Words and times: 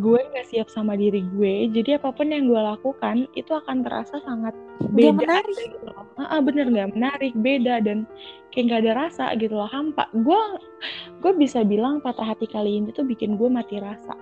gue 0.00 0.20
nggak 0.32 0.48
siap 0.48 0.68
sama 0.72 0.96
diri 0.96 1.20
gue 1.36 1.68
jadi 1.76 2.00
apa 2.00 2.10
pun 2.16 2.32
yang 2.32 2.48
gue 2.48 2.56
lakukan 2.56 3.28
itu 3.36 3.52
akan 3.52 3.84
terasa 3.84 4.16
sangat 4.24 4.56
beda 4.92 5.12
Gak 5.12 5.16
menarik. 5.20 5.56
gitu 5.60 5.78
loh. 5.84 6.04
Ah, 6.16 6.40
bener 6.40 6.66
nggak 6.72 6.96
menarik 6.96 7.32
beda 7.36 7.84
dan 7.84 8.08
kayak 8.52 8.64
nggak 8.72 8.80
ada 8.88 8.92
rasa 9.06 9.24
gitu 9.36 9.52
loh. 9.56 9.68
Hampa 9.68 10.08
gue 10.16 10.40
gue 11.20 11.32
bisa 11.36 11.60
bilang 11.62 12.00
patah 12.00 12.32
hati 12.32 12.48
kali 12.48 12.80
ini 12.80 12.88
tuh 12.96 13.04
bikin 13.04 13.36
gue 13.36 13.48
mati 13.52 13.76
rasa. 13.76 14.16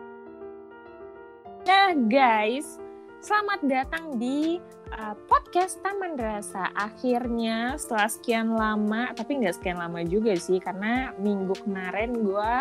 Nah 1.68 1.94
guys, 2.08 2.80
selamat 3.18 3.66
datang 3.66 4.14
di 4.14 4.62
uh, 4.94 5.14
podcast 5.26 5.82
Taman 5.82 6.14
Rasa. 6.14 6.70
Akhirnya 6.70 7.74
setelah 7.74 8.06
sekian 8.06 8.54
lama, 8.54 9.10
tapi 9.10 9.42
nggak 9.42 9.58
sekian 9.58 9.82
lama 9.82 10.06
juga 10.06 10.38
sih, 10.38 10.62
karena 10.62 11.10
minggu 11.18 11.50
kemarin 11.66 12.14
gue 12.14 12.52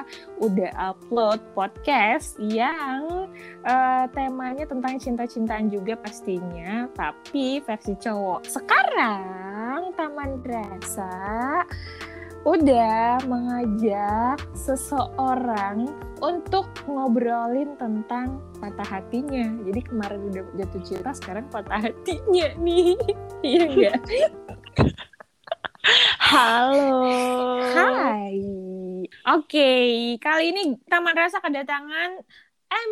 udah 0.42 0.72
upload 0.82 1.38
podcast 1.54 2.42
yang 2.42 3.30
uh, 3.70 4.06
temanya 4.18 4.66
tentang 4.66 4.98
cinta-cintaan 4.98 5.70
juga 5.70 5.94
pastinya, 5.94 6.90
tapi 6.98 7.62
versi 7.62 7.94
cowok. 7.94 8.50
Sekarang 8.50 9.94
Taman 9.94 10.42
Rasa 10.42 11.62
udah 12.50 13.22
mengajak 13.30 14.42
seseorang 14.58 15.86
untuk 16.22 16.70
ngobrolin 16.90 17.78
tentang 17.78 18.42
patah 18.58 18.88
hatinya. 18.88 19.46
Jadi 19.66 19.82
kemarin 19.86 20.22
udah 20.34 20.44
jatuh 20.58 20.82
cinta, 20.82 21.12
sekarang 21.14 21.46
patah 21.50 21.90
hatinya 21.90 22.48
nih. 22.62 22.98
Iya 23.46 23.70
enggak? 23.70 24.02
halo 26.18 27.06
Hai. 27.70 28.42
Oke, 29.30 29.72
kali 30.18 30.50
ini 30.50 30.74
Taman 30.90 31.14
Rasa 31.14 31.38
kedatangan 31.38 32.18
M. 32.68 32.92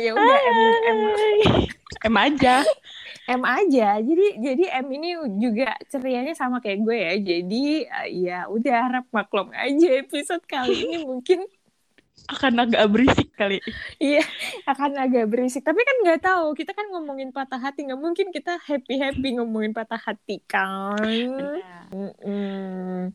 Ya 0.00 0.16
udah 0.16 0.40
M, 0.48 0.58
M 0.88 1.00
em 2.02 2.14
aja 2.18 2.66
M 3.30 3.42
aja. 3.46 4.02
Jadi 4.02 4.26
jadi 4.42 4.64
M 4.82 4.86
ini 4.90 5.10
juga 5.38 5.74
cerianya 5.86 6.34
sama 6.34 6.58
kayak 6.58 6.78
gue 6.82 6.96
ya. 6.98 7.14
Jadi 7.20 7.64
uh, 7.86 8.08
ya 8.10 8.38
udah 8.50 8.76
harap 8.82 9.06
maklum 9.14 9.54
aja 9.54 9.88
episode 10.02 10.42
kali 10.46 10.74
ini 10.86 10.96
mungkin 11.10 11.46
akan 12.22 12.54
agak 12.54 12.86
berisik 12.92 13.34
kali 13.34 13.58
iya 13.98 14.22
akan 14.66 14.98
agak 14.98 15.26
berisik. 15.30 15.62
Tapi 15.62 15.80
kan 15.82 15.96
nggak 16.06 16.22
tahu. 16.22 16.54
Kita 16.58 16.74
kan 16.74 16.90
ngomongin 16.90 17.30
patah 17.30 17.58
hati 17.58 17.86
nggak 17.86 18.00
mungkin 18.00 18.34
kita 18.34 18.58
happy 18.58 18.98
happy 18.98 19.28
ngomongin 19.38 19.70
patah 19.70 19.98
hati 19.98 20.42
kan. 20.46 20.98
Mm-mm. 21.90 23.10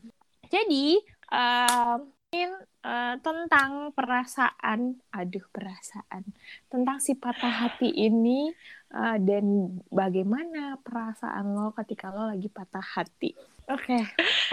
Jadi 0.48 1.04
uh, 1.32 2.00
mungkin 2.00 2.50
uh, 2.88 3.14
tentang 3.20 3.92
perasaan, 3.92 4.96
aduh 5.12 5.44
perasaan, 5.52 6.24
tentang 6.72 6.98
si 7.04 7.12
patah 7.12 7.68
hati 7.68 7.92
ini 7.92 8.48
uh, 8.96 9.20
dan 9.20 9.76
bagaimana 9.92 10.80
perasaan 10.80 11.52
lo 11.52 11.76
ketika 11.76 12.08
lo 12.08 12.32
lagi 12.32 12.48
patah 12.48 12.84
hati. 12.96 13.36
Oke, 13.68 14.00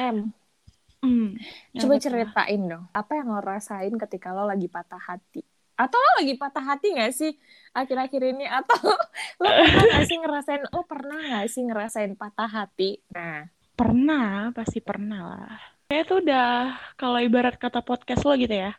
M, 0.04 0.36
Hmm, 1.06 1.38
coba 1.78 2.02
ceritain 2.02 2.62
dong, 2.66 2.90
apa 2.90 3.12
yang 3.14 3.30
lo 3.30 3.38
rasain 3.38 3.94
ketika 3.94 4.34
lo 4.34 4.50
lagi 4.50 4.66
patah 4.66 4.98
hati? 4.98 5.46
Atau 5.78 6.02
lo 6.02 6.12
lagi 6.18 6.34
patah 6.34 6.66
hati 6.66 6.98
gak 6.98 7.14
sih 7.14 7.38
akhir-akhir 7.78 8.34
ini? 8.34 8.50
Atau 8.50 8.82
lo 9.44 9.50
pernah 9.54 9.86
gak 9.86 10.06
sih 10.10 10.18
ngerasain, 10.18 10.62
lo 10.66 10.82
pernah 10.90 11.20
gak 11.22 11.48
sih 11.54 11.62
ngerasain 11.62 12.12
patah 12.18 12.50
hati? 12.50 13.06
Nah, 13.14 13.46
pernah 13.78 14.50
pasti 14.50 14.82
pernah 14.82 15.22
lah 15.30 15.75
saya 15.86 16.02
tuh 16.02 16.18
udah 16.26 16.74
kalau 16.98 17.22
ibarat 17.22 17.62
kata 17.62 17.86
podcast 17.86 18.26
lo 18.26 18.34
gitu 18.34 18.58
ya 18.58 18.74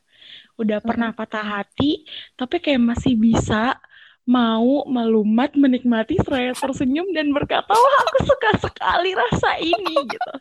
udah 0.59 0.83
pernah 0.83 1.15
patah 1.15 1.63
hati 1.63 2.03
tapi 2.35 2.59
kayak 2.59 2.83
masih 2.83 3.15
bisa 3.15 3.79
mau 4.27 4.83
melumat 4.91 5.55
menikmati 5.55 6.19
seraya 6.19 6.51
tersenyum 6.51 7.07
dan 7.15 7.31
berkata 7.31 7.71
wah 7.71 7.97
aku 8.11 8.19
suka 8.27 8.51
sekali 8.59 9.15
rasa 9.15 9.55
ini 9.63 9.95
gitu. 10.03 10.33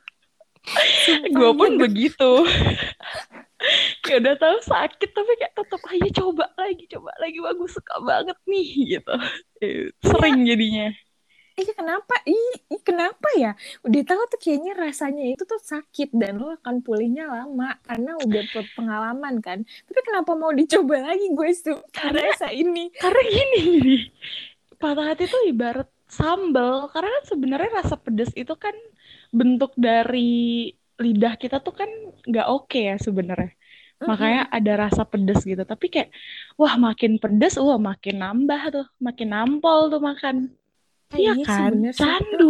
Gue 1.37 1.53
pun 1.53 1.77
begitu. 1.77 2.31
Kayak 4.01 4.19
udah 4.25 4.35
tahu 4.41 4.57
sakit 4.65 5.09
tapi 5.13 5.31
kayak 5.37 5.53
tetap 5.53 5.81
ayo 5.93 6.09
coba 6.17 6.49
lagi 6.57 6.89
coba 6.89 7.13
lagi 7.21 7.37
wah 7.37 7.53
gue 7.53 7.69
suka 7.69 7.95
banget 8.01 8.37
nih 8.49 8.67
gitu. 8.97 9.15
Eh, 9.61 9.93
sering 10.01 10.41
jadinya 10.49 10.89
Iya 11.55 11.71
kenapa? 11.71 12.15
Ih, 12.27 12.67
ih, 12.67 12.81
kenapa 12.83 13.27
ya? 13.39 13.55
Udah 13.87 14.01
tahu 14.03 14.21
tuh 14.27 14.39
kayaknya 14.43 14.75
rasanya 14.75 15.23
itu 15.23 15.43
tuh 15.47 15.55
sakit 15.55 16.11
dan 16.11 16.35
lo 16.35 16.51
akan 16.51 16.83
pulihnya 16.83 17.31
lama 17.31 17.79
karena 17.87 18.19
udah 18.19 18.43
pengalaman 18.75 19.39
kan. 19.39 19.63
Tapi 19.87 19.99
kenapa 20.03 20.35
mau 20.35 20.51
dicoba 20.51 20.99
lagi 20.99 21.31
gue 21.31 21.49
tuh 21.55 21.79
Karena- 21.95 22.27
rasa 22.35 22.51
ini? 22.51 22.91
karena 22.99 23.21
gini 23.23 23.63
patah 24.75 25.05
hati 25.15 25.23
tuh 25.31 25.41
ibarat 25.47 25.87
sambal 26.11 26.91
karena 26.91 27.09
kan 27.15 27.23
sebenarnya 27.31 27.69
rasa 27.79 27.95
pedas 27.95 28.29
itu 28.35 28.53
kan 28.59 28.75
bentuk 29.31 29.71
dari 29.79 30.69
lidah 30.99 31.39
kita 31.39 31.63
tuh 31.63 31.73
kan 31.73 31.87
nggak 32.27 32.47
oke 32.51 32.75
ya 32.77 32.95
sebenarnya 32.99 33.55
makanya 34.03 34.51
ada 34.51 34.71
rasa 34.85 35.01
pedas 35.07 35.41
gitu 35.47 35.63
tapi 35.63 35.87
kayak 35.87 36.11
wah 36.59 36.75
makin 36.75 37.15
pedas 37.17 37.55
wah 37.57 37.79
makin 37.79 38.15
nambah 38.21 38.61
tuh 38.75 38.85
makin 38.99 39.27
nampol 39.31 39.87
tuh 39.87 40.03
makan 40.03 40.35
iya 41.13 41.43
sih, 41.53 41.63
kan 41.63 41.71
bener 41.71 41.93
sih. 42.01 42.13
candu 42.23 42.45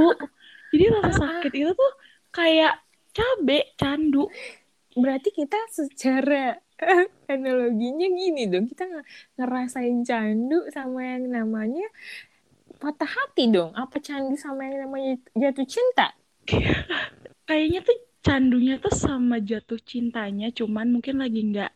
jadi 0.72 0.84
rasa 0.96 1.12
Ah, 1.12 1.20
ah. 1.24 1.46
sakit 1.46 1.52
itu 1.60 1.72
tuh 1.82 1.92
kayak 2.36 2.72
cabe 3.16 3.54
candu 3.80 4.20
Berarti 5.04 5.30
kita 5.40 5.58
secara 5.72 6.56
analoginya 7.34 8.08
gini 8.20 8.48
dong. 8.52 8.66
Kita 8.72 8.84
nge- 8.88 9.08
ngerasain 9.40 9.98
candu 10.08 10.56
sama 10.76 11.00
yang 11.16 11.26
namanya 11.32 11.86
patah 12.82 13.10
hati 13.18 13.44
dong. 13.56 13.72
Apa 13.76 13.98
candu 14.08 14.36
sama 14.40 14.62
yang 14.70 14.78
namanya 14.88 15.14
jatuh 15.42 15.68
cinta? 15.74 16.06
kayaknya 17.48 17.80
tuh 17.88 17.98
candunya 18.26 18.74
tuh 18.84 18.94
sama 19.06 19.36
jatuh 19.50 19.80
cintanya 19.92 20.46
cuman 20.60 20.86
mungkin 20.94 21.16
lagi 21.24 21.40
nggak 21.52 21.72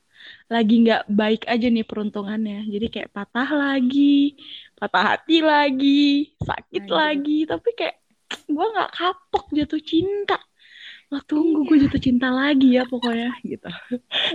lagi 0.50 0.76
nggak 0.86 1.04
baik 1.10 1.42
aja 1.46 1.68
nih 1.70 1.86
peruntungannya. 1.86 2.66
Jadi 2.68 2.86
kayak 2.90 3.10
patah 3.14 3.50
lagi 3.54 4.36
patah 4.80 5.04
hati 5.16 5.44
lagi 5.44 6.32
sakit 6.40 6.84
Anjir. 6.88 6.96
lagi. 6.96 7.38
Tapi 7.46 7.70
kayak 7.76 7.96
gue 8.48 8.66
nggak 8.74 8.92
kapok 8.96 9.46
jatuh 9.54 9.82
cinta. 9.84 10.38
Lah 11.10 11.22
tunggu 11.26 11.66
gue 11.66 11.78
jatuh 11.90 12.02
cinta 12.02 12.30
lagi 12.30 12.78
ya 12.78 12.86
pokoknya 12.86 13.34
gitu. 13.42 13.70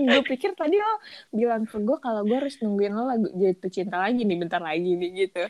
Gue 0.02 0.22
pikir 0.26 0.58
tadi 0.58 0.76
lo 0.76 0.94
bilang 1.30 1.64
ke 1.70 1.78
gue 1.78 1.96
kalau 2.02 2.26
gue 2.26 2.36
harus 2.36 2.58
nungguin 2.58 2.92
lo 2.92 3.02
lagu 3.06 3.26
jatuh 3.34 3.70
cinta 3.70 3.96
lagi 4.02 4.26
nih 4.26 4.36
bentar 4.42 4.58
lagi 4.58 4.90
nih 4.98 5.10
gitu. 5.26 5.42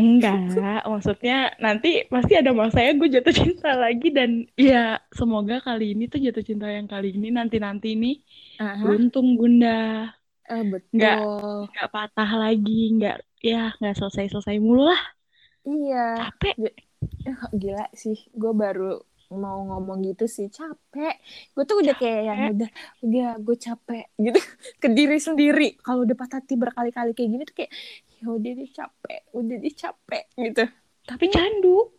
Enggak 0.00 0.78
maksudnya 0.92 1.32
nanti 1.64 1.88
pasti 2.12 2.32
ada 2.40 2.50
masanya 2.60 2.90
gue 2.98 3.08
jatuh 3.16 3.34
cinta 3.40 3.68
lagi 3.82 4.06
dan 4.18 4.30
ya 4.68 4.76
semoga 5.18 5.54
kali 5.66 5.84
ini 5.94 6.02
tuh 6.12 6.18
jatuh 6.26 6.44
cinta 6.48 6.66
yang 6.76 6.86
kali 6.92 7.06
ini 7.16 7.26
nanti 7.38 7.56
nanti 7.66 7.88
nih 8.02 8.12
Aha, 8.58 8.74
beruntung 8.82 9.26
bunda 9.38 9.68
eh, 10.50 10.62
betul. 10.72 10.92
Nggak. 10.96 11.18
nggak 11.70 11.88
patah 11.94 12.30
lagi 12.42 12.72
nggak 12.96 13.16
ya 13.50 13.56
nggak 13.78 13.94
selesai 13.98 14.24
selesai 14.32 14.56
mulu 14.64 14.82
lah 14.90 15.00
Iya. 15.64 15.96
capek 16.16 16.56
Eh, 17.28 17.36
gila 17.60 17.84
sih, 18.02 18.16
gue 18.40 18.52
baru 18.62 19.00
mau 19.42 19.58
ngomong 19.68 19.98
gitu 20.08 20.24
sih 20.36 20.46
capek. 20.52 21.14
Gue 21.56 21.64
tuh 21.68 21.76
udah 21.82 21.94
kayak 22.00 22.20
yang 22.28 22.40
udah, 22.54 22.70
udah 23.04 23.26
gue 23.44 23.56
capek 23.66 24.04
gitu 24.20 24.38
ke 24.82 24.88
diri 24.96 25.16
sendiri. 25.26 25.64
Kalau 25.84 26.04
udah 26.04 26.16
patah 26.20 26.38
hati 26.44 26.54
berkali-kali 26.62 27.10
kayak 27.16 27.30
gini 27.32 27.42
tuh 27.48 27.56
kayak 27.58 27.72
ya 28.24 28.30
udah 28.30 28.52
deh 28.54 28.70
capek, 28.70 29.20
udah 29.30 29.56
deh 29.58 29.74
capek 29.74 30.24
gitu. 30.38 30.64
tapi 31.04 31.24
candu 31.28 31.92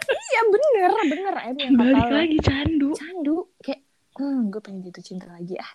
Iya 0.00 0.40
bener, 0.44 0.90
bener 1.06 1.34
em 1.44 1.56
yang 1.56 1.72
kata 1.72 1.84
balik 1.84 2.04
lo. 2.04 2.16
lagi 2.16 2.38
candu 2.40 2.90
Candu 2.92 3.36
kayak, 3.58 3.80
hmm, 4.16 4.40
gue 4.48 4.60
pengen 4.60 4.80
jatuh 4.82 5.04
cinta 5.04 5.26
lagi 5.28 5.54
ah. 5.54 5.70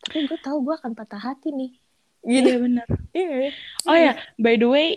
Tapi 0.00 0.24
gue 0.24 0.38
tahu 0.38 0.62
gue 0.62 0.74
akan 0.74 0.92
patah 0.94 1.20
hati 1.20 1.50
nih. 1.50 1.72
Gitu. 2.20 2.44
iya 2.44 2.56
bener 2.56 2.86
Iya. 3.14 3.50
oh 3.84 3.94
ya 3.94 4.12
by 4.36 4.54
the 4.54 4.66
way 4.66 4.88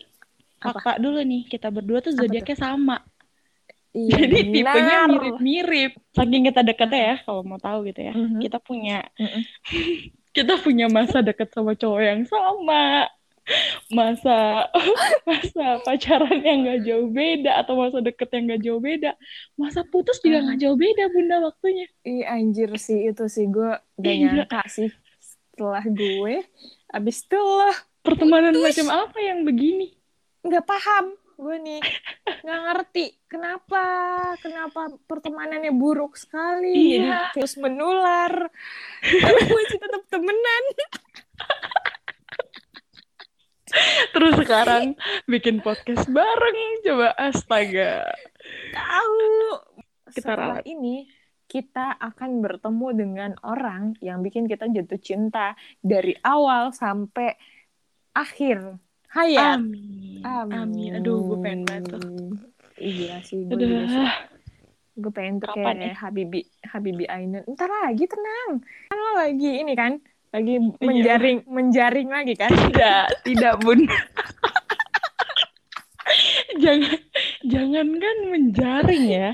Apa? 0.59 0.77
kakak 0.77 0.97
dulu 0.99 1.19
nih 1.21 1.45
kita 1.45 1.67
berdua 1.69 1.99
tuh 1.99 2.11
zodiaknya 2.11 2.55
sama 2.55 2.97
Iya, 3.91 4.13
jadi 4.21 4.37
tipenya 4.47 4.71
benar. 4.99 5.09
mirip-mirip 5.11 5.91
saking 6.11 6.47
kita 6.47 6.61
deketnya 6.61 7.01
ya 7.03 7.15
kalau 7.21 7.41
mau 7.41 7.57
tahu 7.57 7.85
gitu 7.85 8.01
ya 8.03 8.13
Mhm. 8.13 8.39
kita 8.39 8.57
punya 8.57 9.05
Mhm. 9.15 9.41
kita 10.35 10.53
punya 10.57 10.85
masa 10.87 11.19
deket 11.19 11.49
sama 11.49 11.73
cowok 11.73 12.01
yang 12.01 12.21
sama 12.23 13.05
masa 13.91 14.67
masa 15.29 15.65
pacaran 15.83 16.39
yang 16.41 16.63
gak 16.63 16.81
jauh 16.87 17.07
beda 17.11 17.61
atau 17.61 17.73
masa 17.77 17.97
deket 17.99 18.29
yang 18.31 18.43
gak 18.51 18.61
jauh 18.63 18.81
beda. 18.81 19.11
Masa 19.59 19.83
putus 19.87 20.19
juga 20.23 20.43
gak 20.51 20.59
jauh 20.61 20.77
beda 20.77 21.11
bunda 21.11 21.43
waktunya. 21.43 21.87
Iya 22.05 22.35
anjir 22.37 22.71
sih 22.79 23.11
itu 23.11 23.25
sih. 23.27 23.47
Gue 23.51 23.75
gak 23.99 24.15
nyangka 24.15 24.61
sih 24.69 24.89
setelah 25.19 25.83
gue. 25.85 26.45
Abis 26.91 27.23
itu 27.23 27.37
lo 27.37 27.71
pertemanan 28.01 28.55
Putus. 28.55 28.81
macam 28.81 28.87
apa 29.07 29.17
yang 29.21 29.45
begini? 29.45 29.93
Nggak 30.41 30.65
paham 30.65 31.13
gue 31.41 31.55
nih. 31.57 31.81
Nggak 32.45 32.59
ngerti. 32.69 33.05
Kenapa? 33.25 33.83
Kenapa 34.41 34.93
pertemanannya 35.09 35.73
buruk 35.73 36.13
sekali? 36.13 37.01
Iya. 37.01 37.33
terus 37.33 37.57
menular. 37.57 38.49
Tapi 39.01 39.41
masih 39.49 39.79
tetap 39.81 40.03
temenan 40.09 40.63
Terus 44.13 44.33
sekarang 44.39 44.95
bikin 45.25 45.63
podcast 45.63 46.07
bareng, 46.09 46.83
coba 46.85 47.15
astaga. 47.17 48.05
Tahu. 48.75 49.19
Kita 50.11 50.35
Setelah 50.35 50.59
ralat. 50.59 50.67
ini 50.67 51.07
kita 51.51 51.99
akan 51.99 52.39
bertemu 52.39 52.87
dengan 52.95 53.31
orang 53.43 53.95
yang 53.99 54.23
bikin 54.23 54.47
kita 54.47 54.71
jatuh 54.71 54.99
cinta 54.99 55.55
dari 55.83 56.15
awal 56.23 56.71
sampai 56.71 57.35
akhir 58.15 58.79
hayat. 59.11 59.59
Amin. 59.59 60.23
Amin. 60.23 60.91
Aduh, 60.99 61.27
gue 61.27 61.37
pengen 61.43 61.67
banget 61.67 61.95
tuh. 61.95 62.39
Iya 62.79 63.19
sih, 63.23 63.43
gue 63.47 63.55
juga. 63.55 64.31
Gue 64.95 65.11
pengen 65.11 65.39
tuh 65.39 65.51
kayak 65.55 65.95
Habibi 65.99 66.43
Habibi 66.67 67.05
Ainun. 67.07 67.43
Ntar 67.47 67.67
lagi 67.67 68.03
tenang. 68.07 68.63
Kan 68.91 68.97
lo 68.99 69.11
lagi 69.19 69.51
ini 69.63 69.73
kan, 69.75 69.99
lagi 70.31 70.55
Iya. 70.57 70.79
menjaring 70.79 71.37
menjaring 71.45 72.07
lagi 72.07 72.33
kan. 72.39 72.51
Tidak, 72.51 73.01
tidak 73.27 73.53
bun. 73.59 73.83
jangan, 76.59 76.97
jangan 77.45 77.87
kan 77.99 78.17
menjaring 78.31 79.03
ya. 79.07 79.29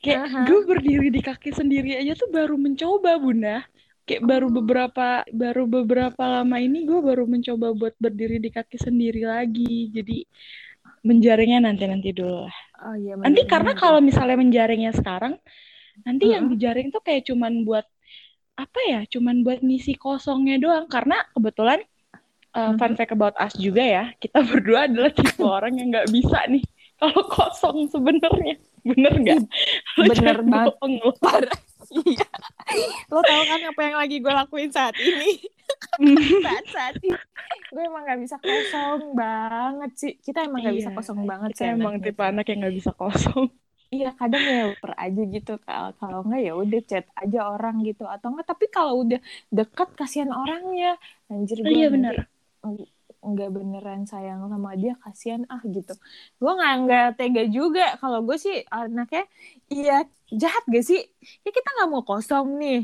Kayak 0.00 0.24
Aha. 0.28 0.40
gue 0.48 0.60
berdiri 0.64 1.08
di 1.08 1.20
kaki 1.20 1.50
sendiri 1.52 1.96
aja 1.96 2.16
tuh 2.16 2.28
baru 2.28 2.56
mencoba 2.56 3.16
bunda. 3.20 3.64
Kayak 4.08 4.24
baru 4.24 4.48
Oh. 4.48 4.54
beberapa, 4.56 5.08
baru 5.28 5.64
beberapa 5.68 6.22
lama 6.24 6.56
ini 6.56 6.88
gue 6.88 7.00
baru 7.00 7.28
mencoba 7.28 7.76
buat 7.76 7.94
berdiri 8.00 8.40
di 8.40 8.48
kaki 8.48 8.80
sendiri 8.80 9.28
lagi. 9.28 9.92
Jadi 9.92 10.24
menjaringnya 11.04 11.60
nanti 11.68 11.84
nanti 11.84 12.10
dulu 12.16 12.48
lah. 12.48 12.56
Oh 12.88 12.96
iya. 12.96 13.20
Nanti 13.20 13.44
karena 13.44 13.76
kalau 13.76 14.00
misalnya 14.00 14.40
menjaringnya 14.40 14.96
sekarang, 14.96 15.36
nanti 16.08 16.32
yang 16.32 16.48
Heeh. 16.48 16.56
dijaring 16.56 16.88
tuh 16.88 17.04
kayak 17.04 17.28
cuman 17.28 17.68
buat 17.68 17.84
apa 18.58 18.80
ya? 18.84 19.00
Cuman 19.06 19.46
buat 19.46 19.62
ngisi 19.62 19.94
kosongnya 19.94 20.58
doang. 20.58 20.90
Karena 20.90 21.22
kebetulan 21.30 21.78
uh, 22.52 22.74
fun 22.74 22.98
fact 22.98 23.14
about 23.14 23.38
us 23.38 23.54
juga 23.54 23.80
ya, 23.80 24.04
kita 24.18 24.42
berdua 24.50 24.90
adalah 24.90 25.10
tipe 25.14 25.38
orang 25.56 25.78
yang 25.78 25.88
nggak 25.94 26.10
bisa 26.10 26.42
nih 26.50 26.64
kalau 26.98 27.22
kosong 27.24 27.86
sebenarnya. 27.86 28.58
Bener 28.82 29.12
nggak? 29.14 29.40
Lo 29.96 30.02
Bener 30.08 30.36
banget. 30.42 30.66
bohong 30.74 30.94
lo. 30.98 31.10
parah. 31.18 31.58
Iya. 31.88 32.28
Lo 33.08 33.22
tau 33.22 33.42
kan 33.46 33.60
apa 33.64 33.80
yang 33.80 33.96
lagi 33.96 34.16
gue 34.18 34.28
lakuin 34.28 34.68
saat 34.68 34.92
ini? 34.98 35.40
saat 36.44 36.64
saat 36.68 36.94
ini. 37.00 37.16
Gue 37.68 37.80
emang 37.80 38.04
gak 38.04 38.20
bisa 38.20 38.36
kosong 38.36 39.16
banget 39.16 39.90
sih. 39.96 40.12
Kita 40.18 40.44
emang 40.44 40.60
gak 40.60 40.76
bisa 40.76 40.90
Iya, 40.90 40.96
kosong 40.96 41.24
banget 41.24 41.50
Kita 41.52 41.64
sih. 41.64 41.72
emang 41.72 41.94
tipe 42.00 42.20
anak 42.20 42.44
yang 42.44 42.58
nggak 42.60 42.76
bisa 42.76 42.90
kosong. 42.92 43.48
Iya 43.94 44.06
kadang 44.20 44.42
ya 44.52 44.60
per 44.82 44.92
aja 45.04 45.20
gitu 45.34 45.50
kalau 45.98 46.18
nggak 46.26 46.40
ya 46.46 46.52
udah 46.62 46.80
chat 46.90 47.04
aja 47.20 47.38
orang 47.52 47.74
gitu. 47.88 48.02
Atau 48.14 48.26
enggak 48.30 48.46
tapi 48.52 48.64
kalau 48.76 48.92
udah 49.02 49.18
deket 49.56 49.88
kasihan 49.98 50.30
orangnya. 50.40 50.86
Anjir 51.32 51.58
gue 51.70 51.78
Iya 51.78 51.86
nanti 51.92 52.14
bener. 52.14 52.28
nggak 53.28 53.50
beneran 53.56 54.00
sayang 54.10 54.40
sama 54.52 54.70
dia 54.82 54.92
kasihan. 55.02 55.42
Ah 55.52 55.60
gitu. 55.76 55.92
Gue 56.40 56.50
nggak 56.58 56.72
nggak 56.84 57.04
tega 57.18 57.42
juga. 57.56 57.82
Kalau 58.00 58.18
gue 58.26 58.36
sih 58.44 58.54
anaknya 58.70 59.22
iya 59.72 59.92
jahat 60.42 60.62
gak 60.74 60.84
sih? 60.90 61.00
Ya 61.44 61.50
kita 61.56 61.68
nggak 61.74 61.88
mau 61.92 62.02
kosong 62.10 62.46
nih. 62.62 62.76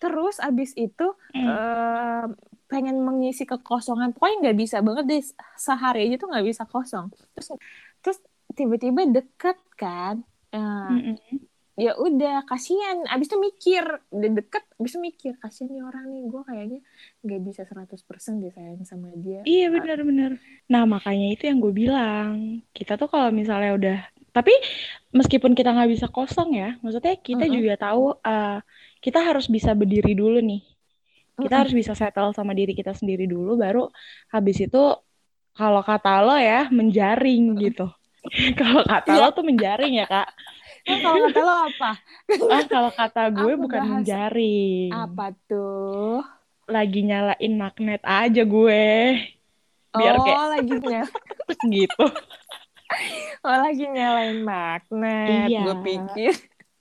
Terus 0.00 0.34
abis 0.46 0.70
itu 0.84 1.04
Hmm. 1.34 1.46
eh, 1.48 2.24
pengen 2.70 2.96
mengisi 3.06 3.42
kekosongan. 3.50 4.08
Pokoknya 4.14 4.36
nggak 4.50 4.58
bisa 4.62 4.76
banget 4.86 5.04
deh. 5.10 5.22
Sehari 5.66 5.98
aja 6.10 6.14
tuh 6.22 6.28
nggak 6.32 6.46
bisa 6.50 6.62
kosong. 6.72 7.06
Terus 7.34 7.48
terus 8.02 8.18
tiba-tiba 8.58 9.00
deket 9.16 9.56
kan 9.80 10.14
Mm-mm. 10.90 11.18
ya 11.84 11.92
udah 12.06 12.34
kasihan 12.50 12.98
abis 13.12 13.26
itu 13.28 13.38
mikir 13.48 13.84
udah 14.16 14.30
deket 14.38 14.64
abis 14.80 14.90
itu 14.96 15.00
mikir 15.08 15.32
kasihan 15.42 15.68
nih 15.76 15.82
orang 15.88 16.04
nih 16.12 16.22
gue 16.32 16.42
kayaknya 16.48 16.78
nggak 17.24 17.40
bisa 17.48 17.60
100% 17.68 18.34
deh 18.42 18.52
sayang 18.56 18.80
sama 18.90 19.08
dia 19.24 19.44
Iya 19.48 19.64
benar-benar. 19.74 20.30
Nah 20.72 20.82
makanya 20.94 21.24
itu 21.32 21.42
yang 21.48 21.58
gue 21.64 21.72
bilang. 21.82 22.32
Kita 22.76 22.92
tuh 23.00 23.08
kalau 23.12 23.28
misalnya 23.40 23.70
udah, 23.78 23.96
tapi 24.36 24.52
meskipun 25.18 25.52
kita 25.58 25.68
nggak 25.74 25.90
bisa 25.94 26.06
kosong 26.16 26.48
ya, 26.60 26.66
maksudnya 26.82 27.14
kita 27.28 27.44
Mm-mm. 27.44 27.56
juga 27.56 27.72
tahu 27.82 28.00
eh, 28.28 28.48
kita 29.04 29.18
harus 29.28 29.46
bisa 29.54 29.70
berdiri 29.80 30.10
dulu 30.20 30.36
nih. 30.48 30.60
Kita 31.42 31.54
Mm-mm. 31.54 31.66
harus 31.66 31.74
bisa 31.80 31.92
settle 32.00 32.30
sama 32.38 32.52
diri 32.58 32.72
kita 32.80 32.92
sendiri 33.00 33.24
dulu, 33.34 33.50
baru 33.64 33.80
habis 34.34 34.56
itu 34.66 34.78
kalau 35.58 35.82
kata 35.88 36.08
lo 36.26 36.34
ya 36.50 36.56
menjaring 36.78 37.42
gitu. 37.64 37.82
Kalau 38.58 38.82
kata 38.82 39.10
Iya. 39.10 39.20
lo 39.20 39.28
tuh 39.30 39.42
menjaring 39.42 39.92
ya 39.94 40.06
kak. 40.06 40.28
Nah, 40.86 40.98
kalau 41.02 41.18
kata 41.24 41.40
lo 41.40 41.54
apa 41.66 41.90
Ah 42.46 42.62
kalau 42.72 42.90
kata 42.90 43.22
gue 43.32 43.52
Apa 43.52 43.60
bukan 43.60 43.80
bahasa- 43.80 43.94
menjaring. 43.96 44.90
apa 44.92 45.26
tuh 45.46 46.22
Lagi 46.66 47.00
nyalain 47.00 47.54
magnet 47.54 48.02
aja 48.02 48.42
gue. 48.42 48.86
Biar 49.92 50.14
oh 50.14 50.22
kayak 50.22 50.46
lagi 50.52 50.74
nyala 50.76 51.08
gitu. 51.68 52.04
oh 53.42 53.56
lagi 53.56 53.84
nyalain 53.84 54.38
magnet 54.40 55.48
Iya. 55.48 55.62
gue 55.62 55.76
pikir 55.80 56.34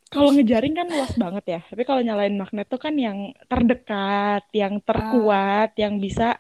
Kalau 0.06 0.32
ngejaring 0.32 0.74
kan 0.74 0.88
luas 0.88 1.12
banget 1.14 1.46
ya. 1.46 1.60
Tapi 1.62 1.82
kalau 1.84 2.00
nyalain 2.00 2.34
magnet 2.34 2.66
tuh 2.66 2.78
kan 2.78 2.96
yang 2.96 3.30
terdekat, 3.46 4.48
yang 4.54 4.80
terkuat, 4.80 5.76
yang 5.76 5.98
bisa 5.98 6.40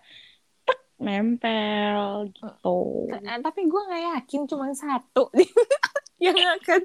nempel 0.99 2.31
gitu. 2.35 2.67
Eh, 3.11 3.39
tapi 3.45 3.59
gue 3.71 3.81
nggak 3.87 4.03
yakin 4.17 4.41
cuma 4.49 4.67
satu 4.73 5.29
yang 6.25 6.37
akan 6.57 6.81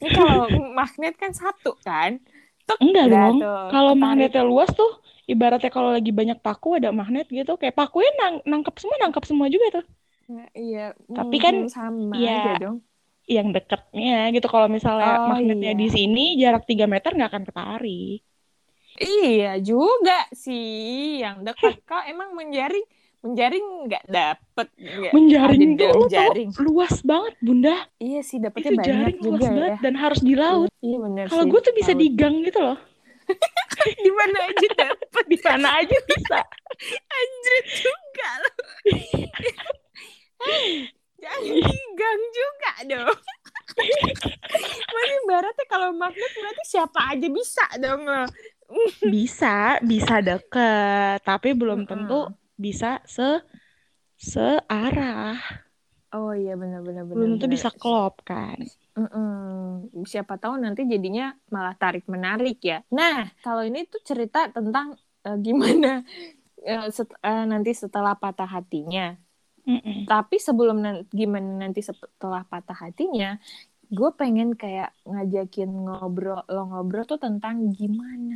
ini 0.00 0.08
kalau 0.10 0.48
magnet 0.78 1.14
kan 1.20 1.32
satu 1.36 1.76
kan 1.86 2.12
Tuk, 2.68 2.80
Enggak 2.82 3.06
dong. 3.14 3.36
Kalau 3.72 3.92
magnetnya 3.98 4.42
luas 4.46 4.70
tuh 4.80 4.90
ibaratnya 5.26 5.70
kalau 5.74 5.90
lagi 5.96 6.10
banyak 6.14 6.38
paku 6.46 6.68
ada 6.78 6.90
magnet 6.94 7.26
gitu, 7.38 7.52
kayak 7.60 7.74
pakunya 7.74 8.10
nang 8.20 8.34
nangkep 8.46 8.74
semua, 8.78 8.96
nangkep 9.02 9.24
semua 9.26 9.46
juga 9.54 9.66
tuh. 9.82 9.84
Nah, 10.30 10.46
iya 10.54 10.94
Tapi 11.16 11.36
kan, 11.44 11.54
hmm, 11.54 11.68
sama 11.76 12.14
ya, 12.14 12.30
aja 12.30 12.52
dong 12.62 12.76
Yang 13.36 13.48
deketnya 13.56 14.14
gitu. 14.34 14.46
Kalau 14.54 14.68
misalnya 14.76 15.12
Oh, 15.18 15.26
magnetnya 15.30 15.72
iya. 15.74 15.80
di 15.82 15.86
sini 15.96 16.20
jarak 16.42 16.62
3 16.70 16.86
meter 16.92 17.10
nggak 17.16 17.30
akan 17.32 17.44
ketarik. 17.48 18.18
Iya 19.00 19.46
juga 19.68 20.12
sih 20.44 20.64
yang 21.22 21.36
dekat 21.46 21.74
kok 21.88 22.04
emang 22.12 22.30
menjaring 22.38 22.84
menjaring 23.20 23.66
nggak 23.84 24.04
dapet 24.06 24.66
nggak 24.74 25.12
Menjaring 25.12 25.70
tuh 25.72 25.82
dalam 25.82 25.94
lo 25.94 26.02
tau 26.02 26.10
jaring. 26.10 26.48
luas 26.58 26.94
banget, 27.02 27.34
Bunda. 27.38 27.76
Iya 27.96 28.20
sih 28.20 28.36
dapetnya 28.36 28.66
Itu 28.66 28.74
banyak 28.74 28.86
jaring 28.86 29.18
luas 29.18 29.20
juga 29.20 29.46
banget 29.46 29.70
ya. 29.70 29.76
dan 29.80 29.94
harus 29.94 30.20
di 30.20 30.34
laut. 30.34 30.68
Iya 30.78 30.96
benar 30.98 31.24
Kalau 31.26 31.44
gue 31.44 31.60
tuh 31.60 31.72
bisa 31.72 31.90
Laut. 31.90 31.98
di 31.98 32.06
gang 32.10 32.34
gitu 32.40 32.58
loh. 32.58 32.78
di 34.00 34.10
mana 34.10 34.38
aja 34.42 34.66
dapet 34.74 35.24
Di 35.26 35.38
mana 35.38 35.68
aja 35.78 35.96
bisa. 36.02 36.38
anjir 37.06 37.62
juga 37.78 38.28
loh. 38.38 38.54
Jangan 41.20 41.40
digang 41.44 42.20
juga 42.32 42.72
dong. 42.88 43.18
Masih 44.90 45.16
ibaratnya 45.20 45.64
kalau 45.68 45.88
magnet 45.92 46.32
berarti 46.32 46.64
siapa 46.66 47.00
aja 47.06 47.26
bisa 47.28 47.64
dong 47.76 48.02
lo. 48.02 48.24
Bisa, 49.02 49.78
bisa 49.82 50.20
deket, 50.20 51.20
tapi 51.22 51.52
belum 51.52 51.84
tentu. 51.84 52.28
Bisa 52.60 53.00
se 53.08 53.40
searah. 54.20 55.40
Oh 56.12 56.34
iya 56.36 56.58
benar-benar 56.58 57.06
Belum 57.08 57.38
tentu 57.38 57.46
bisa 57.48 57.70
klop 57.72 58.20
kan. 58.26 58.58
Mm-mm. 58.98 60.04
Siapa 60.04 60.36
tahu 60.36 60.58
nanti 60.58 60.84
jadinya 60.84 61.32
malah 61.48 61.72
tarik 61.78 62.04
menarik 62.10 62.58
ya. 62.60 62.82
Nah 62.92 63.30
kalau 63.40 63.62
ini 63.62 63.86
tuh 63.86 64.02
cerita 64.02 64.50
tentang 64.50 64.98
eh, 65.24 65.38
gimana 65.40 66.02
eh, 66.70 66.86
set- 66.90 67.16
eh, 67.22 67.44
nanti 67.46 67.70
setelah 67.72 68.18
patah 68.18 68.50
hatinya. 68.50 69.14
Mm-mm. 69.64 70.08
Tapi 70.10 70.36
sebelum 70.42 70.82
nan- 70.82 71.06
gimana 71.08 71.62
nanti 71.62 71.80
setelah 71.80 72.42
patah 72.42 72.74
hatinya, 72.74 73.38
gue 73.96 74.10
pengen 74.20 74.48
kayak 74.62 74.88
ngajakin 75.10 75.68
ngobrol 75.84 76.40
lo 76.54 76.60
ngobrol 76.70 77.04
tuh 77.10 77.18
tentang 77.24 77.56
gimana. 77.78 78.34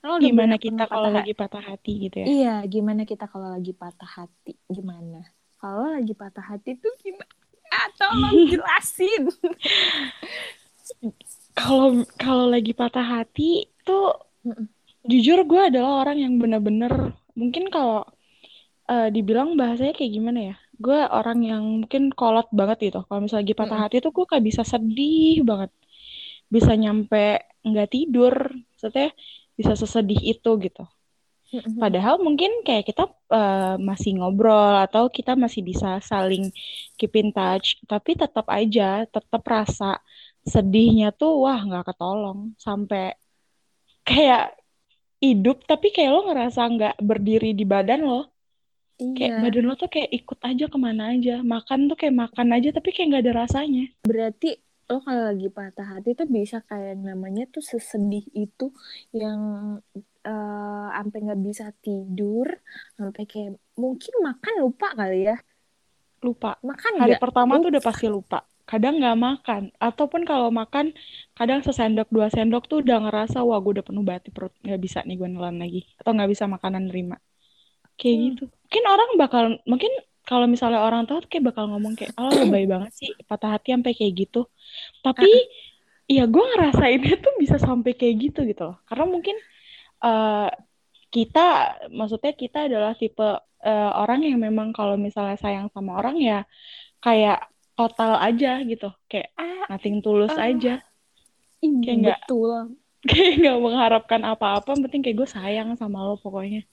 Kalau 0.00 0.16
Gimana 0.24 0.54
kita 0.64 0.82
kalau 0.92 1.08
lagi 1.16 1.32
patah 1.40 1.62
hati 1.68 1.90
gitu 2.04 2.16
ya? 2.26 2.30
Iya, 2.30 2.48
gimana 2.72 3.02
kita 3.10 3.24
kalau 3.32 3.48
lagi 3.54 3.72
patah 3.80 4.10
hati? 4.16 4.50
Gimana? 4.76 5.16
Kalau 5.60 5.84
lagi 5.96 6.12
patah 6.20 6.44
hati 6.50 6.70
tuh 6.82 6.92
gimana? 7.02 7.32
Ah, 7.72 7.88
tolong 7.98 8.38
jelasin. 8.50 9.22
Kalau 11.58 11.88
kalau 12.22 12.46
lagi 12.54 12.72
patah 12.80 13.06
hati 13.14 13.42
tuh 13.86 14.04
Mm-mm. 14.44 14.68
jujur 15.10 15.38
gue 15.50 15.60
adalah 15.70 15.92
orang 16.04 16.18
yang 16.24 16.34
bener-bener 16.42 16.92
mungkin 17.40 17.64
kalau 17.74 18.04
eh, 18.92 19.08
dibilang 19.14 19.48
bahasanya 19.60 19.94
kayak 19.98 20.12
gimana 20.16 20.40
ya? 20.52 20.56
Gue 20.84 20.98
orang 21.18 21.38
yang 21.50 21.62
mungkin 21.80 22.02
kolot 22.18 22.46
banget 22.58 22.78
gitu. 22.86 22.98
Kalau 23.06 23.20
misalnya 23.22 23.42
lagi 23.44 23.56
patah 23.60 23.78
Mm-mm. 23.78 23.84
hati 23.84 23.96
tuh 24.04 24.10
gue 24.16 24.24
kayak 24.30 24.44
bisa 24.50 24.62
sedih 24.72 25.34
banget. 25.50 25.70
Bisa 26.54 26.72
nyampe 26.82 27.18
nggak 27.68 27.88
tidur. 27.94 28.34
Maksudnya 28.72 29.06
bisa 29.58 29.72
sesedih 29.82 30.20
itu 30.32 30.50
gitu. 30.66 30.82
Padahal 31.82 32.16
mungkin 32.26 32.50
kayak 32.66 32.84
kita 32.90 33.02
eh, 33.34 33.74
masih 33.88 34.10
ngobrol 34.18 34.74
atau 34.86 35.04
kita 35.16 35.32
masih 35.44 35.62
bisa 35.70 35.88
saling 36.10 36.44
keep 36.98 37.12
in 37.20 37.28
touch, 37.36 37.66
tapi 37.90 38.10
tetap 38.22 38.46
aja, 38.58 38.82
tetap 39.14 39.42
rasa 39.56 39.84
sedihnya 40.54 41.06
tuh 41.20 41.30
wah 41.44 41.58
nggak 41.66 41.84
ketolong 41.88 42.40
sampai 42.66 43.02
kayak 44.08 44.42
hidup 45.24 45.56
tapi 45.70 45.86
kayak 45.94 46.10
lo 46.14 46.20
ngerasa 46.28 46.60
nggak 46.74 46.94
berdiri 47.08 47.48
di 47.58 47.64
badan 47.72 48.00
lo. 48.10 48.14
Kayak 48.94 49.30
Iya. 49.30 49.42
badan 49.42 49.64
lo 49.66 49.74
tuh 49.74 49.90
kayak 49.90 50.10
ikut 50.12 50.38
aja 50.40 50.64
ke 50.70 50.78
mana 50.78 51.02
aja. 51.10 51.42
Makan 51.42 51.90
tuh 51.90 51.96
kayak 51.98 52.14
makan 52.14 52.48
aja 52.54 52.68
tapi 52.70 52.94
kayak 52.94 53.06
nggak 53.10 53.24
ada 53.26 53.34
rasanya. 53.42 53.84
Berarti 54.02 54.54
lo 54.84 55.00
kalau 55.00 55.32
lagi 55.32 55.48
patah 55.48 55.86
hati 55.96 56.12
tuh 56.12 56.28
bisa 56.28 56.60
kayak 56.62 57.00
namanya 57.00 57.48
tuh 57.48 57.64
sesedih 57.64 58.22
itu 58.32 58.68
yang 59.10 59.40
eh 60.24 60.88
sampai 60.94 61.18
nggak 61.20 61.42
bisa 61.42 61.68
tidur, 61.80 62.48
sampai 62.94 63.24
kayak 63.24 63.58
mungkin 63.74 64.12
makan 64.22 64.54
lupa 64.60 64.88
kali 64.94 65.26
ya. 65.26 65.36
Lupa. 66.22 66.56
Makan 66.62 66.92
Hari 66.96 67.16
nggak? 67.16 67.20
pertama 67.20 67.58
tuh 67.58 67.68
udah 67.68 67.82
Lupa. 67.82 67.90
pasti 67.92 68.06
lupa. 68.08 68.38
Kadang 68.64 68.96
nggak 68.96 69.18
makan. 69.20 69.62
Ataupun 69.76 70.24
kalau 70.24 70.48
makan, 70.48 70.96
kadang 71.36 71.60
sesendok 71.60 72.08
dua 72.08 72.32
sendok 72.32 72.64
tuh 72.64 72.80
udah 72.80 72.96
ngerasa, 73.04 73.44
wah 73.44 73.60
gue 73.60 73.76
udah 73.76 73.84
penuh 73.84 74.00
banget 74.00 74.32
perut. 74.32 74.54
Nggak 74.64 74.80
bisa 74.80 74.98
nih 75.04 75.20
gue 75.20 75.28
nelan 75.28 75.60
lagi. 75.60 75.84
Atau 76.00 76.16
nggak 76.16 76.30
bisa 76.32 76.48
makanan 76.48 76.88
nerima. 76.88 77.20
Kayak 77.94 78.16
Hmm. 78.16 78.24
gitu. 78.28 78.44
Mungkin 78.50 78.84
orang 78.84 79.10
bakal, 79.14 79.44
mungkin 79.64 79.92
kalau 80.24 80.46
misalnya 80.46 80.80
orang 80.80 81.04
tahu 81.04 81.22
kayak 81.24 81.52
bakal 81.52 81.68
ngomong 81.68 81.94
kayak, 81.94 82.10
oh 82.16 82.32
lebay 82.32 82.64
banget 82.72 82.90
sih 82.92 83.10
patah 83.24 83.54
hati 83.54 83.70
sampai 83.70 83.92
kayak 83.92 84.14
gitu. 84.18 84.50
Tapi, 85.00 85.30
ya 86.04 86.24
gue 86.24 86.44
ngerasainnya 86.44 87.16
tuh 87.18 87.32
bisa 87.38 87.56
sampai 87.56 87.92
kayak 87.92 88.14
gitu 88.20 88.40
gitu 88.44 88.62
loh. 88.72 88.76
Karena 88.84 89.04
mungkin 89.06 89.36
eh, 90.00 90.48
kita, 91.08 91.46
maksudnya 91.88 92.32
kita 92.32 92.66
adalah 92.66 92.92
tipe 92.92 93.24
eh, 93.64 93.90
orang 93.94 94.20
yang 94.20 94.36
memang 94.36 94.74
kalau 94.74 94.98
misalnya 94.98 95.38
sayang 95.38 95.70
sama 95.70 95.96
orang 95.96 96.18
ya 96.18 96.44
kayak 96.98 97.46
total 97.72 98.18
aja 98.18 98.58
gitu. 98.60 98.90
Kayak 99.06 99.32
Ah, 99.34 99.64
nothing 99.70 99.98
tulus 100.00 100.34
ah. 100.34 100.50
aja. 100.50 100.82
Kayak 101.62 101.96
nggak- 102.00 102.22
betul. 102.26 102.52
Kayak 103.08 103.32
nggak 103.36 103.58
mengharapkan 103.60 104.22
apa-apa, 104.24 104.72
penting 104.80 105.00
kayak 105.00 105.16
gue 105.16 105.28
sayang 105.28 105.76
sama 105.76 106.00
lo 106.00 106.16
pokoknya. 106.16 106.64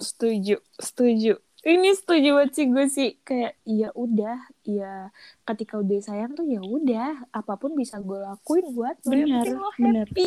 Setuju, 0.00 0.60
setuju. 0.76 1.40
Ini 1.62 1.94
setuju 1.94 2.42
banget 2.42 2.52
sih 2.58 2.66
gue 2.74 2.86
sih 2.90 3.10
kayak 3.22 3.54
ya 3.62 3.94
udah, 3.94 4.50
ya 4.66 5.14
ketika 5.46 5.78
udah 5.78 5.98
sayang 6.02 6.34
tuh 6.34 6.42
ya 6.42 6.58
udah, 6.58 7.22
apa 7.30 7.54
pun 7.54 7.78
bisa 7.78 8.02
gue 8.02 8.18
lakuin 8.18 8.74
buat 8.74 8.98
lo 9.06 9.70
bener. 9.78 10.06
happy. 10.10 10.26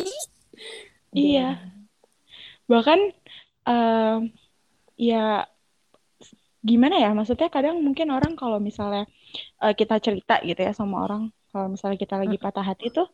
Iya. 1.12 1.60
Bahkan 2.64 3.00
eh, 3.68 4.18
ya 4.96 5.44
gimana 6.64 6.96
ya? 7.04 7.12
Maksudnya 7.12 7.52
kadang 7.52 7.84
mungkin 7.84 8.08
orang 8.16 8.32
kalau 8.32 8.56
misalnya 8.56 9.04
eh, 9.60 9.76
kita 9.76 10.00
cerita 10.00 10.40
gitu 10.40 10.56
ya 10.56 10.72
sama 10.72 11.04
orang, 11.04 11.28
kalau 11.52 11.68
misalnya 11.68 12.00
kita 12.00 12.16
lagi 12.16 12.40
patah 12.40 12.64
hati 12.64 12.88
tuh 12.88 13.12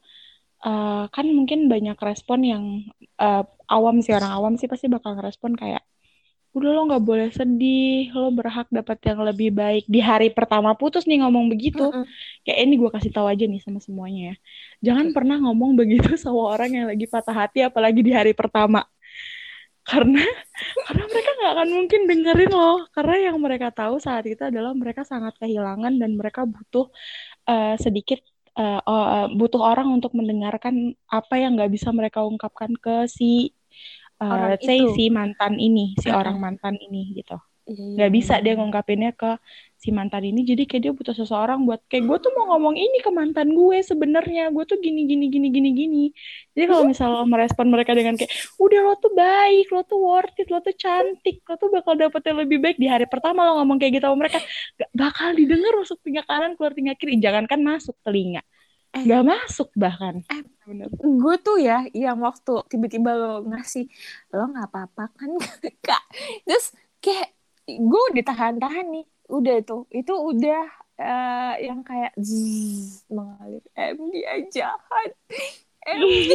eh, 0.63 1.05
kan 1.11 1.27
mungkin 1.27 1.67
banyak 1.67 1.99
respon 1.99 2.47
yang 2.47 2.65
eh, 3.19 3.45
awam 3.67 3.99
sih 3.99 4.15
orang 4.15 4.31
awam 4.31 4.55
sih 4.55 4.71
pasti 4.71 4.87
bakal 4.87 5.19
ngerespon 5.19 5.59
kayak 5.59 5.83
udah 6.53 6.71
lo 6.77 6.81
nggak 6.85 7.05
boleh 7.05 7.29
sedih, 7.33 8.13
lo 8.13 8.29
berhak 8.29 8.69
dapat 8.69 9.01
yang 9.09 9.25
lebih 9.25 9.49
baik 9.57 9.85
di 9.89 10.05
hari 10.05 10.29
pertama 10.29 10.77
putus 10.77 11.09
nih 11.09 11.25
ngomong 11.25 11.49
begitu. 11.49 11.81
Mm-mm. 11.81 12.05
Kayak 12.45 12.59
ini 12.69 12.75
gue 12.77 12.91
kasih 12.93 13.13
tahu 13.13 13.27
aja 13.33 13.45
nih 13.49 13.61
sama 13.65 13.81
semuanya 13.81 14.21
ya. 14.33 14.35
Jangan 14.93 15.17
pernah 15.17 15.41
ngomong 15.41 15.81
begitu 15.81 16.13
sama 16.21 16.53
orang 16.53 16.71
yang 16.77 16.87
lagi 16.93 17.09
patah 17.09 17.33
hati 17.33 17.65
apalagi 17.65 18.05
di 18.05 18.13
hari 18.13 18.37
pertama. 18.37 18.85
Karena 19.81 20.21
karena 20.87 21.05
mereka 21.09 21.31
nggak 21.41 21.53
akan 21.57 21.69
mungkin 21.73 22.01
dengerin 22.05 22.53
loh. 22.53 22.79
Karena 22.93 23.17
yang 23.33 23.37
mereka 23.41 23.69
tahu 23.73 23.97
saat 23.97 24.25
itu 24.29 24.43
adalah 24.45 24.77
mereka 24.77 25.09
sangat 25.09 25.33
kehilangan 25.41 25.97
dan 25.97 26.11
mereka 26.21 26.45
butuh 26.45 26.93
eh, 27.49 27.81
sedikit 27.81 28.21
oh, 28.61 29.07
eh, 29.25 29.29
butuh 29.33 29.61
orang 29.65 29.89
untuk 29.89 30.13
mendengarkan 30.13 30.93
apa 31.09 31.35
yang 31.41 31.57
nggak 31.57 31.73
bisa 31.73 31.89
mereka 31.97 32.21
ungkapkan 32.29 32.77
ke 32.77 33.09
si 33.09 33.57
eh, 34.31 34.45
let's 34.55 34.67
say 34.67 34.79
itu. 34.79 34.95
si 34.95 35.05
mantan 35.11 35.59
ini, 35.59 35.95
si 35.99 36.09
Mm-mm. 36.09 36.21
orang 36.21 36.37
mantan 36.43 36.75
ini 36.79 37.15
gitu. 37.19 37.37
Iya, 37.63 37.79
iya, 37.79 37.95
nggak 37.95 38.11
bisa 38.19 38.35
dia 38.43 38.53
ngungkapinnya 38.59 39.11
ke 39.15 39.39
si 39.79 39.95
mantan 39.95 40.23
ini 40.27 40.43
jadi 40.43 40.63
kayak 40.67 40.83
dia 40.83 40.93
butuh 40.99 41.15
seseorang 41.15 41.63
buat 41.67 41.79
kayak 41.91 42.05
gue 42.11 42.19
tuh 42.23 42.31
mau 42.35 42.55
ngomong 42.55 42.75
ini 42.75 42.99
ke 43.03 43.11
mantan 43.15 43.55
gue 43.55 43.79
sebenarnya. 43.83 44.51
Gue 44.55 44.65
tuh 44.67 44.79
gini 44.83 45.07
gini 45.11 45.31
gini 45.31 45.49
gini 45.55 45.71
gini. 45.75 46.05
Jadi 46.55 46.65
kalau 46.71 46.85
misalnya 46.91 47.23
lo 47.23 47.27
merespon 47.27 47.67
mereka 47.71 47.95
dengan 47.95 48.15
kayak 48.19 48.31
udah 48.59 48.81
lo 48.83 48.93
tuh 48.99 49.13
baik 49.15 49.67
lo 49.75 49.81
tuh 49.87 49.99
worth 50.03 50.39
it 50.43 50.49
lo 50.51 50.59
tuh 50.59 50.75
cantik 50.75 51.43
lo 51.47 51.55
tuh 51.59 51.69
bakal 51.71 51.95
dapet 51.99 52.23
yang 52.27 52.39
lebih 52.43 52.59
baik 52.63 52.77
di 52.83 52.87
hari 52.91 53.07
pertama 53.07 53.47
lo 53.47 53.63
ngomong 53.63 53.79
kayak 53.79 53.93
gitu 53.99 54.07
sama 54.11 54.19
mereka. 54.27 54.39
Gak 54.79 54.91
bakal 54.95 55.29
didengar 55.39 55.73
masuk 55.79 55.99
telinga 56.03 56.23
kanan 56.27 56.51
keluar 56.59 56.73
telinga 56.75 56.95
kiri. 56.99 57.15
Jangankan 57.23 57.61
masuk 57.63 57.95
telinga 58.03 58.43
Eh. 58.93 59.03
nggak 59.09 59.25
masuk 59.25 59.73
bahkan. 59.73 60.21
Eh. 60.29 60.45
gue 61.01 61.35
tuh 61.41 61.59
ya 61.59 61.83
yang 61.97 62.21
waktu 62.21 62.61
tiba-tiba 62.69 63.17
lo 63.17 63.43
ngasih 63.49 63.89
lo 64.37 64.53
nggak 64.53 64.69
apa-apa 64.69 65.05
kan? 65.17 65.31
Kak 65.87 66.03
terus 66.45 66.77
kayak 67.01 67.33
gue 67.67 68.05
ditahan-tahan 68.13 68.87
nih 68.93 69.07
udah 69.33 69.57
tuh. 69.65 69.89
Itu 69.89 70.13
udah 70.13 70.63
eh, 71.01 71.55
yang 71.67 71.81
kayak 71.81 72.13
zzz, 72.21 73.09
mengalir. 73.09 73.65
MD 73.75 74.15
jahat. 74.53 75.11
MD 75.83 76.31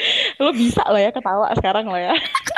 lo 0.40 0.50
bisa 0.54 0.82
lo 0.88 0.96
ya 0.96 1.10
ketawa 1.12 1.52
sekarang 1.58 1.84
lo 1.90 1.98
ya 1.98 2.14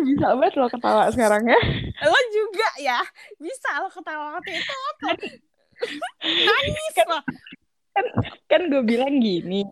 bisa 0.00 0.26
banget 0.36 0.54
lo 0.56 0.66
ketawa 0.72 1.12
sekarang 1.12 1.42
ya. 1.46 1.60
Lo 2.06 2.20
juga 2.32 2.68
ya. 2.80 3.00
Bisa 3.36 3.68
lo 3.84 3.88
ketawa 3.92 4.38
waktu 4.38 4.56
itu. 4.56 4.74
Lo 4.74 4.90
tuh 4.96 5.14
nangis 6.24 6.96
lo. 7.08 7.20
Kan 8.48 8.70
gue 8.70 8.82
bilang 8.86 9.18
gini 9.18 9.66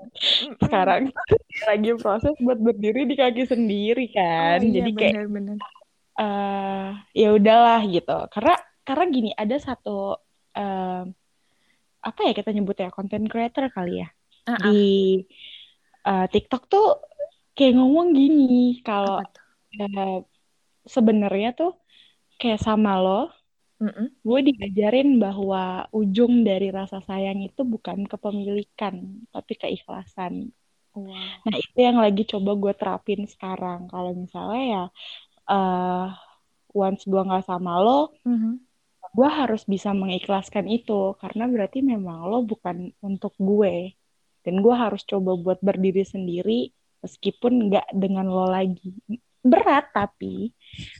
sekarang 0.60 1.14
lagi 1.64 1.90
proses 1.96 2.34
buat 2.42 2.58
berdiri 2.58 3.08
di 3.08 3.14
kaki 3.16 3.46
sendiri 3.46 4.10
kan. 4.12 4.60
Oh, 4.60 4.68
iya, 4.68 4.74
jadi 4.82 4.90
kayak 4.92 5.14
bener-bener. 5.16 5.56
eh 6.18 6.88
ya 7.14 7.28
udahlah 7.32 7.80
gitu. 7.88 8.18
Karena 8.34 8.54
karena 8.82 9.04
gini 9.08 9.30
ada 9.32 9.56
satu 9.56 10.18
eh, 10.56 11.02
apa 11.98 12.20
ya 12.24 12.32
kita 12.34 12.50
nyebutnya 12.52 12.90
content 12.90 13.26
creator 13.30 13.70
kali 13.70 14.02
ya. 14.02 14.08
Ah, 14.48 14.56
ah. 14.56 14.58
di 14.72 15.22
eh, 16.04 16.26
TikTok 16.32 16.62
tuh 16.66 16.88
kayak 17.58 17.74
ngomong 17.78 18.08
gini 18.18 18.44
kalau 18.86 19.12
eh, 19.80 20.06
sebenarnya 20.94 21.48
tuh 21.58 21.70
kayak 22.40 22.60
sama 22.66 22.90
lo 23.04 23.10
Mm-mm. 23.80 24.10
gue 24.28 24.40
diajarin 24.48 25.08
bahwa 25.24 25.62
ujung 26.00 26.32
dari 26.48 26.66
rasa 26.78 26.98
sayang 27.08 27.38
itu 27.48 27.60
bukan 27.72 27.98
kepemilikan 28.12 28.94
tapi 29.34 29.52
keikhlasan 29.62 30.34
Wow. 30.94 31.44
Nah, 31.46 31.56
itu 31.64 31.78
yang 31.86 31.98
lagi 32.04 32.22
coba 32.32 32.50
gue 32.62 32.72
terapin 32.80 33.20
sekarang. 33.32 33.80
Kalau 33.92 34.10
misalnya 34.22 34.60
ya, 34.74 34.82
eh 35.52 36.04
once 36.82 37.02
gue 37.12 37.20
nggak 37.28 37.44
sama 37.50 37.72
lo, 37.84 37.90
Mhm. 38.24 38.58
gue 39.16 39.28
harus 39.40 39.62
bisa 39.72 39.90
mengikhlaskan 40.00 40.66
itu. 40.76 40.92
Karena 41.22 41.44
berarti 41.52 41.78
memang 41.92 42.18
lo 42.30 42.36
bukan 42.50 42.76
untuk 43.08 43.32
gue. 43.48 43.74
Dan 44.44 44.54
gue 44.64 44.74
harus 44.84 45.02
coba 45.10 45.30
buat 45.44 45.58
berdiri 45.68 46.02
sendiri, 46.14 46.52
meskipun 47.02 47.70
nggak 47.70 47.88
dengan 47.94 48.26
lo 48.28 48.46
lagi. 48.50 48.94
Berat 49.38 49.94
tapi, 49.94 50.50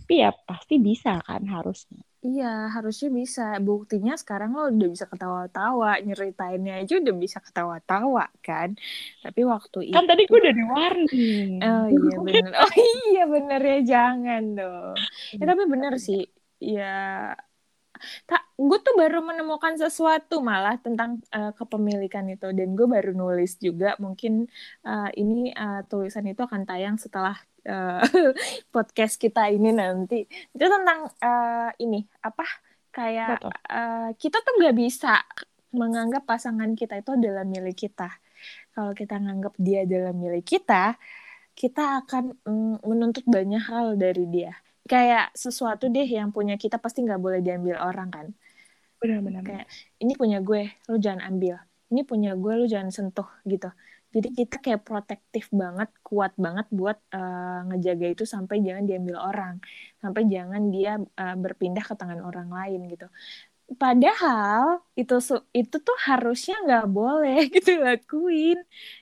tapi 0.07 0.15
ya 0.23 0.31
pasti 0.31 0.79
bisa 0.79 1.19
kan 1.21 1.43
harusnya. 1.51 2.01
Iya, 2.19 2.75
harusnya 2.75 3.11
bisa. 3.15 3.47
Buktinya 3.63 4.19
sekarang 4.19 4.55
lo 4.55 4.71
udah 4.71 4.89
bisa 4.91 5.07
ketawa-tawa, 5.07 6.03
nyeritainnya 6.03 6.83
aja 6.83 6.99
udah 6.99 7.15
bisa 7.15 7.39
ketawa-tawa 7.39 8.27
kan. 8.43 8.75
Tapi 9.23 9.41
waktu 9.47 9.91
itu 9.91 9.97
Kan 9.99 10.11
tadi 10.11 10.27
gue 10.27 10.39
udah 10.39 10.55
di-warning. 10.55 11.51
Oh 11.63 11.87
iya 11.87 12.17
bener. 12.19 12.51
Oh 12.59 12.73
iya 13.11 13.25
bener 13.27 13.61
ya 13.63 13.79
jangan 13.87 14.43
dong. 14.55 14.97
Ya 15.39 15.45
tapi 15.47 15.63
bener 15.71 15.95
sih. 15.99 16.23
Ya 16.59 17.35
tak 18.27 18.43
gue 18.59 18.79
tuh 18.83 18.95
baru 18.99 19.23
menemukan 19.23 19.75
sesuatu 19.79 20.43
malah 20.43 20.77
tentang 20.81 21.23
eh, 21.31 21.53
kepemilikan 21.55 22.27
itu. 22.31 22.51
Dan 22.55 22.75
gue 22.75 22.87
baru 22.87 23.13
nulis 23.15 23.57
juga 23.59 23.95
mungkin 24.03 24.47
eh, 24.87 25.11
ini 25.21 25.53
eh, 25.53 25.81
tulisan 25.87 26.27
itu 26.27 26.43
akan 26.43 26.63
tayang 26.69 26.97
setelah 26.97 27.37
eh, 27.67 28.03
podcast 28.75 29.17
kita 29.21 29.49
ini 29.51 29.71
nanti. 29.75 30.27
Itu 30.29 30.65
tentang 30.67 31.11
eh, 31.23 31.71
ini 31.85 32.03
apa 32.25 32.47
kayak 32.93 33.39
Betul. 33.41 33.53
eh, 33.55 34.11
kita 34.19 34.37
tuh 34.43 34.53
nggak 34.59 34.77
bisa 34.77 35.23
menganggap 35.75 36.25
pasangan 36.25 36.73
kita 36.73 36.99
itu 37.01 37.15
adalah 37.15 37.45
milik 37.47 37.89
kita. 37.89 38.09
Kalau 38.75 38.95
kita 38.95 39.19
nganggap 39.19 39.55
dia 39.59 39.83
adalah 39.83 40.15
milik 40.15 40.47
kita 40.47 40.95
kita 41.59 42.07
akan 42.07 42.39
mm, 42.47 42.87
menuntut 42.87 43.27
banyak 43.27 43.59
hal 43.67 43.99
dari 43.99 44.31
dia 44.31 44.55
kayak 44.93 45.23
sesuatu 45.45 45.85
deh 45.95 46.07
yang 46.19 46.29
punya 46.37 46.55
kita 46.63 46.77
pasti 46.85 46.99
nggak 47.07 47.21
boleh 47.25 47.41
diambil 47.47 47.77
orang 47.89 48.09
kan? 48.17 48.27
Benar-benar. 49.03 49.45
Kayak, 49.47 49.67
ini 50.03 50.13
punya 50.21 50.39
gue 50.49 50.61
lu 50.91 50.97
jangan 51.05 51.23
ambil. 51.31 51.55
Ini 51.91 52.01
punya 52.11 52.31
gue 52.43 52.53
lu 52.61 52.65
jangan 52.73 52.91
sentuh 52.97 53.29
gitu. 53.53 53.69
Jadi 54.15 54.29
kita 54.39 54.57
kayak 54.65 54.81
protektif 54.89 55.45
banget 55.63 55.89
kuat 56.07 56.33
banget 56.45 56.67
buat 56.79 56.97
eh, 57.17 57.59
ngejaga 57.69 58.07
itu 58.15 58.25
sampai 58.35 58.57
jangan 58.67 58.85
diambil 58.89 59.17
orang. 59.29 59.55
Sampai 60.03 60.23
jangan 60.35 60.63
dia 60.75 60.91
eh, 61.21 61.35
berpindah 61.43 61.85
ke 61.89 61.95
tangan 62.01 62.21
orang 62.29 62.49
lain 62.59 62.81
gitu. 62.93 63.07
Padahal 63.83 64.81
itu 65.01 65.15
itu 65.59 65.77
tuh 65.87 65.97
harusnya 66.09 66.55
nggak 66.65 66.85
boleh 66.97 67.37
gitu 67.55 67.71
lakuin. 67.87 68.57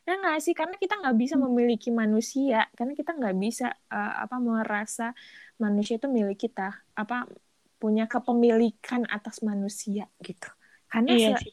Ya 0.07 0.11
nggak 0.21 0.37
sih? 0.45 0.55
Karena 0.59 0.75
kita 0.83 0.95
nggak 1.01 1.17
bisa 1.23 1.35
Hmm. 1.35 1.47
memiliki 1.47 1.89
manusia. 2.03 2.57
Karena 2.77 2.93
kita 2.99 3.11
nggak 3.19 3.37
bisa 3.45 3.65
uh, 3.95 4.13
apa 4.27 4.37
merasa 4.43 5.05
manusia 5.61 6.01
itu 6.01 6.09
milik 6.09 6.49
kita. 6.49 6.85
Apa 6.97 7.29
punya 7.77 8.09
kepemilikan 8.09 9.05
atas 9.09 9.45
manusia 9.45 10.09
gitu. 10.25 10.49
Karena 10.87 11.13
iya 11.13 11.37
se 11.37 11.51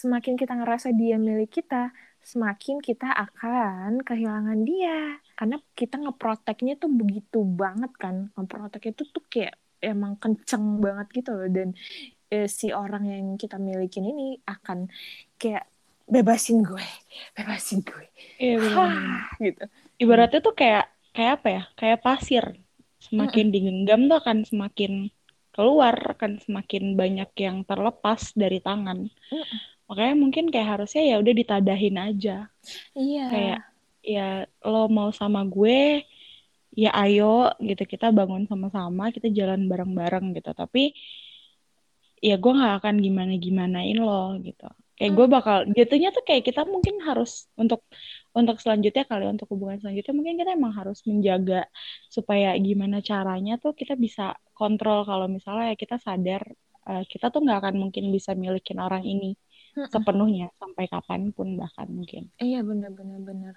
semakin 0.00 0.38
kita 0.38 0.54
ngerasa 0.54 0.94
dia 0.94 1.18
milik 1.18 1.62
kita 1.62 1.92
semakin 2.22 2.78
kita 2.78 3.10
akan 3.10 4.00
kehilangan 4.06 4.62
dia. 4.62 5.18
Karena 5.34 5.58
kita 5.74 5.98
ngeproteknya 5.98 6.78
tuh 6.78 6.90
begitu 6.90 7.42
banget 7.42 7.92
kan. 7.98 8.30
Ngeprotek 8.38 8.94
itu 8.94 9.02
tuh 9.10 9.24
kayak 9.26 9.58
emang 9.82 10.14
kenceng 10.16 10.78
banget 10.78 11.10
gitu 11.10 11.34
loh. 11.34 11.50
Dan 11.50 11.74
eh, 12.30 12.46
si 12.46 12.70
orang 12.70 13.04
yang 13.10 13.26
kita 13.34 13.58
milikin 13.58 14.06
ini 14.06 14.38
akan 14.46 14.88
kayak 15.36 15.66
bebasin 16.06 16.62
gue 16.62 16.86
bebasin 17.36 17.82
gue. 17.82 18.06
Iya 18.38 18.56
Hah, 18.74 19.30
gitu. 19.42 19.64
Ibaratnya 19.98 20.40
tuh 20.40 20.54
kayak 20.54 20.86
kayak 21.12 21.42
apa 21.42 21.48
ya? 21.50 21.62
Kayak 21.74 21.98
pasir 22.02 22.44
semakin 23.12 23.46
digenggam 23.52 24.08
tuh 24.08 24.16
akan 24.24 24.38
semakin 24.48 25.12
keluar 25.52 25.92
akan 26.16 26.40
semakin 26.40 26.96
banyak 26.96 27.30
yang 27.36 27.60
terlepas 27.68 28.32
dari 28.32 28.58
tangan. 28.58 29.12
Mm-mm. 29.28 29.58
makanya 29.82 30.16
mungkin 30.16 30.48
kayak 30.48 30.80
harusnya 30.80 31.04
ya 31.04 31.20
udah 31.20 31.34
ditadahin 31.36 31.96
aja. 32.00 32.48
Iya. 32.96 33.24
Kayak 33.28 33.60
ya 34.00 34.28
lo 34.64 34.88
mau 34.88 35.12
sama 35.12 35.44
gue 35.44 36.08
ya 36.72 36.90
ayo 37.04 37.52
gitu 37.60 37.84
kita 37.84 38.08
bangun 38.08 38.48
sama-sama 38.48 39.12
kita 39.12 39.28
jalan 39.28 39.68
bareng-bareng 39.68 40.32
gitu. 40.32 40.56
Tapi 40.56 40.96
ya 42.24 42.40
gue 42.40 42.52
nggak 42.56 42.74
akan 42.80 42.94
gimana 43.04 43.36
gimanain 43.36 44.00
lo 44.00 44.40
gitu. 44.40 44.64
Kayak 44.96 45.12
gue 45.12 45.26
bakal 45.28 45.56
jatuhnya 45.76 46.08
tuh 46.16 46.24
kayak 46.24 46.48
kita 46.48 46.64
mungkin 46.64 46.96
harus 47.04 47.50
untuk 47.60 47.84
untuk 48.38 48.56
selanjutnya 48.62 49.04
kali 49.10 49.24
untuk 49.32 49.46
hubungan 49.52 49.78
selanjutnya 49.80 50.14
mungkin 50.18 50.34
kita 50.40 50.50
emang 50.58 50.72
harus 50.80 50.98
menjaga 51.08 51.68
supaya 52.16 52.48
gimana 52.66 52.96
caranya 53.10 53.52
tuh 53.62 53.72
kita 53.80 53.94
bisa 54.04 54.22
kontrol 54.58 54.98
kalau 55.08 55.26
misalnya 55.36 55.76
kita 55.82 55.96
sadar 56.06 56.42
uh, 56.88 57.02
kita 57.12 57.26
tuh 57.32 57.40
nggak 57.44 57.58
akan 57.62 57.74
mungkin 57.82 58.04
bisa 58.16 58.30
milikin 58.42 58.78
orang 58.82 59.02
ini. 59.06 59.26
sepenuhnya 59.92 60.52
sampai 60.60 60.84
kapan 60.86 61.32
pun 61.32 61.56
bahkan 61.56 61.88
mungkin 61.88 62.28
Iya 62.36 62.60
bener-bener 62.60 63.20
bener. 63.20 63.54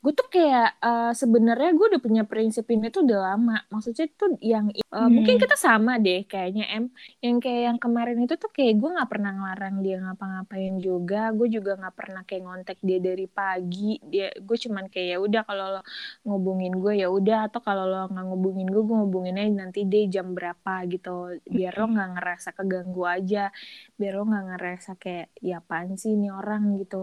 Gue 0.00 0.12
tuh 0.12 0.26
kayak 0.28 0.78
eh, 0.78 1.12
sebenarnya 1.12 1.70
gue 1.74 1.86
udah 1.94 2.02
punya 2.02 2.22
prinsip 2.24 2.66
ini 2.70 2.88
tuh 2.88 3.06
udah 3.06 3.34
lama. 3.34 3.62
Maksudnya 3.70 4.06
tuh 4.14 4.34
yang 4.40 4.70
eh, 4.70 4.82
Hmm. 4.94 5.10
mungkin 5.10 5.42
kita 5.42 5.58
sama 5.58 5.98
deh 5.98 6.22
kayaknya 6.24 6.64
em. 6.70 6.84
Yang 7.18 7.36
kayak 7.42 7.62
yang 7.66 7.78
kemarin 7.82 8.18
itu 8.22 8.34
tuh 8.38 8.46
kayak 8.48 8.78
gue 8.78 8.90
nggak 8.94 9.10
pernah 9.10 9.30
ngelarang 9.34 9.76
dia 9.82 9.96
ngapa-ngapain 9.98 10.74
juga. 10.78 11.34
Gue 11.34 11.50
juga 11.50 11.74
nggak 11.74 11.94
pernah 11.98 12.22
kayak 12.22 12.42
ngontek 12.46 12.78
dia 12.78 12.98
dari 13.02 13.26
pagi. 13.26 13.98
Dia 14.00 14.30
gue 14.34 14.56
cuman 14.56 14.86
kayak 14.86 15.08
ya 15.10 15.18
udah 15.18 15.42
kalau 15.42 15.66
lo 15.78 15.82
ngubungin 16.22 16.74
gue 16.78 16.94
ya 17.02 17.08
udah 17.10 17.50
atau 17.50 17.60
kalau 17.60 17.84
lo 17.86 18.06
nggak 18.06 18.24
ngubungin 18.30 18.68
gue 18.70 18.82
gue 18.82 18.96
ngubungin 19.02 19.34
aja 19.36 19.50
nanti 19.66 19.82
deh 19.82 20.06
jam 20.06 20.30
berapa 20.32 20.86
gitu. 20.86 21.42
Biar 21.44 21.74
lo 21.74 21.86
nggak 21.90 22.10
ngerasa 22.18 22.48
keganggu 22.54 23.02
aja. 23.04 23.50
Biar 23.98 24.12
lo 24.14 24.24
nggak 24.24 24.44
ngerasa 24.54 24.90
kayak 24.96 25.28
ya 25.48 25.54
apaan 25.62 25.88
sih 26.00 26.10
ini 26.16 26.28
orang? 26.40 26.62
gitu. 26.80 26.96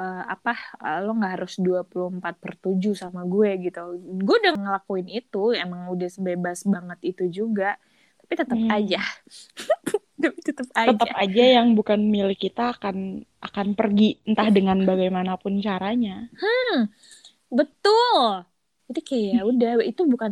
Eh, 0.00 0.22
apa? 0.34 0.52
Eh, 0.86 0.98
lo 1.04 1.10
nggak 1.18 1.32
harus 1.36 1.52
24 1.66 2.34
per 2.42 2.52
7 2.62 2.92
sama 3.02 3.20
gue 3.32 3.50
gitu. 3.66 3.80
Gue 4.26 4.36
udah 4.42 4.54
ngelakuin 4.62 5.08
itu 5.10 5.42
emang 5.54 5.80
udah 5.94 6.08
sebebas 6.16 6.58
banget 6.74 6.98
itu 7.10 7.24
juga. 7.38 7.74
Tapi 8.22 8.32
tetap 8.40 8.58
Hmm. 8.58 8.70
aja. 8.76 9.00
Tapi 10.22 10.38
tetap 10.44 10.68
aja. 10.76 10.90
tetap 10.92 11.10
aja 11.16 11.44
yang 11.56 11.72
bukan 11.78 12.00
milik 12.14 12.38
kita 12.46 12.76
akan 12.76 13.24
akan 13.40 13.66
pergi 13.72 14.20
entah 14.28 14.48
dengan 14.52 14.78
bagaimanapun 14.84 15.64
caranya. 15.64 16.28
Betul. 17.50 18.44
Jadi 18.90 19.00
kayak 19.06 19.26
ya 19.32 19.42
udah 19.46 19.70
itu 19.86 20.02
bukan 20.02 20.30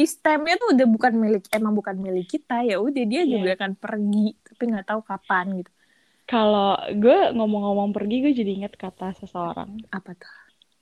di 0.00 0.06
stemnya 0.08 0.56
tuh 0.56 0.72
udah 0.74 0.86
bukan 0.88 1.12
milik 1.22 1.42
emang 1.52 1.72
bukan 1.76 1.96
milik 2.00 2.26
kita. 2.28 2.64
Ya 2.66 2.76
udah 2.80 3.02
dia 3.06 3.22
Iya. 3.22 3.30
juga 3.36 3.48
akan 3.62 3.72
pergi 3.78 4.26
tapi 4.42 4.62
nggak 4.72 4.86
tahu 4.90 5.00
kapan 5.06 5.46
gitu 5.60 5.70
kalau 6.32 6.68
gue 7.02 7.18
ngomong-ngomong 7.36 7.90
pergi 7.96 8.14
gue 8.24 8.32
jadi 8.40 8.50
inget 8.58 8.74
kata 8.82 9.06
seseorang. 9.20 9.70
Apa 9.96 10.10
tuh? 10.20 10.32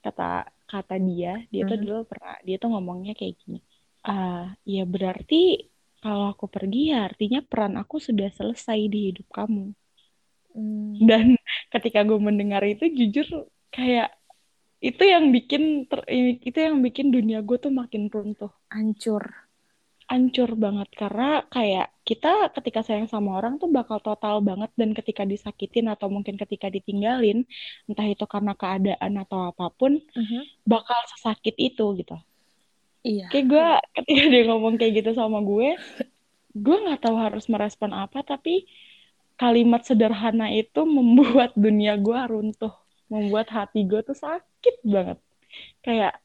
Kata 0.05 0.23
kata 0.71 0.95
dia 1.07 1.29
dia 1.53 1.61
tuh 1.69 1.77
Mhm. 1.77 1.85
dulu 1.85 1.99
pernah 2.11 2.33
dia 2.47 2.55
tuh 2.61 2.69
ngomongnya 2.73 3.11
kayak 3.19 3.35
gini. 3.41 3.57
Ah 4.07 4.37
ya 4.73 4.81
berarti 4.93 5.35
kalau 6.03 6.25
aku 6.33 6.45
pergi 6.55 6.79
ya 6.91 6.97
artinya 7.09 7.39
peran 7.49 7.73
aku 7.81 7.95
sudah 8.07 8.27
selesai 8.37 8.79
di 8.93 8.97
hidup 9.07 9.27
kamu. 9.37 9.61
Hmm, 10.55 10.95
dan 11.09 11.25
ketika 11.73 11.99
gue 12.07 12.19
mendengar 12.27 12.61
itu 12.73 12.83
jujur 12.99 13.27
kayak 13.75 14.07
itu 14.89 15.03
yang 15.13 15.25
bikin 15.35 15.63
ter- 15.89 16.07
itu 16.47 16.59
yang 16.67 16.77
bikin 16.85 17.07
dunia 17.15 17.39
gue 17.47 17.57
tuh 17.65 17.73
makin 17.81 18.03
runtuh. 18.13 18.51
Hancur 18.73 19.23
hancur 20.11 20.59
banget. 20.59 20.91
Karena 20.91 21.47
kayak 21.47 21.87
kita 22.03 22.51
ketika 22.51 22.83
sayang 22.83 23.07
sama 23.07 23.39
orang 23.39 23.55
tuh 23.55 23.71
bakal 23.71 24.03
total 24.03 24.43
banget 24.43 24.67
dan 24.75 24.91
ketika 24.91 25.23
disakitin 25.23 25.87
atau 25.87 26.11
mungkin 26.11 26.35
ketika 26.35 26.67
ditinggalin 26.67 27.47
entah 27.87 28.03
itu 28.03 28.27
karena 28.27 28.51
keadaan 28.51 29.15
atau 29.15 29.55
apa 29.55 29.71
pun 29.71 30.03
Mhm. 30.03 30.67
bakal 30.67 30.99
sesakit 31.15 31.55
itu 31.55 31.85
gitu. 31.95 32.19
Iya. 33.01 33.31
Kayak 33.31 33.45
gue 33.47 33.67
ketika 34.03 34.23
dia 34.27 34.43
ngomong 34.51 34.75
kayak 34.75 34.93
gitu 34.99 35.15
sama 35.15 35.39
gue 35.39 35.79
gue 36.51 36.77
nggak 36.83 37.07
tahu 37.07 37.15
harus 37.15 37.47
merespon 37.47 37.95
apa 37.95 38.27
tapi 38.27 38.67
kalimat 39.39 39.81
sederhana 39.87 40.51
itu 40.51 40.83
membuat 40.83 41.55
dunia 41.55 41.95
gue 41.95 42.19
runtuh. 42.27 42.75
Membuat 43.07 43.47
hati 43.49 43.87
gue 43.87 44.03
tuh 44.03 44.15
sakit 44.15 44.83
banget. 44.83 45.17
Kayak 45.81 46.19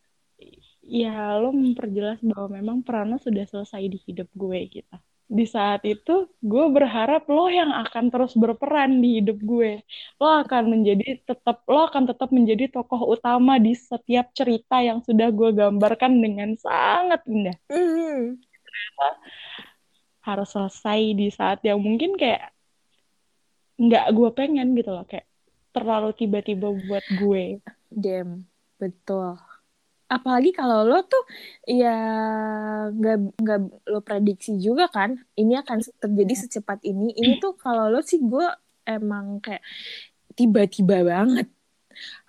ya 0.87 1.35
lo 1.43 1.51
memperjelas 1.51 2.23
bahwa 2.23 2.49
memang 2.63 2.77
peran 2.87 3.11
lo 3.11 3.19
sudah 3.19 3.43
selesai 3.43 3.83
di 3.91 3.99
hidup 4.07 4.31
gue 4.39 4.59
gitu 4.71 4.97
di 5.27 5.43
saat 5.43 5.83
itu 5.83 6.31
gue 6.39 6.65
berharap 6.71 7.27
lo 7.27 7.51
yang 7.51 7.75
akan 7.75 8.15
terus 8.15 8.39
berperan 8.39 9.03
di 9.03 9.19
hidup 9.19 9.43
gue 9.43 9.83
lo 10.23 10.27
akan 10.47 10.71
menjadi 10.71 11.19
tetap 11.27 11.67
lo 11.67 11.91
akan 11.91 12.07
tetap 12.07 12.31
menjadi 12.31 12.71
tokoh 12.71 13.11
utama 13.11 13.59
di 13.59 13.75
setiap 13.75 14.31
cerita 14.31 14.79
yang 14.79 15.03
sudah 15.03 15.35
gue 15.35 15.51
gambarkan 15.51 16.23
dengan 16.23 16.55
sangat 16.55 17.27
indah 17.27 17.59
Mhm. 17.67 18.39
harus 20.23 20.49
selesai 20.51 21.01
di 21.15 21.27
saat 21.31 21.63
yang 21.67 21.79
mungkin 21.83 22.15
kayak 22.15 22.55
nggak 23.77 24.07
gue 24.15 24.31
pengen 24.35 24.79
gitu 24.79 24.91
loh 24.95 25.05
kayak 25.05 25.27
terlalu 25.75 26.15
tiba-tiba 26.15 26.71
buat 26.71 27.05
gue 27.11 27.59
Damn, 27.91 28.47
betul. 28.79 29.39
Apalagi 30.07 30.55
kalau 30.55 30.87
lo 30.87 31.03
tuh 31.03 31.27
ya 31.67 31.99
nggak 32.95 33.43
nggak 33.43 33.61
lo 33.91 33.99
prediksi 34.07 34.55
juga 34.63 34.87
kan, 34.87 35.19
ini 35.35 35.59
akan 35.59 35.83
terjadi 35.99 36.35
secepat 36.47 36.79
ini. 36.87 37.11
Ini 37.11 37.43
tuh 37.43 37.59
kalau 37.59 37.91
lo 37.91 37.99
sih 38.07 38.23
gue 38.23 38.47
emang 38.87 39.43
kayak 39.43 39.67
tiba-tiba 40.39 41.03
banget. 41.03 41.51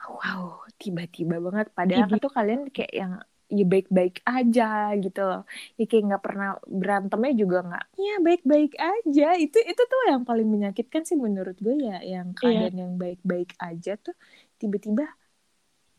Wow, 0.10 0.66
tiba-tiba 0.82 1.38
banget. 1.38 1.70
Padahal 1.78 2.10
kan 2.10 2.18
tuh 2.18 2.34
kalian 2.34 2.74
kayak 2.74 2.94
yang 2.96 3.14
ya 3.48 3.64
baik-baik 3.64 4.26
aja 4.26 4.98
gitu 4.98 5.22
loh. 5.22 5.44
Ya 5.78 5.86
kayak 5.86 6.04
nggak 6.10 6.24
pernah 6.26 6.50
berantemnya 6.66 7.34
juga 7.38 7.58
nggak. 7.62 7.86
Ya 7.94 8.16
baik-baik 8.26 8.74
aja. 8.74 9.28
Itu 9.38 9.62
itu 9.62 9.82
tuh 9.86 10.02
yang 10.10 10.26
paling 10.26 10.50
menyakitkan 10.50 11.06
sih 11.06 11.20
menurut 11.20 11.62
gue 11.62 11.78
ya, 11.78 12.02
yang 12.02 12.34
keadaan 12.34 12.74
yang 12.74 12.94
baik-baik 12.98 13.54
aja 13.62 14.02
tuh 14.02 14.18
tiba-tiba 14.58 15.06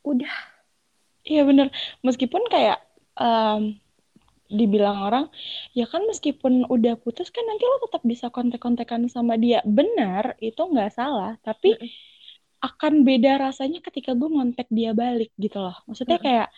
udah 0.02 0.57
Iya 1.30 1.40
bener, 1.48 1.66
meskipun 2.06 2.42
kayak 2.52 2.76
em, 3.20 3.62
dibilang 4.58 4.98
orang, 5.06 5.24
ya 5.78 5.84
kan 5.92 6.02
meskipun 6.10 6.54
udah 6.74 6.94
putus 7.04 7.28
kan 7.34 7.44
nanti 7.48 7.64
lo 7.70 7.76
tetap 7.84 8.02
bisa 8.12 8.26
kontek-kontekan 8.36 9.02
sama 9.16 9.34
dia. 9.44 9.58
Benar, 9.78 10.24
itu 10.48 10.60
nggak 10.72 10.90
salah, 10.98 11.32
tapi 11.46 11.68
Mm-mm. 11.68 11.90
akan 12.68 12.94
beda 13.08 13.32
rasanya 13.46 13.78
ketika 13.86 14.12
gue 14.20 14.28
ngontek 14.34 14.68
dia 14.78 14.90
balik 15.02 15.30
gitu 15.44 15.58
loh. 15.64 15.76
Maksudnya 15.88 16.18
Mm-mm. 16.18 16.26
kayak 16.26 16.48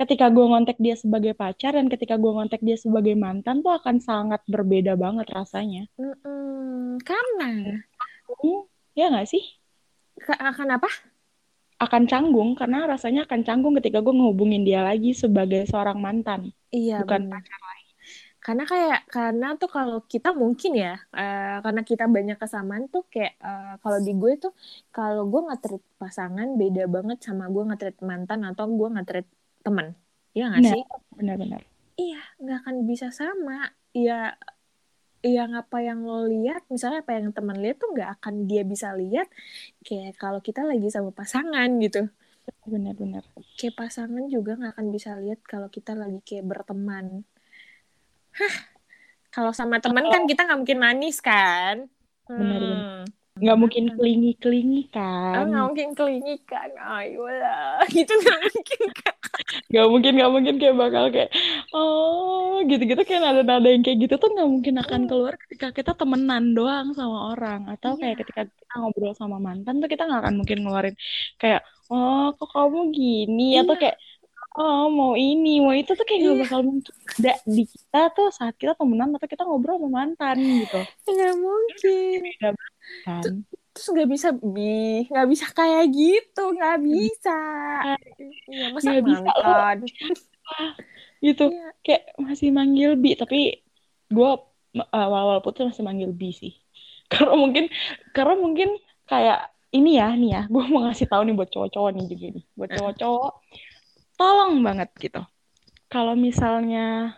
ketika 0.00 0.26
gue 0.34 0.44
ngontek 0.50 0.78
dia 0.84 0.96
sebagai 1.02 1.32
pacar 1.42 1.72
dan 1.78 1.86
ketika 1.92 2.14
gue 2.22 2.32
ngontek 2.36 2.62
dia 2.68 2.78
sebagai 2.84 3.14
mantan 3.24 3.56
tuh 3.64 3.72
akan 3.78 3.96
sangat 4.08 4.40
berbeda 4.54 4.92
banget 5.04 5.26
rasanya. 5.38 5.82
Karena 7.08 7.48
Hmm, 8.28 8.60
ya 8.98 9.04
nggak 9.10 9.26
sih? 9.32 9.42
Ke- 10.24 10.38
akan 10.50 10.68
apa 10.76 10.88
Akan 11.84 12.02
canggung 12.10 12.50
karena 12.60 12.78
rasanya 12.92 13.20
akan 13.26 13.40
canggung 13.46 13.72
ketika 13.80 13.98
gue 14.04 14.12
ngehubungin 14.16 14.62
dia 14.68 14.80
lagi 14.88 15.10
sebagai 15.22 15.64
seorang 15.70 15.98
mantan, 16.04 16.40
iya 16.76 16.94
bukan 17.00 17.22
benar 17.30 17.42
karena 18.44 18.62
kayak 18.72 18.98
karena 19.14 19.46
tuh 19.60 19.68
kalau 19.76 19.96
kita 20.12 20.28
mungkin 20.42 20.72
ya 20.84 20.88
eh, 21.18 21.60
karena 21.64 21.82
kita 21.90 22.04
banyak 22.16 22.36
kesamaan 22.42 22.84
tuh 22.92 23.02
kayak 23.12 23.32
eh, 23.46 23.72
kalau 23.82 23.98
di 24.06 24.10
gue 24.20 24.32
tuh 24.42 24.52
kalau 24.96 25.22
gue 25.32 25.40
nge-treat 25.46 25.82
pasangan 26.00 26.48
beda 26.60 26.82
banget 26.94 27.18
sama 27.26 27.44
gue 27.54 27.62
nge-treat 27.68 27.96
mantan 28.10 28.40
atau 28.48 28.64
gue 28.78 28.88
nge-treat 28.94 29.26
teman 29.64 29.86
Iya 30.36 30.44
nggak 30.50 30.62
Benar. 30.62 30.72
sih 30.72 30.82
benar-benar. 31.18 31.62
iya 32.00 32.16
nggak 32.42 32.56
akan 32.64 32.76
bisa 32.90 33.06
sama 33.20 33.52
ya 34.06 34.12
yang 35.20 35.52
apa 35.52 35.84
yang 35.84 36.00
lo 36.00 36.24
lihat 36.24 36.64
misalnya 36.72 37.04
apa 37.04 37.12
yang 37.20 37.32
teman 37.36 37.60
lihat 37.60 37.76
tuh 37.76 37.92
nggak 37.92 38.20
akan 38.20 38.48
dia 38.48 38.64
bisa 38.64 38.96
lihat 38.96 39.28
kayak 39.84 40.16
kalau 40.16 40.40
kita 40.40 40.64
lagi 40.64 40.88
sama 40.88 41.12
pasangan 41.12 41.68
gitu. 41.80 42.08
Benar-benar 42.64 43.24
kayak 43.60 43.76
pasangan 43.76 44.24
juga 44.32 44.56
nggak 44.56 44.72
akan 44.76 44.86
bisa 44.88 45.16
lihat 45.20 45.40
kalau 45.44 45.68
kita 45.68 45.92
lagi 45.92 46.18
kayak 46.24 46.48
berteman. 46.48 47.22
Hah 48.32 48.56
kalau 49.30 49.52
sama 49.52 49.78
teman 49.78 50.08
kan 50.08 50.24
kita 50.24 50.48
nggak 50.48 50.58
mungkin 50.58 50.80
manis 50.80 51.20
kan? 51.20 51.86
Benar-benar 52.26 52.80
hmm 52.80 53.19
nggak 53.40 53.58
mungkin 53.58 53.84
kelingi 53.96 54.32
kelingi 54.36 54.80
kan. 54.92 55.48
Nggak 55.48 55.64
mungkin 55.72 55.88
kelingi 55.96 56.34
kan 56.44 56.70
ayolah 56.76 57.80
itu 58.04 58.12
nggak 58.12 58.38
mungkin 58.44 58.82
kan 59.00 59.16
nggak 59.72 59.86
mungkin 59.88 60.12
nggak 60.20 60.32
mungkin 60.32 60.54
kayak 60.60 60.76
bakal 60.76 61.04
kayak 61.08 61.30
oh 61.72 62.60
gitu 62.68 62.82
gitu 62.84 63.02
kayak 63.08 63.22
nada 63.24 63.42
nada 63.42 63.68
yang 63.68 63.80
kayak 63.80 63.98
gitu 64.04 64.14
tuh 64.20 64.28
nggak 64.30 64.48
mungkin 64.48 64.74
akan 64.84 65.00
hmm. 65.04 65.08
keluar 65.08 65.34
ketika 65.40 65.66
kita 65.72 65.92
temenan 65.96 66.52
doang 66.52 66.92
sama 66.92 67.32
orang. 67.32 67.60
Atau 67.72 67.96
kayak 67.96 68.14
iya. 68.14 68.20
ketika 68.20 68.42
kita 68.46 68.74
ngobrol 68.78 69.12
sama 69.16 69.36
mantan 69.40 69.80
tuh 69.80 69.88
kita 69.88 70.04
nggak 70.04 70.20
akan 70.28 70.34
mungkin 70.38 70.58
ngeluarin 70.62 70.96
kayak 71.40 71.64
oh 71.88 72.36
kok 72.36 72.50
kamu 72.52 72.80
gini? 72.92 73.56
Iya. 73.56 73.64
atau 73.64 73.74
kayak 73.80 73.96
oh 74.58 74.90
mau 74.90 75.12
ini 75.14 75.62
mau 75.62 75.70
itu 75.70 75.94
tuh 75.94 76.02
kayak 76.02 76.20
nggak 76.26 76.34
iya. 76.34 76.42
bakal 76.42 76.60
mungkin 76.66 76.94
ada 77.06 77.34
di 77.46 77.64
kita 77.70 78.00
tuh 78.10 78.28
saat 78.34 78.54
kita 78.58 78.74
temenan 78.74 79.14
atau 79.14 79.28
kita 79.30 79.46
ngobrol 79.46 79.78
sama 79.78 80.02
mantan 80.02 80.36
gitu. 80.42 80.80
Nggak 81.06 81.34
mungkin. 81.38 82.20
Kan. 83.06 83.22
Terus 83.70 83.86
nggak 83.94 84.08
bisa 84.10 84.28
bi 84.34 85.06
nggak 85.06 85.28
bisa 85.30 85.46
kayak 85.54 85.84
gitu 85.94 86.44
nggak 86.50 86.78
bisa. 86.82 87.38
ya 88.50 88.66
masa 88.74 88.88
gak 88.90 89.06
bisa 89.06 89.30
gitu. 91.26 91.44
Ya. 91.46 91.68
kayak 91.86 92.02
masih 92.18 92.48
manggil 92.50 92.98
bi 92.98 93.14
tapi 93.14 93.62
gue 94.10 94.30
awal-awal 94.90 95.38
putus 95.46 95.70
masih 95.70 95.86
manggil 95.86 96.10
bi 96.10 96.34
sih. 96.34 96.58
Karena 97.12 97.38
mungkin 97.38 97.70
karena 98.10 98.34
mungkin 98.34 98.74
kayak 99.06 99.50
ini 99.70 100.02
ya 100.02 100.10
nih 100.14 100.30
ya 100.34 100.42
gue 100.50 100.62
mau 100.66 100.82
ngasih 100.86 101.06
tahu 101.06 101.22
nih 101.22 101.34
buat 101.38 101.50
cowok-cowok 101.54 101.90
nih 101.94 102.06
juga 102.10 102.26
nih. 102.34 102.44
Buat 102.58 102.70
cowok-cowok 102.74 103.32
tolong 104.20 104.60
banget 104.60 104.92
gitu 105.00 105.24
kalau 105.88 106.12
misalnya 106.12 107.16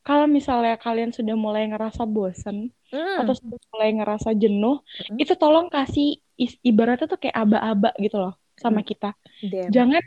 kalau 0.00 0.26
misalnya 0.26 0.74
kalian 0.80 1.12
sudah 1.12 1.36
mulai 1.36 1.68
ngerasa 1.70 2.08
bosen 2.08 2.72
mm. 2.90 3.24
atau 3.24 3.34
sudah 3.36 3.60
mulai 3.72 3.90
ngerasa 3.94 4.32
jenuh, 4.32 4.80
mm. 5.12 5.20
itu 5.20 5.36
tolong 5.36 5.68
kasih 5.68 6.18
ibaratnya 6.64 7.06
tuh 7.06 7.20
kayak 7.20 7.36
aba-aba 7.36 7.92
gitu 8.00 8.16
loh 8.16 8.34
sama 8.56 8.80
kita. 8.80 9.12
Damn. 9.44 9.70
Jangan 9.70 10.02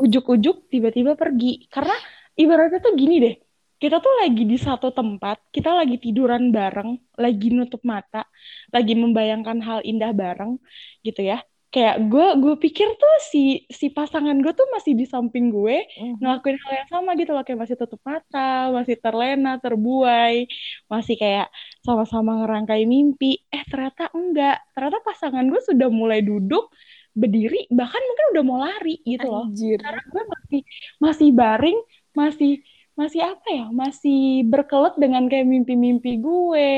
ujuk-ujuk 0.00 0.72
tiba-tiba 0.72 1.14
pergi 1.14 1.68
karena 1.68 1.94
ibaratnya 2.34 2.80
tuh 2.80 2.96
gini 2.96 3.20
deh. 3.20 3.36
Kita 3.74 4.00
tuh 4.00 4.16
lagi 4.16 4.48
di 4.48 4.56
satu 4.56 4.96
tempat, 4.96 5.52
kita 5.52 5.76
lagi 5.76 6.00
tiduran 6.00 6.48
bareng, 6.48 7.20
lagi 7.20 7.52
nutup 7.52 7.84
mata, 7.84 8.24
lagi 8.72 8.96
membayangkan 8.96 9.60
hal 9.60 9.80
indah 9.84 10.16
bareng 10.16 10.56
gitu 11.04 11.20
ya 11.20 11.44
kayak 11.74 12.06
gue 12.06 12.28
gue 12.38 12.54
pikir 12.62 12.86
tuh 12.86 13.14
si 13.18 13.66
si 13.66 13.90
pasangan 13.90 14.38
gue 14.38 14.54
tuh 14.54 14.62
masih 14.70 14.94
di 14.94 15.10
samping 15.10 15.50
gue 15.50 15.82
mm-hmm. 15.82 16.22
ngelakuin 16.22 16.54
hal 16.62 16.72
yang 16.78 16.88
sama 16.94 17.10
gitu 17.18 17.34
loh 17.34 17.42
kayak 17.42 17.66
masih 17.66 17.74
tutup 17.74 17.98
mata 18.06 18.70
masih 18.70 18.94
terlena 19.02 19.58
terbuai 19.58 20.46
masih 20.86 21.18
kayak 21.18 21.50
sama-sama 21.82 22.46
ngerangkai 22.46 22.86
mimpi 22.86 23.42
eh 23.50 23.66
ternyata 23.66 24.06
enggak 24.14 24.62
ternyata 24.70 25.02
pasangan 25.02 25.42
gue 25.50 25.60
sudah 25.66 25.90
mulai 25.90 26.22
duduk 26.22 26.70
berdiri 27.10 27.66
bahkan 27.74 27.98
mungkin 28.06 28.26
udah 28.38 28.42
mau 28.46 28.58
lari 28.62 29.02
gitu 29.02 29.26
loh 29.26 29.50
Anjir. 29.50 29.82
karena 29.82 30.02
gue 30.06 30.22
masih 30.30 30.60
masih 31.02 31.28
baring 31.34 31.78
masih 32.14 32.52
masih 32.94 33.20
apa 33.26 33.48
ya 33.50 33.66
masih 33.74 34.46
berkelut 34.46 34.94
dengan 34.94 35.26
kayak 35.26 35.50
mimpi-mimpi 35.50 36.22
gue 36.22 36.70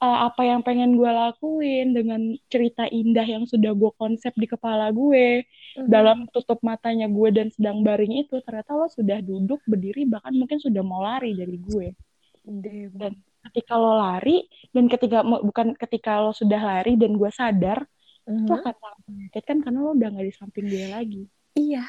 uh, 0.00 0.18
apa 0.28 0.42
yang 0.44 0.60
pengen 0.60 0.96
gue 0.96 1.08
lakuin 1.08 1.96
dengan 1.96 2.20
cerita 2.52 2.84
indah 2.88 3.24
yang 3.24 3.44
sudah 3.48 3.72
gue 3.72 3.92
konsep 3.96 4.32
di 4.36 4.46
kepala 4.48 4.92
gue 4.92 5.44
mm-hmm. 5.44 5.88
dalam 5.88 6.28
tutup 6.32 6.60
matanya 6.60 7.08
gue 7.08 7.28
dan 7.32 7.48
sedang 7.52 7.80
baring 7.80 8.26
itu 8.26 8.40
ternyata 8.44 8.76
lo 8.76 8.88
sudah 8.92 9.18
duduk 9.24 9.60
berdiri 9.64 10.04
bahkan 10.08 10.36
mungkin 10.36 10.60
sudah 10.60 10.82
mau 10.84 11.00
lari 11.04 11.32
dari 11.32 11.56
gue. 11.56 11.88
Dan 12.94 13.12
ketika 13.50 13.74
lo 13.78 13.94
lari 13.98 14.46
dan 14.74 14.90
ketika 14.90 15.22
bukan 15.22 15.74
ketika 15.78 16.22
lo 16.22 16.32
sudah 16.34 16.58
lari 16.60 16.98
dan 16.98 17.16
gue 17.16 17.30
sadar 17.32 17.84
mm-hmm. 18.26 18.44
itu 18.44 18.52
akan 18.52 18.74
sangat 18.76 19.00
menyakitkan 19.08 19.56
karena 19.64 19.78
lo 19.80 19.90
udah 19.96 20.08
nggak 20.12 20.26
di 20.28 20.34
samping 20.34 20.66
dia 20.68 20.86
lagi. 20.92 21.24
Iya. 21.56 21.84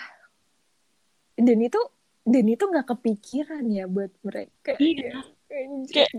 Dan 1.37 1.57
itu 1.61 1.81
dan 2.27 2.43
itu 2.43 2.63
nggak 2.67 2.87
kepikiran 2.91 3.63
ya 3.71 3.87
buat 3.87 4.11
mereka 4.19 4.75
iya. 4.83 5.23
kayak 5.47 6.11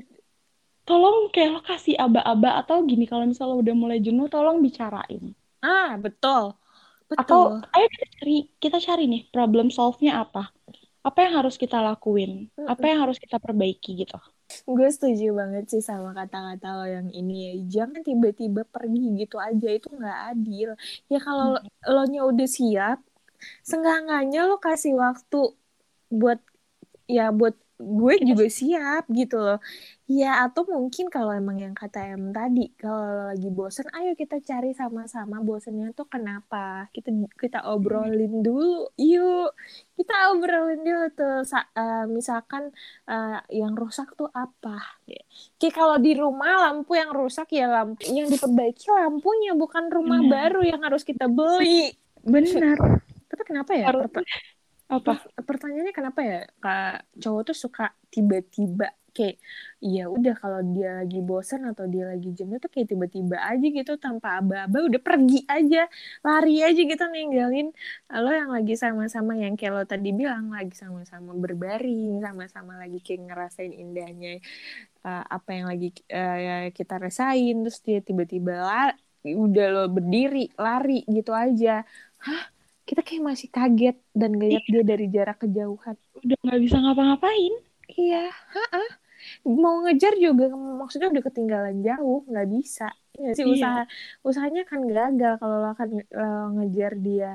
tolong 0.88 1.28
kayak 1.28 1.50
lo 1.52 1.60
kasih 1.60 2.00
aba-aba 2.00 2.64
atau 2.64 2.80
gini 2.88 3.04
kalau 3.04 3.28
misalnya 3.28 3.60
udah 3.60 3.74
mulai 3.76 3.98
jenuh 4.00 4.24
tolong 4.32 4.64
bicarain. 4.64 5.36
Ah 5.60 6.00
betul. 6.00 6.56
Betul. 7.08 7.24
atau 7.24 7.40
ayo 7.72 7.86
kita 7.88 8.06
cari 8.20 8.36
kita 8.60 8.78
cari 8.84 9.04
nih 9.08 9.22
problem 9.32 9.68
solve-nya 9.68 10.24
apa? 10.24 10.52
Apa 11.04 11.24
yang 11.24 11.40
harus 11.40 11.56
kita 11.56 11.80
lakuin? 11.80 12.52
Apa 12.68 12.84
yang 12.84 13.08
harus 13.08 13.16
kita 13.16 13.40
perbaiki 13.40 13.96
gitu? 13.96 14.16
Gue 14.68 14.88
setuju 14.92 15.32
banget 15.36 15.68
sih 15.72 15.80
sama 15.80 16.12
kata-kata 16.12 16.68
lo 16.76 16.84
yang 16.84 17.08
ini. 17.12 17.36
Ya 17.48 17.52
jangan 17.80 18.04
tiba-tiba 18.04 18.64
pergi 18.68 19.24
gitu 19.24 19.40
aja 19.40 19.68
itu 19.72 19.88
nggak 19.88 20.20
adil. 20.36 20.76
Ya 21.08 21.18
kalau 21.20 21.56
hmm. 21.56 21.68
lo 21.88 22.04
nya 22.08 22.20
udah 22.28 22.48
siap 22.48 23.00
senggangannya 23.62 24.40
lo 24.50 24.58
kasih 24.58 24.98
waktu 24.98 25.54
buat 26.10 26.40
ya 27.06 27.30
buat 27.30 27.54
gue 27.78 28.14
juga 28.26 28.46
siap 28.50 29.06
gitu 29.14 29.38
loh. 29.38 29.58
Ya 30.10 30.42
atau 30.42 30.66
mungkin 30.66 31.06
kalau 31.14 31.30
emang 31.30 31.62
yang 31.62 31.76
kata 31.78 32.16
em 32.16 32.34
tadi 32.34 32.74
kalau 32.74 33.30
lagi 33.30 33.48
bosen 33.54 33.86
ayo 33.94 34.18
kita 34.18 34.42
cari 34.42 34.74
sama-sama 34.74 35.38
bosennya 35.38 35.94
tuh 35.94 36.10
kenapa? 36.10 36.90
Kita 36.90 37.14
kita 37.38 37.58
obrolin 37.70 38.42
dulu 38.42 38.90
yuk. 38.98 39.54
Kita 39.94 40.34
obrolin 40.34 40.82
dulu 40.82 41.06
tuh 41.14 41.46
uh, 41.54 42.04
misalkan 42.10 42.74
uh, 43.06 43.38
yang 43.52 43.78
rusak 43.78 44.10
tuh 44.18 44.26
apa? 44.34 44.98
Kayak 45.62 45.74
kalau 45.78 45.96
di 46.02 46.18
rumah 46.18 46.66
lampu 46.66 46.98
yang 46.98 47.14
rusak 47.14 47.54
ya 47.54 47.70
lampu 47.70 48.10
yang 48.10 48.26
diperbaiki 48.26 48.90
lampunya 48.90 49.54
bukan 49.54 49.86
rumah 49.86 50.18
hmm. 50.18 50.30
baru 50.30 50.60
yang 50.66 50.82
harus 50.82 51.06
kita 51.06 51.30
beli. 51.30 51.94
Benar. 52.26 52.76
Tapi 53.28 53.42
kenapa 53.46 53.70
ya 53.78 53.92
apa? 54.88 55.12
Pertanyaannya 55.36 55.92
kenapa 55.92 56.20
ya? 56.24 56.40
Kak 56.60 57.20
cowok 57.20 57.42
tuh 57.52 57.56
suka 57.56 57.92
tiba-tiba 58.08 58.88
kayak 59.12 59.36
ya 59.82 60.06
udah 60.06 60.34
kalau 60.38 60.60
dia 60.62 61.02
lagi 61.02 61.18
bosan 61.18 61.66
atau 61.66 61.90
dia 61.90 62.06
lagi 62.06 62.30
jenuh 62.38 62.62
tuh 62.62 62.70
kayak 62.70 62.94
tiba-tiba 62.94 63.36
aja 63.42 63.66
gitu 63.66 63.98
tanpa 63.98 64.38
aba-aba 64.38 64.78
udah 64.86 65.00
pergi 65.02 65.42
aja 65.50 65.90
lari 66.22 66.62
aja 66.62 66.78
gitu 66.78 67.04
ninggalin 67.10 67.74
lo 68.14 68.30
yang 68.30 68.48
lagi 68.54 68.78
sama-sama. 68.78 69.34
Yang 69.36 69.54
kayak 69.60 69.72
lo 69.74 69.82
tadi 69.84 70.10
bilang 70.14 70.54
lagi 70.54 70.72
sama-sama 70.72 71.34
berbaring 71.34 72.22
sama-sama 72.22 72.78
lagi 72.78 72.98
kayak 73.02 73.28
ngerasain 73.28 73.74
indahnya 73.74 74.38
uh, 75.04 75.24
apa 75.26 75.50
yang 75.52 75.66
lagi 75.68 75.92
uh, 76.14 76.70
kita 76.72 76.94
rasain 76.96 77.56
terus 77.66 77.80
dia 77.82 77.98
tiba-tiba 78.00 78.64
udah 79.26 79.66
lo 79.68 79.84
berdiri 79.90 80.48
lari 80.56 81.04
gitu 81.10 81.34
aja. 81.34 81.82
Hah 82.22 82.57
kita 82.88 83.04
kayak 83.04 83.20
masih 83.20 83.48
kaget 83.52 83.96
dan 84.16 84.32
ngeliat 84.32 84.64
iya. 84.64 84.72
dia 84.80 84.84
dari 84.88 85.06
jarak 85.12 85.44
kejauhan. 85.44 85.96
Udah 86.24 86.36
nggak 86.40 86.60
bisa 86.64 86.76
ngapa-ngapain. 86.80 87.54
Iya 87.88 88.32
ha 88.32 88.82
mau 89.44 89.82
ngejar 89.84 90.14
juga 90.16 90.48
maksudnya 90.54 91.10
udah 91.10 91.22
ketinggalan 91.26 91.76
jauh 91.84 92.24
nggak 92.24 92.48
bisa. 92.48 92.88
Ya 93.18 93.34
sih? 93.34 93.44
Iya. 93.44 93.52
usaha 93.52 93.82
usahanya 94.22 94.62
kan 94.64 94.86
gagal 94.86 95.42
kalau 95.42 95.56
lo 95.60 95.68
akan 95.74 95.88
lo 96.06 96.32
ngejar 96.62 96.92
dia 96.96 97.32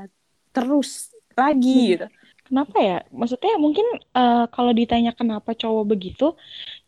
terus 0.55 1.13
lagi 1.37 1.77
hmm. 1.77 1.89
gitu. 1.93 2.07
Kenapa 2.43 2.77
ya? 2.79 2.99
Maksudnya 3.09 3.55
mungkin 3.55 3.87
uh, 4.13 4.45
kalau 4.51 4.71
ditanya 4.75 5.15
kenapa 5.15 5.55
cowok 5.55 5.85
begitu 5.95 6.35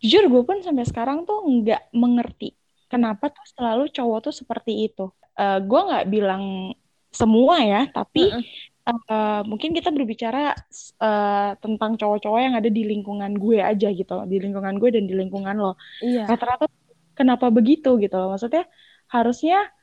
jujur 0.02 0.28
gue 0.28 0.42
pun 0.42 0.60
sampai 0.66 0.86
sekarang 0.88 1.24
tuh 1.24 1.44
nggak 1.44 1.96
mengerti 1.96 2.56
kenapa 2.92 3.34
tuh 3.34 3.46
selalu 3.56 3.92
cowok 3.92 4.32
tuh 4.32 4.34
seperti 4.36 4.88
itu. 4.88 5.12
Uh, 5.36 5.60
gue 5.60 5.82
nggak 5.92 6.06
bilang 6.08 6.72
semua 7.16 7.64
ya, 7.64 7.88
tapi 7.88 8.28
uh 8.28 8.44
-uh. 8.44 8.46
Uh, 8.86 9.42
mungkin 9.50 9.74
kita 9.74 9.90
berbicara 9.90 10.54
uh, 11.02 11.58
tentang 11.58 11.98
cowok-cowok 11.98 12.38
yang 12.38 12.54
ada 12.54 12.70
di 12.70 12.86
lingkungan 12.86 13.34
gue 13.34 13.58
aja 13.58 13.90
gitu, 13.90 14.14
di 14.30 14.38
lingkungan 14.38 14.78
gue 14.78 14.94
dan 14.94 15.10
di 15.10 15.18
lingkungan 15.18 15.58
lo. 15.58 15.74
Iya. 16.06 16.30
Rata-rata 16.30 16.70
kenapa 17.18 17.50
begitu 17.50 17.98
gitu 17.98 18.14
loh? 18.14 18.30
Maksudnya 18.30 18.70
harusnya 19.10 19.74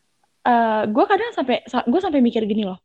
uh, 0.46 0.86
gue 0.86 1.04
kadang 1.10 1.34
sampai 1.34 1.66
gue 1.66 1.98
sampai 1.98 2.22
mikir 2.22 2.46
gini 2.46 2.62
loh, 2.62 2.78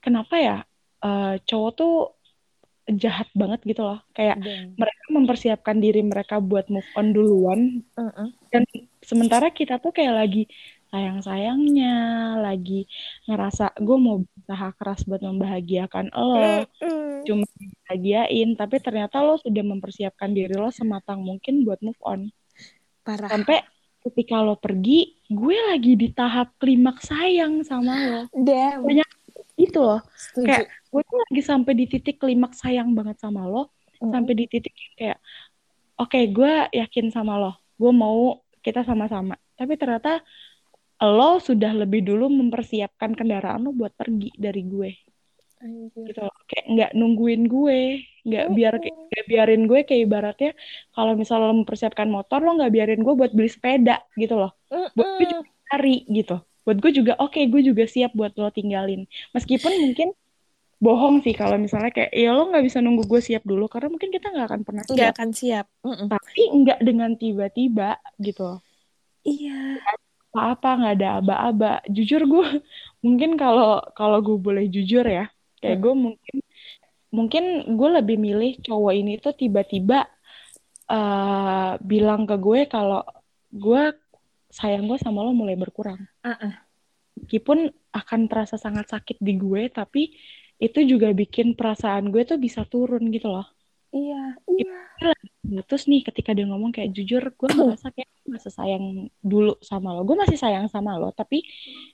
kenapa 0.00 0.40
ya 0.40 0.56
uh, 1.04 1.36
cowok 1.44 1.70
tuh 1.76 2.16
jahat 2.88 3.28
banget 3.36 3.60
gitu 3.68 3.84
loh, 3.84 4.00
kayak 4.16 4.40
Dan. 4.40 4.72
mereka 4.72 5.04
mempersiapkan 5.12 5.76
diri 5.84 6.00
mereka 6.00 6.40
buat 6.40 6.72
move 6.72 6.88
on 6.96 7.12
duluan, 7.12 7.84
uh 7.92 8.08
-uh. 8.08 8.28
dan 8.48 8.64
sementara 9.04 9.52
kita 9.52 9.76
tuh 9.76 9.92
kayak 9.92 10.16
lagi 10.16 10.48
sayang-sayangnya 10.88 11.96
lagi 12.40 12.88
ngerasa 13.28 13.76
gue 13.76 13.98
mau 14.00 14.24
berusaha 14.24 14.68
keras 14.76 15.04
buat 15.04 15.20
membahagiakan 15.20 16.12
lo 16.16 16.64
mm. 16.64 17.28
cuma 17.28 17.44
bahagiain 17.86 18.56
tapi 18.56 18.80
ternyata 18.80 19.20
lo 19.20 19.36
sudah 19.36 19.64
mempersiapkan 19.64 20.32
diri 20.32 20.56
lo 20.56 20.72
sematang 20.72 21.20
mungkin 21.20 21.62
buat 21.68 21.80
move 21.84 22.00
on 22.04 22.32
parah 23.04 23.28
sampai 23.28 23.64
ketika 24.08 24.40
lo 24.40 24.56
pergi, 24.56 25.18
gue 25.28 25.56
lagi 25.68 25.92
di 25.98 26.08
tahap 26.14 26.54
klimaks 26.56 27.10
sayang 27.10 27.60
sama 27.66 27.94
lo. 27.98 28.22
Damn. 28.32 28.86
Banyak 28.86 29.08
itu 29.58 29.78
loh. 29.78 30.00
Setuju. 30.14 30.46
Kayak 30.46 30.66
gue 30.70 31.02
tuh 31.04 31.18
lagi 31.28 31.42
sampai 31.44 31.72
di 31.76 31.84
titik 31.90 32.16
klimaks 32.22 32.62
sayang 32.62 32.94
banget 32.94 33.18
sama 33.20 33.44
lo, 33.44 33.74
Mm-mm. 34.00 34.12
sampai 34.14 34.32
di 34.32 34.44
titik 34.46 34.74
kayak 34.96 35.18
oke, 35.98 36.18
gue 36.30 36.52
yakin 36.72 37.06
sama 37.10 37.36
lo. 37.36 37.52
Gue 37.76 37.92
mau 37.92 38.40
kita 38.62 38.86
sama-sama. 38.86 39.36
Tapi 39.58 39.74
ternyata 39.74 40.22
lo 40.98 41.38
sudah 41.38 41.72
lebih 41.74 42.02
dulu 42.02 42.26
mempersiapkan 42.26 43.14
kendaraan 43.14 43.62
lo 43.62 43.70
buat 43.70 43.94
pergi 43.94 44.34
dari 44.34 44.62
gue 44.66 44.90
Anjir. 45.62 46.14
gitu 46.14 46.20
loh. 46.22 46.34
Kayak 46.46 46.66
nggak 46.74 46.90
nungguin 46.98 47.42
gue, 47.46 47.80
nggak 48.26 48.46
biar 48.54 48.74
kayak 48.82 48.96
nggak 49.10 49.26
biarin 49.30 49.62
gue 49.66 49.80
kayak 49.86 50.02
ibaratnya 50.06 50.50
kalau 50.94 51.12
misalnya 51.14 51.50
lo 51.50 51.54
mempersiapkan 51.62 52.08
motor 52.10 52.42
lo 52.42 52.58
nggak 52.58 52.72
biarin 52.74 53.02
gue 53.02 53.14
buat 53.14 53.32
beli 53.34 53.50
sepeda 53.50 54.02
gitu 54.18 54.38
loh. 54.38 54.52
Buat 54.70 55.08
gue 55.22 55.26
juga 55.30 55.48
cari 55.70 55.96
gitu. 56.10 56.36
Buat 56.66 56.78
gue 56.82 56.92
juga 56.92 57.12
oke, 57.18 57.40
gue 57.46 57.62
juga 57.62 57.84
siap 57.86 58.12
buat 58.14 58.34
lo 58.34 58.50
tinggalin. 58.50 59.06
Meskipun 59.34 59.72
mungkin 59.78 60.08
bohong 60.78 61.26
sih 61.26 61.34
kalau 61.34 61.58
misalnya 61.58 61.90
kayak 61.90 62.14
ya 62.14 62.30
lo 62.30 62.54
nggak 62.54 62.62
bisa 62.62 62.78
nunggu 62.78 63.02
gue 63.10 63.18
siap 63.18 63.42
dulu 63.42 63.66
karena 63.66 63.90
mungkin 63.90 64.14
kita 64.14 64.30
nggak 64.30 64.46
akan 64.46 64.60
pernah 64.62 64.82
Nggak 64.86 65.10
akan 65.14 65.30
siap. 65.34 65.66
Mm-mm. 65.82 66.06
Tapi 66.06 66.42
nggak 66.54 66.78
dengan 66.86 67.10
tiba-tiba 67.18 67.98
gitu 68.22 68.42
loh. 68.46 68.60
Iya. 69.26 69.78
Apa-apa 70.30 70.68
nggak 70.78 70.94
ada 71.00 71.08
aba-aba. 71.22 71.72
Jujur 71.88 72.22
gue 72.28 72.46
mungkin 73.04 73.34
kalau 73.40 73.80
kalau 73.96 74.18
gue 74.20 74.38
boleh 74.38 74.64
jujur 74.68 75.04
ya, 75.04 75.30
kayak 75.60 75.78
gue 75.80 75.94
mungkin 75.94 76.36
mungkin 77.08 77.44
gue 77.72 77.88
lebih 78.00 78.16
milih 78.20 78.60
cowok 78.60 78.92
ini 78.92 79.16
tuh 79.16 79.32
tiba-tiba 79.32 80.04
eh, 80.90 81.72
bilang 81.80 82.28
ke 82.28 82.36
gue 82.36 82.68
kalau 82.68 83.00
gue 83.48 83.82
sayang 84.52 84.88
gue 84.88 84.98
sama 85.00 85.24
lo 85.24 85.32
mulai 85.32 85.56
berkurang. 85.56 86.00
Uh-uh. 86.24 86.52
Meskipun 87.18 87.72
akan 87.92 88.20
terasa 88.30 88.56
sangat 88.56 88.88
sakit 88.88 89.18
di 89.18 89.34
gue, 89.36 89.68
tapi 89.72 90.14
itu 90.58 90.80
juga 90.86 91.10
bikin 91.14 91.54
perasaan 91.54 92.10
gue 92.10 92.22
tuh 92.26 92.38
bisa 92.38 92.66
turun 92.66 93.10
gitu 93.10 93.30
loh. 93.30 93.46
Iya. 93.94 94.36
Iya. 94.46 94.76
Nah, 95.48 95.64
terus 95.64 95.88
nih 95.88 96.04
ketika 96.04 96.36
dia 96.36 96.44
ngomong 96.44 96.70
kayak 96.70 96.92
jujur, 96.92 97.24
gue 97.24 97.48
ngerasa 97.48 97.88
kayak 97.90 98.08
gue 98.12 98.36
gak 98.36 98.44
sesayang 98.44 98.84
dulu 99.18 99.56
sama 99.60 99.96
lo. 99.96 100.04
Gue 100.04 100.14
masih 100.14 100.36
sayang 100.36 100.68
sama 100.68 101.00
lo, 101.00 101.08
tapi 101.10 101.40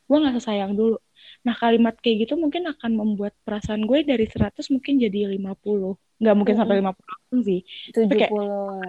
gue 0.05 0.17
gak 0.19 0.35
sesayang 0.37 0.75
dulu. 0.75 0.99
Nah 1.47 1.55
kalimat 1.55 1.95
kayak 1.97 2.27
gitu 2.27 2.35
mungkin 2.35 2.67
akan 2.67 2.93
membuat 2.95 3.33
perasaan 3.43 3.87
gue 3.87 4.03
dari 4.03 4.27
100 4.27 4.59
mungkin 4.69 4.99
jadi 4.99 5.31
50. 5.31 5.95
Nggak 6.19 6.35
mungkin 6.35 6.55
sampai 6.59 6.77
50 6.83 6.99
langsung 7.07 7.41
sih. 7.43 7.61
Tujuh 7.91 8.11
kayak- 8.11 8.33
puluh. 8.33 8.83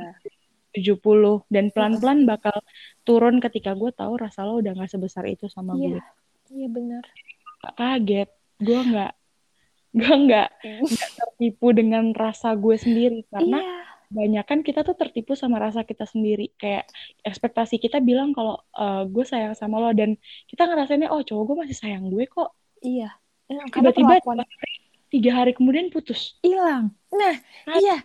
70 0.75 1.47
dan 1.47 1.71
pelan-pelan 1.71 2.27
bakal 2.27 2.51
turun 3.03 3.39
ketika 3.39 3.71
gue 3.71 3.95
tahu 3.95 4.19
rasa 4.19 4.43
lo 4.43 4.59
udah 4.59 4.75
nggak 4.75 4.91
sebesar 4.91 5.23
itu 5.23 5.47
sama 5.47 5.71
gue. 5.73 5.95
Iya. 5.95 6.03
Iya 6.51 6.67
benar. 6.67 7.03
Gak 7.61 7.73
kaget, 7.75 8.29
gue 8.59 8.79
nggak 8.83 9.13
gue 9.95 10.11
nggak 10.27 10.49
nggak 10.83 11.15
tertipu 11.15 11.71
dengan 11.71 12.11
rasa 12.11 12.51
gue 12.53 12.75
sendiri 12.75 13.23
karena 13.31 13.63
Iya. 13.63 13.79
Banyak 14.11 14.45
kan 14.45 14.59
kita 14.61 14.81
tuh 14.85 14.95
tertipu 14.97 15.33
sama 15.33 15.57
rasa 15.61 15.85
kita 15.85 16.05
sendiri 16.05 16.53
kayak 16.57 16.89
ekspektasi 17.25 17.77
kita 17.81 17.99
bilang 18.01 18.31
kalau 18.31 18.61
eh, 18.77 19.03
gue 19.09 19.25
sayang 19.25 19.53
sama 19.57 19.81
lo 19.81 19.91
dan 19.93 20.15
kita 20.49 20.65
ngerasainnya 20.65 21.09
oh 21.09 21.21
cowok 21.25 21.43
gue 21.45 21.57
masih 21.65 21.77
sayang 21.77 22.09
gue 22.09 22.25
kok 22.29 22.51
Iya. 22.85 23.09
Karena 23.49 23.89
tiba-tiba 23.89 24.21
tiga 25.09 25.31
hari 25.33 25.57
kemudian 25.57 25.89
putus 25.89 26.37
hilang. 26.45 26.93
Nah, 27.09 27.35
Ah. 27.65 27.77
iya. 27.81 27.97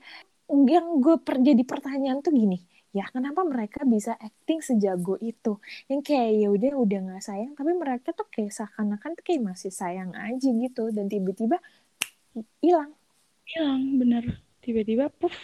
Yang 0.48 0.86
gue 1.04 1.16
per, 1.20 1.36
jadi 1.40 1.62
pertanyaan 1.68 2.24
tuh 2.24 2.32
gini, 2.32 2.64
ya 2.96 3.04
kenapa 3.12 3.44
mereka 3.44 3.84
bisa 3.84 4.16
acting 4.16 4.64
sejago 4.64 5.20
itu? 5.20 5.60
Yang 5.86 6.00
kayak 6.10 6.30
ya 6.40 6.48
udah 6.48 6.72
udah 6.80 6.98
nggak 7.06 7.22
sayang, 7.22 7.52
tapi 7.54 7.70
mereka 7.76 8.10
tuh 8.16 8.24
kayak 8.32 8.50
seakan-akan 8.50 9.14
tuh 9.20 9.24
kayak 9.26 9.42
masih 9.46 9.70
sayang 9.70 10.10
aja 10.16 10.48
gitu, 10.48 10.90
dan 10.90 11.06
tiba-tiba 11.12 11.60
hilang. 12.64 12.90
hilang 13.46 13.98
bener 13.98 14.24
tiba-tiba 14.62 15.10
puff 15.10 15.34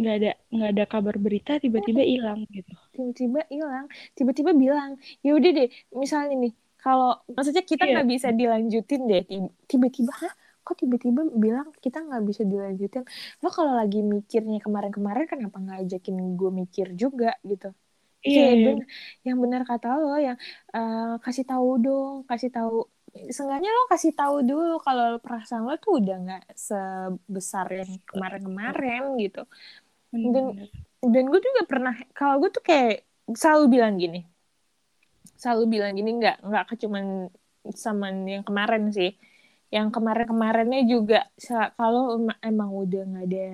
nggak 0.00 0.14
ada 0.18 0.28
nggak 0.54 0.70
ada 0.72 0.84
kabar 0.92 1.16
berita 1.24 1.50
tiba-tiba 1.64 2.02
hilang 2.12 2.40
gitu. 2.56 2.72
Tiba-tiba 2.94 3.40
hilang 3.54 3.86
tiba-tiba 4.18 4.50
bilang 4.62 4.90
ya 5.24 5.30
udah 5.38 5.50
deh 5.58 5.68
misalnya 6.02 6.34
nih 6.42 6.52
kalau 6.82 7.08
maksudnya 7.36 7.62
kita 7.70 7.82
Iya. 7.82 7.90
nggak 7.90 8.06
bisa 8.12 8.28
dilanjutin 8.40 9.00
deh 9.10 9.20
Ti- 9.28 9.52
tiba-tiba 9.70 10.12
hah? 10.22 10.32
Kok 10.64 10.74
tiba-tiba 10.82 11.20
bilang 11.44 11.68
kita 11.84 11.98
nggak 12.06 12.22
bisa 12.28 12.42
dilanjutin? 12.52 13.02
Lo 13.42 13.48
kalau 13.56 13.72
lagi 13.80 13.98
mikirnya 14.14 14.58
kemarin-kemarin 14.64 15.24
kenapa 15.32 15.56
nggak 15.64 15.78
ajakin 15.86 16.16
gue 16.38 16.50
mikir 16.60 16.86
juga? 17.02 17.26
Gitu. 17.50 17.66
Iya 18.26 18.42
Kayak 18.42 18.54
iya. 18.54 18.66
ben- 18.66 18.86
yang 19.26 19.38
benar 19.44 19.62
kata 19.70 19.86
lo 20.02 20.08
yang 20.26 20.36
eh, 20.76 20.98
kasih 21.24 21.44
tahu 21.50 21.68
dong 21.84 22.14
kasih 22.30 22.50
tahu 22.56 22.74
Seenggaknya 23.36 23.70
lo 23.76 23.82
kasih 23.92 24.12
tahu 24.18 24.34
dulu 24.48 24.72
kalau 24.86 25.04
perasaan 25.24 25.62
lo 25.66 25.74
tuh 25.84 25.92
udah 25.98 26.14
nggak 26.24 26.42
sebesar 26.68 27.66
yang 27.80 27.90
kemarin-kemarin 28.10 29.02
gitu. 29.22 29.40
bener, 29.42 29.89
Dan- 30.10 30.68
dan 31.00 31.24
gue 31.26 31.40
juga 31.40 31.62
pernah 31.64 31.94
kalau 32.12 32.42
gue 32.42 32.50
tuh 32.50 32.60
kayak 32.60 33.06
selalu 33.32 33.64
bilang 33.78 33.94
gini. 33.96 34.26
Selalu 35.38 35.64
bilang 35.70 35.92
gini 35.96 36.10
nggak 36.20 36.44
nggak 36.44 36.64
ke 36.68 36.74
cuman 36.84 37.30
sama 37.72 38.12
yang 38.26 38.44
kemarin 38.44 38.90
sih. 38.90 39.16
Yang 39.70 39.94
kemarin-kemarinnya 39.94 40.82
juga 40.84 41.30
kalau 41.78 42.18
em- 42.18 42.40
emang 42.42 42.74
udah 42.74 43.02
nggak 43.06 43.26
ada 43.30 43.48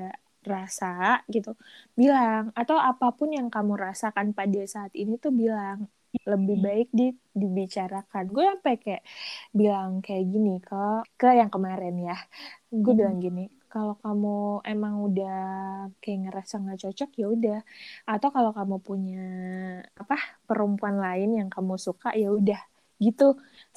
rasa 0.46 1.20
gitu 1.26 1.58
bilang 1.98 2.54
atau 2.54 2.78
apa 2.78 3.10
pun 3.10 3.34
yang 3.34 3.50
kamu 3.50 3.74
rasakan 3.74 4.30
pada 4.30 4.62
saat 4.64 4.94
ini 4.94 5.18
tuh 5.18 5.34
bilang 5.34 5.90
lebih 6.22 6.56
Hmm. 6.56 6.64
baik 6.64 6.88
di 6.94 7.06
dibicarakan. 7.34 8.24
Gue 8.32 8.46
sampai 8.46 8.74
kayak 8.78 9.02
bilang 9.52 10.00
kayak 10.00 10.24
gini 10.24 10.56
ke 10.62 10.82
ke 11.20 11.28
yang 11.36 11.50
kemarin 11.50 11.98
ya. 12.00 12.16
Gue 12.72 12.94
Hmm. 12.94 13.00
bilang 13.04 13.16
gini 13.20 13.44
kalau 13.72 13.94
kamu 14.02 14.62
emang 14.70 14.94
udah 15.06 15.34
kayak 16.02 16.18
ngerasa 16.28 16.54
nggak 16.62 16.78
cocok 16.82 17.10
ya 17.20 17.26
udah. 17.34 17.58
Atau 18.10 18.28
kalau 18.36 18.50
kamu 18.58 18.76
punya 18.88 19.20
apa 20.00 20.16
perempuan 20.48 20.96
lain 21.04 21.28
yang 21.38 21.48
kamu 21.54 21.74
suka 21.86 22.08
ya 22.22 22.28
udah 22.38 22.60
gitu. 23.04 23.24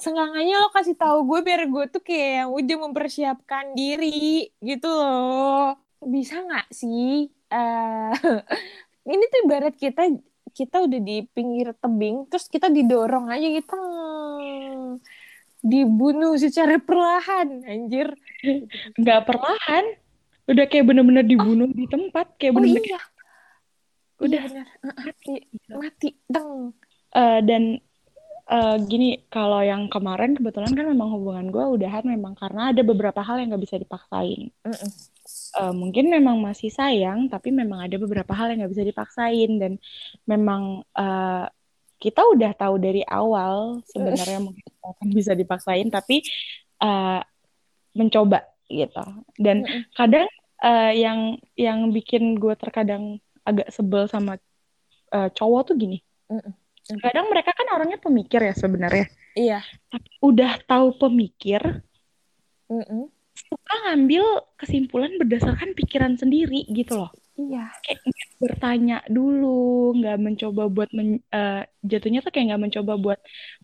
Senggangannya 0.02 0.54
lo 0.62 0.68
kasih 0.76 0.96
tahu 1.00 1.16
gue 1.28 1.38
biar 1.46 1.60
gue 1.72 1.84
tuh 1.94 2.02
kayak 2.08 2.48
udah 2.58 2.76
mempersiapkan 2.84 3.64
diri 3.78 4.48
gitu 4.68 4.86
loh. 4.88 5.76
Bisa 6.14 6.34
nggak 6.46 6.66
sih 6.80 7.28
eh 7.50 8.10
ini 9.12 9.24
tuh 9.32 9.38
ibarat 9.44 9.74
kita 9.74 10.02
kita 10.58 10.76
udah 10.86 11.00
di 11.08 11.12
pinggir 11.34 11.68
tebing 11.82 12.26
terus 12.30 12.46
kita 12.54 12.66
didorong 12.76 13.26
aja 13.30 13.46
gitu 13.56 13.74
dibunuh 15.60 16.36
secara 16.40 16.80
perlahan 16.80 17.64
anjir. 17.64 18.12
Nggak 19.00 19.20
perlahan. 19.28 19.84
Udah 20.50 20.64
kayak 20.66 20.88
bener-bener 20.88 21.22
dibunuh 21.22 21.70
di 21.70 21.86
tempat 21.86 22.34
kayak 22.40 22.52
oh 22.52 22.56
bener-bener 22.58 22.84
iya. 22.84 23.00
Udah. 24.20 24.42
Iya 24.44 24.64
mati. 24.84 25.34
Mati. 25.70 26.10
Deng 26.26 26.74
Eh, 27.10 27.40
dan 27.42 27.74
eh, 28.50 28.76
gini 28.86 29.26
kalau 29.26 29.58
yang 29.66 29.90
kemarin 29.90 30.38
kebetulan 30.38 30.70
kan 30.78 30.86
memang 30.86 31.10
hubungan 31.10 31.50
gue 31.50 31.64
udahan 31.74 32.06
memang 32.06 32.38
karena 32.38 32.70
ada 32.70 32.82
beberapa 32.86 33.18
hal 33.18 33.42
yang 33.42 33.50
nggak 33.54 33.64
bisa 33.66 33.76
dipaksain. 33.82 34.54
Eh, 35.58 35.72
mungkin 35.74 36.06
memang 36.06 36.38
masih 36.38 36.70
sayang 36.70 37.26
tapi 37.26 37.50
memang 37.50 37.82
ada 37.90 37.96
beberapa 37.98 38.30
hal 38.30 38.54
yang 38.54 38.62
nggak 38.66 38.72
bisa 38.78 38.86
dipaksain. 38.86 39.50
Dan 39.58 39.72
memang 40.30 40.86
eh, 40.94 41.46
kita 42.00 42.24
udah 42.24 42.56
tahu 42.56 42.80
dari 42.80 43.04
awal 43.04 43.84
sebenarnya 43.92 44.40
mungkin 44.40 44.64
akan 44.80 45.08
bisa 45.12 45.36
dipaksain 45.36 45.92
tapi 45.92 46.24
eh, 46.80 47.20
mencoba 47.92 48.40
gitu. 48.72 49.04
Dan 49.36 49.68
kadang 49.92 50.26
eh, 50.64 50.92
yang 50.96 51.36
yang 51.60 51.92
bikin 51.92 52.40
gue 52.40 52.56
terkadang 52.56 53.20
agak 53.44 53.68
sebel 53.68 54.08
sama 54.08 54.40
eh, 55.12 55.28
cowok 55.28 55.60
tuh 55.70 55.76
gini. 55.76 56.00
Kadang 56.90 57.28
mereka 57.28 57.52
kan 57.52 57.68
orangnya 57.76 58.00
pemikir 58.00 58.40
ya 58.40 58.54
sebenarnya. 58.56 59.06
Iya. 59.36 59.60
Tapi 59.92 60.10
udah 60.24 60.58
tahu 60.66 60.96
pemikir 60.96 61.60
Mm-mm. 62.70 63.10
suka 63.34 63.74
ngambil 63.86 64.24
kesimpulan 64.58 65.12
berdasarkan 65.18 65.74
pikiran 65.74 66.14
sendiri 66.14 66.66
gitu 66.70 66.98
loh 66.98 67.10
iya 67.40 67.64
kayak 67.84 68.00
bertanya 68.42 68.94
dulu 69.16 69.46
nggak 69.98 70.16
mencoba 70.26 70.62
buat 70.74 70.90
men- 70.98 71.24
eh, 71.36 71.52
jatuhnya 71.90 72.18
tuh 72.24 72.30
kayak 72.32 72.46
nggak 72.48 72.62
mencoba 72.66 72.92
buat 73.04 73.20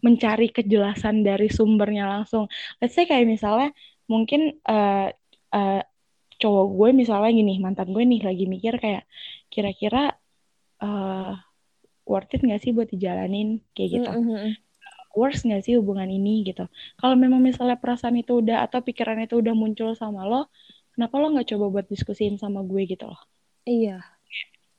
mencari 0.06 0.44
kejelasan 0.56 1.16
dari 1.28 1.46
sumbernya 1.56 2.04
langsung 2.12 2.44
let's 2.80 2.94
say 2.96 3.04
kayak 3.10 3.26
misalnya 3.34 3.66
mungkin 4.12 4.40
eh, 4.70 4.94
eh, 5.54 5.72
cowok 6.40 6.66
gue 6.78 6.88
misalnya 7.00 7.30
gini 7.38 7.52
mantan 7.64 7.88
gue 7.94 8.02
nih 8.10 8.20
lagi 8.28 8.44
mikir 8.54 8.74
kayak 8.84 9.02
kira-kira 9.52 9.98
eh, 10.84 11.30
worth 12.10 12.32
it 12.34 12.40
nggak 12.46 12.60
sih 12.64 12.72
buat 12.76 12.88
dijalanin 12.94 13.48
kayak 13.74 13.90
gitu 13.96 14.10
Mm-mm. 14.14 14.56
worse 15.20 15.40
nggak 15.46 15.62
sih 15.66 15.74
hubungan 15.80 16.08
ini 16.18 16.30
gitu. 16.48 16.62
Kalau 17.00 17.14
memang 17.24 17.40
misalnya 17.48 17.76
perasaan 17.82 18.16
itu 18.22 18.32
udah 18.42 18.56
atau 18.66 18.80
pikiran 18.88 19.18
itu 19.24 19.34
udah 19.42 19.54
muncul 19.62 19.88
sama 20.02 20.20
lo, 20.30 20.36
kenapa 20.94 21.14
lo 21.20 21.26
nggak 21.32 21.48
coba 21.56 21.64
buat 21.74 21.86
diskusiin 21.92 22.36
sama 22.42 22.60
gue 22.70 22.82
gitu 22.92 23.04
loh? 23.10 23.20
Iya. 23.66 23.98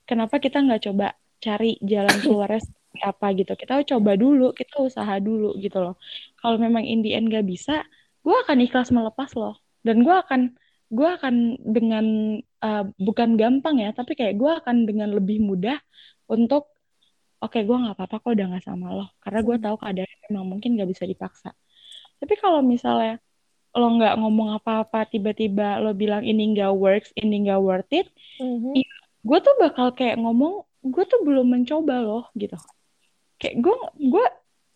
Kenapa 0.08 0.40
kita 0.40 0.64
nggak 0.64 0.88
coba 0.90 1.14
cari 1.38 1.76
jalan 1.84 2.16
keluarnya 2.24 2.64
apa 3.10 3.26
gitu? 3.36 3.52
Kita 3.54 3.84
coba 3.84 4.16
dulu 4.16 4.56
kita 4.56 4.80
usaha 4.82 5.14
dulu 5.20 5.54
gitu 5.60 5.78
loh. 5.78 5.94
Kalau 6.40 6.56
memang 6.56 6.82
in 6.82 7.04
the 7.04 7.14
end 7.14 7.28
gak 7.30 7.46
bisa 7.46 7.84
gue 8.24 8.36
akan 8.44 8.58
ikhlas 8.64 8.90
melepas 8.90 9.30
loh. 9.36 9.60
Dan 9.84 10.02
gue 10.02 10.16
akan 10.16 10.56
gue 10.88 11.08
akan 11.08 11.34
dengan 11.60 12.06
uh, 12.64 12.84
bukan 12.96 13.36
gampang 13.36 13.76
ya 13.84 13.92
tapi 13.92 14.16
kayak 14.16 14.40
gue 14.40 14.52
akan 14.64 14.88
dengan 14.88 15.12
lebih 15.12 15.44
mudah 15.44 15.76
untuk 16.32 16.72
oke 17.44 17.52
okay, 17.52 17.62
gue 17.68 17.76
nggak 17.76 17.92
apa-apa 17.92 18.16
kok 18.24 18.32
udah 18.32 18.46
nggak 18.56 18.64
sama 18.64 18.86
lo. 18.96 19.06
Karena 19.22 19.40
gue 19.44 19.56
hmm. 19.60 19.64
tahu 19.68 19.76
keadaan 19.84 20.16
memang 20.32 20.46
mungkin 20.56 20.70
gak 20.80 20.90
bisa 20.90 21.04
dipaksa. 21.04 21.52
Tapi 22.18 22.34
kalau 22.40 22.60
misalnya 22.64 23.22
lo 23.76 23.86
nggak 24.00 24.14
ngomong 24.16 24.56
apa-apa 24.60 25.08
tiba-tiba 25.08 25.82
lo 25.82 25.92
bilang 25.92 26.24
ini 26.24 26.56
nggak 26.56 26.72
works 26.72 27.10
ini 27.18 27.48
nggak 27.48 27.60
worth 27.60 27.92
it 27.92 28.08
mm-hmm. 28.40 28.72
ya, 28.74 28.92
gue 29.24 29.38
tuh 29.44 29.54
bakal 29.60 29.92
kayak 29.92 30.16
ngomong 30.16 30.68
gue 30.82 31.04
tuh 31.04 31.20
belum 31.26 31.46
mencoba 31.50 32.00
loh 32.02 32.24
gitu. 32.38 32.56
Kayak 33.38 33.56
gue 33.62 33.76
gue 33.98 34.26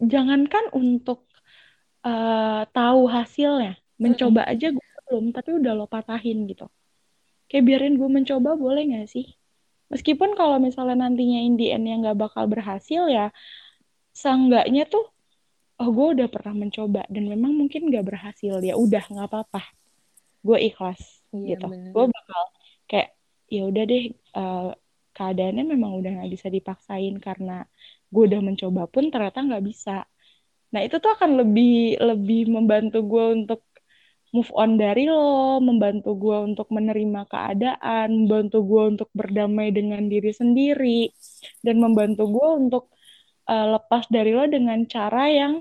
jangankan 0.02 0.70
untuk 0.74 1.26
uh, 2.02 2.66
tahu 2.70 3.06
hasilnya 3.06 3.78
mencoba 3.98 4.46
aja 4.50 4.74
gue 4.74 4.88
belum 5.10 5.30
tapi 5.30 5.50
udah 5.58 5.72
lo 5.78 5.86
patahin 5.86 6.46
gitu. 6.50 6.66
Kayak 7.46 7.64
biarin 7.68 7.94
gue 8.00 8.08
mencoba 8.10 8.56
boleh 8.56 8.82
gak 8.96 9.08
sih? 9.12 9.26
Meskipun 9.92 10.32
kalau 10.34 10.56
misalnya 10.56 11.04
nantinya 11.04 11.40
in 11.44 11.60
the 11.60 11.68
end 11.68 11.84
yang 11.84 12.00
nggak 12.00 12.16
bakal 12.16 12.48
berhasil 12.48 13.12
ya 13.12 13.28
seenggaknya 14.16 14.88
tuh 14.88 15.11
oh 15.82 15.90
gue 15.90 16.06
udah 16.18 16.28
pernah 16.30 16.54
mencoba 16.62 17.02
dan 17.10 17.26
memang 17.26 17.58
mungkin 17.58 17.90
gak 17.90 18.06
berhasil. 18.06 18.62
Ya 18.62 18.78
udah 18.78 19.02
nggak 19.02 19.26
apa-apa. 19.26 19.62
Gue 20.46 20.58
ikhlas 20.70 21.22
iya, 21.34 21.58
gitu. 21.58 21.66
gue 21.70 22.04
bakal 22.06 22.42
kayak 22.86 23.08
ya 23.50 23.62
udah 23.66 23.82
deh 23.86 24.04
uh, 24.38 24.70
keadaannya 25.12 25.64
memang 25.66 25.92
udah 25.98 26.10
nggak 26.22 26.32
bisa 26.32 26.48
dipaksain 26.48 27.14
karena 27.20 27.66
gue 28.08 28.22
udah 28.26 28.40
mencoba 28.40 28.86
pun 28.86 29.10
ternyata 29.10 29.42
nggak 29.42 29.64
bisa. 29.66 30.06
Nah 30.72 30.80
itu 30.86 30.96
tuh 31.02 31.10
akan 31.12 31.42
lebih 31.44 32.00
lebih 32.00 32.48
membantu 32.48 33.04
gue 33.04 33.24
untuk 33.42 33.60
move 34.32 34.48
on 34.56 34.80
dari 34.80 35.04
lo, 35.04 35.60
membantu 35.60 36.16
gue 36.16 36.38
untuk 36.48 36.72
menerima 36.72 37.28
keadaan, 37.28 38.24
membantu 38.24 38.64
gue 38.64 38.82
untuk 38.96 39.08
berdamai 39.12 39.68
dengan 39.76 40.08
diri 40.08 40.32
sendiri, 40.32 41.12
dan 41.60 41.76
membantu 41.84 42.24
gue 42.32 42.48
untuk 42.56 42.84
uh, 43.52 43.76
lepas 43.76 44.08
dari 44.08 44.32
lo 44.32 44.48
dengan 44.48 44.88
cara 44.88 45.28
yang 45.28 45.60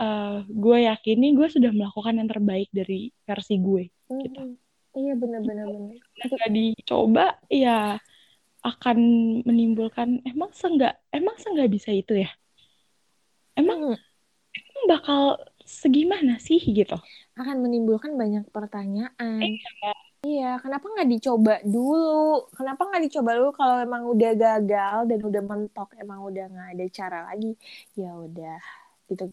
uh, 0.00 0.42
gue 0.46 0.78
yakini 0.86 1.34
gue 1.34 1.48
sudah 1.50 1.70
melakukan 1.70 2.18
yang 2.18 2.28
terbaik 2.30 2.68
dari 2.70 3.12
versi 3.26 3.54
gue. 3.58 3.84
Mm-hmm. 4.10 4.20
Gitu. 4.24 4.40
Iya 4.94 5.18
benar-benar. 5.18 5.66
Jika 6.22 6.46
dicoba, 6.54 7.34
ya 7.50 7.98
akan 8.64 8.98
menimbulkan 9.44 10.24
emang 10.24 10.48
seenggak 10.56 10.96
emang 11.12 11.36
seenggak 11.36 11.68
bisa 11.68 11.92
itu 11.92 12.24
ya 12.24 12.32
emang, 13.60 13.92
hmm. 13.92 14.00
emang 14.56 14.84
bakal 14.88 15.22
segimana 15.68 16.40
sih 16.40 16.64
gitu 16.64 16.96
akan 17.36 17.60
menimbulkan 17.60 18.16
banyak 18.16 18.48
pertanyaan 18.48 19.44
iya, 19.44 19.92
iya 20.24 20.50
kenapa 20.64 20.88
nggak 20.96 21.08
dicoba 21.12 21.60
dulu 21.60 22.48
kenapa 22.56 22.88
nggak 22.88 23.04
dicoba 23.04 23.30
dulu 23.36 23.50
kalau 23.52 23.76
emang 23.84 24.02
udah 24.08 24.32
gagal 24.32 24.98
dan 25.12 25.20
udah 25.20 25.42
mentok 25.44 25.88
emang 26.00 26.24
udah 26.24 26.44
nggak 26.48 26.68
ada 26.72 26.86
cara 26.88 27.18
lagi 27.28 27.52
ya 27.92 28.16
udah 28.16 28.60
gitu 29.12 29.28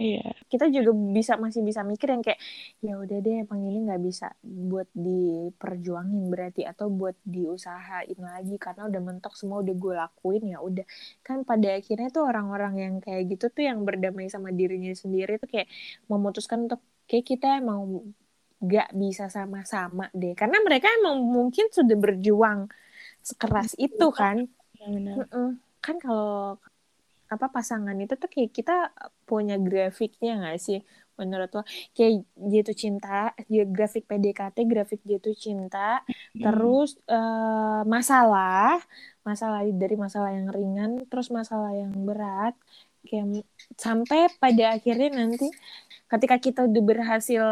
Iya. 0.00 0.32
Kita 0.48 0.72
juga 0.72 0.96
bisa 0.96 1.36
masih 1.36 1.60
bisa 1.60 1.84
mikir 1.84 2.08
yang 2.08 2.24
kayak 2.24 2.40
ya 2.80 2.96
udah 2.96 3.20
deh 3.20 3.44
emang 3.44 3.60
ini 3.68 3.84
nggak 3.84 4.00
bisa 4.00 4.32
buat 4.40 4.88
diperjuangin 4.96 6.32
berarti 6.32 6.64
atau 6.64 6.88
buat 6.88 7.12
diusahain 7.28 8.16
lagi 8.16 8.56
karena 8.56 8.88
udah 8.88 9.00
mentok 9.04 9.36
semua 9.36 9.60
udah 9.60 9.76
gue 9.76 9.94
lakuin 10.00 10.56
ya 10.56 10.58
udah 10.64 10.88
kan 11.20 11.44
pada 11.44 11.76
akhirnya 11.76 12.08
tuh 12.08 12.24
orang-orang 12.24 12.74
yang 12.80 12.94
kayak 13.04 13.28
gitu 13.28 13.52
tuh 13.52 13.68
yang 13.68 13.84
berdamai 13.84 14.32
sama 14.32 14.48
dirinya 14.56 14.96
sendiri 14.96 15.36
tuh 15.36 15.52
kayak 15.52 15.68
memutuskan 16.08 16.64
untuk 16.64 16.80
kayak 17.04 17.28
kita 17.28 17.60
mau 17.60 17.84
gak 18.60 18.92
bisa 18.96 19.28
sama-sama 19.28 20.08
deh 20.16 20.32
karena 20.32 20.64
mereka 20.64 20.88
emang 20.96 21.20
mungkin 21.20 21.68
sudah 21.68 21.96
berjuang 21.96 22.72
sekeras 23.20 23.76
itu 23.76 24.08
kan. 24.16 24.48
Benar. 24.80 25.28
Kan 25.80 25.96
kalau 26.00 26.56
apa 27.30 27.46
pasangan 27.48 27.94
itu 27.94 28.18
tuh 28.18 28.26
kayak 28.26 28.50
kita 28.50 28.90
punya 29.22 29.54
grafiknya 29.56 30.42
nggak 30.42 30.58
sih 30.58 30.82
menurut 31.14 31.52
lo 31.52 31.62
kayak 31.92 32.24
jatuh 32.34 32.76
cinta 32.76 33.36
dia 33.46 33.68
grafik 33.68 34.08
PDKT 34.08 34.56
grafik 34.64 35.00
jatuh 35.04 35.36
cinta 35.36 36.00
hmm. 36.00 36.42
terus 36.42 36.96
uh, 37.06 37.84
masalah 37.84 38.80
masalah 39.22 39.62
dari 39.68 40.00
masalah 40.00 40.32
yang 40.32 40.48
ringan 40.48 41.04
terus 41.12 41.28
masalah 41.28 41.76
yang 41.76 41.92
berat 42.08 42.56
kayak 43.04 43.44
sampai 43.76 44.32
pada 44.40 44.76
akhirnya 44.76 45.12
nanti 45.12 45.48
ketika 46.10 46.36
kita 46.42 46.60
udah 46.66 46.82
berhasil 46.82 47.44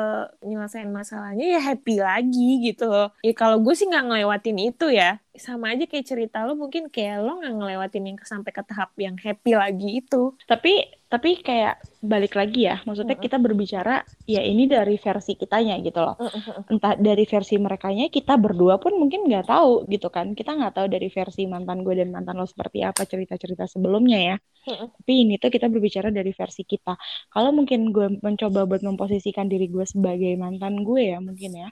nyelesain 0.42 0.90
masalahnya 0.90 1.46
ya 1.56 1.60
happy 1.62 2.02
lagi 2.02 2.50
gitu 2.66 2.90
loh. 2.90 3.14
Ya 3.22 3.30
kalau 3.30 3.62
gue 3.62 3.70
sih 3.78 3.86
nggak 3.86 4.10
ngelewatin 4.10 4.58
itu 4.58 4.90
ya. 4.90 5.22
Sama 5.38 5.72
aja 5.72 5.86
kayak 5.86 6.06
cerita 6.06 6.42
lo 6.44 6.58
mungkin 6.58 6.90
kayak 6.90 7.22
lo 7.22 7.38
nggak 7.38 7.54
ngelewatin 7.54 8.04
yang 8.10 8.18
sampai 8.20 8.50
ke 8.50 8.62
tahap 8.66 8.90
yang 8.98 9.16
happy 9.16 9.54
lagi 9.54 10.02
itu. 10.02 10.34
Tapi 10.44 10.98
tapi 11.08 11.40
kayak 11.40 11.80
balik 12.04 12.36
lagi 12.36 12.68
ya 12.68 12.84
maksudnya 12.84 13.16
kita 13.16 13.40
berbicara 13.40 14.04
ya 14.28 14.44
ini 14.44 14.68
dari 14.68 15.00
versi 15.00 15.40
kitanya 15.40 15.80
gitu 15.80 16.04
loh. 16.04 16.20
Entah 16.68 17.00
dari 17.00 17.24
versi 17.24 17.56
mereka 17.56 17.88
nya 17.88 18.12
kita 18.12 18.36
berdua 18.36 18.76
pun 18.76 18.92
mungkin 19.00 19.24
nggak 19.24 19.48
tahu 19.48 19.88
gitu 19.88 20.12
kan. 20.12 20.36
Kita 20.36 20.52
nggak 20.58 20.76
tahu 20.76 20.86
dari 20.92 21.08
versi 21.08 21.48
mantan 21.48 21.80
gue 21.80 21.96
dan 21.96 22.12
mantan 22.12 22.36
lo 22.36 22.44
seperti 22.44 22.84
apa 22.84 23.08
cerita-cerita 23.08 23.64
sebelumnya 23.64 24.18
ya. 24.20 24.36
Tapi 24.68 25.12
ini 25.24 25.40
tuh 25.40 25.48
kita 25.48 25.72
berbicara 25.72 26.12
dari 26.12 26.34
versi 26.36 26.66
kita. 26.68 26.92
Kalau 27.32 27.50
mungkin 27.56 27.88
gue 27.88 28.20
mencoba 28.20 28.68
buat 28.68 28.84
memposisikan 28.84 29.48
diri 29.48 29.72
gue 29.72 29.88
sebagai 29.88 30.36
mantan 30.36 30.84
gue 30.84 31.16
ya 31.16 31.18
mungkin 31.24 31.50
ya. 31.56 31.68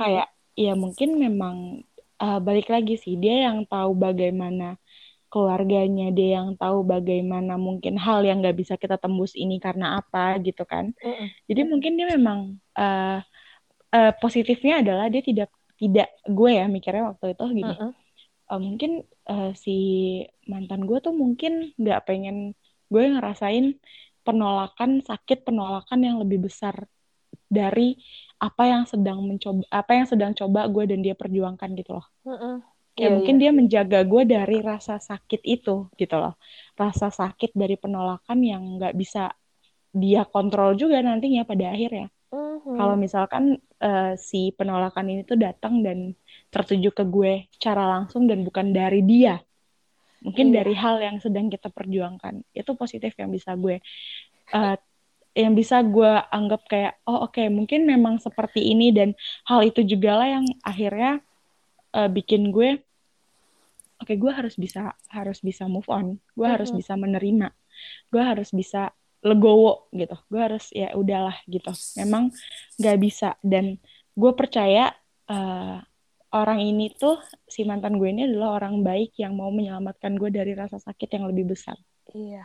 Kayak 0.00 0.32
ya 0.56 0.72
mungkin 0.76 1.16
memang 1.20 1.84
uh, 2.22 2.38
balik 2.38 2.70
lagi 2.70 2.94
sih 2.94 3.18
dia 3.18 3.50
yang 3.50 3.66
tahu 3.66 3.98
bagaimana 3.98 4.78
keluarganya 5.32 6.12
dia 6.12 6.38
yang 6.38 6.54
tahu 6.60 6.84
bagaimana 6.84 7.56
mungkin 7.56 7.96
hal 7.98 8.22
yang 8.22 8.44
nggak 8.44 8.56
bisa 8.56 8.74
kita 8.78 9.00
tembus 9.00 9.32
ini 9.34 9.58
karena 9.58 9.98
apa 9.98 10.38
gitu 10.44 10.62
kan 10.62 10.92
mm 10.92 11.12
-mm. 11.12 11.26
jadi 11.48 11.60
mungkin 11.66 11.92
dia 11.98 12.06
memang 12.14 12.38
uh, 12.76 13.18
uh, 13.96 14.12
positifnya 14.20 14.84
adalah 14.84 15.08
dia 15.08 15.24
tidak 15.24 15.50
tidak 15.80 16.12
gue 16.28 16.50
ya 16.52 16.68
mikirnya 16.68 17.16
waktu 17.16 17.34
itu 17.34 17.44
gini 17.50 17.74
mm 17.74 17.80
-mm. 17.80 17.92
Uh, 18.52 18.60
mungkin 18.60 19.00
uh, 19.32 19.56
si 19.56 19.72
mantan 20.44 20.84
gue 20.84 21.00
tuh 21.00 21.16
mungkin 21.16 21.72
nggak 21.80 22.04
pengen 22.04 22.52
gue 22.92 23.02
ngerasain 23.16 23.80
penolakan 24.28 25.00
sakit 25.00 25.48
penolakan 25.48 26.00
yang 26.04 26.16
lebih 26.20 26.52
besar 26.52 26.84
dari 27.46 27.96
apa 28.42 28.62
yang 28.66 28.82
sedang 28.88 29.22
mencoba 29.22 29.62
apa 29.70 29.92
yang 29.94 30.06
sedang 30.08 30.32
coba 30.34 30.66
gue 30.66 30.84
dan 30.90 31.00
dia 31.04 31.14
perjuangkan 31.14 31.70
gitu 31.78 32.00
loh 32.00 32.06
mm 32.26 32.36
-mm 32.36 32.56
kayak 32.92 33.08
yeah, 33.08 33.14
mungkin 33.16 33.36
yeah. 33.36 33.42
dia 33.48 33.50
menjaga 33.56 34.00
gue 34.04 34.22
dari 34.28 34.58
rasa 34.60 35.00
sakit 35.00 35.40
itu 35.48 35.88
gitu 35.96 36.16
loh 36.16 36.36
rasa 36.76 37.08
sakit 37.08 37.56
dari 37.56 37.80
penolakan 37.80 38.38
yang 38.44 38.62
nggak 38.76 38.92
bisa 38.92 39.32
dia 39.92 40.28
kontrol 40.28 40.76
juga 40.76 41.00
nantinya 41.00 41.48
pada 41.48 41.72
akhirnya 41.72 42.12
mm-hmm. 42.32 42.76
kalau 42.76 42.94
misalkan 43.00 43.56
uh, 43.80 44.12
si 44.20 44.52
penolakan 44.52 45.08
ini 45.08 45.22
tuh 45.24 45.40
datang 45.40 45.80
dan 45.80 46.12
tertuju 46.52 46.92
ke 46.92 47.04
gue 47.08 47.48
secara 47.56 47.88
langsung 47.88 48.28
dan 48.28 48.44
bukan 48.44 48.76
dari 48.76 49.00
dia 49.00 49.40
mungkin 50.20 50.52
yeah. 50.52 50.60
dari 50.60 50.74
hal 50.76 50.96
yang 51.00 51.16
sedang 51.16 51.48
kita 51.48 51.72
perjuangkan 51.72 52.44
itu 52.52 52.70
positif 52.76 53.16
yang 53.16 53.32
bisa 53.32 53.56
gue 53.56 53.80
uh, 54.52 54.76
yang 55.32 55.56
bisa 55.56 55.80
gue 55.80 56.12
anggap 56.28 56.68
kayak 56.68 57.00
oh 57.08 57.24
oke 57.24 57.36
okay, 57.36 57.48
mungkin 57.48 57.88
memang 57.88 58.20
seperti 58.20 58.68
ini 58.68 58.92
dan 58.92 59.16
hal 59.48 59.64
itu 59.64 59.80
juga 59.80 60.20
lah 60.20 60.28
yang 60.28 60.44
akhirnya 60.60 61.24
uh, 61.96 62.08
bikin 62.12 62.52
gue 62.52 62.80
oke 64.02 64.10
okay, 64.10 64.16
gue 64.20 64.32
harus 64.32 64.58
bisa 64.58 64.92
harus 65.08 65.38
bisa 65.40 65.64
move 65.70 65.88
on. 65.88 66.18
Gue 66.34 66.44
-hmm. 66.44 66.54
harus 66.58 66.70
bisa 66.74 66.98
menerima. 66.98 67.48
Gue 68.10 68.22
harus 68.22 68.50
bisa 68.52 68.90
legowo 69.22 69.88
gitu. 69.94 70.18
Gue 70.26 70.40
harus 70.42 70.68
ya 70.74 70.92
udahlah 70.98 71.38
gitu. 71.46 71.70
Memang 72.02 72.34
nggak 72.76 72.98
bisa. 72.98 73.38
Dan 73.40 73.78
gue 74.12 74.32
percaya 74.34 74.90
uh, 75.30 75.78
orang 76.34 76.60
ini 76.60 76.92
tuh 76.92 77.16
si 77.46 77.62
mantan 77.62 77.96
gue 77.96 78.10
ini 78.10 78.28
adalah 78.28 78.60
orang 78.60 78.82
baik 78.82 79.16
yang 79.16 79.38
mau 79.38 79.48
menyelamatkan 79.48 80.18
gue 80.18 80.28
dari 80.34 80.52
rasa 80.52 80.82
sakit 80.82 81.08
yang 81.08 81.24
lebih 81.30 81.54
besar. 81.54 81.78
Iya 82.12 82.44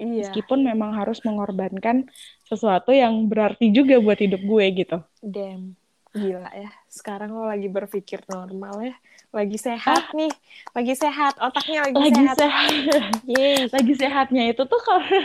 iya 0.00 0.24
meskipun 0.24 0.64
memang 0.64 0.96
harus 0.96 1.20
mengorbankan 1.22 2.08
sesuatu 2.48 2.90
yang 2.90 3.28
berarti 3.28 3.68
juga 3.70 4.00
buat 4.00 4.16
hidup 4.16 4.40
gue 4.40 4.64
gitu 4.80 4.98
damn 5.20 5.78
Gila 6.10 6.50
ya, 6.50 6.70
sekarang 6.90 7.30
lo 7.30 7.46
lagi 7.46 7.70
berpikir 7.70 8.26
normal 8.26 8.82
ya. 8.82 8.94
Lagi 9.30 9.54
sehat 9.54 10.10
ah. 10.10 10.16
nih, 10.18 10.32
lagi 10.74 10.94
sehat, 10.98 11.38
otaknya 11.38 11.86
lagi, 11.86 11.94
lagi 12.02 12.10
sehat. 12.18 12.36
sehat. 12.42 13.70
lagi 13.70 13.94
sehatnya 13.94 14.42
itu 14.50 14.62
tuh 14.66 14.80
karena 14.82 15.22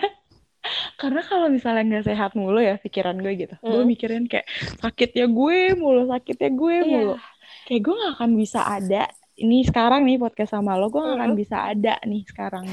karena 1.01 1.21
kalau 1.25 1.49
misalnya 1.49 1.83
nggak 1.89 2.05
sehat 2.05 2.37
mulu 2.37 2.61
ya 2.61 2.77
pikiran 2.77 3.17
gue 3.17 3.33
gitu, 3.33 3.55
hmm. 3.57 3.65
gue 3.65 3.81
mikirin 3.81 4.29
kayak 4.29 4.45
sakitnya 4.77 5.25
gue 5.25 5.73
mulu, 5.73 6.05
sakitnya 6.05 6.53
gue 6.53 6.75
iya. 6.77 6.85
mulu. 6.85 7.15
Kayak 7.65 7.81
gue 7.81 7.95
gak 7.97 8.13
akan 8.21 8.31
bisa 8.37 8.59
ada 8.61 9.09
ini 9.35 9.67
sekarang 9.67 10.07
nih 10.07 10.15
podcast 10.15 10.55
sama 10.55 10.79
lo, 10.79 10.87
gue 10.87 11.03
gak 11.03 11.19
akan 11.19 11.33
bisa 11.35 11.57
ada 11.67 11.99
nih 12.07 12.23
sekarang. 12.23 12.63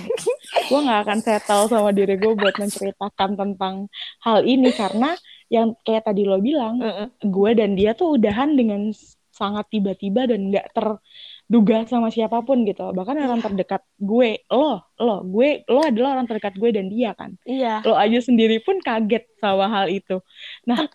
gue 0.71 0.81
gak 0.87 1.01
akan 1.07 1.19
settle 1.19 1.67
sama 1.67 1.91
diri 1.91 2.15
gue 2.15 2.33
buat 2.39 2.55
menceritakan 2.55 3.35
tentang 3.35 3.91
hal 4.23 4.47
ini 4.47 4.71
karena 4.71 5.15
yang 5.51 5.75
kayak 5.83 6.07
tadi 6.07 6.23
lo 6.23 6.39
bilang, 6.39 6.79
gue 7.19 7.51
dan 7.59 7.75
dia 7.75 7.99
tuh 7.99 8.15
udahan 8.17 8.55
dengan 8.55 8.95
sangat 9.33 9.67
tiba-tiba 9.75 10.31
dan 10.31 10.55
gak 10.55 10.71
terduga 10.71 11.83
sama 11.91 12.15
siapa 12.15 12.45
pun 12.47 12.63
gitu. 12.63 12.95
Bahkan 12.95 13.17
orang 13.19 13.43
terdekat 13.43 13.83
gue, 13.99 14.47
lo, 14.47 14.87
lo, 15.03 15.27
gue, 15.27 15.67
lo 15.67 15.83
adalah 15.83 16.21
orang 16.21 16.31
terdekat 16.31 16.55
gue 16.55 16.71
dan 16.71 16.87
dia 16.87 17.11
kan. 17.19 17.35
Iya. 17.43 17.83
Lo 17.83 17.99
aja 17.99 18.23
sendiri 18.23 18.63
pun 18.63 18.79
kaget 18.79 19.27
sama 19.43 19.67
hal 19.67 19.91
itu. 19.91 20.23
Nah, 20.69 20.87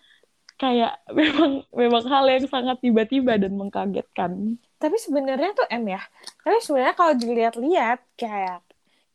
kayak 0.57 1.01
memang 1.18 1.63
memang 1.74 2.03
hal 2.07 2.26
yang 2.30 2.45
sangat 2.49 2.78
tiba-tiba 2.82 3.38
dan 3.38 3.53
mengkagetkan 3.57 4.57
tapi 4.82 4.95
sebenarnya 5.05 5.49
tuh 5.57 5.67
M 5.73 5.84
ya. 5.95 6.01
Tapi 6.43 6.57
sebenarnya 6.65 6.95
kalau 6.99 7.13
dilihat-lihat 7.17 7.99
kayak 8.21 8.57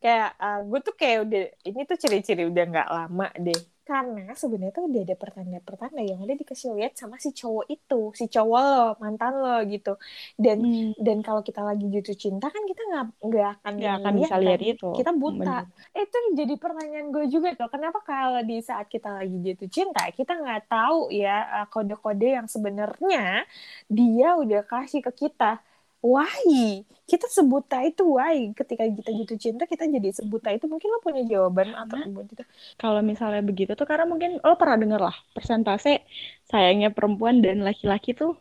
kayak 0.03 0.29
uh, 0.43 0.61
gue 0.69 0.81
tuh 0.87 0.95
kayak 1.01 1.19
udah 1.27 1.43
ini 1.69 1.81
tuh 1.91 1.97
ciri-ciri 2.03 2.43
udah 2.51 2.65
nggak 2.71 2.89
lama 2.91 3.27
deh 3.39 3.61
karena 3.93 4.33
sebenarnya 4.33 4.73
tuh 4.73 4.89
udah 4.89 5.03
ada 5.05 5.17
pertanda-pertanda 5.21 6.01
yang 6.01 6.17
udah 6.25 6.33
dikasih 6.33 6.73
lihat 6.73 6.97
sama 6.97 7.21
si 7.21 7.37
cowok 7.37 7.69
itu 7.69 8.01
si 8.17 8.25
cowok 8.25 8.61
lo 8.65 8.87
mantan 9.05 9.37
lo 9.37 9.61
gitu 9.69 10.01
dan 10.41 10.65
hmm. 10.65 10.97
dan 10.97 11.21
kalau 11.21 11.45
kita 11.45 11.61
lagi 11.61 11.93
jatuh 11.93 12.17
cinta 12.17 12.49
kan 12.49 12.65
kita 12.65 12.81
nggak 12.89 13.07
nggak 13.21 13.49
akan 13.61 13.73
nggak 13.77 13.95
akan 14.01 14.13
bisa 14.17 14.35
lihat 14.41 14.61
kan? 14.65 14.73
itu 14.73 14.89
kita 14.97 15.13
buta 15.13 15.57
Bener. 15.69 16.01
itu 16.09 16.19
jadi 16.33 16.55
pertanyaan 16.57 17.07
gue 17.13 17.25
juga 17.29 17.49
tuh 17.53 17.69
kenapa 17.69 18.01
kalau 18.01 18.41
di 18.41 18.57
saat 18.65 18.89
kita 18.89 19.21
lagi 19.21 19.37
jatuh 19.45 19.69
cinta 19.69 20.09
kita 20.09 20.33
nggak 20.41 20.73
tahu 20.73 21.13
ya 21.13 21.37
eh, 21.61 21.67
kode-kode 21.69 22.29
yang 22.33 22.49
sebenarnya 22.49 23.45
dia 23.93 24.29
udah 24.41 24.65
kasih 24.65 25.05
ke 25.05 25.29
kita 25.29 25.61
why? 26.03 26.83
Kita 27.07 27.27
sebuta 27.31 27.77
itu 27.87 28.03
why? 28.19 28.51
Ketika 28.59 28.85
kita 28.99 29.11
jatuh 29.19 29.39
cinta 29.39 29.65
kita 29.71 29.85
jadi 29.87 30.11
sebuta 30.19 30.49
itu. 30.55 30.67
Mungkin 30.67 30.89
lo 30.91 30.99
punya 31.01 31.23
jawaban 31.33 31.69
atau 31.79 31.97
gitu 32.31 32.43
kalau 32.83 33.01
misalnya 33.11 33.43
begitu 33.45 33.73
tuh 33.79 33.87
karena 33.91 34.05
mungkin 34.11 34.31
lo 34.43 34.55
pernah 34.61 34.77
denger 34.83 35.01
lah 35.09 35.17
persentase 35.35 36.03
sayangnya 36.51 36.89
perempuan 36.97 37.39
dan 37.45 37.63
laki-laki 37.63 38.11
tuh 38.21 38.35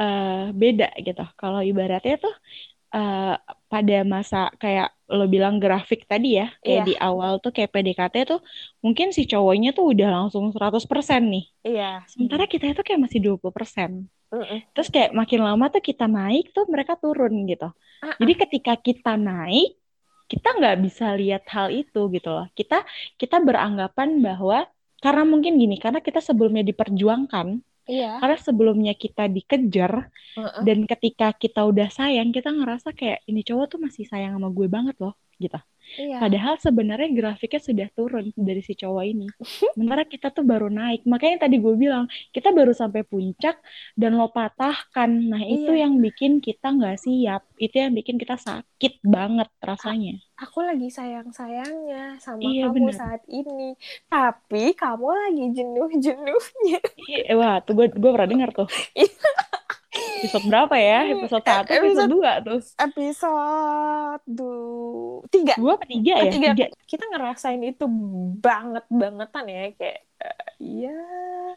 uh, 0.00 0.50
beda 0.52 0.86
gitu. 1.06 1.22
Kalau 1.40 1.60
ibaratnya 1.62 2.14
tuh 2.24 2.34
uh, 2.96 3.34
pada 3.70 4.02
masa 4.02 4.50
kayak 4.58 4.90
lo 5.06 5.30
bilang 5.30 5.62
grafik 5.62 6.10
tadi 6.10 6.42
ya, 6.42 6.50
kayak 6.58 6.82
yeah. 6.82 6.86
di 6.86 6.94
awal 6.98 7.38
tuh 7.38 7.54
kayak 7.54 7.70
PDKT 7.70 8.26
tuh 8.26 8.40
mungkin 8.82 9.14
si 9.14 9.30
cowoknya 9.30 9.70
tuh 9.70 9.94
udah 9.94 10.10
langsung 10.10 10.50
100% 10.50 10.58
nih. 11.30 11.44
Iya. 11.62 11.78
Yeah. 11.78 11.96
Sementara 12.10 12.50
kita 12.50 12.74
itu 12.74 12.82
kayak 12.82 13.06
masih 13.06 13.22
20%. 13.22 14.10
Mm 14.30 14.42
-mm. 14.42 14.58
Terus 14.74 14.88
kayak 14.90 15.10
makin 15.14 15.40
lama 15.42 15.70
tuh 15.70 15.82
kita 15.82 16.06
naik 16.10 16.50
tuh 16.50 16.66
mereka 16.66 16.98
turun 16.98 17.46
gitu. 17.46 17.70
Uh 18.02 18.10
-uh. 18.10 18.16
Jadi 18.18 18.32
ketika 18.46 18.74
kita 18.74 19.14
naik, 19.14 19.78
kita 20.30 20.48
nggak 20.54 20.76
bisa 20.86 21.14
lihat 21.18 21.46
hal 21.50 21.70
itu 21.70 22.10
gitu 22.10 22.30
loh. 22.30 22.46
Kita 22.54 22.82
kita 23.18 23.42
beranggapan 23.42 24.22
bahwa 24.22 24.66
karena 25.00 25.24
mungkin 25.24 25.56
gini, 25.56 25.80
karena 25.80 26.04
kita 26.04 26.20
sebelumnya 26.20 26.60
diperjuangkan, 26.60 27.64
Iya. 27.92 28.06
Karena 28.20 28.36
sebelumnya 28.46 28.92
kita 29.02 29.22
dikejar 29.36 29.92
uh-uh. 30.38 30.62
dan 30.66 30.78
ketika 30.90 31.24
kita 31.42 31.60
udah 31.70 31.88
sayang, 31.98 32.28
kita 32.36 32.48
ngerasa 32.58 32.88
kayak 32.98 33.18
ini 33.28 33.40
cowok 33.48 33.66
tuh 33.72 33.80
masih 33.86 34.04
sayang 34.10 34.32
sama 34.36 34.48
gue 34.58 34.66
banget 34.76 34.96
loh, 35.02 35.12
gitu. 35.40 35.56
Iya. 35.98 36.22
Padahal 36.22 36.54
sebenarnya 36.62 37.10
grafiknya 37.10 37.58
sudah 37.58 37.88
turun 37.90 38.30
dari 38.38 38.62
si 38.62 38.78
cowok 38.78 39.04
ini. 39.04 39.26
Sementara 39.74 40.06
kita 40.06 40.30
tuh 40.30 40.46
baru 40.46 40.70
naik. 40.70 41.02
Makanya 41.08 41.48
tadi 41.48 41.58
gue 41.58 41.74
bilang, 41.74 42.06
kita 42.30 42.54
baru 42.54 42.70
sampai 42.70 43.02
puncak 43.02 43.58
dan 43.98 44.14
lo 44.14 44.30
patahkan. 44.30 45.10
Nah, 45.10 45.42
iya. 45.42 45.58
itu 45.58 45.72
yang 45.74 45.98
bikin 45.98 46.38
kita 46.38 46.70
nggak 46.70 47.00
siap. 47.00 47.42
Itu 47.58 47.82
yang 47.82 47.92
bikin 47.96 48.20
kita 48.20 48.38
sakit 48.38 49.02
banget 49.02 49.50
rasanya. 49.58 50.22
Aku 50.38 50.62
lagi 50.62 50.88
sayang-sayangnya 50.88 52.22
sama 52.22 52.40
iya, 52.40 52.70
kamu 52.70 52.76
bener. 52.86 52.94
saat 52.94 53.22
ini. 53.26 53.74
Tapi 54.06 54.72
kamu 54.78 55.08
lagi 55.10 55.44
jenuh-jenuhnya. 55.58 56.80
Iya, 57.10 57.34
wah, 57.34 57.58
tuh 57.60 57.74
gue 57.74 57.90
gue 57.90 58.10
pernah 58.14 58.30
dengar 58.30 58.50
tuh. 58.54 58.68
Episode 59.90 60.46
berapa 60.46 60.74
ya? 60.78 60.98
Episode 61.10 61.42
satu, 61.42 61.70
episode, 61.74 61.82
episode 61.82 62.10
dua 62.14 62.32
tuh. 62.44 62.60
Episode 62.78 64.22
du... 64.28 64.52
tiga. 65.34 65.54
Dua 65.58 65.74
apa 65.74 65.86
tiga 65.90 66.14
ya? 66.22 66.30
Tiga. 66.30 66.50
tiga. 66.54 66.66
Kita 66.86 67.04
ngerasain 67.10 67.62
itu 67.66 67.84
banget 68.38 68.84
bangetan 68.86 69.44
ya 69.50 69.74
kayak 69.74 70.00
Iya, 70.60 70.92
uh, 70.92 71.56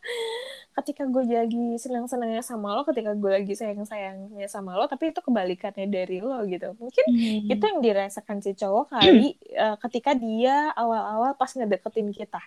ketika 0.80 1.04
gue 1.04 1.28
lagi 1.28 1.76
senang-senangnya 1.76 2.40
sama 2.40 2.72
lo, 2.72 2.88
ketika 2.88 3.12
gue 3.12 3.32
lagi 3.36 3.52
sayang-sayangnya 3.52 4.48
sama 4.48 4.80
lo, 4.80 4.88
tapi 4.88 5.12
itu 5.12 5.20
kebalikannya 5.20 5.92
dari 5.92 6.24
lo 6.24 6.40
gitu. 6.48 6.72
Mungkin 6.80 7.06
hmm. 7.12 7.52
itu 7.52 7.64
yang 7.68 7.84
dirasakan 7.84 8.40
si 8.40 8.56
cowok 8.56 8.96
kali 8.96 9.36
uh, 9.60 9.76
ketika 9.84 10.16
dia 10.16 10.72
awal-awal 10.80 11.36
pas 11.36 11.52
ngedeketin 11.52 12.16
kita. 12.16 12.40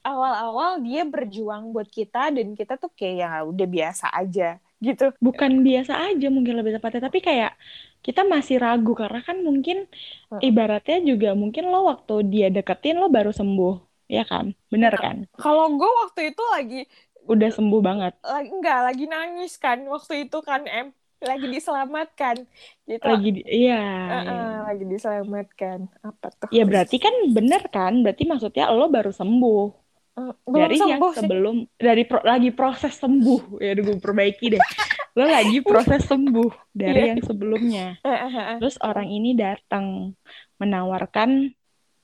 Awal-awal 0.00 0.80
dia 0.80 1.04
berjuang 1.04 1.76
buat 1.76 1.92
kita 1.92 2.32
dan 2.32 2.56
kita 2.56 2.80
tuh 2.80 2.88
kayak 2.96 3.16
ya 3.20 3.30
udah 3.44 3.68
biasa 3.68 4.08
aja 4.16 4.56
gitu. 4.78 5.14
Bukan 5.18 5.66
biasa 5.66 5.92
aja 6.10 6.26
mungkin 6.30 6.54
lebih 6.58 6.78
tepatnya 6.78 7.10
tapi 7.10 7.18
kayak 7.22 7.54
kita 8.02 8.22
masih 8.22 8.62
ragu 8.62 8.94
karena 8.94 9.20
kan 9.26 9.42
mungkin 9.42 9.90
ibaratnya 10.38 11.02
juga 11.02 11.34
mungkin 11.34 11.66
lo 11.66 11.90
waktu 11.90 12.14
dia 12.30 12.48
deketin 12.48 12.98
lo 13.02 13.10
baru 13.10 13.34
sembuh 13.34 14.06
ya 14.06 14.24
kan? 14.24 14.54
Bener 14.70 14.94
iya. 14.94 15.02
kan? 15.02 15.16
Kalau 15.36 15.66
gue 15.74 15.90
waktu 16.06 16.20
itu 16.32 16.42
lagi 16.54 16.80
udah 17.28 17.50
sembuh 17.52 17.80
banget. 17.84 18.12
Lagi 18.24 18.50
enggak 18.54 18.78
lagi 18.86 19.04
nangis 19.04 19.52
kan 19.60 19.82
waktu 19.84 20.26
itu 20.26 20.38
kan 20.40 20.64
em 20.64 20.94
lagi 21.18 21.50
diselamatkan 21.50 22.46
gitu. 22.86 23.02
Lagi 23.02 23.28
di, 23.34 23.42
iya, 23.42 23.82
uh 24.06 24.18
-uh, 24.22 24.52
lagi 24.70 24.84
diselamatkan. 24.86 25.90
Apa 26.06 26.30
tuh? 26.30 26.48
Ya 26.54 26.62
berarti 26.62 27.02
kan 27.02 27.10
bener 27.34 27.66
kan? 27.74 28.06
Berarti 28.06 28.22
maksudnya 28.22 28.70
lo 28.70 28.86
baru 28.86 29.10
sembuh 29.10 29.87
belum 30.44 30.58
dari 30.58 30.76
yang 30.78 31.00
sebelum 31.14 31.56
sih. 31.64 31.80
dari 31.80 32.02
pro, 32.04 32.20
lagi 32.22 32.50
proses 32.52 32.94
sembuh. 32.98 33.40
Ya 33.64 33.72
gue 33.74 33.96
perbaiki 33.98 34.56
deh. 34.56 34.62
Lo 35.18 35.26
lagi 35.26 35.58
proses 35.62 36.06
sembuh 36.06 36.74
dari 36.74 37.00
yeah. 37.04 37.08
yang 37.14 37.20
sebelumnya. 37.24 37.86
Terus 38.62 38.78
orang 38.82 39.08
ini 39.10 39.34
datang 39.34 40.14
menawarkan 40.58 41.50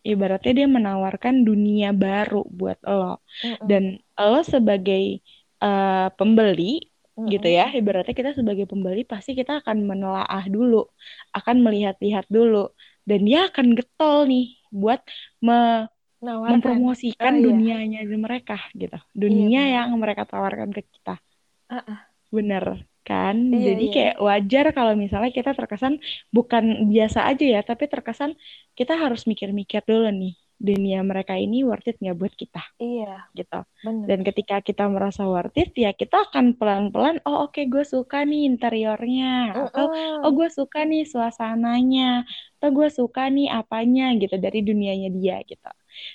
ibaratnya 0.04 0.52
dia 0.52 0.68
menawarkan 0.68 1.46
dunia 1.46 1.94
baru 1.96 2.44
buat 2.46 2.78
lo. 2.84 3.22
Dan 3.64 3.98
lo 4.18 4.40
sebagai 4.44 5.24
uh, 5.64 6.12
pembeli 6.14 6.84
mm-hmm. 7.16 7.28
gitu 7.32 7.48
ya 7.48 7.72
ibaratnya 7.72 8.12
kita 8.12 8.36
sebagai 8.36 8.68
pembeli 8.68 9.06
pasti 9.08 9.32
kita 9.32 9.64
akan 9.64 9.88
menelaah 9.88 10.44
dulu 10.50 10.84
akan 11.32 11.64
melihat-lihat 11.64 12.28
dulu. 12.28 12.70
Dan 13.04 13.28
dia 13.28 13.48
akan 13.48 13.76
getol 13.76 14.28
nih 14.28 14.58
buat 14.74 15.00
me 15.38 15.88
Nawarkan. 16.24 16.52
mempromosikan 16.56 17.32
oh, 17.36 17.38
iya. 17.38 17.44
dunianya 17.44 18.00
mereka 18.16 18.56
gitu 18.72 18.96
dunia 19.12 19.68
iya, 19.68 19.84
yang 19.84 19.92
mereka 20.00 20.24
tawarkan 20.24 20.72
ke 20.72 20.80
kita 20.88 21.20
uh 21.68 21.76
-uh. 21.76 21.98
bener 22.32 22.88
kan 23.04 23.36
iya, 23.52 23.76
jadi 23.76 23.84
iya. 23.84 23.92
kayak 23.92 24.16
wajar 24.16 24.64
kalau 24.72 24.96
misalnya 24.96 25.28
kita 25.28 25.52
terkesan 25.52 26.00
bukan 26.32 26.88
biasa 26.88 27.28
aja 27.28 27.44
ya 27.44 27.60
tapi 27.60 27.84
terkesan 27.84 28.32
kita 28.72 28.96
harus 28.96 29.28
mikir-mikir 29.28 29.84
dulu 29.84 30.08
nih 30.08 30.34
dunia 30.64 31.04
mereka 31.04 31.36
ini 31.36 31.66
worth 31.66 31.84
it 31.90 32.00
nggak 32.00 32.16
buat 32.16 32.32
kita 32.32 32.64
iya 32.80 33.28
gitu 33.36 33.60
bener. 33.84 34.06
dan 34.08 34.18
ketika 34.24 34.56
kita 34.64 34.88
merasa 34.88 35.28
worth 35.28 35.52
it 35.60 35.76
ya 35.76 35.92
kita 35.92 36.30
akan 36.30 36.56
pelan-pelan 36.56 37.20
oh 37.28 37.44
oke 37.44 37.58
okay, 37.58 37.68
gue 37.68 37.84
suka 37.84 38.24
nih 38.24 38.48
interiornya 38.48 39.52
uh 39.52 39.58
-uh. 39.60 39.66
atau 39.68 39.86
oh 40.24 40.32
gue 40.32 40.48
suka 40.48 40.88
nih 40.88 41.04
suasananya 41.04 42.24
atau 42.56 42.70
gue 42.72 42.88
suka 42.88 43.28
nih 43.28 43.52
apanya 43.52 44.16
gitu 44.16 44.40
dari 44.40 44.64
dunianya 44.64 45.12
dia 45.12 45.44
gitu 45.44 45.68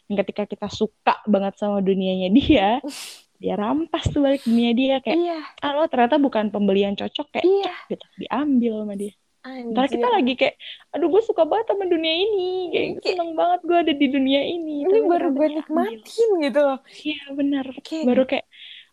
dan 0.07 0.13
ketika 0.25 0.43
kita 0.49 0.67
suka 0.67 1.21
banget 1.29 1.55
sama 1.59 1.79
dunianya 1.83 2.29
dia 2.31 2.69
dia 3.41 3.55
rampas 3.55 4.03
tuh 4.11 4.19
balik 4.19 4.43
dunia 4.43 4.71
dia 4.75 4.95
kayak 4.99 5.15
iya. 5.15 5.39
ah 5.63 5.71
lo 5.71 5.87
ternyata 5.87 6.19
bukan 6.19 6.51
pembelian 6.51 6.93
cocok 6.99 7.39
kayak 7.39 7.45
iya. 7.47 7.73
gitu 7.87 8.05
diambil 8.19 8.83
sama 8.83 8.95
dia 8.99 9.13
Anjir. 9.39 9.95
kita 9.95 10.07
lagi 10.11 10.33
kayak, 10.35 10.55
aduh 10.91 11.07
gue 11.07 11.21
suka 11.23 11.47
banget 11.47 11.71
sama 11.71 11.87
dunia 11.87 12.11
ini, 12.11 12.75
kayak 12.75 12.87
kayak 12.99 13.15
seneng 13.15 13.31
banget 13.39 13.59
gue 13.63 13.77
ada 13.79 13.93
di 13.95 14.07
dunia 14.11 14.41
ini. 14.43 14.83
Ini 14.83 14.91
Tapi 14.91 14.99
baru 15.07 15.27
gue 15.31 15.47
nikmatin 15.55 16.29
gitu 16.43 16.59
loh. 16.59 16.79
Iya 17.07 17.21
bener, 17.31 17.65
kayak... 17.79 18.03
baru 18.03 18.23
kayak, 18.27 18.45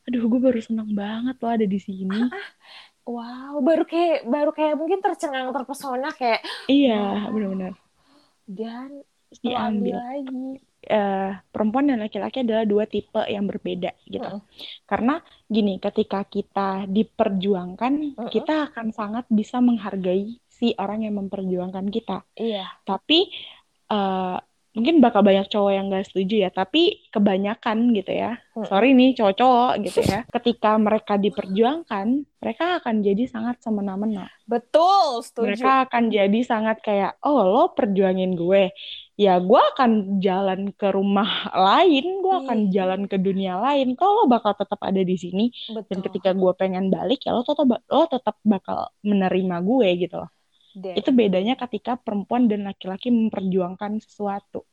aduh 0.07 0.23
gue 0.23 0.41
baru 0.47 0.61
seneng 0.63 0.91
banget 0.95 1.37
lo 1.43 1.49
ada 1.51 1.67
di 1.67 1.79
sini. 1.83 2.15
Ah, 2.15 2.31
ah. 2.31 2.49
Wow, 3.07 3.63
baru 3.63 3.87
kayak, 3.87 4.27
baru 4.27 4.51
kayak 4.55 4.75
mungkin 4.79 4.99
tercengang 5.03 5.51
terpesona 5.51 6.15
kayak. 6.15 6.43
Iya, 6.71 7.27
benar-benar. 7.31 7.75
Dan 8.47 9.03
diambil 9.43 9.99
lagi 9.99 10.63
uh, 10.91 11.31
perempuan 11.53 11.91
dan 11.91 12.03
laki-laki 12.03 12.43
adalah 12.43 12.65
dua 12.67 12.85
tipe 12.87 13.23
yang 13.27 13.47
berbeda 13.47 13.93
gitu. 14.07 14.25
Uh 14.25 14.41
-uh. 14.41 14.43
Karena 14.87 15.21
gini, 15.47 15.79
ketika 15.83 16.25
kita 16.27 16.87
diperjuangkan, 16.91 17.93
uh 18.17 18.27
-uh. 18.27 18.31
kita 18.31 18.73
akan 18.73 18.91
sangat 18.95 19.25
bisa 19.29 19.59
menghargai 19.63 20.39
si 20.47 20.73
orang 20.81 21.05
yang 21.05 21.21
memperjuangkan 21.21 21.87
kita. 21.93 22.25
Iya. 22.39 22.65
Tapi 22.89 23.29
uh, 23.93 24.41
mungkin 24.77 25.01
bakal 25.01 25.25
banyak 25.25 25.49
cowok 25.49 25.73
yang 25.73 25.89
gak 25.89 26.05
setuju 26.05 26.45
ya 26.45 26.51
tapi 26.53 27.09
kebanyakan 27.09 27.97
gitu 27.97 28.13
ya 28.13 28.37
sorry 28.69 28.93
nih 28.93 29.17
cowok-cowok 29.17 29.73
gitu 29.89 30.05
ya 30.05 30.21
ketika 30.37 30.77
mereka 30.77 31.17
diperjuangkan 31.17 32.07
mereka 32.45 32.85
akan 32.85 33.01
jadi 33.01 33.25
sangat 33.25 33.57
semena-mena 33.65 34.29
betul 34.45 35.25
setuju 35.25 35.57
mereka 35.57 35.89
akan 35.89 36.13
jadi 36.13 36.41
sangat 36.45 36.85
kayak 36.85 37.17
oh 37.25 37.41
lo 37.41 37.65
perjuangin 37.73 38.37
gue 38.37 38.69
ya 39.17 39.41
gue 39.41 39.61
akan 39.73 40.21
jalan 40.21 40.61
ke 40.77 40.89
rumah 40.93 41.49
lain 41.57 42.05
gue 42.21 42.35
akan 42.45 42.59
Iya. 42.69 42.73
jalan 42.77 43.01
ke 43.09 43.17
dunia 43.17 43.57
lain. 43.61 43.97
Kalau 43.97 44.25
lo 44.25 44.25
bakal 44.29 44.53
tetap 44.57 44.81
ada 44.85 45.01
di 45.01 45.17
sini 45.17 45.45
dan 45.89 45.99
betul. 46.01 46.05
ketika 46.05 46.31
gue 46.37 46.53
pengen 46.57 46.93
balik 46.93 47.25
ya 47.25 47.33
lo 47.33 47.43
tetap 47.45 47.65
lo 47.89 48.05
tetap 48.09 48.37
bakal 48.45 48.93
menerima 49.01 49.57
gue 49.65 49.89
gitu 50.05 50.17
loh. 50.21 50.31
Deh. 50.77 50.93
itu 50.93 51.09
bedanya 51.09 51.57
ketika 51.57 51.97
perempuan 51.97 52.53
dan 52.53 52.69
laki-laki 52.69 53.09
memperjuangkan 53.09 53.97
sesuatu. 54.05 54.69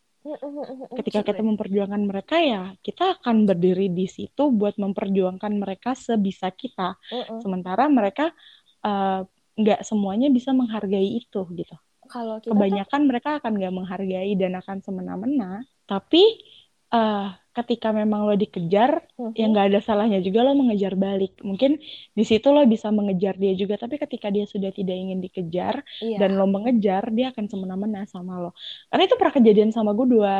Ketika 0.99 1.23
kita 1.23 1.39
memperjuangkan 1.39 2.03
mereka 2.03 2.39
ya 2.43 2.75
kita 2.83 3.19
akan 3.19 3.47
berdiri 3.47 3.87
di 3.87 4.07
situ 4.11 4.51
buat 4.51 4.75
memperjuangkan 4.75 5.51
mereka 5.55 5.95
sebisa 5.95 6.51
kita. 6.51 6.99
Sementara 7.39 7.87
mereka 7.87 8.35
eh, 8.83 9.19
nggak 9.55 9.81
semuanya 9.87 10.27
bisa 10.27 10.51
menghargai 10.51 11.23
itu 11.23 11.41
gitu 11.55 11.75
kalau 12.13 12.37
kita 12.37 12.45
tuh- 12.45 12.53
kebanyakan 12.53 13.01
mereka 13.09 13.29
akan 13.41 13.51
nggak 13.57 13.73
menghargai 13.73 14.31
dan 14.37 14.53
akan 14.55 14.77
semena-mena 14.79 15.51
tapi 15.83 16.21
eh, 16.89 17.27
ketika 17.53 17.89
memang 17.89 18.25
lo 18.25 18.33
dikejar 18.33 19.01
Mhm. 19.17 19.33
ya 19.33 19.45
nggak 19.45 19.65
ada 19.65 19.79
salahnya 19.81 20.21
juga 20.21 20.41
lo 20.41 20.53
mengejar 20.53 20.93
balik 20.93 21.41
mungkin 21.41 21.81
di 22.11 22.23
situ 22.23 22.49
lo 22.49 22.61
bisa 22.65 22.89
mengejar 22.89 23.33
dia 23.35 23.53
juga 23.53 23.77
tapi 23.77 23.97
ketika 23.97 24.29
dia 24.29 24.45
sudah 24.45 24.69
tidak 24.69 24.93
ingin 24.93 25.17
dikejar 25.17 25.81
iya. 25.99 26.17
dan 26.17 26.33
lo 26.33 26.45
mengejar 26.45 27.09
dia 27.09 27.33
akan 27.33 27.45
semena-mena 27.45 28.05
sama 28.05 28.37
lo 28.37 28.53
karena 28.89 29.03
itu 29.05 29.15
pernah 29.17 29.33
kejadian 29.33 29.69
sama 29.69 29.93
gue 29.93 30.05
dua 30.07 30.35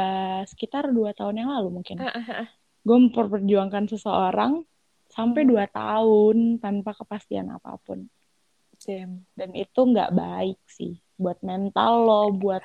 sekitar 0.46 0.90
dua 0.90 1.14
tahun 1.14 1.42
yang 1.42 1.50
lalu 1.50 1.82
mungkin 1.82 1.98
ah. 1.98 2.46
gue 2.82 2.98
memperjuangkan 3.02 3.90
seseorang 3.90 4.62
sampai 5.10 5.46
Hmm. 5.46 5.50
dua 5.54 5.66
tahun 5.66 6.38
tanpa 6.58 6.94
kepastian 6.94 7.50
apa 7.50 7.78
pun 7.78 8.10
Damn. 8.78 9.26
dan 9.34 9.50
itu 9.54 9.80
nggak 9.80 10.12
baik 10.12 10.60
sih 10.68 10.98
buat 11.24 11.40
mental 11.50 11.92
lo 12.08 12.22
buat 12.44 12.64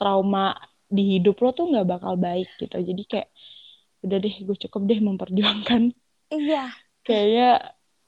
trauma 0.00 0.56
di 0.96 1.02
hidup 1.18 1.36
lo 1.42 1.50
tuh 1.58 1.66
nggak 1.72 1.86
bakal 1.92 2.14
baik 2.26 2.48
gitu. 2.62 2.76
Jadi 2.88 3.02
kayak 3.10 3.28
udah 4.04 4.16
deh 4.24 4.34
gue 4.46 4.56
cukup 4.68 4.82
deh 4.90 5.00
memperjuangkan. 5.08 5.82
Iya. 6.34 6.74
kayaknya 7.06 7.46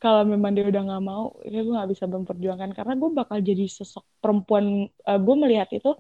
kalau 0.02 0.22
memang 0.26 0.50
dia 0.54 0.66
udah 0.70 0.82
nggak 0.88 1.04
mau 1.10 1.38
ya 1.46 1.58
gue 1.64 1.74
nggak 1.76 1.90
bisa 1.94 2.04
memperjuangkan. 2.10 2.70
Karena 2.76 2.94
gue 3.00 3.10
bakal 3.20 3.38
jadi 3.48 3.64
sosok 3.70 4.04
perempuan 4.22 4.64
eh, 4.90 5.20
gue 5.26 5.34
melihat 5.42 5.68
itu 5.74 5.90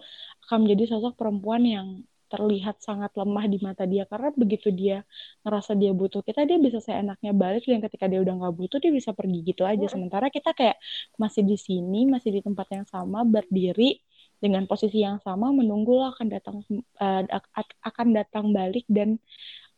akan 0.46 0.56
menjadi 0.66 0.84
sosok 0.98 1.14
perempuan 1.20 1.62
yang 1.66 1.88
terlihat 2.32 2.76
sangat 2.86 3.10
lemah 3.20 3.44
di 3.52 3.58
mata 3.66 3.84
dia 3.92 4.02
karena 4.10 4.28
begitu 4.42 4.68
dia 4.80 4.96
ngerasa 5.44 5.72
dia 5.80 5.90
butuh 6.00 6.20
kita 6.28 6.40
dia 6.48 6.58
bisa 6.66 6.78
seenaknya 6.86 7.32
balik 7.42 7.62
dan 7.70 7.80
ketika 7.84 8.06
dia 8.10 8.20
udah 8.24 8.34
nggak 8.40 8.54
butuh 8.60 8.78
dia 8.82 8.92
bisa 8.98 9.10
pergi 9.18 9.38
gitu 9.48 9.62
aja 9.64 9.84
Mm-mm. 9.84 9.92
sementara 9.94 10.26
kita 10.36 10.50
kayak 10.58 10.76
masih 11.22 11.42
di 11.50 11.56
sini 11.66 11.98
masih 12.14 12.30
di 12.36 12.40
tempat 12.46 12.66
yang 12.76 12.86
sama 12.94 13.18
berdiri 13.34 14.00
dengan 14.42 14.62
posisi 14.70 15.02
yang 15.06 15.18
sama 15.26 15.50
menunggu 15.50 15.90
lo 15.98 16.04
akan 16.14 16.26
datang 16.30 16.56
ak- 17.58 17.78
akan 17.88 18.08
datang 18.18 18.44
balik 18.56 18.84
dan 18.86 19.18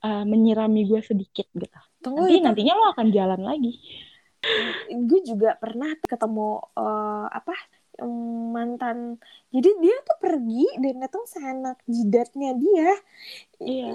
eh, 0.04 0.24
menyirami 0.32 0.80
gue 0.90 1.00
sedikit 1.10 1.46
gitu 1.54 1.78
Tunggu 2.04 2.24
nanti 2.24 2.34
itu. 2.36 2.44
nantinya 2.44 2.74
lo 2.78 2.84
akan 2.94 3.06
jalan 3.16 3.40
lagi 3.50 3.72
gue 5.08 5.20
juga 5.30 5.48
pernah 5.62 5.90
ketemu 6.10 6.48
eh, 6.78 7.26
apa 7.38 7.54
mantan. 8.50 9.20
Jadi 9.50 9.70
dia 9.80 9.96
tuh 10.02 10.18
pergi 10.18 10.66
dan 10.78 10.94
datang 11.00 11.24
seenak 11.26 11.78
jidatnya 11.84 12.56
dia. 12.56 12.90
Iya. 13.58 13.92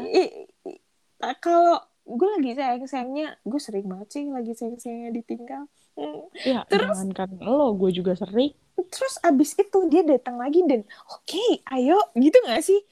Kalau 1.42 1.80
gue 2.06 2.30
lagi 2.38 2.54
sayang 2.54 2.86
sayangnya 2.86 3.28
gue 3.42 3.58
sering 3.58 3.90
banget 3.90 4.08
sih 4.14 4.24
lagi 4.30 4.54
sayang 4.54 4.78
sayangnya 4.78 5.12
ditinggal. 5.16 5.64
Hmm. 5.96 6.28
ya 6.44 6.68
Terus- 6.68 6.92
jangankan 6.92 7.40
lo 7.40 7.72
gue 7.74 7.90
juga 7.90 8.14
sering. 8.14 8.52
terus 8.76 9.16
abis 9.24 9.56
itu 9.56 9.88
dia 9.88 10.04
datang 10.04 10.36
lagi 10.36 10.60
dan 10.68 10.84
oke 11.08 11.64
ayo 11.72 11.96
gitu 12.12 12.36
gak 12.44 12.60
sih 12.60 12.84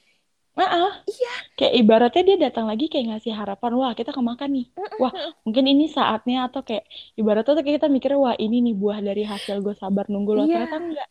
Maaf. 0.53 1.01
Iya. 1.09 1.33
Kayak 1.57 1.73
ibaratnya 1.81 2.21
dia 2.23 2.37
datang 2.45 2.65
lagi 2.69 2.85
kayak 2.85 3.05
ngasih 3.09 3.33
harapan, 3.33 3.71
wah 3.73 3.91
kita 3.97 4.13
kemakan 4.13 4.49
nih. 4.53 4.65
Wah 5.01 5.13
mungkin 5.41 5.65
ini 5.65 5.89
saatnya 5.89 6.45
atau 6.45 6.61
kayak 6.61 6.85
ibaratnya 7.17 7.53
tuh 7.57 7.63
kayak 7.65 7.77
kita 7.81 7.87
mikirnya 7.89 8.19
wah 8.21 8.35
ini 8.37 8.61
nih 8.61 8.75
buah 8.77 8.99
dari 9.01 9.25
hasil 9.25 9.65
gue 9.65 9.73
sabar 9.73 10.05
nunggu 10.13 10.31
lo. 10.37 10.41
Iya. 10.45 10.69
Ternyata 10.69 10.77
enggak. 10.77 11.07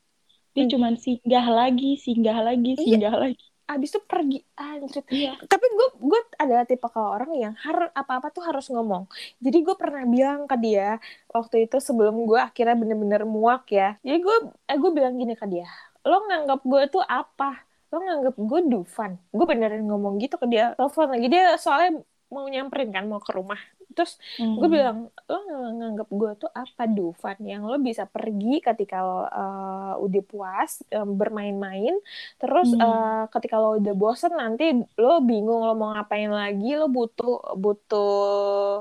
Dia 0.53 0.62
Hmm. 0.62 0.72
cuman 0.76 0.95
singgah 1.01 1.47
lagi, 1.49 1.90
singgah 1.97 2.38
lagi, 2.45 2.70
Iya. 2.76 2.82
singgah 2.86 3.16
lagi. 3.18 3.45
abis 3.62 3.88
itu 3.95 4.01
pergi 4.05 4.36
anjir 4.53 5.01
Iya. 5.09 5.32
tapi 5.49 5.64
gue 5.64 5.88
gue 6.05 6.20
adalah 6.36 6.68
tipe 6.68 6.84
kalau 6.93 7.16
orang 7.16 7.32
yang 7.32 7.55
harus 7.57 7.88
apa 7.97 8.20
apa 8.20 8.28
tuh 8.28 8.45
harus 8.45 8.68
ngomong 8.68 9.09
jadi 9.40 9.64
gue 9.64 9.76
pernah 9.80 10.05
bilang 10.05 10.45
ke 10.45 10.61
dia 10.61 11.01
waktu 11.32 11.64
itu 11.64 11.80
sebelum 11.80 12.20
gue 12.28 12.36
akhirnya 12.36 12.76
bener-bener 12.76 13.24
muak 13.24 13.64
ya 13.72 13.97
jadi 14.05 14.18
gue 14.20 14.36
eh, 14.68 14.76
gue 14.76 14.90
bilang 14.93 15.16
gini 15.16 15.32
ke 15.32 15.47
dia 15.49 15.64
lo 16.05 16.20
nganggap 16.20 16.61
gue 16.68 16.82
tuh 16.93 17.01
apa 17.01 17.64
lo 17.93 17.99
nganggap 18.01 18.34
gue 18.40 18.61
Dufan? 18.72 19.12
Gue 19.36 19.45
beneran 19.45 19.84
ngomong 19.84 20.14
gitu 20.16 20.34
ke 20.40 20.47
dia 20.49 20.72
telepon 20.78 21.12
lagi. 21.12 21.26
Dia 21.28 21.45
soalnya 21.61 22.01
mau 22.32 22.49
nyamperin 22.49 22.90
kan 22.97 23.05
mau 23.05 23.20
ke 23.20 23.32
rumah. 23.36 23.61
Terus 23.93 24.16
gue 24.57 24.68
Hmm. 24.68 24.72
bilang 24.72 24.99
lo 25.28 25.36
ng- 25.45 25.76
nganggap 25.78 26.09
gue 26.09 26.30
tuh 26.40 26.51
apa 26.57 26.82
Dufan? 26.88 27.36
Yang 27.45 27.62
lo 27.68 27.76
bisa 27.78 28.05
pergi 28.09 28.64
ketika 28.64 28.97
lo 29.05 29.28
uh, 29.28 29.95
udah 30.01 30.22
puas 30.24 30.80
um, 30.97 31.12
bermain-main. 31.20 31.93
Terus 32.40 32.72
Hmm. 32.72 32.80
uh, 32.80 33.22
ketika 33.28 33.61
lo 33.61 33.76
udah 33.76 33.93
bosen 33.93 34.32
nanti 34.32 34.64
lo 34.97 35.20
bingung 35.20 35.61
lo 35.61 35.76
mau 35.76 35.93
ngapain 35.93 36.32
lagi. 36.32 36.72
Lo 36.80 36.88
butuh 36.88 37.53
butuh 37.61 38.09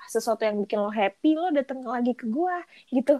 sesuatu 0.08 0.42
yang 0.48 0.64
bikin 0.64 0.80
lo 0.80 0.88
happy 0.88 1.36
lo 1.36 1.52
datang 1.52 1.84
lagi 1.84 2.16
ke 2.16 2.26
gue 2.32 2.56
gitu. 2.96 3.20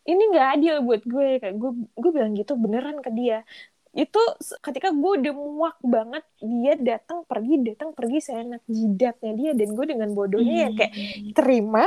Ini 0.00 0.22
nggak 0.32 0.48
adil 0.56 0.74
buat 0.84 1.02
gue. 1.04 1.28
Kayak 1.40 1.56
gue 1.60 1.70
gue 1.96 2.10
bilang 2.12 2.32
gitu 2.36 2.52
beneran 2.56 3.00
ke 3.04 3.10
dia 3.12 3.44
itu 3.90 4.20
ketika 4.62 4.94
gue 4.94 5.10
udah 5.18 5.34
muak 5.34 5.76
banget 5.82 6.22
dia 6.38 6.74
datang 6.78 7.26
pergi 7.26 7.54
datang 7.74 7.90
pergi 7.90 8.18
seenak 8.22 8.62
jidatnya 8.70 9.32
dia 9.34 9.50
dan 9.58 9.68
gue 9.74 9.86
dengan 9.90 10.10
bodohnya 10.14 10.54
ya 10.66 10.70
kayak 10.78 10.92
Hmm. 10.94 11.34
terima 11.34 11.84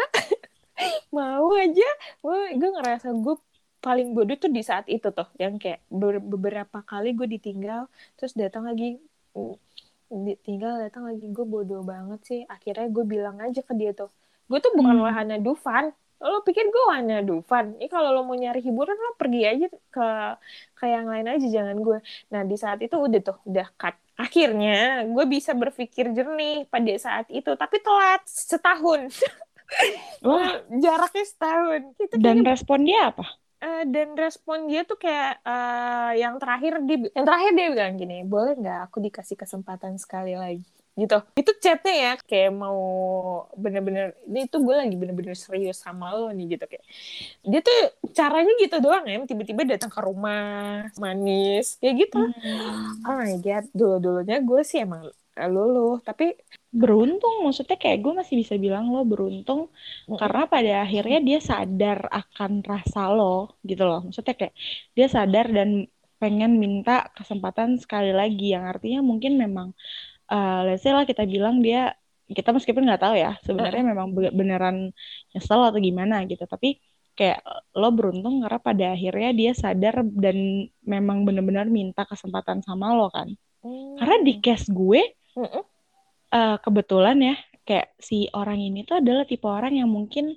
mau 1.16 1.48
aja 1.56 1.88
gue 2.24 2.38
gue 2.60 2.70
ngerasa 2.76 3.08
gue 3.16 3.36
paling 3.84 4.16
bodoh 4.16 4.36
tuh 4.40 4.52
di 4.52 4.64
saat 4.64 4.86
itu 4.88 5.08
tuh 5.12 5.28
yang 5.40 5.60
kayak 5.60 5.84
ber- 5.92 6.24
beberapa 6.24 6.80
kali 6.84 7.16
gue 7.16 7.28
ditinggal 7.28 7.88
terus 8.18 8.34
datang 8.36 8.64
lagi 8.70 9.00
mm, 9.36 9.56
ditinggal 10.14 10.74
datang 10.88 11.04
lagi 11.10 11.26
gue 11.30 11.46
bodoh 11.48 11.82
banget 11.84 12.20
sih 12.30 12.42
akhirnya 12.48 12.88
gue 12.92 13.06
bilang 13.08 13.38
aja 13.44 13.62
ke 13.66 13.74
dia 13.80 13.92
tuh 13.96 14.10
gue 14.50 14.60
tuh 14.60 14.74
bukan 14.80 14.96
Hmm. 14.96 15.06
wahana 15.06 15.36
Dufan 15.42 15.92
lo 16.32 16.40
pikir 16.48 16.66
gue 16.74 16.84
wahana 16.90 17.20
Dufan? 17.28 17.66
Ini 17.80 17.88
kalau 17.92 18.10
lo 18.16 18.22
mau 18.28 18.36
nyari 18.38 18.60
hiburan 18.64 18.96
lo 18.96 19.12
pergi 19.20 19.42
aja 19.52 19.68
ke 19.92 20.08
ke 20.78 20.86
yang 20.88 21.06
lain 21.12 21.28
aja 21.30 21.48
jangan 21.56 21.78
gue 21.86 21.98
nah 22.34 22.42
di 22.48 22.56
saat 22.60 22.80
itu 22.86 22.96
udah 22.96 23.20
tuh 23.28 23.38
udah 23.50 23.68
cut. 23.80 23.96
Akhirnya 24.16 25.04
gue 25.10 25.26
bisa 25.26 25.52
berpikir 25.58 26.06
jernih 26.16 26.70
pada 26.70 26.94
saat 27.02 27.28
itu 27.34 27.52
tapi 27.58 27.78
telat 27.86 28.22
setahun. 28.28 29.02
Wah, 30.28 30.64
jaraknya 30.84 31.26
setahun. 31.26 31.82
Itu 32.00 32.16
dan 32.16 32.22
kayaknya, 32.22 32.52
respon 32.52 32.80
dia 32.88 33.02
apa? 33.12 33.26
eh, 33.64 33.84
dan 33.94 34.08
respon 34.20 34.60
dia 34.70 34.82
tuh 34.90 34.98
kayak 35.00 35.32
eh, 35.48 36.12
yang 36.22 36.36
terakhir 36.42 36.74
dia 36.88 36.98
yang 37.16 37.26
terakhir 37.28 37.52
dia 37.58 37.68
bilang 37.74 37.94
gini 38.02 38.18
boleh 38.28 38.54
nggak 38.60 38.80
aku 38.92 38.98
dikasih 39.06 39.38
kesempatan 39.40 39.94
sekali 40.04 40.34
lagi 40.36 40.68
gitu. 40.94 41.18
Itu 41.34 41.52
chatnya 41.58 41.94
ya 41.94 42.12
kayak 42.22 42.52
mau 42.54 42.80
bener-bener 43.58 44.14
ini 44.30 44.46
tuh 44.52 44.62
gue 44.62 44.76
lagi 44.76 44.96
bener-bener 44.98 45.36
serius 45.38 45.82
sama 45.82 46.14
lo 46.14 46.30
nih 46.30 46.58
gitu. 46.58 46.66
Kayak 46.70 46.86
dia 47.44 47.60
tuh 47.66 47.80
caranya 48.14 48.54
gitu 48.62 48.76
doang 48.84 49.06
ya 49.10 49.18
tiba-tiba 49.26 49.62
datang 49.66 49.92
ke 49.94 50.00
rumah 50.02 50.42
manis 51.02 51.82
kayak 51.82 51.96
gitu. 52.08 52.20
Hmm. 52.22 53.06
oh 53.08 53.16
my 53.20 53.36
god 53.42 53.66
dulu-dulunya 53.74 54.38
gue 54.44 54.62
sih 54.62 54.86
emang 54.86 55.10
luluh 55.50 55.98
tapi 56.06 56.38
Beruntung, 56.74 57.46
maksudnya 57.46 57.78
kayak 57.78 58.02
gue 58.02 58.14
masih 58.18 58.36
bisa 58.42 58.58
bilang 58.58 58.90
lo 58.90 59.06
beruntung 59.06 59.70
karena 60.10 60.50
pada 60.50 60.72
akhirnya 60.82 61.20
dia 61.22 61.38
sadar 61.38 62.10
akan 62.10 62.52
rasa 62.66 63.14
lo 63.14 63.62
gitu 63.62 63.86
loh. 63.86 64.02
Maksudnya 64.10 64.34
kayak 64.34 64.54
dia 64.98 65.06
sadar 65.06 65.46
dan 65.54 65.86
pengen 66.18 66.58
minta 66.58 67.14
kesempatan 67.14 67.78
sekali 67.78 68.10
lagi 68.10 68.58
yang 68.58 68.66
artinya 68.66 69.06
mungkin 69.06 69.38
memang 69.38 69.68
eh 70.32 70.60
let's 70.68 70.82
say 70.84 70.92
lah 70.96 71.04
kita 71.04 71.26
bilang 71.28 71.60
dia 71.60 71.96
kita 72.24 72.56
meskipun 72.56 72.88
nggak 72.88 73.04
tahu 73.04 73.16
ya 73.20 73.36
sebenarnya 73.44 73.84
memang 73.84 74.16
be- 74.16 74.34
beneran 74.34 74.96
nyesel 75.36 75.62
atau 75.62 75.80
gimana 75.80 76.24
gitu. 76.26 76.44
Tapi 76.48 76.80
kayak 77.14 77.46
lo 77.78 77.94
beruntung 77.94 78.42
karena 78.42 78.58
pada 78.58 78.86
akhirnya 78.98 79.30
dia 79.38 79.52
sadar 79.54 80.02
dan 80.02 80.66
memang 80.82 81.28
bener-bener 81.28 81.70
minta 81.70 82.08
kesempatan 82.10 82.66
sama 82.66 82.96
lo 82.98 83.12
kan. 83.14 83.30
Karena 84.00 84.16
di 84.26 84.42
case 84.42 84.68
gue 84.74 85.02
Mm-mm. 85.38 85.64
eh, 86.34 86.58
kebetulan 86.60 87.18
ya 87.22 87.36
kayak 87.64 87.96
si 88.02 88.28
orang 88.34 88.60
ini 88.60 88.84
tuh 88.84 89.00
adalah 89.00 89.24
tipe 89.24 89.46
orang 89.46 89.78
yang 89.78 89.88
mungkin 89.88 90.36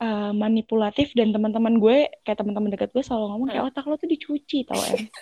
eh, 0.00 0.32
manipulatif 0.32 1.12
dan 1.12 1.30
teman-teman 1.30 1.76
gue 1.76 2.08
kayak 2.24 2.38
teman-teman 2.40 2.72
dekat 2.72 2.90
gue 2.94 3.04
selalu 3.04 3.34
ngomong 3.34 3.48
kayak 3.52 3.68
otak 3.68 3.84
lo 3.84 3.94
tuh 4.00 4.08
dicuci 4.08 4.64
tau 4.64 4.80
em. 4.80 5.06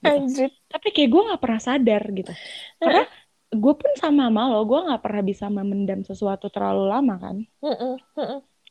Gitu. 0.00 0.48
tapi 0.72 0.96
kayak 0.96 1.12
gue 1.12 1.22
nggak 1.28 1.42
pernah 1.44 1.60
sadar 1.60 2.02
gitu. 2.08 2.32
Karena 2.80 3.04
gue 3.50 3.74
pun 3.74 3.92
sama 3.98 4.30
sama 4.30 4.46
lo 4.46 4.62
gue 4.62 4.78
nggak 4.78 5.02
pernah 5.02 5.22
bisa 5.26 5.50
memendam 5.50 6.06
sesuatu 6.06 6.46
terlalu 6.46 6.86
lama 6.86 7.14
kan. 7.18 7.36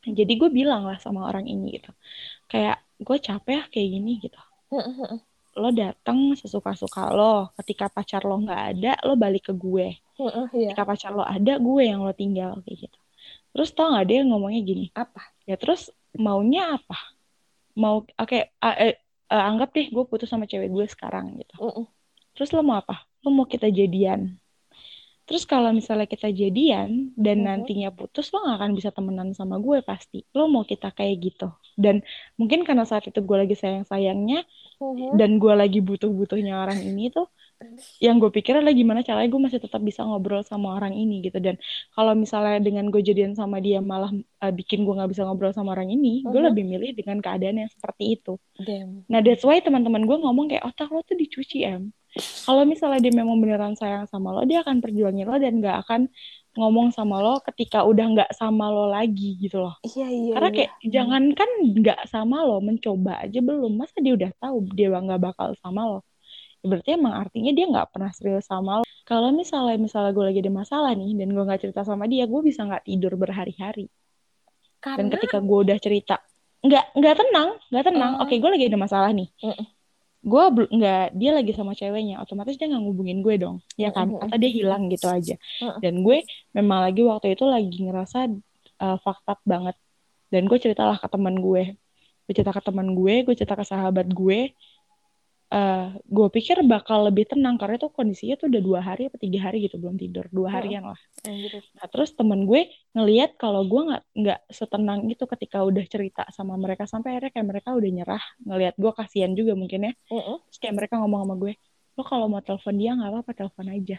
Jadi 0.00 0.32
gue 0.40 0.48
bilang 0.48 0.88
lah 0.88 0.96
sama 0.96 1.28
orang 1.28 1.44
ini 1.44 1.76
gitu. 1.76 1.92
Kayak 2.48 2.80
gue 2.96 3.16
capek 3.20 3.52
ya 3.52 3.62
kayak 3.68 3.88
gini 3.92 4.12
gitu. 4.24 4.40
Lo 5.60 5.68
datang 5.76 6.32
sesuka-suka 6.32 7.12
lo 7.12 7.52
ketika 7.60 7.92
pacar 7.92 8.24
lo 8.24 8.40
nggak 8.40 8.62
ada 8.76 8.92
lo 9.04 9.20
balik 9.20 9.52
ke 9.52 9.54
gue. 9.56 10.00
Iya. 10.20 10.72
ketika 10.76 10.84
pacar 10.84 11.12
lo 11.16 11.24
ada 11.24 11.56
gue 11.60 11.82
yang 11.84 12.00
lo 12.00 12.16
tinggal 12.16 12.64
kayak 12.64 12.88
gitu. 12.88 12.98
Terus 13.52 13.68
tau 13.76 13.92
nggak 13.92 14.06
dia 14.08 14.20
ngomongnya 14.24 14.60
gini? 14.64 14.86
Apa? 14.96 15.20
Ya 15.44 15.60
terus 15.60 15.92
maunya 16.16 16.80
apa? 16.80 16.96
Mau 17.76 18.08
oke 18.08 18.16
okay, 18.16 18.48
uh, 18.64 18.76
eh, 18.80 18.96
uh, 19.28 19.44
anggap 19.44 19.76
deh 19.76 19.92
gue 19.92 20.04
putus 20.08 20.32
sama 20.32 20.48
cewek 20.48 20.72
gue 20.72 20.86
sekarang 20.88 21.36
gitu. 21.36 21.84
Terus 22.32 22.48
lo 22.56 22.64
mau 22.64 22.80
apa? 22.80 23.04
Lo 23.20 23.28
mau 23.28 23.44
kita 23.44 23.68
jadian 23.68 24.40
Terus 25.30 25.46
kalau 25.46 25.70
misalnya 25.70 26.10
kita 26.10 26.26
jadian 26.34 27.14
dan 27.14 27.46
uh-huh. 27.46 27.62
nantinya 27.62 27.94
putus, 27.94 28.34
lo 28.34 28.42
gak 28.42 28.58
akan 28.58 28.74
bisa 28.74 28.90
temenan 28.90 29.30
sama 29.30 29.62
gue 29.62 29.78
pasti. 29.78 30.26
Lo 30.34 30.50
mau 30.50 30.66
kita 30.66 30.90
kayak 30.90 31.16
gitu. 31.22 31.54
Dan 31.78 32.02
mungkin 32.34 32.66
karena 32.66 32.82
saat 32.82 33.06
itu 33.06 33.22
gue 33.22 33.36
lagi 33.38 33.54
sayang-sayangnya 33.54 34.42
uh-huh. 34.82 35.14
dan 35.14 35.38
gue 35.38 35.54
lagi 35.54 35.78
butuh-butuhnya 35.78 36.58
orang 36.58 36.82
ini 36.82 37.14
tuh, 37.14 37.30
yang 38.02 38.18
gue 38.18 38.34
pikir 38.34 38.58
adalah 38.58 38.74
gimana 38.74 39.06
caranya 39.06 39.30
gue 39.30 39.38
masih 39.46 39.60
tetap 39.62 39.78
bisa 39.86 40.02
ngobrol 40.02 40.42
sama 40.42 40.74
orang 40.74 40.98
ini 40.98 41.22
gitu. 41.22 41.38
Dan 41.38 41.62
kalau 41.94 42.18
misalnya 42.18 42.58
dengan 42.58 42.90
gue 42.90 42.98
jadian 42.98 43.38
sama 43.38 43.62
dia 43.62 43.78
malah 43.78 44.10
uh, 44.42 44.50
bikin 44.50 44.82
gue 44.82 44.98
gak 44.98 45.14
bisa 45.14 45.22
ngobrol 45.22 45.54
sama 45.54 45.78
orang 45.78 45.94
ini, 45.94 46.26
uh-huh. 46.26 46.34
gue 46.34 46.40
lebih 46.42 46.66
milih 46.66 46.90
dengan 46.98 47.22
keadaan 47.22 47.62
yang 47.62 47.70
seperti 47.70 48.18
itu. 48.18 48.34
Damn. 48.58 49.06
Nah 49.06 49.22
that's 49.22 49.46
why 49.46 49.62
teman-teman 49.62 50.10
gue 50.10 50.18
ngomong 50.26 50.50
kayak 50.50 50.66
otak 50.66 50.90
lo 50.90 51.06
tuh 51.06 51.14
dicuci 51.14 51.62
em 51.62 51.94
kalau 52.18 52.66
misalnya 52.66 52.98
dia 52.98 53.14
memang 53.14 53.38
beneran 53.38 53.78
sayang 53.78 54.10
sama 54.10 54.34
lo 54.34 54.42
dia 54.42 54.66
akan 54.66 54.82
perjuangin 54.82 55.30
lo 55.30 55.38
dan 55.38 55.62
gak 55.62 55.86
akan 55.86 56.10
ngomong 56.58 56.90
sama 56.90 57.22
lo 57.22 57.38
ketika 57.46 57.86
udah 57.86 58.06
nggak 58.10 58.30
sama 58.34 58.66
lo 58.66 58.90
lagi 58.90 59.38
gitu 59.38 59.62
loh. 59.62 59.78
Iya 59.86 60.08
iya 60.10 60.32
karena 60.34 60.50
iya. 60.50 60.56
kayak 60.58 60.72
iya. 60.82 60.90
jangan 60.90 61.22
kan 61.38 61.50
nggak 61.78 62.00
sama 62.10 62.36
lo 62.42 62.58
mencoba 62.58 63.22
aja 63.22 63.38
belum. 63.38 63.78
Masa 63.78 64.02
dia 64.02 64.18
udah 64.18 64.30
tahu 64.34 64.66
dia 64.74 64.90
nggak 64.90 65.20
bakal 65.22 65.54
sama 65.62 65.86
lo? 65.86 65.98
Ya 66.60 66.66
berarti 66.66 66.90
emang 66.98 67.14
artinya 67.14 67.54
dia 67.54 67.66
nggak 67.70 67.94
pernah 67.94 68.10
serius 68.10 68.50
sama 68.50 68.82
lo. 68.82 68.84
Kalau 69.06 69.30
misalnya 69.30 69.78
misalnya 69.78 70.10
gue 70.10 70.24
lagi 70.26 70.40
ada 70.42 70.52
masalah 70.54 70.90
nih 70.98 71.14
dan 71.14 71.28
gue 71.30 71.44
nggak 71.46 71.60
cerita 71.62 71.80
sama 71.86 72.10
dia 72.10 72.26
gue 72.26 72.40
bisa 72.42 72.66
nggak 72.66 72.82
tidur 72.82 73.14
berhari-hari. 73.14 73.86
Karena... 74.82 75.06
dan 75.06 75.06
ketika 75.14 75.38
gue 75.38 75.58
udah 75.70 75.78
cerita 75.78 76.18
nggak 76.66 76.98
nggak 76.98 77.14
tenang 77.14 77.48
nggak 77.70 77.84
tenang. 77.86 78.12
Uh... 78.18 78.26
oke 78.26 78.34
gue 78.34 78.50
lagi 78.50 78.66
ada 78.66 78.78
masalah 78.78 79.10
nih. 79.14 79.30
Uh 79.38 79.54
-uh 79.54 79.79
gue 80.20 80.44
nggak 80.68 81.16
dia 81.16 81.30
lagi 81.32 81.52
sama 81.56 81.72
ceweknya 81.72 82.20
otomatis 82.20 82.60
dia 82.60 82.68
nggak 82.68 82.82
ngubungin 82.84 83.24
gue 83.24 83.34
dong. 83.40 83.64
Ya 83.80 83.88
kan? 83.88 84.12
Atau 84.20 84.36
dia 84.36 84.50
hilang 84.52 84.92
gitu 84.92 85.08
aja. 85.08 85.34
Dan 85.80 86.04
gue 86.04 86.24
memang 86.52 86.84
lagi 86.84 87.00
waktu 87.04 87.32
itu 87.32 87.44
lagi 87.48 87.88
ngerasa 87.88 88.28
uh, 88.84 88.96
fucked 89.00 89.26
up 89.28 89.40
banget. 89.48 89.76
Dan 90.28 90.46
gue 90.46 90.58
ceritalah 90.60 91.00
ke 91.00 91.08
teman 91.08 91.40
gue. 91.40 91.74
Gue 92.28 92.32
cerita 92.36 92.52
ke 92.54 92.62
teman 92.62 92.94
gue 92.94 93.14
gue 93.26 93.34
cerita 93.34 93.58
ke 93.58 93.64
sahabat 93.66 94.06
gue 94.12 94.54
uh, 95.50 95.58
eh, 95.58 95.86
gue 96.06 96.28
pikir 96.30 96.62
bakal 96.64 97.10
lebih 97.10 97.26
tenang 97.26 97.58
karena 97.58 97.76
itu 97.76 97.90
kondisinya 97.90 98.38
tuh 98.38 98.46
udah 98.48 98.62
dua 98.62 98.80
hari 98.80 99.10
atau 99.10 99.18
tiga 99.18 99.50
hari 99.50 99.66
gitu 99.66 99.76
belum 99.76 99.98
tidur. 99.98 100.30
Dua 100.30 100.48
harian 100.50 100.86
lah. 100.86 101.00
Nah 101.26 101.86
terus 101.90 102.14
temen 102.14 102.46
gue 102.46 102.70
ngeliat 102.94 103.36
kalau 103.36 103.66
gue 103.66 103.82
nggak 103.90 104.02
nggak 104.14 104.40
setenang 104.50 105.10
itu 105.10 105.24
ketika 105.26 105.62
udah 105.66 105.84
cerita 105.90 106.22
sama 106.30 106.54
mereka 106.56 106.86
sampai 106.86 107.18
akhirnya 107.18 107.32
kayak 107.34 107.48
mereka 107.50 107.68
udah 107.74 107.90
nyerah. 107.90 108.22
Ngeliat 108.46 108.74
gue 108.78 108.92
kasihan 108.94 109.32
juga 109.34 109.52
mungkin 109.58 109.90
ya. 109.90 109.92
Uh-uh. 110.10 110.38
terus 110.46 110.58
kayak 110.62 110.74
mereka 110.78 110.94
ngomong 111.02 111.26
sama 111.26 111.36
gue 111.36 111.52
lo 111.98 112.02
kalau 112.06 112.26
mau 112.30 112.40
telepon 112.40 112.74
dia 112.78 112.94
nggak 112.94 113.10
apa-apa 113.10 113.30
telepon 113.34 113.66
aja. 113.68 113.98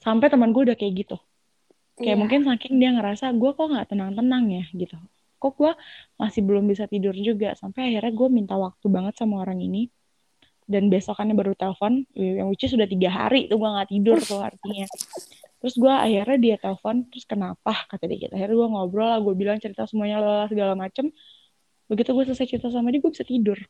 Sampai 0.00 0.30
teman 0.30 0.54
gue 0.54 0.62
udah 0.72 0.76
kayak 0.78 0.94
gitu. 1.04 1.16
Kayak 1.98 2.08
yeah. 2.08 2.18
mungkin 2.18 2.40
saking 2.48 2.80
dia 2.80 2.90
ngerasa 2.96 3.34
gue 3.36 3.50
kok 3.52 3.66
nggak 3.68 3.86
tenang-tenang 3.92 4.44
ya? 4.48 4.64
Gitu. 4.72 4.96
Kok 5.36 5.52
gue 5.58 5.72
masih 6.16 6.40
belum 6.46 6.64
bisa 6.70 6.86
tidur 6.86 7.12
juga. 7.18 7.52
Sampai 7.58 7.92
akhirnya 7.92 8.14
gue 8.14 8.28
minta 8.32 8.54
waktu 8.56 8.86
banget 8.88 9.18
sama 9.18 9.42
orang 9.42 9.60
ini 9.60 9.90
dan 10.72 10.88
besokannya 10.88 11.36
baru 11.36 11.52
telepon 11.52 12.08
yang 12.16 12.48
which 12.48 12.64
sudah 12.64 12.88
tiga 12.88 13.12
hari 13.12 13.44
tuh 13.52 13.60
gue 13.60 13.68
nggak 13.68 13.90
tidur 13.92 14.18
tuh 14.24 14.40
artinya. 14.40 14.88
Terus 15.60 15.74
gue 15.78 15.92
akhirnya 15.92 16.38
dia 16.40 16.56
telepon 16.58 17.06
terus 17.12 17.28
kenapa? 17.28 17.84
Kata 17.86 18.08
dia 18.08 18.26
gitu. 18.26 18.32
Akhirnya 18.32 18.56
gue 18.56 18.68
ngobrol 18.72 19.08
lah 19.12 19.20
gue 19.20 19.34
bilang 19.36 19.60
cerita 19.60 19.84
semuanya 19.84 20.18
lelah 20.18 20.48
segala 20.48 20.72
macem. 20.72 21.12
Begitu 21.86 22.10
gue 22.16 22.24
selesai 22.32 22.46
cerita 22.48 22.68
sama 22.72 22.88
dia 22.88 23.04
gue 23.04 23.12
bisa 23.12 23.22
tidur. 23.28 23.60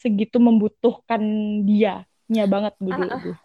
Segitu 0.00 0.40
membutuhkan 0.40 1.20
dia 1.68 2.08
nya 2.28 2.44
banget 2.44 2.76
gue 2.76 2.92
dulu 2.92 3.08
uh, 3.08 3.24
uh. 3.32 3.38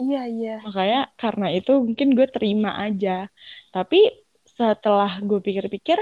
iya 0.00 0.22
iya. 0.28 0.56
Makanya 0.64 1.00
karena 1.20 1.46
itu 1.52 1.72
mungkin 1.80 2.08
gue 2.14 2.26
terima 2.28 2.76
aja. 2.78 3.26
Tapi 3.72 4.12
setelah 4.44 5.18
gue 5.24 5.40
pikir-pikir 5.40 5.98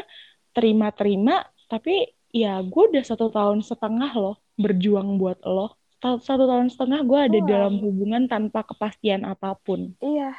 terima-terima 0.50 1.46
tapi 1.70 2.10
ya 2.34 2.58
gue 2.64 2.82
udah 2.90 3.04
satu 3.04 3.30
tahun 3.30 3.62
setengah 3.62 4.12
loh 4.18 4.36
berjuang 4.58 5.16
buat 5.16 5.38
lo 5.46 5.78
satu 5.98 6.44
tahun 6.46 6.70
setengah 6.70 7.00
gue 7.02 7.18
ada 7.18 7.38
oh, 7.38 7.46
dalam 7.46 7.74
hubungan 7.82 8.30
tanpa 8.30 8.62
kepastian 8.62 9.26
apa 9.26 9.58
pun. 9.58 9.94
Iya. 9.98 10.34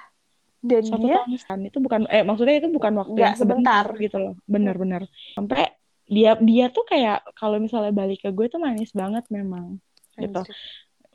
Dan 0.60 0.84
satu 0.84 1.07
dia 1.07 1.24
tahun 1.24 1.39
setengah 1.39 1.68
itu 1.72 1.80
bukan 1.80 2.01
eh 2.12 2.24
maksudnya 2.24 2.55
itu 2.60 2.70
bukan 2.72 2.93
waktu 2.99 3.18
yang 3.20 3.36
sebentar 3.39 3.86
gitu 3.95 4.18
loh. 4.20 4.36
Bener-bener. 4.47 5.07
Sampai 5.36 5.76
dia 6.10 6.36
dia 6.41 6.66
tuh 6.74 6.84
kayak 6.88 7.36
kalau 7.38 7.62
misalnya 7.62 7.93
balik 7.93 8.24
ke 8.24 8.30
gue 8.32 8.47
tuh 8.47 8.60
manis 8.60 8.91
banget 8.91 9.24
memang 9.32 9.80
gitu. 10.16 10.43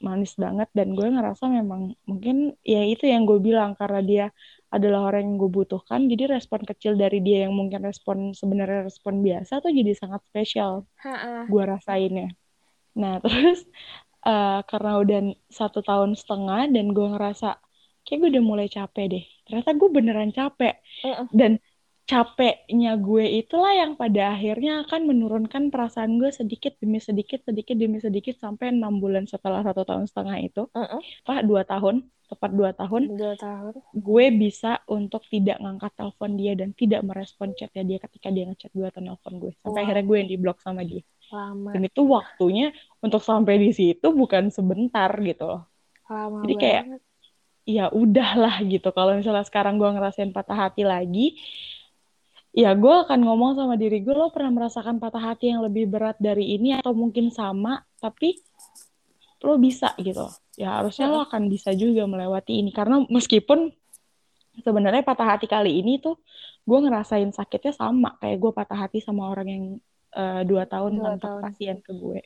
Manis 0.04 0.36
banget 0.36 0.68
dan 0.76 0.92
gue 0.92 1.08
ngerasa 1.08 1.48
memang 1.48 1.96
mungkin 2.04 2.52
ya 2.60 2.84
itu 2.84 3.08
yang 3.08 3.24
gue 3.24 3.40
bilang 3.40 3.72
karena 3.76 4.00
dia 4.04 4.26
adalah 4.74 5.14
orang 5.14 5.30
yang 5.30 5.36
gue 5.38 5.50
butuhkan 5.54 6.10
jadi 6.10 6.34
respon 6.34 6.66
kecil 6.66 6.98
dari 6.98 7.22
dia 7.22 7.46
yang 7.46 7.54
mungkin 7.54 7.86
respon 7.86 8.34
sebenarnya 8.34 8.90
respon 8.90 9.22
biasa 9.22 9.62
tuh 9.62 9.70
jadi 9.70 9.94
sangat 9.94 10.26
spesial 10.26 10.82
gue 11.46 11.62
rasainnya 11.62 12.34
nah 12.98 13.18
terus 13.22 13.62
uh, 14.24 14.60
karena 14.66 14.92
udah 15.00 15.20
satu 15.52 15.80
tahun 15.84 16.16
setengah 16.16 16.72
dan 16.72 16.90
gue 16.96 17.06
ngerasa 17.14 17.60
kayak 18.04 18.18
gue 18.20 18.28
udah 18.36 18.44
mulai 18.44 18.66
capek 18.68 19.04
deh 19.08 19.24
ternyata 19.48 19.70
gue 19.76 19.88
beneran 19.92 20.30
capek 20.32 20.74
uh 21.04 21.24
-uh. 21.24 21.26
dan 21.32 21.60
capeknya 22.04 23.00
gue 23.00 23.24
itulah 23.40 23.72
yang 23.72 23.96
pada 23.96 24.36
akhirnya 24.36 24.84
akan 24.84 25.08
menurunkan 25.08 25.72
perasaan 25.72 26.20
gue 26.20 26.28
sedikit 26.28 26.76
demi 26.76 27.00
sedikit 27.00 27.40
sedikit 27.48 27.80
demi 27.80 27.96
sedikit 27.96 28.36
sampai 28.36 28.76
enam 28.76 29.00
bulan 29.00 29.24
setelah 29.24 29.64
satu 29.64 29.88
tahun 29.88 30.04
setengah 30.04 30.36
itu 30.44 30.62
uh 30.68 30.80
-uh. 30.84 31.00
pak 31.24 31.48
dua 31.48 31.64
tahun 31.64 32.04
tepat 32.28 32.50
dua 32.56 32.70
tahun 32.76 33.02
dua 33.16 33.36
tahun 33.36 33.74
gue 33.96 34.26
bisa 34.36 34.80
untuk 34.88 35.24
tidak 35.28 35.60
ngangkat 35.60 35.92
telepon 35.96 36.30
dia 36.36 36.52
dan 36.56 36.72
tidak 36.76 37.04
merespon 37.04 37.52
chatnya 37.56 37.84
dia 37.84 37.98
ketika 38.00 38.28
dia 38.32 38.48
ngechat 38.48 38.72
gue 38.72 38.84
atau 38.84 39.00
nelfon 39.00 39.40
gue 39.40 39.52
sampai 39.60 39.80
wow. 39.80 39.84
akhirnya 39.88 40.04
gue 40.04 40.16
yang 40.20 40.30
diblok 40.32 40.58
sama 40.60 40.84
dia 40.84 41.04
Lama. 41.32 41.70
Dan 41.72 41.82
itu 41.88 42.02
waktunya 42.04 42.74
untuk 43.00 43.20
sampai 43.24 43.56
di 43.60 43.70
situ 43.72 44.12
bukan 44.12 44.52
sebentar 44.52 45.08
gitu 45.20 45.44
loh. 45.44 45.62
Lama 46.08 46.44
Jadi 46.44 46.54
kayak 46.60 46.82
banget. 46.84 47.02
ya 47.64 47.84
udahlah 47.88 48.60
gitu. 48.64 48.88
Kalau 48.92 49.16
misalnya 49.16 49.46
sekarang 49.46 49.80
gue 49.80 49.88
ngerasain 49.88 50.30
patah 50.34 50.68
hati 50.68 50.84
lagi, 50.84 51.40
ya 52.52 52.76
gue 52.76 52.94
akan 53.08 53.20
ngomong 53.24 53.56
sama 53.56 53.74
diri 53.80 54.04
gue 54.04 54.14
lo 54.14 54.28
pernah 54.30 54.52
merasakan 54.52 55.00
patah 55.00 55.32
hati 55.32 55.50
yang 55.50 55.64
lebih 55.64 55.88
berat 55.88 56.20
dari 56.20 56.54
ini 56.54 56.76
atau 56.76 56.92
mungkin 56.92 57.32
sama, 57.32 57.80
tapi 57.98 58.38
lo 59.44 59.56
bisa 59.60 59.92
gitu. 60.00 60.28
Ya 60.56 60.80
harusnya 60.80 61.08
lo 61.10 61.24
akan 61.24 61.48
bisa 61.52 61.72
juga 61.74 62.08
melewati 62.08 62.62
ini 62.62 62.70
karena 62.70 63.02
meskipun 63.08 63.72
sebenarnya 64.62 65.02
patah 65.02 65.34
hati 65.34 65.50
kali 65.50 65.82
ini 65.82 65.98
tuh 65.98 66.20
gue 66.64 66.78
ngerasain 66.78 67.28
sakitnya 67.34 67.74
sama 67.74 68.16
kayak 68.22 68.38
gue 68.38 68.52
patah 68.54 68.86
hati 68.86 69.02
sama 69.02 69.28
orang 69.28 69.48
yang 69.50 69.64
uh, 70.14 70.42
dua 70.46 70.64
tahun 70.64 70.98
dua 70.98 71.14
tahun. 71.18 71.42
pasien 71.50 71.76
ke 71.82 71.92
gue. 71.92 72.22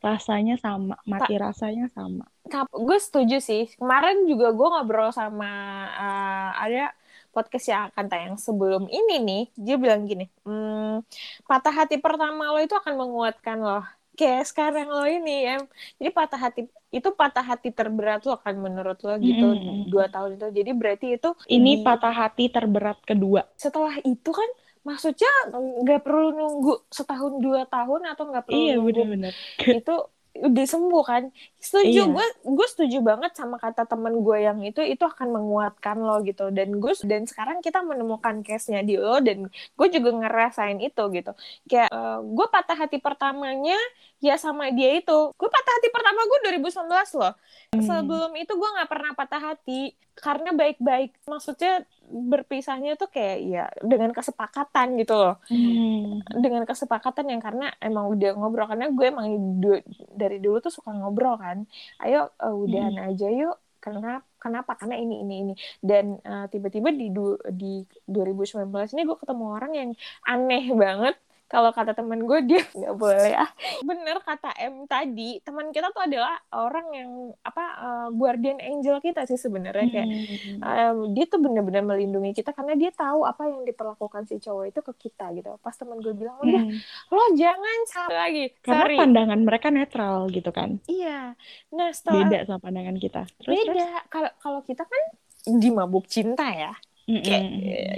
Rasanya 0.00 0.56
sama 0.56 0.96
mati 1.04 1.36
Ta 1.36 1.52
rasanya 1.52 1.86
sama. 1.92 2.24
Gue 2.72 2.98
setuju 3.00 3.40
sih. 3.40 3.68
Kemarin 3.76 4.24
juga 4.24 4.52
gue 4.52 4.68
ngobrol 4.68 5.12
sama 5.12 5.50
uh, 5.92 6.50
ada 6.56 6.92
podcast 7.36 7.68
yang 7.68 7.82
akan 7.92 8.04
tayang 8.08 8.36
sebelum 8.40 8.88
ini 8.88 9.16
nih. 9.20 9.44
Dia 9.56 9.76
bilang 9.76 10.08
gini 10.08 10.32
hmm, 10.48 11.04
patah 11.44 11.74
hati 11.84 12.00
pertama 12.00 12.48
lo 12.48 12.60
itu 12.64 12.72
akan 12.72 12.96
menguatkan 12.96 13.60
lo 13.60 13.84
kayak 14.16 14.48
sekarang 14.48 14.88
lo 14.88 15.04
ini 15.04 15.44
ya 15.44 15.56
jadi 16.00 16.08
patah 16.08 16.40
hati 16.40 16.64
itu 16.88 17.08
patah 17.12 17.44
hati 17.44 17.68
terberat 17.68 18.24
lo 18.24 18.40
akan 18.40 18.54
menurut 18.64 18.96
lo 19.04 19.20
gitu. 19.20 19.46
Mm 19.52 19.60
-hmm. 19.60 19.80
dua 19.92 20.08
tahun 20.08 20.40
itu. 20.40 20.46
Jadi 20.64 20.70
berarti 20.72 21.06
itu 21.20 21.30
ini 21.52 21.82
di... 21.82 21.84
patah 21.84 22.14
hati 22.14 22.48
terberat 22.48 22.96
kedua. 23.04 23.44
Setelah 23.60 24.00
itu 24.00 24.30
kan 24.32 24.48
maksudnya 24.86 25.32
nggak 25.50 26.00
perlu 26.06 26.30
nunggu 26.30 26.86
setahun 26.86 27.42
dua 27.42 27.66
tahun 27.66 28.06
atau 28.14 28.24
nggak 28.30 28.44
perlu 28.46 28.54
iya, 28.54 28.78
nunggu 28.78 29.02
bener 29.02 29.34
-bener. 29.34 29.34
itu 29.82 29.94
udah 30.36 30.66
sembuh 30.68 31.02
kan 31.02 31.22
setuju 31.66 32.06
Iya. 32.06 32.14
gue 32.14 32.26
gue 32.46 32.66
setuju 32.70 32.98
banget 33.02 33.34
sama 33.34 33.58
kata 33.58 33.82
temen 33.84 34.22
gue 34.22 34.38
yang 34.38 34.62
itu 34.62 34.78
itu 34.80 35.02
akan 35.02 35.34
menguatkan 35.34 35.98
lo 35.98 36.22
gitu. 36.22 36.54
Dan 36.54 36.78
gue 36.78 36.92
dan 37.02 37.26
sekarang 37.26 37.58
kita 37.58 37.82
menemukan 37.82 38.40
case 38.40 38.70
nya 38.70 38.80
di 38.80 38.94
lo 38.94 39.18
dan 39.18 39.50
gue 39.50 39.88
juga 39.90 40.10
ngerasain 40.14 40.78
itu 40.78 41.02
gitu. 41.10 41.32
Kayak 41.66 41.90
eh, 41.90 42.18
gue 42.22 42.46
patah 42.46 42.76
hati 42.76 42.98
pertamanya 42.98 43.74
ya 44.18 44.36
sama 44.36 44.70
dia 44.70 44.94
itu. 44.94 45.18
Gue 45.34 45.48
patah 45.48 45.72
hati 45.74 45.88
pertama 45.90 46.20
gue 46.22 46.38
2019 46.52 46.86
loh. 47.18 47.34
Hmm. 47.66 47.82
sebelum 47.82 48.32
itu 48.36 48.52
gue 48.52 48.68
nggak 48.72 48.88
pernah 48.88 49.10
patah 49.12 49.42
hati. 49.42 49.80
Karena 50.16 50.48
baik-baik 50.50 51.12
maksudnya 51.24 51.84
berpisahnya 52.06 52.94
tuh 52.94 53.08
kayak 53.08 53.38
ya 53.42 53.64
dengan 53.82 54.10
kesepakatan 54.10 54.96
gitu 54.96 55.12
loh. 55.12 55.36
Hmm. 55.48 56.20
dengan 56.36 56.64
kesepakatan 56.64 57.26
yang 57.28 57.40
karena 57.40 57.72
emang 57.78 58.12
udah 58.12 58.30
ngobrol. 58.34 58.66
Karena 58.66 58.86
gue 58.88 59.06
emang 59.06 59.26
du- 59.56 59.84
dari 60.12 60.36
dulu 60.36 60.60
tuh 60.60 60.72
suka 60.72 60.92
ngobrol 60.92 61.36
kan 61.36 61.55
ayo 62.04 62.18
uh, 62.44 62.54
udahan 62.64 62.96
aja 63.06 63.26
yuk. 63.30 63.56
Karena 63.84 64.18
kenapa? 64.42 64.74
Karena 64.74 64.98
ini 64.98 65.14
ini 65.22 65.34
ini. 65.46 65.54
Dan 65.78 66.18
uh, 66.26 66.46
tiba-tiba 66.50 66.90
di 66.90 67.06
du- 67.14 67.38
di 67.60 67.86
2019 68.10 68.94
ini 68.94 69.02
gue 69.06 69.16
ketemu 69.22 69.44
orang 69.56 69.72
yang 69.78 69.90
aneh 70.26 70.64
banget 70.74 71.14
kalau 71.46 71.70
kata 71.70 71.94
temen 71.94 72.22
gue 72.22 72.38
dia 72.44 72.62
nggak 72.78 72.94
boleh 72.94 73.32
ah 73.32 73.50
bener 73.80 74.18
kata 74.18 74.50
M 74.60 74.84
tadi 74.84 75.38
teman 75.40 75.70
kita 75.70 75.90
tuh 75.90 76.02
adalah 76.02 76.34
orang 76.50 76.86
yang 76.90 77.10
apa 77.40 77.64
uh, 77.78 78.08
guardian 78.10 78.58
angel 78.58 78.98
kita 78.98 79.22
sih 79.24 79.36
sebenarnya 79.36 79.86
kayak 79.86 80.04
Hmm. 80.06 80.58
um, 80.60 80.96
dia 81.12 81.26
tuh 81.26 81.38
bener-bener 81.38 81.82
melindungi 81.82 82.32
kita 82.32 82.50
karena 82.50 82.74
dia 82.74 82.90
tahu 82.90 83.22
apa 83.22 83.46
yang 83.46 83.62
diperlakukan 83.62 84.26
si 84.26 84.38
cowok 84.38 84.64
itu 84.68 84.80
ke 84.80 84.92
kita 84.98 85.30
gitu. 85.32 85.54
Pas 85.60 85.72
temen 85.72 85.98
gue 85.98 86.12
bilang 86.12 86.38
udah 86.40 86.62
Hmm. 86.62 86.78
lo 87.10 87.24
jangan 87.34 87.78
salah 87.86 88.26
lagi. 88.26 88.50
Karena 88.58 88.82
Sorry. 88.82 88.96
pandangan 88.96 89.40
mereka 89.42 89.68
netral 89.70 90.26
gitu 90.28 90.50
kan. 90.50 90.78
Iya. 90.86 91.34
Nah 91.70 91.88
setelah 91.90 92.26
Beda 92.26 92.38
sama 92.44 92.58
pandangan 92.58 92.96
kita. 92.96 93.22
Terus, 93.38 93.54
terus? 93.54 93.66
beda. 93.70 93.86
Kalau 94.08 94.30
kalau 94.38 94.60
kita 94.62 94.82
kan 94.82 95.02
di 95.46 95.68
mabuk 95.70 96.06
cinta 96.06 96.46
ya. 96.48 96.72
Mm-mm. 97.08 97.22
Kayak 97.24 97.44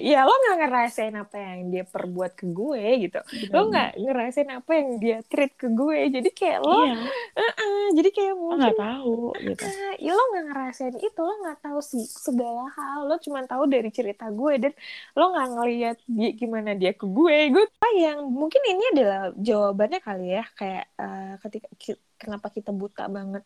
ya 0.08 0.16
lo 0.26 0.32
nggak 0.40 0.56
ngerasain 0.60 1.14
apa 1.22 1.36
yang 1.46 1.60
dia 1.72 1.82
perbuat 1.92 2.32
ke 2.40 2.44
gue 2.58 2.82
gitu. 3.04 3.18
Lo 3.54 3.58
nggak 3.70 3.86
ngerasain 4.02 4.50
apa 4.58 4.70
yang 4.80 4.88
dia 5.02 5.16
treat 5.30 5.52
ke 5.60 5.66
gue. 5.78 5.98
Jadi 6.14 6.28
kayak 6.38 6.58
lo, 6.66 6.74
Iya, 6.74 6.92
"Ah, 7.38 7.86
jadi 7.96 8.08
kayak 8.16 8.34
mungkin 8.44 8.58
nggak 8.58 8.74
tahu 8.80 9.10
gitu. 9.48 9.64
Ah, 9.64 9.90
ya 10.04 10.10
lo 10.16 10.22
nggak 10.30 10.44
ngerasain 10.48 10.94
itu 11.06 11.20
lo 11.26 11.32
nggak 11.42 11.58
tahu 11.64 11.78
sih 11.90 12.04
segala 12.26 12.62
hal 12.76 12.98
lo 13.08 13.14
cuma 13.26 13.40
tahu 13.50 13.64
dari 13.74 13.88
cerita 13.98 14.24
gue 14.38 14.52
dan 14.62 14.72
lo 15.18 15.22
nggak 15.32 15.48
ngeliat 15.54 15.96
dia 16.16 16.28
gimana 16.40 16.70
dia 16.80 16.90
ke 17.00 17.04
gue 17.16 17.36
gue 17.54 17.64
apa 17.78 17.88
yang 18.04 18.18
mungkin 18.40 18.62
ini 18.70 18.82
adalah 18.92 19.18
jawabannya 19.48 19.98
kali 20.06 20.22
ya 20.36 20.42
kayak 20.58 20.82
eh, 21.00 21.22
ketika 21.42 21.68
ki- 21.82 22.02
kenapa 22.20 22.46
kita 22.56 22.70
buta 22.80 23.02
banget 23.16 23.42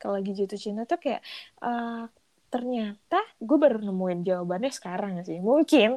kalau 0.00 0.14
lagi 0.18 0.30
jatuh 0.38 0.58
cinta 0.64 0.82
tuh 0.90 0.98
kayak 1.04 1.20
eh, 1.64 1.90
ternyata 2.54 3.16
gue 3.48 3.56
baru 3.64 3.78
nemuin 3.86 4.20
jawabannya 4.28 4.70
sekarang 4.78 5.12
sih. 5.28 5.38
Mungkin 5.50 5.88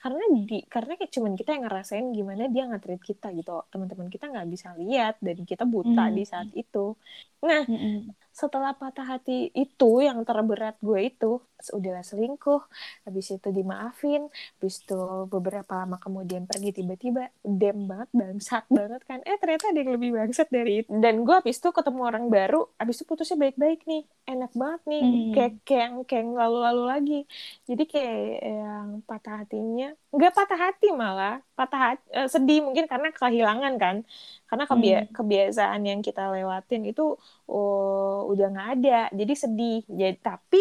karena 0.00 0.22
di 0.48 0.54
karena 0.74 0.92
kayak 0.98 1.12
cuman 1.16 1.32
kita 1.40 1.50
yang 1.56 1.64
ngerasain 1.66 2.06
gimana 2.18 2.42
dia 2.54 2.62
nge-treat 2.70 3.02
kita 3.10 3.26
gitu. 3.38 3.50
Teman-teman 3.72 4.08
kita 4.14 4.24
nggak 4.32 4.46
bisa 4.54 4.68
lihat 4.80 5.14
dan 5.26 5.36
kita 5.50 5.64
buta 5.74 6.02
Hmm. 6.02 6.16
di 6.16 6.22
saat 6.32 6.48
itu 6.60 6.78
nah 7.48 7.62
Mm-mm. 7.68 8.14
setelah 8.40 8.72
patah 8.80 9.06
hati 9.12 9.32
itu 9.62 9.84
yang 10.06 10.18
terberat 10.28 10.76
gue 10.88 11.00
itu 11.08 11.26
udah 11.78 11.94
selingkuh 12.08 12.60
habis 13.06 13.26
itu 13.34 13.48
dimaafin 13.58 14.20
habis 14.60 14.74
itu 14.84 14.94
beberapa 15.34 15.72
lama 15.80 15.96
kemudian 16.04 16.44
pergi 16.50 16.68
tiba-tiba 16.78 17.20
dem 17.60 17.76
banget 17.90 18.08
bangsat 18.20 18.64
banget 18.78 19.00
kan 19.08 19.18
eh 19.28 19.36
ternyata 19.40 19.64
ada 19.72 19.78
yang 19.82 19.92
lebih 19.96 20.10
bangsat 20.18 20.48
dari 20.56 20.70
itu 20.84 20.90
dan 21.04 21.14
gue 21.24 21.34
habis 21.40 21.56
itu 21.60 21.68
ketemu 21.78 22.00
orang 22.08 22.24
baru 22.36 22.56
habis 22.80 22.96
itu 23.00 23.04
putusnya 23.10 23.36
baik-baik 23.44 23.78
nih 23.90 24.02
enak 24.30 24.50
banget 24.60 24.80
nih 24.90 25.02
Hmm. 25.02 25.32
kayak 25.34 25.52
kayak 25.66 25.82
yang 25.88 25.94
kayak 26.08 26.22
yang 26.24 26.32
lalu-lalu 26.42 26.82
lagi 26.92 27.14
jadi 27.68 27.82
kayak 27.92 28.14
yang 28.44 28.86
patah 29.08 29.34
hatinya 29.42 29.86
nggak 30.14 30.32
patah 30.36 30.58
hati 30.64 30.86
malah 31.02 31.32
patah 31.58 31.80
hati, 31.86 32.02
eh, 32.18 32.28
sedih 32.34 32.58
mungkin 32.66 32.84
karena 32.92 33.08
kehilangan 33.18 33.74
kan. 33.82 33.96
Karena 34.48 34.64
kebia- 34.70 35.06
kebiasaan 35.16 35.80
yang 35.90 36.00
kita 36.06 36.20
lewatin 36.34 36.82
itu 36.90 37.02
oh, 37.50 38.28
udah 38.30 38.44
nggak 38.52 38.68
ada. 38.74 38.90
Jadi 39.18 39.32
sedih. 39.42 39.76
Jadi 40.00 40.14
tapi 40.26 40.58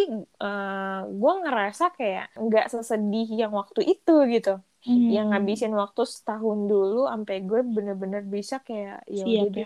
gue 1.22 1.32
ngerasa 1.44 1.84
kayak 1.98 2.24
nggak 2.46 2.66
sesedih 2.74 3.26
yang 3.42 3.52
waktu 3.60 3.82
itu 3.94 4.12
gitu. 4.36 4.52
Hmm. 4.86 5.10
yang 5.16 5.26
ngabisin 5.34 5.74
waktu 5.82 6.02
setahun 6.06 6.60
dulu 6.70 7.10
sampai 7.10 7.36
gue 7.50 7.60
bener-bener 7.76 8.22
bisa 8.36 8.56
kayak 8.68 9.02
ya 9.18 9.26
udah 9.34 9.50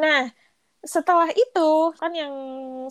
Nah 0.00 0.18
setelah 0.94 1.28
itu 1.42 1.60
kan 2.00 2.12
yang 2.20 2.34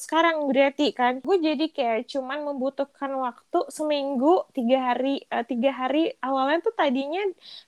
sekarang 0.06 0.36
berarti 0.50 0.84
kan 1.00 1.14
gue 1.28 1.38
jadi 1.48 1.66
kayak 1.76 2.00
cuman 2.14 2.40
membutuhkan 2.48 3.12
waktu 3.26 3.58
seminggu 3.78 4.28
tiga 4.56 4.78
hari 4.94 5.08
eh, 5.34 5.44
tiga 5.52 5.70
hari. 5.80 5.98
Awalnya 6.26 6.58
tuh 6.68 6.74
tadinya 6.80 7.22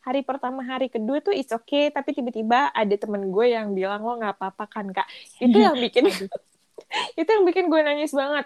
hari 0.06 0.20
pertama 0.30 0.62
hari 0.72 0.86
kedua 0.94 1.18
tuh 1.26 1.34
it's 1.40 1.54
okay 1.58 1.84
tapi 1.96 2.10
tiba-tiba 2.18 2.70
ada 2.80 2.96
temen 3.02 3.24
gue 3.34 3.46
yang 3.56 3.68
bilang 3.78 4.00
lo 4.06 4.12
nggak 4.22 4.34
apa-apa 4.38 4.64
kan 4.74 4.86
kak? 4.96 5.08
Itu 5.44 5.58
yang 5.66 5.76
bikin 5.84 6.06
itu 7.20 7.30
yang 7.30 7.44
bikin 7.50 7.66
gue 7.72 7.82
nangis 7.88 8.12
banget. 8.22 8.46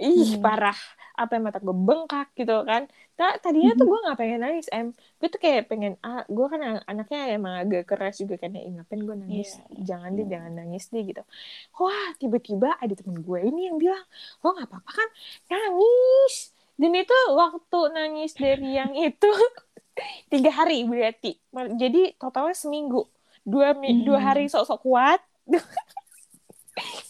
Ih 0.00 0.30
Hmm. 0.30 0.42
parah. 0.44 0.76
Apa 1.20 1.30
yang 1.38 1.44
mata 1.48 1.58
gue 1.64 1.76
bengkak 1.88 2.28
gitu 2.38 2.52
kan 2.70 2.82
Ta- 3.16 3.40
tadinya 3.40 3.72
tuh 3.72 3.88
gue 3.88 3.98
nggak 4.04 4.18
pengen 4.20 4.40
nangis 4.44 4.68
em. 4.68 4.92
Gue 5.16 5.28
tuh 5.32 5.40
kayak 5.40 5.72
pengen 5.72 5.96
ah 6.04 6.22
gue 6.28 6.46
kan 6.52 6.60
an- 6.60 6.84
anaknya 6.84 7.32
emang 7.32 7.54
agak 7.56 7.88
keras 7.88 8.20
juga 8.20 8.36
kan 8.36 8.52
ya. 8.52 8.60
"Ih, 8.60 8.72
ngapain 8.76 9.00
gue 9.00 9.16
nangis? 9.16 9.56
Jangan 9.72 10.10
deh 10.12 10.26
jangan 10.28 10.52
nangis 10.52 10.84
deh 10.92 11.00
gitu. 11.00 11.22
Wah 11.80 12.12
tiba-tiba 12.20 12.76
ada 12.76 12.92
temen 12.92 13.24
gue 13.24 13.38
ini 13.40 13.72
yang 13.72 13.80
bilang 13.80 14.04
lo 14.44 14.52
nggak 14.52 14.68
apa-apa 14.68 14.90
kan? 14.92 15.08
Nangis. 15.48 16.52
Dan 16.76 16.92
itu 16.92 17.16
waktu 17.32 17.78
nangis 17.96 18.32
dari 18.36 18.76
yang 18.76 18.92
itu 18.92 19.32
tiga 20.32 20.52
hari 20.52 20.84
berarti. 20.84 21.40
Jadi 21.80 22.20
totalnya 22.20 22.52
seminggu. 22.52 23.08
Dua 23.48 23.72
mi- 23.72 24.04
dua 24.04 24.20
Hmm. 24.20 24.28
hari 24.28 24.44
sok-sok 24.52 24.80
kuat. 24.84 25.20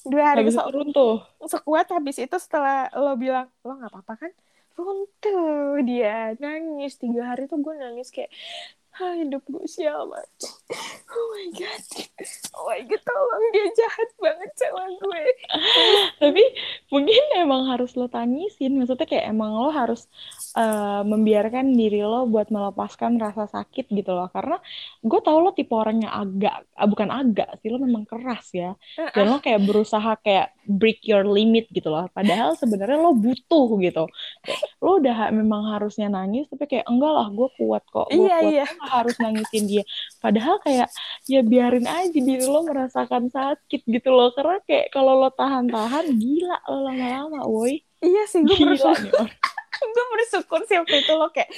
Dua 0.07 0.23
hari 0.23 0.47
Habis 0.47 0.55
sok 0.55 0.71
runtuh. 0.71 1.19
sekuat 1.47 1.87
habis 1.91 2.17
itu 2.23 2.37
setelah 2.39 2.87
lo 2.95 3.19
bilang 3.19 3.51
lo 3.67 3.75
nggak 3.75 3.91
apa-apa 3.91 4.15
kan 4.15 4.33
runtuh. 4.79 5.81
Dia 5.89 6.37
nangis. 6.43 6.93
Tiga 7.03 7.23
hari 7.35 7.43
tuh 7.51 7.59
gue 7.65 7.75
nangis 7.83 8.09
kayak 8.15 8.31
hidup 8.97 9.43
gue 9.47 9.67
sial 9.69 10.09
banget 10.09 10.31
oh 11.13 11.27
my 11.33 11.47
god 11.55 11.83
oh 12.57 12.65
my 12.69 12.81
god 12.85 13.03
tolong 13.05 13.45
dia 13.55 13.67
jahat 13.77 14.11
banget 14.19 14.51
sama 14.57 14.85
gue 14.99 15.23
Tapi 16.21 16.43
mungkin 16.93 17.23
emang 17.37 17.69
harus 17.71 17.93
lo 17.99 18.09
tangisin. 18.09 18.77
Maksudnya 18.79 19.07
kayak 19.09 19.27
emang 19.33 19.53
lo 19.57 19.71
harus 19.73 20.09
eh, 20.57 21.03
membiarkan 21.05 21.77
diri 21.77 22.01
lo 22.03 22.25
buat 22.29 22.49
melepaskan 22.51 23.21
rasa 23.21 23.47
sakit 23.51 23.93
gitu 23.93 24.11
loh. 24.17 24.29
Karena 24.33 24.57
gue 25.05 25.21
tau 25.23 25.39
lo 25.43 25.53
tipe 25.53 25.73
orang 25.77 26.03
yang 26.05 26.15
agak, 26.15 26.65
ah, 26.77 26.89
bukan 26.89 27.09
agak 27.13 27.61
sih, 27.61 27.69
lo 27.73 27.79
memang 27.83 28.05
keras 28.09 28.53
ya. 28.57 28.73
Dan 29.15 29.29
lo 29.33 29.39
kayak 29.45 29.61
berusaha 29.67 30.17
kayak 30.25 30.57
break 30.67 31.05
your 31.07 31.25
limit 31.29 31.69
gitu 31.71 31.89
loh. 31.93 32.09
Padahal 32.13 32.57
sebenarnya 32.59 32.99
lo 32.99 33.13
butuh 33.15 33.67
gitu. 33.83 34.05
Kayak, 34.43 34.61
lo 34.83 34.91
udah 35.01 35.17
memang 35.33 35.63
harusnya 35.77 36.09
nangis, 36.11 36.49
tapi 36.51 36.65
kayak 36.71 36.87
enggak 36.89 37.13
lah, 37.13 37.27
gue 37.31 37.49
kuat 37.59 37.85
kok. 37.87 38.09
Gue 38.11 38.27
Iya, 38.27 38.37
kuat, 38.41 38.53
iya. 38.53 38.65
Harus 38.89 39.17
nangisin 39.23 39.65
dia. 39.69 39.85
Padahal 40.23 40.59
kayak 40.63 40.89
ya 41.27 41.41
biarin 41.43 41.87
aja 41.87 42.19
diri 42.19 42.47
lo 42.47 42.63
merasakan 42.67 43.29
sakit 43.31 43.83
gitu 43.87 44.09
loh. 44.11 44.31
Karena 44.35 44.59
kayak 44.65 44.95
kalau 44.95 45.19
lo 45.19 45.31
tahan-tahan, 45.35 46.07
gila 46.17 46.59
lo 46.71 46.79
lama-lama, 46.87 47.45
woi. 47.47 47.83
iya 48.05 48.23
sih 48.29 48.45
gue 48.45 48.57
bersyukur 48.57 49.27
gue 49.95 50.05
bersyukur 50.15 50.61
sih 50.69 50.77
waktu 50.79 50.97
itu 51.05 51.13
lo 51.17 51.29
kayak 51.33 51.51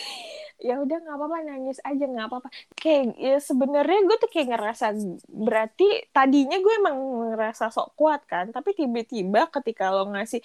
ya 0.67 0.73
udah 0.83 0.97
nggak 1.03 1.17
apa-apa 1.19 1.39
nangis 1.49 1.79
aja 1.89 2.03
nggak 2.13 2.27
apa-apa. 2.29 2.49
Kayak 2.81 3.03
ya 3.27 3.35
sebenarnya 3.49 3.99
gue 4.09 4.17
tuh 4.23 4.31
kayak 4.33 4.49
ngerasa 4.53 4.87
berarti 5.47 5.85
tadinya 6.15 6.57
gue 6.65 6.73
emang 6.81 6.97
ngerasa 7.33 7.65
sok 7.75 7.89
kuat 7.99 8.21
kan 8.31 8.47
tapi 8.55 8.71
tiba-tiba 8.79 9.39
ketika 9.55 9.85
lo 9.95 10.11
ngasih 10.13 10.41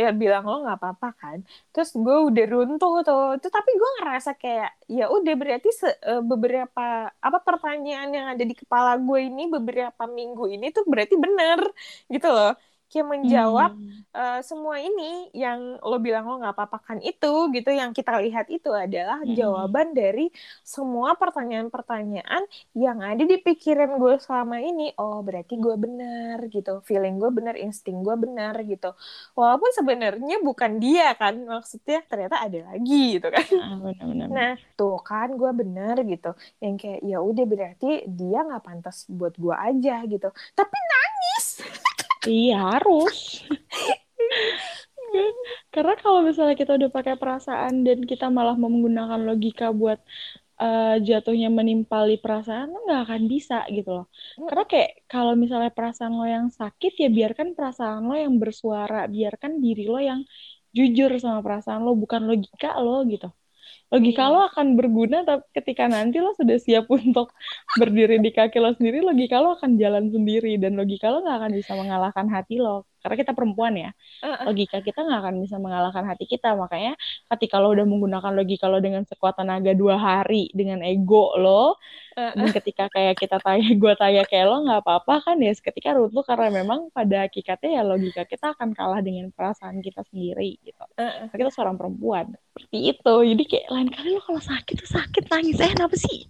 ya 0.00 0.06
bilang 0.20 0.42
lo 0.50 0.54
nggak 0.64 0.76
apa-apa 0.80 1.08
kan 1.20 1.38
terus 1.72 1.90
gue 2.04 2.16
udah 2.28 2.44
runtuh 2.52 2.92
tuh. 3.06 3.20
Itu 3.38 3.48
tapi 3.56 3.70
gue 3.80 3.90
ngerasa 4.00 4.30
kayak 4.42 4.68
ya 4.96 5.04
udah 5.16 5.32
berarti 5.40 5.68
se- 5.80 5.98
eh, 6.08 6.20
beberapa 6.30 6.82
apa 7.26 7.38
pertanyaan 7.46 8.08
yang 8.16 8.26
ada 8.32 8.42
di 8.50 8.54
kepala 8.60 8.90
gue 9.06 9.18
ini 9.28 9.42
beberapa 9.54 10.02
minggu 10.18 10.42
ini 10.54 10.66
tuh 10.76 10.84
berarti 10.90 11.14
bener 11.24 11.60
gitu 12.12 12.26
loh 12.36 12.50
kayak 12.96 13.08
menjawab 13.12 13.70
Hmm. 13.76 14.06
eh, 14.16 14.40
semua 14.40 14.80
ini 14.80 15.28
yang 15.36 15.76
lo 15.84 15.96
bilang 16.00 16.24
lo 16.24 16.40
nggak 16.40 16.54
apa-apa 16.56 16.78
kan 16.88 16.98
itu 17.04 17.28
gitu 17.52 17.68
yang 17.68 17.92
kita 17.92 18.16
lihat 18.24 18.48
itu 18.48 18.72
adalah 18.72 19.20
Mm-mm. 19.20 19.36
jawaban 19.36 19.92
dari 19.92 20.32
semua 20.64 21.12
pertanyaan-pertanyaan 21.20 22.42
yang 22.72 22.98
ada 23.04 23.22
di 23.22 23.36
pikiran 23.40 24.00
gue 24.00 24.14
selama 24.24 24.56
ini 24.60 24.92
oh 24.96 25.20
berarti 25.20 25.54
gue 25.60 25.74
benar 25.76 26.36
gitu 26.48 26.80
feeling 26.88 27.20
gue 27.20 27.28
benar 27.28 27.54
insting 27.60 28.00
gue 28.00 28.16
benar 28.16 28.54
gitu 28.64 28.88
walaupun 29.38 29.70
sebenarnya 29.78 30.36
bukan 30.40 30.72
dia 30.82 31.12
kan 31.20 31.34
maksudnya 31.44 32.00
ternyata 32.10 32.36
ada 32.46 32.58
lagi 32.72 33.20
gitu 33.20 33.28
kan 33.28 33.44
Ah, 33.60 33.74
benar-benar. 33.84 34.28
Nah, 34.36 34.52
tuh 34.78 34.96
kan 35.08 35.28
gue 35.40 35.50
bener 35.60 35.96
gitu. 36.12 36.28
Yang 36.62 36.74
kayak 36.82 37.00
ya 37.10 37.16
udah 37.28 37.44
berarti 37.52 37.86
dia 38.18 38.38
nggak 38.46 38.62
pantas 38.66 38.96
buat 39.08 39.34
gue 39.42 39.54
aja 39.68 39.92
gitu. 40.12 40.26
Tapi 40.58 40.76
nangis. 40.90 41.15
Iya 42.28 42.56
harus. 42.74 43.46
Karena 45.74 45.94
kalau 46.02 46.20
misalnya 46.26 46.56
kita 46.58 46.76
udah 46.76 46.90
pakai 46.92 47.14
perasaan 47.16 47.86
dan 47.86 48.04
kita 48.04 48.28
malah 48.28 48.56
menggunakan 48.58 49.20
logika 49.22 49.72
buat 49.72 50.02
uh, 50.60 50.96
jatuhnya 51.00 51.48
menimpali 51.48 52.20
perasaan 52.20 52.72
lo 52.72 52.84
nggak 52.84 53.02
akan 53.06 53.22
bisa 53.32 53.64
gitu 53.72 53.90
loh. 54.02 54.06
Karena 54.48 54.64
kayak 54.68 54.90
kalau 55.08 55.32
misalnya 55.38 55.72
perasaan 55.72 56.12
lo 56.16 56.26
yang 56.28 56.48
sakit 56.52 56.92
ya 57.00 57.08
biarkan 57.08 57.56
perasaan 57.56 58.04
lo 58.08 58.14
yang 58.16 58.34
bersuara 58.42 59.08
biarkan 59.08 59.60
diri 59.64 59.84
lo 59.88 60.00
yang 60.00 60.20
jujur 60.76 61.10
sama 61.20 61.40
perasaan 61.40 61.80
lo 61.86 61.96
bukan 61.96 62.28
logika 62.28 62.76
lo 62.80 63.04
gitu 63.08 63.28
logika 63.86 64.26
lo 64.26 64.50
akan 64.50 64.74
berguna 64.74 65.22
tapi 65.22 65.46
ketika 65.54 65.86
nanti 65.86 66.18
lo 66.18 66.34
sudah 66.34 66.58
siap 66.58 66.90
untuk 66.98 67.30
berdiri 67.78 68.18
di 68.18 68.30
kaki 68.34 68.58
lo 68.58 68.74
sendiri 68.74 69.02
logika 69.02 69.38
lo 69.38 69.54
akan 69.54 69.78
jalan 69.78 70.10
sendiri 70.10 70.58
dan 70.58 70.74
logika 70.74 71.10
lo 71.14 71.22
nggak 71.22 71.36
akan 71.38 71.52
bisa 71.54 71.72
mengalahkan 71.78 72.26
hati 72.26 72.58
lo. 72.58 72.86
Karena 72.98 73.22
kita 73.22 73.32
perempuan 73.38 73.74
ya 73.78 73.90
logika 74.42 74.82
kita 74.82 75.06
nggak 75.06 75.20
akan 75.22 75.34
bisa 75.38 75.56
mengalahkan 75.62 76.04
hati 76.10 76.24
kita. 76.26 76.58
Makanya 76.58 76.98
ketika 77.30 77.62
lo 77.62 77.70
udah 77.70 77.86
menggunakan 77.86 78.32
logika 78.34 78.66
lo 78.66 78.82
dengan 78.82 79.06
sekuat 79.06 79.38
tenaga 79.38 79.70
dua 79.78 79.94
hari 79.94 80.50
dengan 80.50 80.82
ego 80.82 81.38
lo 81.38 81.78
dan 82.16 82.48
ketika 82.48 82.88
kayak 82.88 83.20
kita 83.20 83.36
tanya 83.44 83.68
gue 83.76 83.92
tanya 84.00 84.22
kayak 84.24 84.46
lo 84.48 84.64
nggak 84.64 84.80
apa-apa 84.80 85.14
kan 85.20 85.36
ya? 85.36 85.52
Seketika 85.52 85.92
runtuh 85.92 86.24
karena 86.24 86.48
memang 86.48 86.88
pada 86.88 87.28
hakikatnya 87.28 87.70
ya 87.76 87.82
logika 87.84 88.24
kita 88.24 88.56
akan 88.56 88.72
kalah 88.72 89.04
dengan 89.04 89.28
perasaan 89.36 89.84
kita 89.84 90.00
sendiri 90.08 90.56
gitu. 90.64 90.84
Uh, 90.96 91.28
kita 91.28 91.52
seorang 91.52 91.76
perempuan. 91.76 92.32
Seperti 92.56 92.78
itu. 92.96 93.14
Jadi 93.36 93.42
kayak 93.44 93.66
lain 93.68 93.88
kali 93.92 94.08
lo 94.16 94.20
kalau 94.24 94.40
sakit 94.40 94.74
tuh 94.80 94.90
sakit 94.96 95.24
nangis. 95.28 95.60
Eh 95.60 95.70
kenapa 95.76 95.96
sih? 96.00 96.24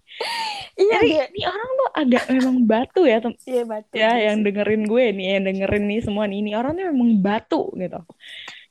Iya 0.74 0.98
ini, 1.06 1.16
ini 1.22 1.42
orang 1.46 1.70
tuh 1.70 1.90
agak 1.94 2.24
memang 2.34 2.56
batu 2.66 3.02
ya 3.06 3.16
tem 3.22 3.32
iya 3.46 3.62
batu 3.64 3.94
ya 3.94 4.12
yang 4.28 4.44
dengerin 4.44 4.82
gue 4.84 5.04
nih 5.14 5.26
yang 5.38 5.44
dengerin 5.46 5.84
nih 5.86 6.00
semua 6.02 6.26
nih. 6.26 6.42
Ini 6.42 6.50
orangnya 6.58 6.90
memang 6.90 7.22
batu 7.22 7.70
gitu. 7.78 8.00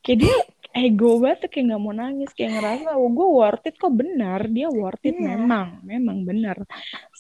Kayak 0.06 0.18
dia 0.22 0.38
ego 0.76 1.24
banget 1.24 1.48
kayak 1.48 1.72
nggak 1.72 1.82
mau 1.82 1.96
nangis 1.96 2.36
kayak 2.36 2.60
ngerasa 2.60 3.00
oh 3.00 3.08
gue 3.08 3.28
worth 3.32 3.64
it. 3.64 3.80
Kok 3.80 3.96
benar? 3.96 4.44
Dia 4.52 4.68
worth 4.68 5.08
it. 5.08 5.16
Yeah. 5.16 5.40
memang 5.40 5.80
memang 5.88 6.18
benar. 6.28 6.60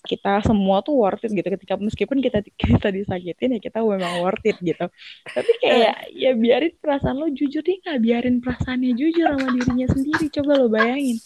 Kita 0.04 0.44
semua 0.44 0.84
tuh 0.84 1.00
worth 1.00 1.24
it 1.24 1.32
gitu. 1.32 1.48
Ketika 1.48 1.80
meskipun 1.80 2.20
kita 2.20 2.44
kita 2.60 2.92
disakitin 2.92 3.56
ya 3.56 3.60
kita 3.64 3.80
memang 3.80 4.20
worth 4.20 4.44
it 4.44 4.60
gitu. 4.60 4.86
Tapi 5.32 5.52
kayak 5.64 6.12
ya 6.12 6.36
biarin 6.36 6.76
perasaan 6.84 7.16
lo 7.16 7.32
jujur 7.32 7.64
dia 7.64 7.80
nggak 7.80 8.00
biarin 8.04 8.36
perasaannya 8.44 8.92
jujur 8.92 9.24
sama 9.24 9.48
dirinya 9.56 9.88
sendiri. 9.88 10.26
Coba 10.36 10.52
lo 10.60 10.68
bayangin. 10.68 11.18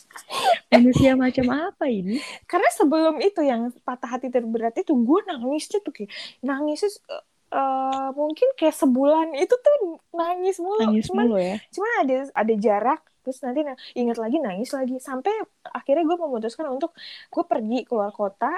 Manusia 0.70 1.18
macam 1.18 1.50
apa 1.50 1.90
ini? 1.90 2.22
Karena 2.46 2.70
sebelum 2.78 3.18
itu 3.26 3.42
yang 3.42 3.74
patah 3.82 4.22
hati 4.22 4.30
terberat 4.30 4.78
itu 4.78 4.94
gue 4.94 5.20
nangisnya 5.26 5.82
tuh 5.82 5.94
kayak 5.98 6.14
nangisnya 6.46 6.94
uh, 7.54 8.10
mungkin 8.14 8.48
kayak 8.56 8.76
sebulan. 8.78 9.36
Itu 9.38 9.56
tuh 9.58 9.76
nangis 10.14 10.58
mulu. 10.62 10.82
Nangis 10.86 11.08
cuman, 11.10 11.26
mulu 11.26 11.38
ya. 11.38 11.56
Cuman 11.74 11.92
ada 12.06 12.16
ada 12.34 12.54
jarak. 12.56 13.02
Terus 13.20 13.46
nanti 13.46 13.62
ingat 14.00 14.18
lagi 14.18 14.38
nangis 14.42 14.72
lagi. 14.74 14.96
Sampai 14.98 15.34
akhirnya 15.70 16.08
gue 16.08 16.18
memutuskan 16.18 16.70
untuk 16.72 16.96
gue 17.30 17.44
pergi 17.46 17.86
keluar 17.86 18.14
kota. 18.14 18.58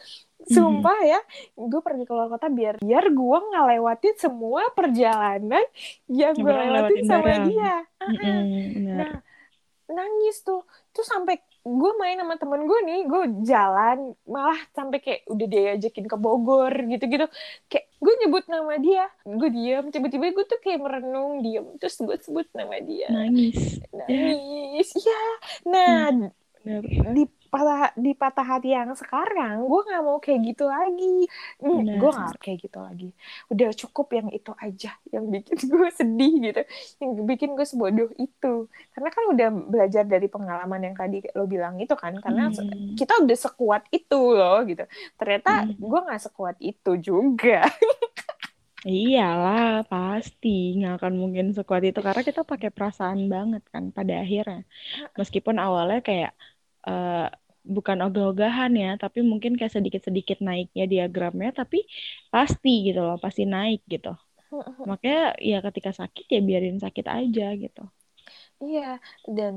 Sumpah 0.54 0.98
hmm. 1.04 1.12
ya 1.12 1.20
gue 1.52 1.80
pergi 1.84 2.04
keluar 2.08 2.32
kota 2.32 2.48
biar 2.48 2.80
biar 2.80 3.12
gue 3.12 3.38
ngelewatin 3.52 4.16
semua 4.16 4.72
perjalanan 4.72 5.60
yang 6.08 6.32
gue 6.32 6.48
lewatin 6.48 7.04
sama 7.04 7.44
dia. 7.44 7.84
Mm 8.00 8.16
-hmm, 8.16 8.96
nah 8.96 9.14
nangis 9.92 10.40
tuh. 10.40 10.64
Tuh 10.96 11.04
sampai 11.04 11.44
gue 11.60 11.92
main 12.00 12.16
sama 12.16 12.34
temen 12.40 12.64
gue 12.64 12.80
nih 12.88 13.00
gue 13.04 13.22
jalan 13.44 14.16
malah 14.24 14.60
sampai 14.72 14.98
kayak 15.04 15.20
udah 15.28 15.46
dia 15.46 15.76
ajakin 15.76 16.06
ke 16.08 16.16
Bogor 16.16 16.72
gitu-gitu. 16.72 17.26
Kayak 17.68 17.86
gue 18.00 18.14
nyebut 18.24 18.44
nama 18.48 18.74
dia 18.80 19.04
gue 19.28 19.48
diam 19.52 19.84
tiba-tiba 19.92 20.32
gue 20.32 20.46
tuh 20.48 20.60
kayak 20.64 20.80
merenung 20.80 21.44
diam 21.44 21.76
terus 21.76 22.00
gue 22.00 22.16
sebut 22.20 22.48
nama 22.56 22.80
dia. 22.80 23.08
Nangis. 23.12 23.80
Nangis. 23.92 24.88
Ya 24.96 25.22
nah 25.68 26.08
hmm, 26.64 27.12
di 27.16 27.24
patah 27.50 27.90
di 27.98 28.14
patah 28.14 28.46
hati 28.46 28.70
yang 28.72 28.94
sekarang 28.94 29.66
gue 29.66 29.80
nggak 29.84 30.02
mau 30.06 30.18
kayak 30.22 30.40
gitu 30.54 30.64
lagi. 30.70 31.26
Hmm, 31.58 31.84
gue 31.84 32.10
nggak 32.10 32.38
kayak 32.38 32.58
gitu 32.64 32.78
lagi. 32.78 33.10
Udah 33.50 33.70
cukup 33.74 34.06
yang 34.14 34.28
itu 34.30 34.52
aja 34.56 34.94
yang 35.10 35.26
bikin 35.28 35.58
gue 35.74 35.90
sedih 35.90 36.32
gitu. 36.40 36.62
Yang 37.02 37.12
bikin 37.26 37.50
gue 37.58 37.66
sebodoh 37.66 38.10
itu. 38.16 38.54
Karena 38.94 39.10
kan 39.10 39.24
udah 39.34 39.48
belajar 39.50 40.04
dari 40.06 40.30
pengalaman 40.30 40.80
yang 40.86 40.94
tadi 40.96 41.26
lo 41.34 41.44
bilang 41.50 41.76
itu 41.82 41.92
kan 41.98 42.16
karena 42.22 42.48
hmm. 42.54 42.94
kita 42.94 43.18
udah 43.18 43.38
sekuat 43.38 43.82
itu 43.90 44.20
loh 44.32 44.62
gitu. 44.64 44.86
Ternyata 45.18 45.66
hmm. 45.66 45.82
gue 45.82 46.00
nggak 46.06 46.22
sekuat 46.30 46.56
itu 46.62 46.92
juga. 47.02 47.66
Iyalah, 48.88 49.84
pasti. 49.92 50.48
Nggak 50.78 50.94
akan 51.04 51.14
mungkin 51.20 51.46
sekuat 51.52 51.82
itu 51.84 52.00
karena 52.00 52.22
kita 52.24 52.40
pakai 52.48 52.70
perasaan 52.72 53.28
banget 53.28 53.62
kan 53.72 53.92
pada 53.92 54.12
akhirnya. 54.24 54.64
Meskipun 55.20 55.56
awalnya 55.60 56.00
kayak 56.00 56.32
uh, 56.86 57.28
bukan 57.64 57.98
ogah-ogahan 58.08 58.72
ya, 58.72 58.96
tapi 58.96 59.20
mungkin 59.20 59.54
kayak 59.54 59.76
sedikit-sedikit 59.76 60.40
naiknya 60.40 60.88
diagramnya, 60.88 61.52
tapi 61.52 61.84
pasti 62.32 62.88
gitu 62.90 63.04
loh, 63.04 63.20
pasti 63.20 63.44
naik 63.44 63.84
gitu. 63.86 64.16
Makanya 64.90 65.36
ya 65.38 65.60
ketika 65.60 65.94
sakit 65.94 66.26
ya 66.26 66.40
biarin 66.40 66.80
sakit 66.80 67.06
aja 67.06 67.48
gitu. 67.54 67.84
Iya, 68.60 69.00
dan 69.24 69.56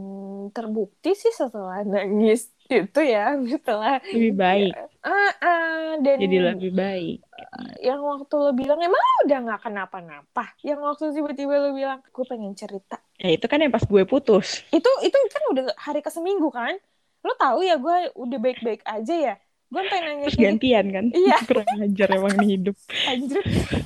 terbukti 0.56 1.12
sih 1.12 1.36
setelah 1.36 1.84
nangis 1.84 2.48
itu 2.72 3.02
ya, 3.04 3.36
setelah 3.36 4.00
lebih 4.00 4.32
baik. 4.40 4.72
Ya, 4.72 4.88
uh, 5.04 5.34
uh, 5.44 5.88
dan 6.00 6.16
jadi 6.24 6.56
lebih 6.56 6.72
baik. 6.72 7.20
Uh, 7.36 7.76
yang 7.84 8.00
waktu 8.00 8.32
lo 8.32 8.56
bilang 8.56 8.80
emang 8.80 9.04
udah 9.28 9.38
nggak 9.44 9.62
kenapa-napa. 9.68 10.56
Yang 10.64 10.80
waktu 10.88 11.04
tiba-tiba 11.20 11.52
lo 11.60 11.76
bilang 11.76 12.00
gue 12.00 12.26
pengen 12.26 12.56
cerita. 12.56 12.96
Ya 13.20 13.36
itu 13.36 13.44
kan 13.44 13.60
yang 13.60 13.76
pas 13.76 13.84
gue 13.84 14.08
putus. 14.08 14.64
Itu 14.72 14.88
itu 15.04 15.18
kan 15.20 15.44
udah 15.52 15.76
hari 15.76 16.00
ke 16.00 16.08
seminggu 16.08 16.48
kan? 16.48 16.80
Lo 17.24 17.34
tahu 17.40 17.60
ya 17.64 17.80
gue 17.80 17.98
udah 18.20 18.40
baik-baik 18.40 18.84
aja 18.84 19.16
ya? 19.16 19.36
Gue 19.74 19.82
pengen 19.90 20.04
nanya 20.06 20.26
terus 20.30 20.38
gantian 20.38 20.86
kan? 20.94 21.06
Iya. 21.10 21.38
Kurang 21.50 21.70
ajar 21.82 22.08
emang 22.14 22.34
nih 22.38 22.50
hidup. 22.60 22.76
Anjir. 23.10 23.44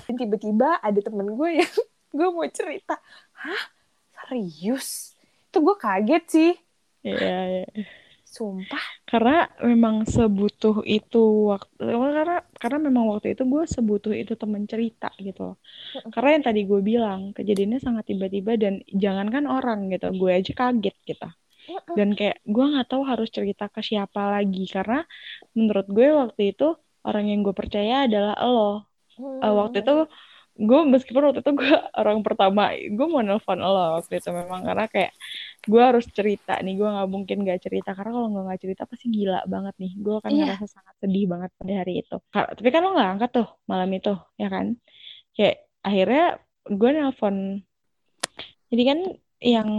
Tiba-tiba 0.10 0.70
ada 0.84 1.00
temen 1.00 1.28
gue 1.38 1.50
yang 1.64 1.74
gue 2.18 2.28
mau 2.28 2.48
cerita. 2.52 3.00
Hah? 3.38 3.64
Serius? 4.12 5.16
Itu 5.48 5.64
gue 5.64 5.76
kaget 5.80 6.24
sih. 6.28 6.52
Iya 7.08 7.64
iya. 7.64 7.66
Sumpah. 8.28 8.84
Karena 9.08 9.48
memang 9.64 10.04
sebutuh 10.04 10.84
itu 10.84 11.56
waktu 11.56 11.80
karena 11.88 12.44
karena 12.60 12.78
memang 12.84 13.16
waktu 13.16 13.32
itu 13.32 13.48
gue 13.48 13.64
sebutuh 13.64 14.12
itu 14.12 14.36
temen 14.36 14.68
cerita 14.68 15.08
gitu 15.16 15.56
loh. 15.56 15.58
Karena 16.12 16.36
yang 16.36 16.44
tadi 16.44 16.62
gue 16.68 16.82
bilang 16.84 17.32
kejadiannya 17.32 17.80
sangat 17.80 18.12
tiba-tiba 18.12 18.60
dan 18.60 18.84
jangankan 18.92 19.48
orang 19.48 19.88
gitu 19.88 20.12
gue 20.12 20.32
aja 20.36 20.52
kaget 20.52 20.98
gitu 21.08 21.30
dan 21.98 22.16
kayak 22.16 22.40
gue 22.48 22.66
nggak 22.66 22.88
tahu 22.88 23.04
harus 23.04 23.30
cerita 23.32 23.68
ke 23.68 23.84
siapa 23.84 24.40
lagi. 24.40 24.64
Karena 24.70 25.04
menurut 25.54 25.88
gue 25.92 26.08
waktu 26.16 26.42
itu 26.56 26.68
orang 27.04 27.26
yang 27.32 27.40
gue 27.44 27.56
percaya 27.56 28.08
adalah 28.08 28.36
lo. 28.44 28.88
Hmm. 29.18 29.42
uh, 29.42 29.54
waktu 29.66 29.82
itu 29.82 30.06
gue 30.58 30.80
meskipun 30.90 31.22
waktu 31.30 31.42
itu 31.42 31.54
gue 31.54 31.70
orang 32.02 32.22
pertama 32.26 32.74
gue 32.74 33.08
mau 33.10 33.22
nelfon 33.22 33.60
lo 33.60 34.00
waktu 34.00 34.20
itu 34.20 34.30
memang. 34.32 34.64
Karena 34.64 34.86
kayak 34.88 35.12
gue 35.68 35.82
harus 35.82 36.06
cerita 36.12 36.60
nih. 36.64 36.74
Gue 36.80 36.88
nggak 36.88 37.10
mungkin 37.12 37.38
gak 37.44 37.60
cerita. 37.64 37.92
Karena 37.92 38.12
kalau 38.16 38.28
gue 38.32 38.44
nggak 38.48 38.62
cerita 38.64 38.84
pasti 38.88 39.06
gila 39.12 39.44
banget 39.46 39.76
nih. 39.82 39.92
Gue 40.00 40.16
akan 40.24 40.32
yeah. 40.32 40.56
ngerasa 40.56 40.66
sangat 40.72 40.96
sedih 41.04 41.26
banget 41.28 41.50
pada 41.60 41.74
hari 41.84 41.94
itu. 42.04 42.18
Tapi 42.32 42.70
kan 42.72 42.82
lo 42.84 42.96
nggak 42.96 43.10
angkat 43.20 43.32
tuh 43.44 43.48
malam 43.68 43.90
itu 43.92 44.14
ya 44.40 44.48
kan? 44.48 44.76
Kayak 45.36 45.68
akhirnya 45.84 46.26
gue 46.68 46.90
nelfon. 46.96 47.38
Jadi 48.68 48.84
kan 48.84 49.00
yang 49.38 49.70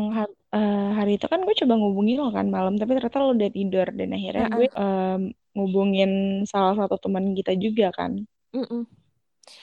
uh, 0.54 0.90
hari 0.96 1.16
itu 1.20 1.26
kan 1.28 1.42
gue 1.42 1.54
coba 1.64 1.74
ngubungin 1.76 2.18
lo 2.20 2.30
kan 2.30 2.46
malam 2.48 2.76
tapi 2.76 2.96
ternyata 2.96 3.18
lo 3.20 3.34
udah 3.34 3.50
tidur. 3.52 3.86
Dan 3.92 4.08
akhirnya 4.14 4.46
uh 4.46 4.50
-uh. 4.50 4.56
gue 4.56 4.66
um, 4.76 5.20
ngubungin 5.58 6.10
salah 6.46 6.74
satu 6.78 6.96
teman 7.00 7.32
kita 7.34 7.56
juga 7.58 7.90
kan. 7.94 8.22
Uh 8.54 8.60
-uh. 8.62 8.82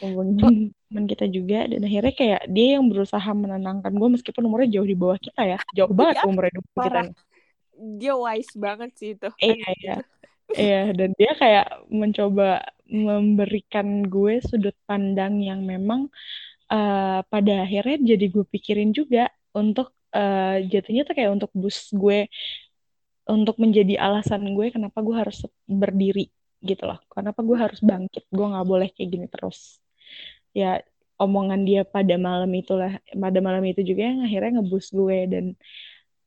ngubungin 0.02 0.36
oh. 0.42 0.52
teman 0.90 1.06
kita 1.06 1.26
juga 1.30 1.70
dan 1.70 1.82
akhirnya 1.86 2.14
kayak 2.18 2.42
dia 2.50 2.68
yang 2.82 2.90
berusaha 2.90 3.30
menenangkan 3.38 3.94
gue 3.94 4.10
meskipun 4.18 4.50
umurnya 4.50 4.82
jauh 4.82 4.88
di 4.90 4.98
bawah 4.98 5.20
kita 5.22 5.42
ya. 5.46 5.60
Jauh 5.78 5.94
banget 5.98 6.22
ya, 6.22 6.24
umurnya 6.26 6.54
di 6.58 6.62
bawah 6.74 6.86
kita 6.90 7.02
dia 7.76 8.14
wise 8.16 8.54
banget 8.56 8.90
sih 8.96 9.10
itu. 9.16 9.30
Iya 9.40 9.70
iya. 9.80 9.98
Iya 10.54 10.82
dan 10.94 11.10
dia 11.18 11.32
kayak 11.36 11.90
mencoba 11.90 12.62
memberikan 12.86 14.06
gue 14.06 14.40
sudut 14.46 14.78
pandang 14.86 15.42
yang 15.42 15.66
memang 15.66 16.08
uh, 16.70 17.26
pada 17.26 17.66
akhirnya 17.66 18.16
jadi 18.16 18.26
gue 18.30 18.46
pikirin 18.46 18.94
juga 18.94 19.34
untuk 19.58 19.95
uh, 20.16 20.58
jatuhnya 20.72 21.04
tuh 21.04 21.14
kayak 21.14 21.32
untuk 21.36 21.52
boost 21.52 21.92
gue 21.92 22.32
untuk 23.28 23.58
menjadi 23.60 24.00
alasan 24.00 24.56
gue 24.56 24.72
kenapa 24.72 25.02
gue 25.02 25.16
harus 25.18 25.44
berdiri 25.68 26.30
gitu 26.64 26.84
loh. 26.88 27.02
Kenapa 27.12 27.42
gue 27.44 27.58
harus 27.58 27.80
bangkit? 27.82 28.26
Gue 28.32 28.46
nggak 28.48 28.66
boleh 28.66 28.88
kayak 28.94 29.10
gini 29.12 29.28
terus. 29.28 29.82
Ya 30.56 30.82
omongan 31.20 31.64
dia 31.68 31.82
pada 31.88 32.16
malam 32.20 32.52
itulah 32.56 33.00
pada 33.12 33.40
malam 33.40 33.64
itu 33.68 33.82
juga 33.84 34.08
yang 34.08 34.20
akhirnya 34.28 34.60
ngebus 34.60 34.92
gue 34.92 35.20
dan 35.32 35.46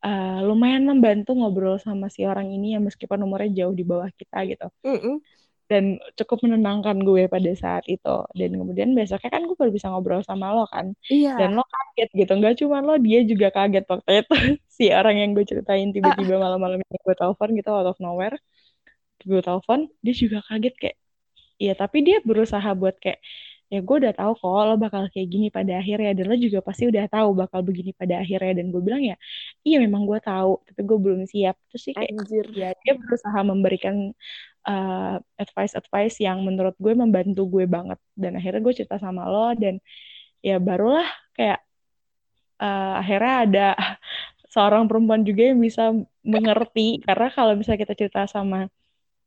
uh, 0.04 0.40
lumayan 0.44 0.84
membantu 0.88 1.36
ngobrol 1.36 1.76
sama 1.80 2.08
si 2.08 2.24
orang 2.24 2.48
ini 2.48 2.76
yang 2.76 2.84
meskipun 2.84 3.20
umurnya 3.20 3.64
jauh 3.64 3.74
di 3.74 3.84
bawah 3.84 4.08
kita 4.14 4.38
gitu. 4.48 4.66
Mm 4.84 4.98
-mm. 4.98 5.14
Dan 5.68 6.00
cukup 6.16 6.38
menenangkan 6.48 6.96
gue 7.04 7.28
pada 7.28 7.52
saat 7.52 7.84
itu. 7.86 8.16
Dan 8.32 8.56
kemudian 8.56 8.96
besoknya 8.96 9.30
kan 9.30 9.42
gue 9.44 9.56
baru 9.56 9.70
bisa 9.70 9.92
ngobrol 9.92 10.24
sama 10.24 10.56
lo 10.56 10.64
kan. 10.68 10.96
Iya. 11.12 11.36
dan 11.36 11.54
lo 11.56 11.64
kaget 11.68 12.08
gitu. 12.16 12.32
Nggak 12.40 12.54
cuma 12.64 12.80
lo 12.80 12.96
dia 12.96 13.20
juga 13.22 13.48
kaget 13.52 13.84
waktu 13.86 14.10
itu. 14.24 14.34
Si 14.78 14.84
orang 14.94 15.16
yang 15.18 15.30
gue 15.34 15.42
ceritain 15.42 15.90
tiba-tiba 15.90 16.38
malam-malam 16.38 16.78
ini 16.78 16.98
gue 17.02 17.14
telepon 17.18 17.48
gitu 17.58 17.68
out 17.74 17.88
of 17.92 17.98
nowhere. 18.00 18.36
Gue 19.22 19.42
telepon 19.44 19.90
dia 20.00 20.14
juga 20.16 20.38
kaget 20.48 20.74
kayak 20.80 20.96
Iya 21.58 21.74
tapi 21.74 22.06
dia 22.06 22.22
berusaha 22.22 22.70
buat 22.78 22.94
kayak 23.02 23.18
ya 23.68 23.84
gue 23.84 23.96
udah 24.00 24.14
tahu 24.16 24.32
kok 24.40 24.48
lo 24.48 24.74
bakal 24.80 25.02
kayak 25.12 25.28
gini 25.28 25.46
pada 25.52 25.76
akhirnya 25.76 26.16
dan 26.16 26.24
lo 26.32 26.36
juga 26.40 26.64
pasti 26.64 26.88
udah 26.88 27.04
tahu 27.12 27.36
bakal 27.36 27.60
begini 27.60 27.92
pada 27.92 28.24
akhirnya. 28.24 28.64
Dan 28.64 28.72
gue 28.72 28.80
bilang 28.80 29.04
ya 29.04 29.16
iya 29.64 29.76
memang 29.84 30.08
gue 30.08 30.18
tahu 30.24 30.64
tapi 30.64 30.80
gue 30.88 30.98
belum 30.98 31.20
siap. 31.28 31.56
Terus 31.68 31.82
sih 31.84 31.94
kayak 31.94 32.12
Anjir. 32.16 32.46
ya 32.56 32.70
dia 32.80 32.94
berusaha 32.96 33.38
memberikan 33.44 34.16
uh, 34.64 35.16
advice-advice 35.36 36.16
yang 36.24 36.40
menurut 36.48 36.74
gue 36.80 36.92
membantu 36.96 37.44
gue 37.44 37.64
banget. 37.68 38.00
Dan 38.16 38.40
akhirnya 38.40 38.60
gue 38.64 38.74
cerita 38.74 38.96
sama 38.96 39.28
lo 39.28 39.52
dan 39.52 39.76
ya 40.40 40.56
barulah 40.56 41.06
kayak 41.36 41.60
uh, 42.64 43.04
akhirnya 43.04 43.34
ada 43.44 43.68
seorang 44.54 44.88
perempuan 44.88 45.28
juga 45.28 45.52
yang 45.52 45.60
bisa 45.60 45.92
mengerti. 46.24 47.04
Karena 47.04 47.28
kalau 47.28 47.52
misalnya 47.52 47.84
kita 47.84 47.94
cerita 48.00 48.24
sama 48.24 48.72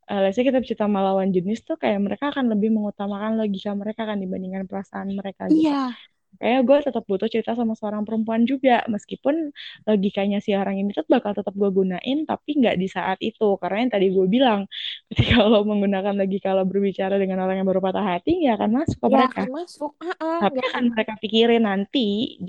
uh, 0.09 0.19
let's 0.23 0.35
say 0.37 0.43
kita 0.47 0.59
cerita 0.65 0.85
sama 0.87 0.99
lawan 1.07 1.29
jenis 1.35 1.59
tuh 1.67 1.75
kayak 1.81 1.99
mereka 2.05 2.25
akan 2.33 2.45
lebih 2.53 2.69
mengutamakan 2.75 3.31
logika 3.39 3.71
mereka 3.77 4.01
kan 4.09 4.17
dibandingkan 4.23 4.63
perasaan 4.69 5.09
mereka 5.19 5.43
gitu. 5.53 5.73
Iya. 5.73 5.93
Kayak 6.41 6.61
gue 6.67 6.77
tetap 6.87 7.03
butuh 7.11 7.29
cerita 7.33 7.51
sama 7.59 7.73
seorang 7.79 8.03
perempuan 8.07 8.41
juga, 8.49 8.81
meskipun 8.89 9.35
logikanya 9.85 10.37
si 10.45 10.51
orang 10.57 10.75
ini 10.81 10.89
tuh 10.97 11.05
bakal 11.05 11.31
tetap 11.37 11.53
gue 11.61 11.69
gunain, 11.69 12.17
tapi 12.29 12.49
nggak 12.59 12.75
di 12.81 12.87
saat 12.89 13.17
itu. 13.21 13.43
Karena 13.61 13.77
yang 13.85 13.91
tadi 13.95 14.07
gue 14.15 14.25
bilang, 14.35 14.59
ketika 15.11 15.35
lo 15.45 15.61
menggunakan 15.69 16.13
logika 16.17 16.49
lo 16.57 16.63
berbicara 16.71 17.15
dengan 17.21 17.37
orang 17.45 17.61
yang 17.61 17.67
baru 17.69 17.81
patah 17.85 18.05
hati, 18.17 18.29
nggak 18.41 18.55
akan 18.57 18.71
masuk 18.79 18.97
ke 19.03 19.07
Nggak 19.07 19.21
mereka. 19.21 19.41
akan 19.45 19.47
masuk. 19.57 19.91
Uh-uh, 20.03 20.41
Tapi 20.41 20.57
nggak 20.57 20.67
akan 20.71 20.83
mereka 20.93 21.13
pikirin 21.23 21.63
nanti 21.69 21.99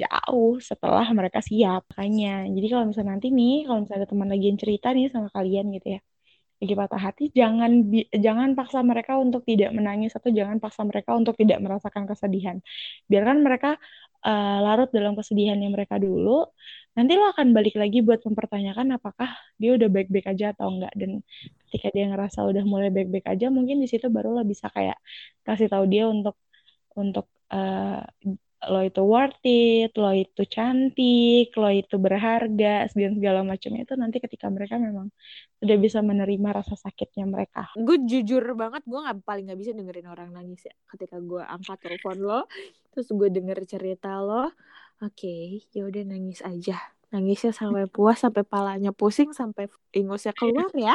jauh 0.01 0.53
setelah 0.71 1.07
mereka 1.19 1.39
siap. 1.49 1.81
Makanya, 1.91 2.29
jadi 2.57 2.67
kalau 2.73 2.85
misalnya 2.89 3.11
nanti 3.15 3.27
nih, 3.39 3.53
kalau 3.67 3.79
misalnya 3.83 4.01
ada 4.03 4.11
teman 4.13 4.29
lagi 4.33 4.45
yang 4.51 4.61
cerita 4.63 4.87
nih 4.97 5.05
sama 5.15 5.29
kalian 5.37 5.65
gitu 5.77 5.87
ya, 5.97 6.01
lagi 6.63 6.75
patah 6.79 7.03
hati, 7.03 7.25
jangan 7.35 7.91
jangan 8.15 8.55
paksa 8.55 8.87
mereka 8.87 9.19
untuk 9.19 9.43
tidak 9.43 9.75
menangis 9.75 10.15
atau 10.15 10.31
jangan 10.31 10.63
paksa 10.63 10.87
mereka 10.87 11.19
untuk 11.19 11.35
tidak 11.35 11.59
merasakan 11.59 12.07
kesedihan. 12.07 12.63
Biarkan 13.11 13.43
mereka 13.43 13.83
uh, 14.23 14.59
larut 14.63 14.87
dalam 14.95 15.19
kesedihannya 15.19 15.69
mereka 15.75 15.99
dulu. 15.99 16.47
Nanti 16.95 17.13
lo 17.19 17.35
akan 17.35 17.51
balik 17.51 17.75
lagi 17.75 17.99
buat 18.07 18.23
mempertanyakan 18.23 18.95
apakah 18.95 19.35
dia 19.59 19.75
udah 19.75 19.89
baik-baik 19.91 20.27
aja 20.31 20.55
atau 20.55 20.71
enggak. 20.71 20.95
Dan 20.95 21.27
ketika 21.67 21.89
dia 21.91 22.05
ngerasa 22.15 22.47
udah 22.47 22.63
mulai 22.63 22.95
baik-baik 22.95 23.27
aja, 23.27 23.51
mungkin 23.51 23.83
di 23.83 23.91
situ 23.91 24.07
baru 24.07 24.31
lo 24.39 24.43
bisa 24.47 24.71
kayak 24.71 25.03
kasih 25.43 25.67
tahu 25.67 25.85
dia 25.91 26.07
untuk 26.07 26.39
untuk 26.95 27.27
uh, 27.51 28.07
lo 28.71 28.79
itu 28.89 29.01
worth 29.03 29.43
it, 29.43 29.91
lo 29.99 30.11
itu 30.15 30.43
cantik, 30.55 31.47
lo 31.59 31.69
itu 31.73 31.95
berharga, 31.99 32.87
dan 32.95 33.11
segala 33.19 33.41
macamnya 33.43 33.81
itu 33.87 33.95
nanti 33.99 34.17
ketika 34.25 34.47
mereka 34.53 34.75
memang 34.79 35.09
sudah 35.61 35.77
bisa 35.85 35.99
menerima 36.05 36.49
rasa 36.59 36.75
sakitnya 36.79 37.25
mereka. 37.27 37.67
gue 37.73 37.97
jujur 38.05 38.45
banget 38.53 38.85
gue 38.85 39.01
nggak 39.01 39.25
paling 39.25 39.45
nggak 39.49 39.61
bisa 39.63 39.73
dengerin 39.73 40.09
orang 40.13 40.29
nangis 40.37 40.69
ya 40.69 40.75
ketika 40.93 41.17
gue 41.25 41.41
angkat 41.41 41.79
telepon 41.81 42.17
lo 42.21 42.41
terus 42.93 43.09
gue 43.09 43.29
denger 43.33 43.59
cerita 43.65 44.21
lo 44.21 44.53
oke 45.01 45.35
ya 45.73 45.83
udah 45.89 46.03
nangis 46.05 46.45
aja 46.45 46.77
nangisnya 47.13 47.53
sampai 47.57 47.89
puas 47.89 48.21
sampai 48.21 48.45
palanya 48.45 48.93
pusing 48.93 49.33
sampai 49.33 49.73
ingusnya 49.97 50.37
keluar 50.37 50.69
ya 50.77 50.93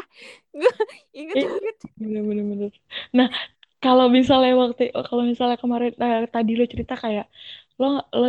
gue 0.54 0.70
inget 1.18 1.38
banget 1.42 1.76
Bener-bener. 1.98 2.70
Nah, 3.18 3.28
kalau 3.84 4.06
misalnya 4.18 4.52
waktu 4.62 4.82
kalau 5.08 5.24
misalnya 5.32 5.58
kemarin 5.64 5.92
eh, 6.04 6.18
tadi 6.34 6.52
lo 6.60 6.64
cerita 6.74 6.94
kayak 7.04 7.26
lo 7.80 7.86
lo 8.20 8.26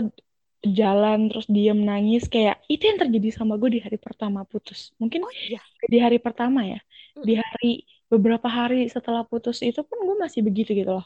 jalan 0.78 1.18
terus 1.30 1.46
diem 1.56 1.78
nangis 1.90 2.22
kayak 2.34 2.54
itu 2.72 2.82
yang 2.88 2.98
terjadi 3.02 3.28
sama 3.38 3.52
gue 3.60 3.70
di 3.76 3.80
hari 3.86 3.96
pertama 4.06 4.40
putus. 4.50 4.80
Mungkin 5.02 5.22
oh 5.22 5.30
iya 5.38 5.60
di 5.92 5.96
hari 6.04 6.18
pertama 6.26 6.60
ya. 6.72 6.78
Mm. 7.16 7.28
Di 7.28 7.32
hari 7.42 7.66
beberapa 8.12 8.48
hari 8.58 8.76
setelah 8.94 9.22
putus 9.30 9.56
itu 9.68 9.80
pun 9.88 9.98
gue 10.08 10.16
masih 10.24 10.40
begitu 10.48 10.70
gitu 10.80 10.90
loh. 10.96 11.04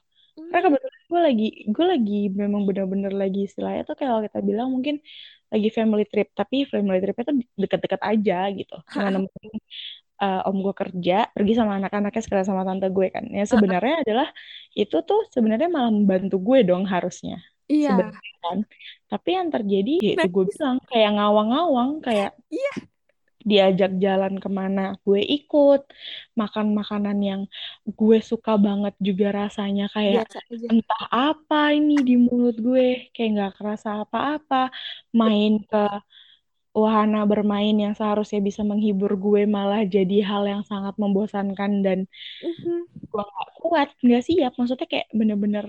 Karena 0.51 0.61
Hmm, 0.61 0.72
kebetulan 0.72 1.03
gue 1.12 1.20
lagi 1.28 1.45
gue 1.74 1.84
lagi 1.93 2.14
memang 2.43 2.62
bener-bener 2.68 3.12
lagi 3.22 3.38
istilahnya 3.49 3.80
tuh 3.88 3.95
kayak 3.99 4.11
kalau 4.12 4.24
kita 4.28 4.40
bilang 4.49 4.68
mungkin 4.74 4.97
lagi 5.53 5.68
family 5.78 6.05
trip 6.11 6.28
tapi 6.38 6.57
family 6.72 6.99
tripnya 7.03 7.24
tuh 7.30 7.36
deket-deket 7.62 8.03
aja 8.11 8.34
gitu 8.59 8.74
cuma 8.93 9.09
nemenin 9.14 9.55
uh, 10.23 10.47
om 10.49 10.57
gue 10.62 10.75
kerja 10.75 11.27
pergi 11.35 11.53
sama 11.59 11.83
anak-anaknya 11.83 12.23
sekalian 12.23 12.47
sama 12.47 12.62
tante 12.62 12.87
gue 12.95 13.11
kan. 13.11 13.27
Ya 13.27 13.45
sebenarnya 13.45 14.07
adalah 14.07 14.29
itu 14.79 14.97
tuh 15.03 15.27
sebenarnya 15.35 15.66
malah 15.66 15.91
membantu 15.91 16.39
gue 16.39 16.62
dong 16.62 16.87
harusnya. 16.87 17.43
Iya. 17.66 17.99
Sebenarnya 17.99 18.35
kan. 18.47 18.59
Tapi 19.11 19.29
yang 19.35 19.49
terjadi 19.51 19.95
ya 19.99 20.12
itu 20.16 20.29
gue 20.31 20.45
bilang 20.55 20.79
kayak 20.87 21.11
ngawang-ngawang 21.18 21.91
kayak 22.01 22.31
Iya. 22.49 22.73
diajak 23.43 23.99
jalan 23.99 24.39
ke 24.39 24.47
mana 24.47 24.95
gue 25.03 25.18
ikut 25.18 25.83
makan 26.39 26.79
makanan 26.79 27.18
yang 27.18 27.43
gue 27.91 28.23
suka 28.23 28.55
banget 28.55 28.95
juga 29.03 29.35
rasanya 29.35 29.91
kayak 29.91 30.31
entah 30.70 31.05
apa 31.11 31.75
ini 31.75 31.99
di 32.07 32.14
mulut 32.23 32.55
gue 32.55 33.11
kayak 33.11 33.31
nggak 33.35 33.53
kerasa 33.59 34.07
apa-apa 34.07 34.70
main 35.11 35.59
ke 35.66 35.85
wahana 36.81 37.18
bermain 37.31 37.77
yang 37.85 37.95
seharusnya 37.99 38.41
bisa 38.49 38.62
menghibur 38.70 39.12
gue 39.25 39.41
malah 39.57 39.83
jadi 39.95 40.16
hal 40.31 40.43
yang 40.53 40.62
sangat 40.70 40.95
membosankan 41.03 41.70
dan 41.87 41.99
Mhm. 42.43 42.87
gue 43.12 43.23
nggak 43.31 43.49
kuat 43.61 43.89
nggak 44.05 44.23
siap 44.29 44.53
maksudnya 44.59 44.87
kayak 44.93 45.09
bener-bener 45.18 45.66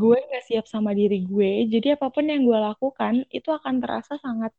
gue 0.00 0.16
nggak 0.28 0.44
siap 0.48 0.64
sama 0.74 0.90
diri 1.00 1.16
gue 1.30 1.50
jadi 1.74 1.88
apa 1.96 2.06
pun 2.14 2.24
yang 2.32 2.42
gue 2.48 2.58
lakukan 2.68 3.14
itu 3.36 3.48
akan 3.58 3.74
terasa 3.82 4.14
sangat 4.24 4.52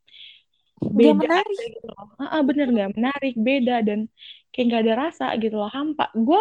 beda 0.98 1.24
menarik 1.24 1.46
aja 1.46 1.64
gitu 1.76 1.88
loh. 1.98 2.08
Ah, 2.22 2.42
bener 2.50 2.68
nggak 2.74 2.92
menarik, 2.98 3.34
beda 3.48 3.74
dan 3.88 4.00
kayak 4.52 4.66
nggak 4.68 4.82
ada 4.84 4.94
rasa 5.04 5.26
gitu 5.42 5.56
loh, 5.62 5.70
hampa. 5.78 6.04
Gue 6.28 6.40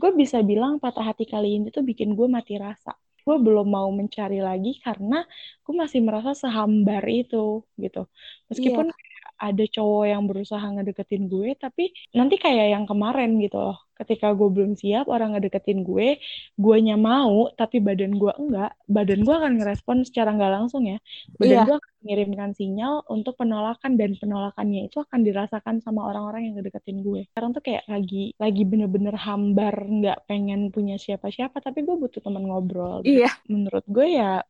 gue 0.00 0.10
bisa 0.20 0.38
bilang 0.50 0.72
patah 0.82 1.04
hati 1.10 1.24
kali 1.32 1.48
ini 1.58 1.66
tuh 1.76 1.82
bikin 1.90 2.10
gue 2.18 2.26
mati 2.36 2.54
rasa. 2.66 2.90
Gue 3.28 3.36
belum 3.46 3.66
mau 3.76 3.88
mencari 4.00 4.38
lagi 4.48 4.70
karena 4.84 5.16
gue 5.64 5.74
masih 5.82 6.00
merasa 6.06 6.30
sehambar 6.42 7.04
itu 7.20 7.36
gitu. 7.84 7.98
Meskipun 8.50 8.86
ada 9.38 9.64
cowok 9.74 10.04
yang 10.12 10.22
berusaha 10.30 10.66
ngedeketin 10.74 11.22
gue, 11.32 11.48
tapi 11.62 11.82
nanti 12.18 12.34
kayak 12.44 12.66
yang 12.74 12.84
kemarin 12.90 13.30
gitu 13.44 13.56
loh. 13.66 13.76
Ketika 13.98 14.26
gue 14.38 14.48
belum 14.54 14.72
siap, 14.82 15.04
orang 15.14 15.28
ngedeketin 15.38 15.78
gue, 15.88 16.18
guanya 16.62 16.94
mau, 16.98 17.50
tapi 17.58 17.76
badan 17.86 18.12
gue 18.20 18.32
enggak. 18.40 18.70
Badan 18.94 19.20
gue 19.26 19.34
akan 19.40 19.52
ngerespon 19.62 19.98
secara 20.08 20.28
nggak 20.36 20.52
langsung 20.58 20.82
ya. 20.90 20.98
Badan 21.38 21.60
Iya. 21.60 21.68
gue 21.68 21.76
mengirimkan 22.02 22.50
sinyal 22.58 22.94
untuk 23.14 23.34
penolakan 23.40 23.92
dan 24.00 24.10
penolakannya 24.20 24.80
itu 24.88 24.96
akan 25.04 25.20
dirasakan 25.26 25.76
sama 25.84 26.00
orang-orang 26.08 26.40
yang 26.46 26.54
ngedeketin 26.58 26.98
gue. 27.06 27.20
Sekarang 27.30 27.50
tuh 27.56 27.62
kayak 27.66 27.84
lagi 27.92 28.16
lagi 28.42 28.62
bener-bener 28.70 29.14
hambar, 29.26 29.74
nggak 29.96 30.18
pengen 30.28 30.60
punya 30.74 30.94
siapa-siapa, 31.04 31.56
tapi 31.66 31.78
gue 31.86 31.96
butuh 32.02 32.20
teman 32.24 32.44
ngobrol. 32.48 33.02
iya 33.04 33.28
Menurut 33.52 33.84
gue 33.94 34.06
ya 34.18 34.42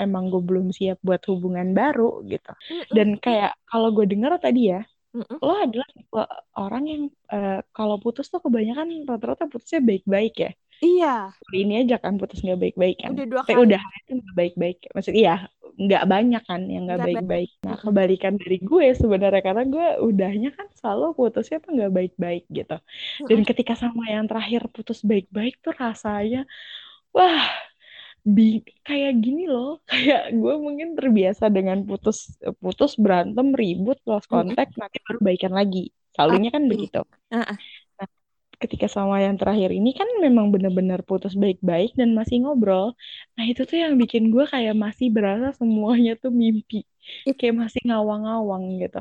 emang 0.00 0.24
gue 0.32 0.40
belum 0.48 0.66
siap 0.76 0.96
buat 1.06 1.22
hubungan 1.30 1.68
baru 1.78 2.24
gitu. 2.32 2.50
Mm-mm. 2.70 2.86
Dan 2.96 3.08
kayak 3.24 3.50
kalau 3.70 3.88
gue 3.96 4.06
dengar 4.12 4.32
tadi 4.40 4.60
ya, 4.72 4.80
Mm-mm. 5.14 5.42
lo 5.44 5.52
adalah 5.64 5.88
tipe 5.96 6.20
orang 6.60 6.84
yang 6.92 7.02
eh, 7.34 7.60
kalau 7.76 7.96
putus 8.02 8.26
tuh 8.32 8.40
kebanyakan 8.44 8.88
rata-rata 9.10 9.44
putusnya 9.52 9.80
baik-baik 9.88 10.34
ya. 10.44 10.50
iya 10.84 11.34
Kali 11.44 11.56
ini 11.64 11.74
aja 11.82 11.94
kan 12.04 12.14
putus 12.20 12.38
nggak 12.44 12.60
baik-baik 12.62 12.96
kan. 13.04 13.12
udah 13.12 13.24
dua 13.30 13.42
Tapi 13.46 13.52
kali 13.52 13.66
udah 13.66 13.82
itu 14.00 14.10
nggak 14.20 14.36
baik-baik. 14.40 14.76
Maksudnya 14.94 15.20
iya, 15.22 15.34
nggak 15.78 16.04
banyak 16.12 16.42
kan 16.48 16.60
yang 16.68 16.82
nggak 16.86 17.00
Nggak 17.00 17.06
baik. 17.14 17.16
baik-baik. 17.16 17.50
Nah, 17.64 17.76
kebalikan 17.80 18.34
dari 18.40 18.56
gue 18.60 18.86
sebenarnya 19.00 19.42
karena 19.46 19.62
gue 19.74 19.86
udahnya 20.08 20.48
kan 20.56 20.66
selalu 20.78 21.04
putusnya 21.18 21.56
tuh 21.64 21.70
nggak 21.76 21.92
baik-baik 21.96 22.42
gitu. 22.52 22.74
Dan 23.28 23.40
ketika 23.48 23.74
sama 23.78 24.02
yang 24.14 24.24
terakhir 24.30 24.62
putus 24.74 24.98
baik-baik 25.10 25.54
tuh 25.64 25.72
rasanya, 25.76 26.38
wah, 27.16 27.44
bi 28.24 28.62
kayak 28.86 29.12
gini 29.24 29.42
loh. 29.50 29.80
Kayak 29.90 30.22
gue 30.36 30.54
mungkin 30.66 30.88
terbiasa 30.98 31.44
dengan 31.56 31.78
putus 31.88 32.18
putus 32.62 32.92
berantem 33.04 33.46
ribut 33.60 33.98
lost 34.08 34.26
kontak 34.32 34.68
nanti 34.80 34.98
baru 35.06 35.18
baikan 35.26 35.52
lagi. 35.58 35.90
Selalunya 36.14 36.50
kan 36.56 36.64
begitu. 36.72 36.98
Nah, 37.32 37.56
ketika 38.64 38.86
sama 38.96 39.16
yang 39.26 39.36
terakhir 39.40 39.70
ini 39.78 39.90
kan 39.98 40.08
memang 40.24 40.46
bener-bener 40.54 41.00
putus 41.08 41.32
baik-baik 41.42 41.90
dan 42.00 42.08
masih 42.18 42.36
ngobrol. 42.42 42.86
Nah 43.36 43.44
itu 43.50 43.60
tuh 43.70 43.76
yang 43.82 43.94
bikin 44.02 44.22
gue 44.34 44.44
kayak 44.52 44.74
masih 44.84 45.06
berasa 45.16 45.46
semuanya 45.60 46.10
tuh 46.22 46.30
mimpi. 46.42 46.76
It- 47.28 47.36
Kayak 47.38 47.54
masih 47.62 47.80
ngawang-ngawang 47.88 48.64
gitu. 48.82 48.98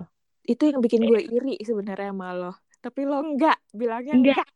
itu 0.52 0.64
yang 0.70 0.80
bikin 0.86 1.02
gue 1.10 1.22
iri 1.36 1.54
sebenarnya 1.70 2.10
sama 2.14 2.28
lo 2.40 2.52
tapi 2.84 3.00
lo 3.10 3.16
enggak 3.22 3.58
bilangnya 3.80 4.14
Enggak. 4.14 4.38
enggak 4.42 4.48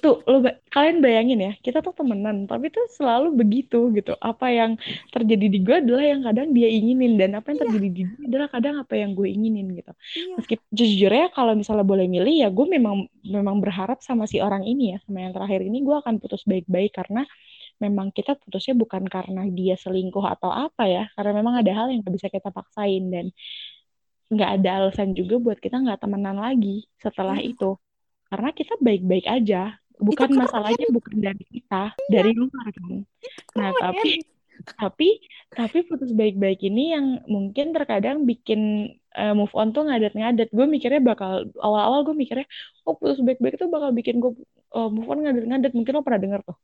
tuh 0.00 0.24
lo 0.24 0.40
ba- 0.40 0.56
kalian 0.70 1.04
bayangin 1.04 1.38
ya 1.38 1.52
kita 1.60 1.84
tuh 1.84 1.92
temenan 1.92 2.48
tapi 2.48 2.72
tuh 2.72 2.88
selalu 2.88 3.36
begitu 3.36 3.92
gitu 3.92 4.16
apa 4.16 4.48
yang 4.48 4.80
terjadi 5.12 5.46
di 5.52 5.58
gue 5.60 5.76
adalah 5.84 6.04
yang 6.06 6.20
kadang 6.24 6.48
dia 6.50 6.68
inginin 6.68 7.20
dan 7.20 7.36
apa 7.36 7.52
yang 7.52 7.58
Iya. 7.60 7.64
terjadi 7.68 7.88
di 7.92 8.02
dia 8.08 8.24
adalah 8.24 8.48
kadang 8.48 8.74
apa 8.80 8.94
yang 8.96 9.10
gue 9.12 9.28
inginin 9.28 9.66
gitu 9.74 9.92
iya 10.16 10.34
meskipun 10.40 10.64
jujurnya 10.72 11.26
kalau 11.36 11.52
misalnya 11.52 11.84
boleh 11.84 12.06
milih 12.08 12.34
ya 12.40 12.48
gue 12.48 12.66
memang 12.66 12.96
memang 13.20 13.56
berharap 13.60 14.00
sama 14.00 14.24
si 14.24 14.40
orang 14.40 14.64
ini 14.64 14.96
ya 14.96 14.98
sama 15.04 15.18
yang 15.20 15.36
terakhir 15.36 15.60
ini 15.60 15.84
gue 15.84 15.96
akan 15.98 16.14
putus 16.16 16.40
baik-baik 16.48 16.96
karena 16.96 17.28
memang 17.76 18.14
kita 18.14 18.38
putusnya 18.38 18.72
bukan 18.72 19.02
karena 19.04 19.42
dia 19.50 19.74
selingkuh 19.74 20.22
atau 20.24 20.48
apa 20.48 20.86
ya 20.86 21.04
karena 21.12 21.42
memang 21.42 21.60
ada 21.60 21.72
hal 21.74 21.90
yang 21.90 22.00
gak 22.00 22.14
bisa 22.14 22.28
kita 22.30 22.48
paksain 22.48 23.10
dan 23.10 23.26
nggak 24.32 24.50
ada 24.56 24.68
alasan 24.80 25.12
juga 25.12 25.36
buat 25.36 25.60
kita 25.60 25.76
nggak 25.76 26.00
temenan 26.00 26.40
lagi 26.40 26.88
setelah 26.96 27.36
Iya. 27.36 27.52
itu 27.52 27.76
karena 28.32 28.48
kita 28.48 28.80
baik-baik 28.80 29.26
aja 29.28 29.76
bukan 30.02 30.28
keren. 30.28 30.40
masalahnya 30.42 30.86
bukan 30.90 31.16
dari 31.18 31.44
kita 31.46 31.94
dari 32.10 32.30
luar 32.34 32.66
kan 32.74 33.06
nah 33.54 33.70
tapi 33.78 34.22
tapi 34.78 35.18
tapi 35.52 35.78
putus 35.84 36.14
baik-baik 36.14 36.62
ini 36.62 36.94
yang 36.94 37.06
mungkin 37.26 37.74
terkadang 37.74 38.24
bikin 38.24 38.94
eh, 39.16 39.34
move 39.34 39.52
on 39.52 39.74
tuh 39.74 39.84
ngadet-ngadet 39.84 40.48
gue 40.54 40.66
mikirnya 40.66 41.02
bakal 41.02 41.50
awal-awal 41.58 42.06
gue 42.06 42.16
mikirnya 42.16 42.46
oh 42.86 42.96
putus 42.96 43.20
baik-baik 43.20 43.58
tuh 43.58 43.68
bakal 43.68 43.90
bikin 43.92 44.22
gue 44.22 44.32
eh, 44.72 44.88
move 44.88 45.08
on 45.08 45.26
ngadet-ngadet 45.26 45.72
mungkin 45.76 45.92
lo 45.98 46.02
pernah 46.06 46.20
denger 46.22 46.40
tuh. 46.46 46.56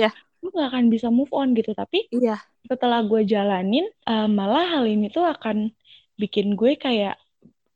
Iya. 0.00 0.10
Gue 0.40 0.50
gak 0.56 0.68
akan 0.72 0.84
bisa 0.88 1.12
move 1.12 1.30
on 1.36 1.52
gitu. 1.52 1.76
Tapi 1.76 2.08
iya. 2.10 2.40
setelah 2.64 3.04
gue 3.04 3.22
jalanin 3.28 3.86
eh, 3.86 4.28
malah 4.28 4.80
hal 4.80 4.84
ini 4.88 5.12
tuh 5.12 5.24
akan 5.26 5.70
bikin 6.18 6.56
gue 6.58 6.80
kayak 6.80 7.20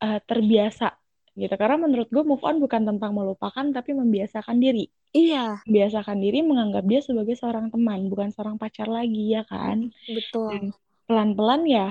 eh, 0.03 0.21
terbiasa 0.25 1.04
gitu. 1.35 1.55
Karena 1.55 1.77
menurut 1.77 2.09
gue 2.09 2.23
move 2.23 2.43
on 2.47 2.57
bukan 2.63 2.83
tentang 2.87 3.13
melupakan 3.15 3.67
tapi 3.75 3.91
membiasakan 3.93 4.57
diri. 4.63 4.87
Iya. 5.15 5.63
Membiasakan 5.67 6.19
diri 6.19 6.43
menganggap 6.43 6.85
dia 6.87 7.01
sebagai 7.03 7.35
seorang 7.39 7.71
teman 7.71 8.07
bukan 8.11 8.31
seorang 8.35 8.57
pacar 8.59 8.87
lagi 8.91 9.35
ya 9.35 9.43
kan? 9.47 9.91
Betul. 10.07 10.51
Dan 10.51 10.65
pelan-pelan 11.05 11.63
ya 11.69 11.87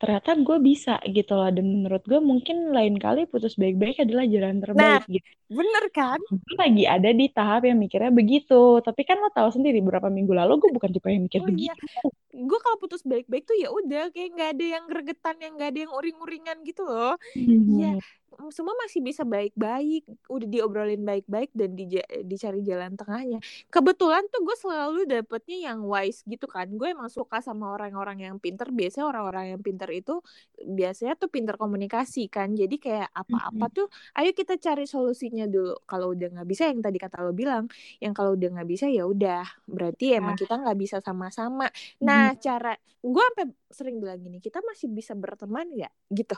ternyata 0.00 0.32
gue 0.32 0.56
bisa 0.64 0.96
gitu 1.04 1.36
loh. 1.36 1.52
Dan 1.52 1.84
menurut 1.84 2.00
gue 2.08 2.20
mungkin 2.24 2.72
lain 2.72 2.96
kali 2.96 3.28
putus 3.28 3.60
baik-baik 3.60 4.00
adalah 4.00 4.24
jalan 4.24 4.56
terbaik 4.64 5.04
gitu. 5.12 5.28
bener 5.52 5.84
kan? 5.92 6.16
Gue 6.24 6.56
lagi 6.56 6.84
ada 6.88 7.10
di 7.12 7.26
tahap 7.28 7.68
yang 7.68 7.76
mikirnya 7.76 8.08
begitu. 8.08 8.80
Tapi 8.80 9.02
kan 9.04 9.20
lo 9.20 9.28
tahu 9.28 9.52
sendiri 9.52 9.84
beberapa 9.84 10.08
minggu 10.08 10.32
lalu 10.32 10.56
gue 10.56 10.70
bukan 10.72 10.88
tipe 10.88 11.08
yang 11.12 11.28
mikir 11.28 11.44
Oh, 11.44 11.48
begitu. 11.52 11.76
Iya. 11.76 12.08
gue 12.40 12.58
kalau 12.64 12.76
putus 12.80 13.04
baik-baik 13.04 13.44
tuh 13.44 13.56
ya 13.60 13.68
udah 13.68 14.08
kayak 14.16 14.30
nggak 14.32 14.50
ada 14.56 14.66
yang 14.80 14.84
gregetan 14.88 15.36
yang 15.44 15.52
nggak 15.60 15.68
ada 15.76 15.80
yang 15.84 15.92
uring-uringan 15.92 16.58
gitu 16.64 16.82
loh. 16.88 17.20
Iya. 17.36 18.00
Hmm. 18.00 18.19
Semua 18.50 18.74
masih 18.78 19.02
bisa 19.02 19.22
baik-baik 19.26 20.06
udah 20.30 20.48
diobrolin 20.48 21.02
baik-baik 21.02 21.50
dan 21.54 21.74
dija- 21.74 22.06
dicari 22.24 22.62
jalan 22.62 22.94
tengahnya. 22.94 23.38
Kebetulan 23.68 24.22
tuh 24.30 24.40
gue 24.46 24.56
selalu 24.58 25.00
dapetnya 25.06 25.70
yang 25.72 25.82
wise 25.86 26.22
gitu 26.26 26.46
kan. 26.46 26.70
Gue 26.74 26.94
emang 26.94 27.10
suka 27.10 27.42
sama 27.42 27.74
orang-orang 27.74 28.26
yang 28.30 28.36
pinter. 28.38 28.70
Biasanya 28.70 29.06
orang-orang 29.10 29.44
yang 29.56 29.60
pinter 29.62 29.90
itu 29.90 30.22
biasanya 30.62 31.14
tuh 31.18 31.28
pinter 31.28 31.54
komunikasi 31.58 32.30
kan. 32.30 32.54
Jadi 32.54 32.76
kayak 32.78 33.10
apa-apa 33.12 33.64
tuh 33.70 33.86
ayo 34.18 34.30
kita 34.34 34.56
cari 34.58 34.84
solusinya 34.86 35.44
dulu. 35.50 35.74
Kalau 35.86 36.14
udah 36.14 36.28
nggak 36.40 36.48
bisa 36.48 36.62
yang 36.70 36.80
tadi 36.80 36.98
kata 37.02 37.20
lo 37.22 37.32
bilang 37.36 37.66
yang 38.02 38.14
kalau 38.16 38.34
udah 38.38 38.48
nggak 38.56 38.68
bisa 38.68 38.86
ya 38.88 39.04
udah. 39.06 39.44
Berarti 39.68 40.16
emang 40.16 40.34
kita 40.38 40.54
nggak 40.60 40.78
bisa 40.78 40.96
sama-sama. 41.02 41.66
Nah 42.06 42.34
cara 42.38 42.74
gue 43.00 43.22
sampai 43.32 43.46
sering 43.72 43.96
bilang 43.96 44.20
gini 44.20 44.38
kita 44.44 44.60
masih 44.64 44.88
bisa 44.92 45.12
berteman 45.16 45.66
nggak? 45.72 45.92
Gitu 46.14 46.36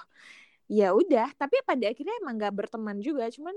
ya 0.72 0.96
udah 0.96 1.28
tapi 1.36 1.60
pada 1.68 1.92
akhirnya 1.92 2.16
emang 2.24 2.40
nggak 2.40 2.54
berteman 2.56 2.96
juga 3.04 3.28
cuman 3.28 3.52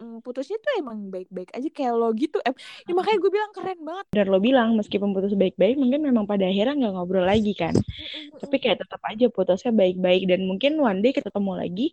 mm, 0.00 0.18
putusnya 0.24 0.56
tuh 0.56 0.72
emang 0.80 1.12
baik-baik 1.12 1.52
aja 1.52 1.68
kayak 1.68 1.92
lo 1.92 2.08
gitu. 2.16 2.40
Em 2.40 2.56
ya 2.88 2.92
makanya 2.96 3.18
gue 3.20 3.30
bilang 3.30 3.52
keren 3.52 3.80
banget. 3.84 4.04
Dan 4.16 4.26
lo 4.32 4.38
bilang 4.40 4.68
meskipun 4.80 5.12
putus 5.12 5.36
baik-baik 5.36 5.76
mungkin 5.76 6.00
memang 6.00 6.24
pada 6.24 6.48
akhirnya 6.48 6.72
nggak 6.72 6.92
ngobrol 6.96 7.28
lagi 7.28 7.52
kan. 7.52 7.76
Tapi 8.40 8.56
kayak 8.64 8.80
tetap 8.80 9.00
aja 9.04 9.26
putusnya 9.28 9.76
baik-baik 9.76 10.22
dan 10.24 10.40
mungkin 10.48 10.80
one 10.80 11.04
day 11.04 11.12
ketemu 11.12 11.52
lagi 11.52 11.86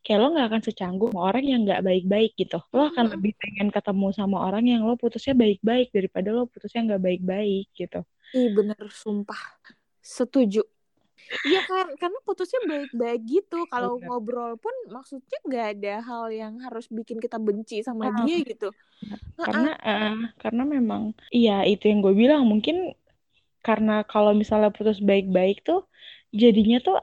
kayak 0.00 0.18
lo 0.24 0.26
nggak 0.32 0.46
akan 0.48 0.62
secanggung 0.64 1.12
sama 1.12 1.22
orang 1.28 1.44
yang 1.44 1.60
nggak 1.68 1.82
baik-baik 1.84 2.32
gitu. 2.40 2.58
Lo 2.72 2.82
akan 2.88 3.04
lebih 3.12 3.32
pengen 3.36 3.68
ketemu 3.68 4.06
sama 4.16 4.36
orang 4.40 4.64
yang 4.64 4.82
lo 4.88 4.96
putusnya 4.96 5.36
baik-baik 5.36 5.92
daripada 5.92 6.32
lo 6.32 6.48
putusnya 6.48 6.80
nggak 6.88 7.02
baik-baik 7.02 7.68
gitu. 7.76 8.00
Ih 8.32 8.50
bener 8.56 8.80
sumpah. 8.88 9.60
Setuju 10.00 10.73
Iya 11.44 11.60
kan 11.64 11.86
karena 12.00 12.18
putusnya 12.26 12.60
baik-baik 12.64 13.20
gitu. 13.28 13.56
Kalau 13.72 14.00
ngobrol 14.02 14.52
pun 14.60 14.74
maksudnya 14.90 15.38
nggak 15.46 15.66
ada 15.78 15.94
hal 16.04 16.24
yang 16.32 16.52
harus 16.64 16.86
bikin 16.90 17.18
kita 17.20 17.36
benci 17.40 17.80
sama 17.86 18.10
Ah. 18.10 18.24
dia 18.24 18.36
gitu. 18.44 18.68
Karena 19.38 19.70
eh, 19.82 20.14
karena 20.42 20.62
memang 20.64 21.02
iya 21.34 21.62
itu 21.68 21.84
yang 21.90 22.00
gue 22.04 22.14
bilang 22.16 22.42
mungkin 22.48 22.96
karena 23.64 24.04
kalau 24.04 24.36
misalnya 24.36 24.70
putus 24.72 25.00
baik-baik 25.00 25.64
tuh 25.64 25.88
jadinya 26.32 26.78
tuh 26.84 26.96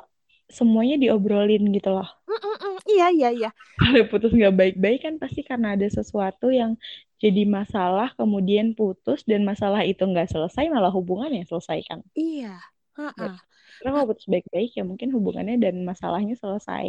semuanya 0.52 1.00
diobrolin 1.00 1.64
gitu 1.72 1.90
loh. 1.96 2.08
Mm-mm-mm. 2.28 2.76
iya 2.92 3.08
iya 3.10 3.30
iya. 3.32 3.50
Kalau 3.82 4.04
putus 4.12 4.32
nggak 4.36 4.54
baik-baik 4.54 5.00
kan 5.06 5.14
pasti 5.18 5.42
karena 5.42 5.74
ada 5.74 5.88
sesuatu 5.90 6.52
yang 6.54 6.78
jadi 7.22 7.46
masalah 7.46 8.14
kemudian 8.18 8.74
putus 8.78 9.22
dan 9.26 9.46
masalah 9.46 9.82
itu 9.86 10.02
nggak 10.06 10.30
selesai 10.30 10.70
malah 10.70 10.92
hubungannya 10.94 11.46
selesai 11.50 11.80
kan. 11.90 12.00
Iya. 12.18 12.58
Heeh. 12.98 13.34
Karena 13.82 13.92
kalau 13.98 14.08
putus 14.14 14.28
baik-baik 14.34 14.70
ya 14.78 14.84
mungkin 14.86 15.10
hubungannya 15.16 15.56
dan 15.64 15.76
masalahnya 15.90 16.36
selesai 16.38 16.88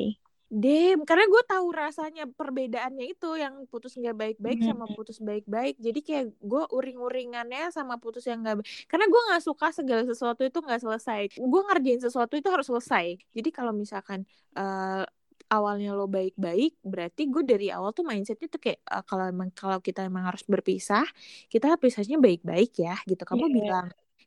Dem, 0.53 1.09
karena 1.09 1.25
gue 1.33 1.43
tahu 1.49 1.67
rasanya 1.73 2.29
perbedaannya 2.29 3.09
itu 3.17 3.41
yang 3.41 3.65
putus 3.73 3.97
nggak 3.97 4.13
baik-baik 4.21 4.61
Hmm. 4.61 4.69
sama 4.69 4.85
putus 4.85 5.17
baik-baik. 5.25 5.81
Jadi 5.81 5.99
kayak 6.05 6.27
gue 6.45 6.63
uring-uringannya 6.77 7.73
sama 7.73 7.97
putus 7.97 8.29
yang 8.29 8.45
nggak. 8.45 8.61
Karena 8.85 9.09
gue 9.09 9.21
nggak 9.33 9.43
suka 9.49 9.73
segala 9.73 10.05
sesuatu 10.05 10.45
itu 10.45 10.59
nggak 10.61 10.81
selesai. 10.85 11.21
Gue 11.41 11.61
ngerjain 11.65 12.05
sesuatu 12.05 12.37
itu 12.37 12.49
harus 12.53 12.69
selesai. 12.69 13.17
Jadi 13.33 13.49
kalau 13.49 13.73
misalkan 13.73 14.29
eh, 14.53 15.03
awalnya 15.49 15.97
lo 15.97 16.05
baik-baik, 16.05 16.85
berarti 16.85 17.21
gue 17.33 17.43
dari 17.49 17.67
awal 17.73 17.97
tuh 17.97 18.05
mindsetnya 18.05 18.49
tuh 18.53 18.61
kayak 18.61 18.79
eh, 18.93 19.03
kalau 19.09 19.25
emang 19.33 19.49
kalau 19.57 19.81
kita 19.81 20.05
emang 20.05 20.29
harus 20.29 20.45
berpisah, 20.45 21.09
kita 21.49 21.81
pisahnya 21.81 22.21
baik-baik 22.21 22.77
ya, 22.77 22.93
gitu. 23.09 23.25
Kamu 23.25 23.49
Iya. 23.49 23.57
bilang 23.57 23.87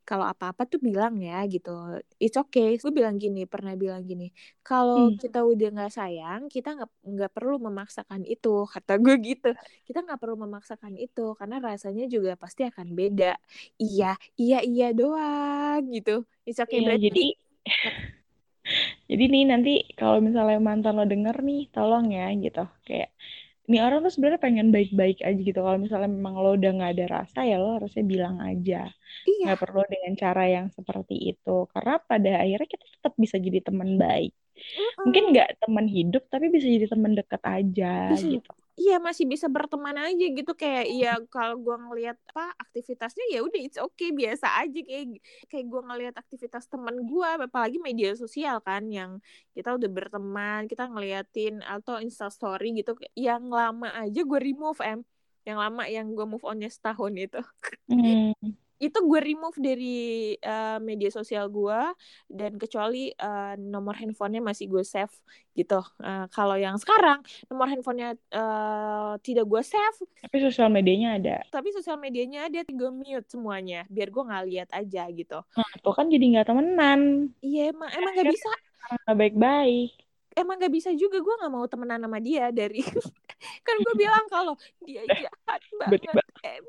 kalau 0.09 0.25
apa-apa 0.31 0.61
tuh 0.71 0.79
bilang 0.87 1.13
ya 1.27 1.33
gitu. 1.53 1.69
It's 2.23 2.37
okay. 2.41 2.77
Gue 2.81 2.91
bilang 2.97 3.15
gini, 3.23 3.39
pernah 3.53 3.73
bilang 3.81 4.01
gini 4.09 4.25
kalau 4.67 4.95
Hmm. 4.95 5.17
kita 5.21 5.37
udah 5.51 5.67
nggak 5.75 5.91
sayang 5.97 6.41
kita 6.53 6.67
nggak 6.77 6.89
nggak 7.13 7.31
perlu 7.35 7.55
memaksakan 7.67 8.21
itu 8.31 8.49
kata 8.73 8.91
gue 9.03 9.13
gitu 9.27 9.47
kita 9.87 9.97
nggak 10.05 10.19
perlu 10.21 10.35
memaksakan 10.45 10.93
itu 11.03 11.21
karena 11.39 11.55
rasanya 11.67 12.03
juga 12.13 12.31
pasti 12.43 12.61
akan 12.69 12.87
beda 12.99 13.25
iya 13.83 14.05
iya 14.41 14.55
iya 14.69 14.85
doang 14.97 15.81
gitu 15.95 16.11
it's 16.47 16.59
okay 16.63 16.79
Iya, 16.79 16.87
berarti 16.87 17.05
jadi 17.05 17.19
jadi 19.09 19.23
nih 19.33 19.43
nanti 19.51 19.69
kalau 19.99 20.17
misalnya 20.27 20.57
mantan 20.67 20.93
lo 20.97 21.03
denger 21.11 21.35
nih 21.47 21.59
tolong 21.75 22.05
ya 22.17 22.23
gitu 22.43 22.59
kayak 22.87 23.09
ini 23.67 23.77
orang 23.85 23.99
tuh 24.05 24.11
sebenarnya 24.13 24.41
pengen 24.45 24.67
baik-baik 24.75 25.17
aja 25.27 25.39
gitu. 25.47 25.59
Kalau 25.65 25.79
misalnya 25.85 26.09
memang 26.17 26.33
lo 26.43 26.49
udah 26.57 26.69
nggak 26.77 26.91
ada 26.93 27.05
rasa 27.17 27.39
ya 27.49 27.55
lo 27.61 27.67
harusnya 27.77 28.03
bilang 28.13 28.35
aja. 28.49 28.75
Iya. 29.29 29.41
Nggak 29.45 29.59
perlu 29.63 29.81
dengan 29.93 30.13
cara 30.23 30.41
yang 30.55 30.67
seperti 30.77 31.15
itu. 31.33 31.49
Karena 31.73 31.93
pada 32.09 32.29
akhirnya 32.43 32.67
kita 32.73 32.85
tetap 32.95 33.13
bisa 33.23 33.35
jadi 33.45 33.59
teman 33.67 33.91
baik. 34.03 34.31
Mm-mm. 34.55 34.95
mungkin 35.03 35.23
nggak 35.35 35.49
teman 35.61 35.87
hidup 35.95 36.23
tapi 36.31 36.45
bisa 36.55 36.67
jadi 36.75 36.87
teman 36.87 37.11
dekat 37.19 37.41
aja 37.43 37.85
Bisa. 38.15 38.27
gitu 38.39 38.51
iya 38.75 38.99
masih 38.99 39.23
bisa 39.23 39.47
berteman 39.47 39.95
aja 39.95 40.25
gitu 40.35 40.51
kayak 40.51 40.85
ya 40.91 41.15
kalau 41.31 41.55
gue 41.59 41.75
ngelihat 41.75 42.19
apa 42.35 42.51
aktivitasnya 42.59 43.25
ya 43.31 43.39
udah 43.39 43.59
it's 43.63 43.79
okay 43.79 44.11
biasa 44.11 44.51
aja 44.61 44.79
kayak 44.83 45.23
kayak 45.47 45.65
gue 45.71 45.81
ngelihat 45.81 46.15
aktivitas 46.19 46.67
teman 46.67 47.07
gue 47.07 47.29
apalagi 47.47 47.79
media 47.79 48.11
sosial 48.19 48.59
kan 48.59 48.87
yang 48.91 49.23
kita 49.55 49.71
udah 49.73 49.87
berteman 49.87 50.67
kita 50.67 50.91
ngeliatin 50.91 51.63
atau 51.63 52.03
instastory 52.03 52.75
gitu 52.75 52.99
yang 53.15 53.47
lama 53.47 53.87
aja 53.95 54.21
gue 54.21 54.39
remove 54.39 54.79
em. 54.83 55.01
Yang 55.45 55.57
lama 55.61 55.83
yang 55.85 56.07
gue 56.17 56.25
move 56.25 56.41
onnya 56.41 56.73
setahun 56.73 57.13
itu. 57.13 57.41
Hmm. 57.85 58.33
Itu 58.75 58.99
gue 59.07 59.19
remove 59.23 59.57
dari 59.59 60.35
eh, 60.35 60.77
media 60.83 61.07
sosial 61.07 61.47
gue 61.47 61.79
dan 62.27 62.59
kecuali 62.59 63.11
eh, 63.11 63.53
nomor 63.55 63.95
handphonenya 63.95 64.43
masih 64.43 64.67
gue 64.67 64.83
save 64.83 65.11
gitu. 65.55 65.79
Eh, 66.03 66.25
kalau 66.35 66.59
yang 66.59 66.75
sekarang 66.75 67.23
nomor 67.47 67.71
handphonenya 67.71 68.19
eh, 68.19 69.13
tidak 69.23 69.45
gue 69.47 69.61
save. 69.63 69.99
Tapi 70.27 70.37
sosial 70.43 70.67
medianya 70.67 71.15
ada. 71.15 71.37
Tapi 71.47 71.71
sosial 71.71 71.95
medianya 71.97 72.51
ada 72.51 72.61
gue 72.67 72.91
mute 72.91 73.27
semuanya 73.31 73.87
biar 73.87 74.11
gue 74.11 74.23
nggak 74.27 74.45
lihat 74.51 74.69
aja 74.75 75.07
gitu. 75.11 75.39
Nah 75.55 75.69
itu 75.71 75.89
kan 75.95 76.05
jadi 76.11 76.25
nggak 76.35 76.47
temenan. 76.51 77.01
Iya 77.39 77.71
emang 77.71 77.89
emang 77.95 78.11
nggak 78.15 78.33
bisa. 78.33 78.51
nggak 78.85 79.17
baik-baik 79.17 80.04
emang 80.35 80.59
nggak 80.59 80.73
bisa 80.73 80.91
juga 80.93 81.17
gue 81.23 81.35
nggak 81.41 81.53
mau 81.53 81.65
temenan 81.65 82.03
sama 82.03 82.19
dia 82.19 82.51
dari 82.51 82.83
kan 83.67 83.75
gue 83.79 83.95
bilang 83.95 84.25
kalau 84.27 84.53
dia 84.83 85.01
jahat 85.07 85.61
banget 85.79 86.27
em. 86.43 86.65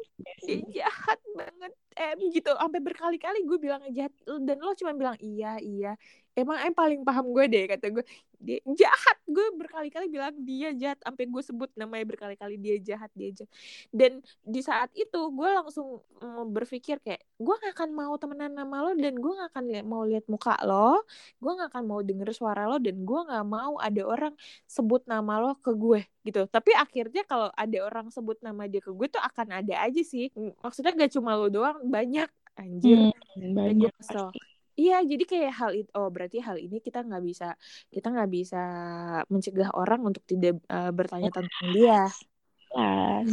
Dia 0.47 0.59
jahat 0.70 1.20
banget 1.34 1.72
em 1.98 2.18
gitu. 2.30 2.51
Sampai 2.55 2.80
berkali-kali 2.80 3.43
gue 3.44 3.59
bilang 3.59 3.82
jahat 3.90 4.14
dan 4.24 4.56
lo 4.62 4.72
cuma 4.78 4.94
bilang 4.94 5.18
iya 5.18 5.59
iya 5.59 5.93
emang 6.37 6.61
em 6.61 6.75
paling 6.77 7.01
paham 7.01 7.33
gue 7.33 7.45
deh 7.49 7.65
kata 7.65 7.89
gue 7.89 8.05
dia 8.37 8.61
jahat. 8.77 9.17
Gue 9.25 9.49
berkali-kali 9.57 10.13
bilang 10.13 10.37
dia 10.45 10.71
jahat. 10.77 11.01
Sampai 11.01 11.25
gue 11.25 11.43
sebut 11.43 11.73
namanya 11.73 12.05
berkali-kali 12.05 12.61
dia 12.61 12.77
jahat 12.77 13.09
dia 13.17 13.33
jahat. 13.33 13.51
Dan 13.89 14.21
di 14.45 14.61
saat 14.61 14.93
itu 14.93 15.21
gue 15.33 15.49
langsung 15.49 16.05
mm, 16.21 16.45
berpikir 16.53 17.01
kayak 17.01 17.25
gue 17.41 17.55
gak 17.57 17.73
akan 17.73 17.91
mau 17.97 18.15
temenan 18.21 18.53
sama 18.53 18.77
lo 18.85 18.93
dan 18.95 19.17
gue 19.17 19.33
gak 19.33 19.51
akan 19.57 19.65
mau 19.89 20.05
lihat 20.05 20.29
muka 20.29 20.55
lo. 20.69 21.03
Gue 21.41 21.53
gak 21.57 21.73
akan 21.73 21.85
mau 21.89 22.01
denger 22.05 22.29
suara 22.37 22.69
lo 22.69 22.77
dan 22.77 23.01
gue 23.01 23.21
gak 23.25 23.47
mau 23.49 23.81
ada 23.81 24.03
orang 24.05 24.35
sebut 24.69 25.03
nama 25.09 25.41
lo 25.41 25.57
ke 25.57 25.73
gue 25.73 26.05
gitu. 26.29 26.45
Tapi 26.45 26.77
akhirnya 26.77 27.25
kalau 27.25 27.49
ada 27.57 27.79
orang 27.81 28.13
sebut 28.13 28.37
nama 28.45 28.69
dia 28.69 28.85
ke 28.85 28.93
gue 28.93 29.09
tuh 29.09 29.23
akan 29.25 29.65
ada 29.65 29.75
aja 29.81 30.03
sih. 30.05 30.29
Maksudnya 30.61 30.93
gak 30.93 31.13
cuma 31.17 31.33
lo 31.35 31.49
doang 31.49 31.81
banyak. 31.89 32.29
Anjir. 32.57 33.13
Hmm, 33.37 33.53
banyak 33.53 33.93
so 34.01 34.33
Iya, 34.77 35.01
jadi 35.09 35.24
kayak 35.24 35.53
hal 35.57 35.70
itu, 35.73 35.90
oh 35.97 36.09
berarti 36.12 36.36
hal 36.44 36.57
ini 36.61 36.77
kita 36.85 37.01
nggak 37.01 37.24
bisa, 37.24 37.57
kita 37.89 38.07
nggak 38.12 38.31
bisa 38.31 38.61
mencegah 39.32 39.73
orang 39.73 40.01
untuk 40.05 40.20
tidak 40.28 40.61
uh, 40.69 40.93
bertanya 40.93 41.32
tentang 41.32 41.66
dia. 41.73 42.12
Jelas. 42.69 43.28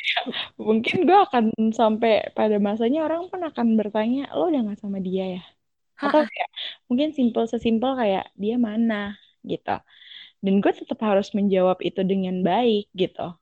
Mungkin 0.56 0.96
gue 1.04 1.18
akan 1.28 1.44
sampai 1.76 2.32
pada 2.32 2.56
masanya 2.56 3.04
orang 3.04 3.28
pun 3.28 3.40
akan 3.44 3.76
bertanya, 3.76 4.32
lo 4.32 4.48
udah 4.48 4.60
nggak 4.64 4.80
sama 4.80 4.98
dia 5.04 5.40
ya? 5.40 5.42
Atau 6.00 6.24
kayak 6.24 6.48
mungkin 6.88 7.12
simpel 7.12 7.44
sesimpel 7.46 7.92
kayak 8.00 8.24
dia 8.34 8.56
mana 8.56 9.20
gitu. 9.44 9.76
Dan 10.42 10.58
gue 10.64 10.72
tetap 10.74 10.98
harus 11.04 11.30
menjawab 11.36 11.78
itu 11.84 12.00
dengan 12.02 12.40
baik 12.42 12.90
gitu. 12.96 13.36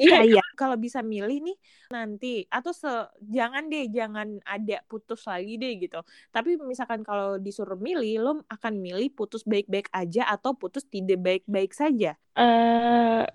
Iya 0.00 0.24
iya. 0.24 0.42
kalau 0.56 0.76
bisa 0.80 1.04
milih 1.04 1.44
nih 1.44 1.56
nanti. 1.92 2.48
Atau 2.48 2.72
se 2.72 2.88
jangan 3.20 3.68
deh 3.68 3.86
jangan 3.92 4.40
ada 4.44 4.80
putus 4.88 5.24
lagi 5.28 5.60
deh 5.60 5.76
gitu. 5.78 6.00
Tapi 6.32 6.56
misalkan 6.62 7.04
kalau 7.04 7.36
disuruh 7.36 7.78
milih 7.78 8.12
lo 8.20 8.32
akan 8.48 8.80
milih 8.80 9.12
putus 9.12 9.44
baik-baik 9.44 9.92
aja 9.92 10.28
atau 10.28 10.56
putus 10.56 10.86
tidak 10.88 11.20
baik-baik 11.20 11.72
saja? 11.76 12.16
Uh, 12.34 13.26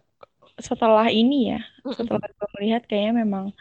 setelah 0.60 1.12
ini 1.12 1.52
ya 1.56 1.60
setelah 1.84 2.24
gue 2.32 2.50
melihat 2.60 2.88
kayaknya 2.88 3.28
memang 3.28 3.52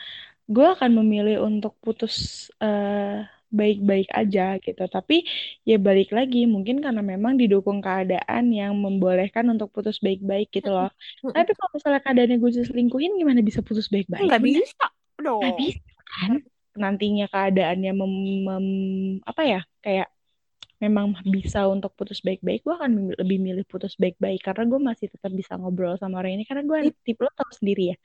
gue 0.47 0.67
akan 0.79 0.91
memilih 1.03 1.43
untuk 1.43 1.75
putus 1.83 2.47
uh, 2.63 3.25
baik-baik 3.51 4.09
aja 4.13 4.57
gitu. 4.63 4.85
Tapi 4.87 5.27
ya 5.65 5.77
balik 5.77 6.15
lagi 6.15 6.45
mungkin 6.49 6.81
karena 6.81 7.03
memang 7.05 7.37
didukung 7.37 7.85
keadaan 7.85 8.53
yang 8.53 8.77
membolehkan 8.79 9.49
untuk 9.51 9.73
putus 9.75 10.01
baik-baik 10.01 10.53
gitu 10.55 10.71
loh. 10.71 10.91
Tapi 11.23 11.51
kalau 11.53 11.71
misalnya 11.75 12.01
keadaannya 12.01 12.37
gue 12.39 12.51
selingkuhin 12.65 13.19
gimana 13.21 13.41
bisa 13.45 13.61
putus 13.61 13.91
baik-baik? 13.91 14.29
Gak 14.31 14.43
bisa 14.43 14.87
dong. 15.21 15.43
Gak 15.43 15.57
bisa 15.59 15.83
kan? 16.05 16.33
Nantinya 16.75 17.27
keadaannya 17.31 17.93
mem, 17.95 18.15
mem 18.47 18.67
apa 19.23 19.43
ya 19.47 19.61
kayak 19.79 20.11
memang 20.83 21.17
bisa 21.25 21.65
untuk 21.71 21.97
putus 21.97 22.21
baik-baik, 22.21 22.61
gue 22.61 22.75
akan 22.75 23.17
lebih 23.17 23.39
milih 23.41 23.65
putus 23.65 23.97
baik-baik 23.97 24.43
karena 24.45 24.69
gue 24.69 24.81
masih 24.83 25.07
tetap 25.09 25.33
bisa 25.33 25.57
ngobrol 25.57 25.97
sama 25.97 26.21
orang 26.21 26.37
ini 26.37 26.45
karena 26.45 26.61
gue 26.67 26.93
tipe 27.07 27.25
lo 27.25 27.33
tau 27.33 27.49
sendiri 27.57 27.95
ya 27.95 27.97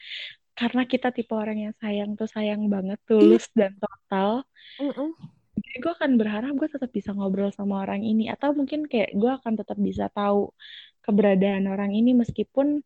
karena 0.59 0.83
kita 0.83 1.15
tipe 1.15 1.31
orang 1.31 1.71
yang 1.71 1.75
sayang 1.79 2.19
tuh 2.19 2.27
sayang 2.27 2.67
banget 2.67 2.99
tulus 3.07 3.47
dan 3.55 3.71
total 3.79 4.43
mm 4.75 4.91
-mm 4.91 5.39
jadi 5.59 5.75
gue 5.83 5.91
akan 5.91 6.11
berharap 6.15 6.53
gue 6.55 6.69
tetap 6.71 6.89
bisa 6.89 7.11
ngobrol 7.11 7.51
sama 7.51 7.83
orang 7.83 8.01
ini 8.01 8.31
atau 8.31 8.55
mungkin 8.55 8.87
kayak 8.87 9.11
gue 9.11 9.27
akan 9.27 9.59
tetap 9.59 9.75
bisa 9.75 10.07
tahu 10.07 10.55
keberadaan 11.03 11.67
orang 11.67 11.91
ini 11.91 12.15
meskipun 12.15 12.79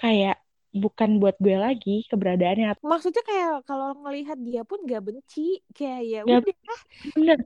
kayak 0.00 0.40
bukan 0.72 1.20
buat 1.20 1.36
gue 1.36 1.56
lagi 1.58 2.08
keberadaannya. 2.08 2.80
Maksudnya 2.80 3.22
kayak 3.24 3.66
kalau 3.68 3.92
ngelihat 4.04 4.38
dia 4.40 4.64
pun 4.64 4.84
gak 4.88 5.04
benci 5.04 5.60
kayak 5.76 6.02
ya 6.08 6.20
udah. 6.24 6.44
Bener 7.12 7.38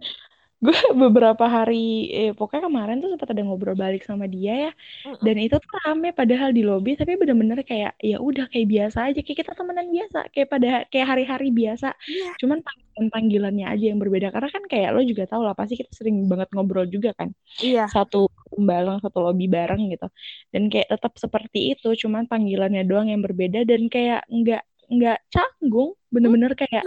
gue 0.63 0.71
beberapa 1.03 1.45
hari 1.51 2.07
eh, 2.15 2.33
pokoknya 2.33 2.71
kemarin 2.71 3.03
tuh 3.03 3.11
sempat 3.11 3.35
ada 3.35 3.43
ngobrol 3.43 3.75
balik 3.75 4.07
sama 4.07 4.31
dia 4.31 4.71
ya 4.71 4.73
mm 4.73 5.19
-mm. 5.19 5.23
dan 5.27 5.37
itu 5.43 5.57
tuh 5.59 5.73
rame 5.83 6.15
padahal 6.15 6.55
di 6.55 6.63
lobi 6.63 6.95
tapi 6.95 7.19
bener-bener 7.19 7.67
kayak 7.67 7.99
ya 7.99 8.23
udah 8.23 8.47
kayak 8.47 8.71
biasa 8.71 9.11
aja 9.11 9.21
kayak 9.27 9.39
kita 9.43 9.53
temenan 9.59 9.91
biasa 9.91 10.31
kayak 10.31 10.49
pada 10.49 10.71
kayak 10.89 11.07
hari-hari 11.11 11.51
biasa 11.51 11.91
yeah. 12.07 12.33
cuman 12.39 12.63
panggilan 12.63 13.07
panggilannya 13.11 13.67
aja 13.67 13.85
yang 13.91 13.99
berbeda 13.99 14.31
karena 14.31 14.49
kan 14.55 14.65
kayak 14.71 14.89
lo 14.95 15.03
juga 15.03 15.25
tahu 15.27 15.43
lah 15.43 15.55
pasti 15.59 15.75
kita 15.75 15.91
sering 15.91 16.31
banget 16.31 16.49
ngobrol 16.55 16.87
juga 16.87 17.11
kan 17.19 17.35
yeah. 17.59 17.91
satu 17.91 18.31
bareng 18.55 19.03
satu 19.03 19.19
lobi 19.19 19.51
bareng 19.51 19.91
gitu 19.91 20.07
dan 20.55 20.71
kayak 20.71 20.87
tetap 20.95 21.13
seperti 21.19 21.75
itu 21.75 21.91
cuman 22.07 22.31
panggilannya 22.31 22.87
doang 22.87 23.11
yang 23.11 23.25
berbeda 23.25 23.67
dan 23.67 23.91
kayak 23.91 24.23
nggak 24.31 24.63
nggak 24.93 25.19
canggung 25.33 25.97
bener-bener 26.13 26.53
kayak 26.53 26.85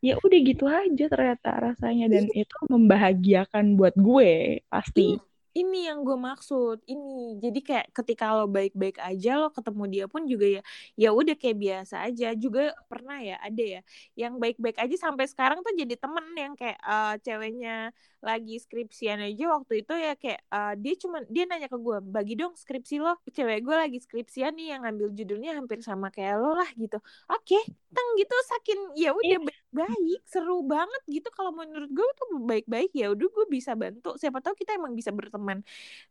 ya 0.00 0.16
udah 0.18 0.40
gitu 0.42 0.64
aja 0.66 1.04
ternyata 1.12 1.50
rasanya. 1.60 2.08
Dan 2.08 2.32
iya. 2.32 2.48
itu 2.48 2.56
membahagiakan 2.72 3.76
buat 3.76 3.94
gue 3.94 4.64
pasti. 4.72 5.20
Iya 5.20 5.31
ini 5.52 5.88
yang 5.88 6.00
gue 6.04 6.16
maksud 6.16 6.80
ini. 6.88 7.36
Jadi 7.40 7.60
kayak 7.60 7.86
ketika 7.92 8.32
lo 8.36 8.48
baik-baik 8.48 8.96
aja 9.00 9.36
lo 9.36 9.48
ketemu 9.52 9.84
dia 9.92 10.04
pun 10.08 10.24
juga 10.24 10.46
ya 10.48 10.62
ya 10.96 11.08
udah 11.12 11.36
kayak 11.36 11.58
biasa 11.60 11.94
aja. 12.08 12.32
Juga 12.36 12.72
pernah 12.88 13.20
ya 13.20 13.36
ada 13.40 13.62
ya 13.62 13.80
yang 14.16 14.40
baik-baik 14.40 14.80
aja 14.80 14.96
sampai 14.96 15.28
sekarang 15.28 15.60
tuh 15.60 15.72
jadi 15.76 15.94
temen 16.00 16.26
yang 16.36 16.52
kayak 16.56 16.78
uh, 16.84 17.14
ceweknya 17.20 17.92
lagi 18.22 18.54
skripsian 18.62 19.18
aja 19.18 19.44
waktu 19.50 19.82
itu 19.82 19.94
ya 19.98 20.14
kayak 20.14 20.40
uh, 20.54 20.74
dia 20.78 20.94
cuma 20.94 21.26
dia 21.26 21.42
nanya 21.42 21.66
ke 21.66 21.74
gue 21.74 21.98
bagi 22.06 22.38
dong 22.38 22.54
skripsi 22.54 23.02
lo 23.02 23.18
cewek 23.26 23.66
gue 23.66 23.76
lagi 23.76 23.98
skripsian 23.98 24.54
nih 24.54 24.78
yang 24.78 24.86
ngambil 24.86 25.10
judulnya 25.10 25.58
hampir 25.58 25.82
sama 25.82 26.08
kayak 26.14 26.38
lo 26.38 26.54
lah 26.54 26.70
gitu. 26.78 27.02
Oke 27.28 27.58
okay, 27.58 27.62
teng 27.92 28.08
gitu 28.16 28.36
sakin 28.46 28.78
ya 28.94 29.10
udah 29.10 29.61
baik-baik 29.72 30.22
seru 30.28 30.60
banget 30.62 31.02
gitu. 31.08 31.28
Kalau 31.32 31.50
menurut 31.50 31.88
gue 31.88 32.08
tuh 32.14 32.28
baik-baik 32.44 32.92
ya 32.92 33.10
udah 33.10 33.28
gue 33.28 33.46
bisa 33.48 33.72
bantu. 33.72 34.14
Siapa 34.20 34.44
tahu 34.44 34.54
kita 34.54 34.76
emang 34.76 34.92
bisa 34.92 35.10
berteman. 35.10 35.32
Teman 35.32 35.58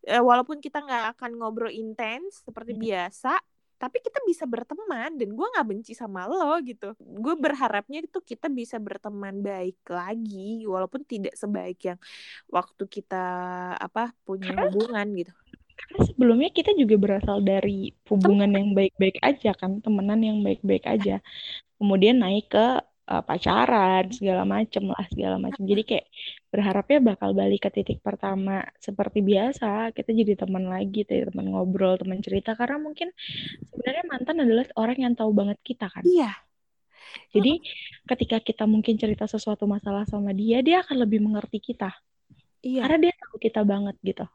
e, 0.01 0.17
walaupun 0.17 0.57
kita 0.57 0.81
nggak 0.81 1.13
akan 1.17 1.37
ngobrol 1.37 1.69
intens 1.69 2.41
seperti 2.41 2.73
hmm. 2.73 2.81
biasa 2.81 3.37
tapi 3.81 3.97
kita 3.97 4.21
bisa 4.29 4.45
berteman 4.45 5.17
dan 5.17 5.33
gue 5.33 5.47
nggak 5.57 5.65
benci 5.65 5.97
sama 5.97 6.29
lo 6.29 6.53
gitu. 6.61 6.93
Gue 7.01 7.33
berharapnya 7.33 8.05
itu 8.05 8.21
kita 8.21 8.45
bisa 8.45 8.77
berteman 8.77 9.41
baik 9.41 9.81
lagi 9.89 10.69
walaupun 10.69 11.01
tidak 11.01 11.33
sebaik 11.33 11.81
yang 11.89 11.97
waktu 12.53 12.85
kita 12.85 13.25
apa 13.81 14.13
punya 14.21 14.53
hubungan 14.53 15.09
gitu. 15.17 15.33
karena 15.81 15.97
sebelumnya 16.05 16.53
kita 16.53 16.77
juga 16.77 16.93
berasal 16.93 17.41
dari 17.41 17.89
hubungan 18.05 18.53
yang 18.53 18.77
baik-baik 18.77 19.17
aja 19.25 19.49
kan 19.57 19.81
temenan 19.81 20.21
yang 20.21 20.37
baik-baik 20.45 20.85
aja. 20.85 21.17
Kemudian 21.81 22.21
naik 22.21 22.53
ke 22.53 22.85
uh, 23.07 23.23
pacaran 23.25 24.11
segala 24.13 24.43
macem 24.45 24.85
lah 24.85 25.05
segala 25.09 25.41
macem. 25.41 25.63
Jadi 25.65 25.81
kayak 25.87 26.05
berharapnya 26.51 26.99
bakal 27.15 27.33
balik 27.33 27.65
ke 27.65 27.69
titik 27.73 27.99
pertama 28.03 28.61
seperti 28.77 29.23
biasa. 29.25 29.95
Kita 29.95 30.11
jadi 30.11 30.37
teman 30.37 30.69
lagi 30.69 31.07
teman 31.07 31.49
ngobrol 31.49 31.97
teman 31.97 32.21
cerita. 32.21 32.53
Karena 32.53 32.77
mungkin 32.77 33.09
sebenarnya 33.71 34.03
mantan 34.09 34.37
adalah 34.43 34.65
orang 34.77 34.97
yang 34.99 35.13
tahu 35.17 35.31
banget 35.33 35.57
kita 35.63 35.87
kan? 35.89 36.03
Iya. 36.05 36.31
Jadi 37.31 37.59
ketika 38.07 38.37
kita 38.39 38.63
mungkin 38.63 38.95
cerita 38.95 39.27
sesuatu 39.27 39.67
masalah 39.67 40.07
sama 40.07 40.31
dia 40.31 40.63
dia 40.63 40.83
akan 40.83 41.03
lebih 41.07 41.19
mengerti 41.23 41.59
kita. 41.59 41.91
Iya. 42.61 42.85
Karena 42.87 43.09
dia 43.09 43.13
tahu 43.17 43.35
kita 43.41 43.61
banget 43.65 43.95
gitu. 44.03 44.25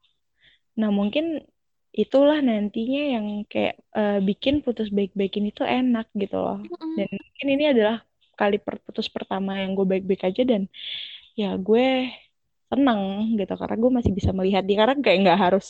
Nah 0.77 0.93
mungkin 0.93 1.41
itulah 1.97 2.45
nantinya 2.45 3.03
yang 3.17 3.27
kayak 3.49 3.81
uh, 3.97 4.21
bikin 4.21 4.61
putus 4.61 4.93
baik-baikin 4.93 5.49
itu 5.49 5.65
enak 5.65 6.13
gitu 6.13 6.37
loh. 6.37 6.61
Mm 6.61 6.69
-hmm. 6.69 6.95
Dan 7.01 7.09
mungkin 7.17 7.47
ini 7.49 7.65
adalah 7.73 8.06
kali 8.37 8.61
putus 8.61 9.09
pertama 9.09 9.59
yang 9.59 9.73
gue 9.73 9.87
baik-baik 9.89 10.29
aja 10.29 10.43
dan 10.45 10.63
ya 11.37 11.57
gue 11.57 12.13
tenang 12.67 13.31
gitu 13.39 13.55
karena 13.55 13.77
gue 13.79 13.91
masih 14.03 14.13
bisa 14.13 14.31
melihat 14.35 14.67
dia. 14.67 14.83
Karena 14.83 14.99
kayak 14.99 15.19
nggak 15.23 15.41
harus 15.41 15.67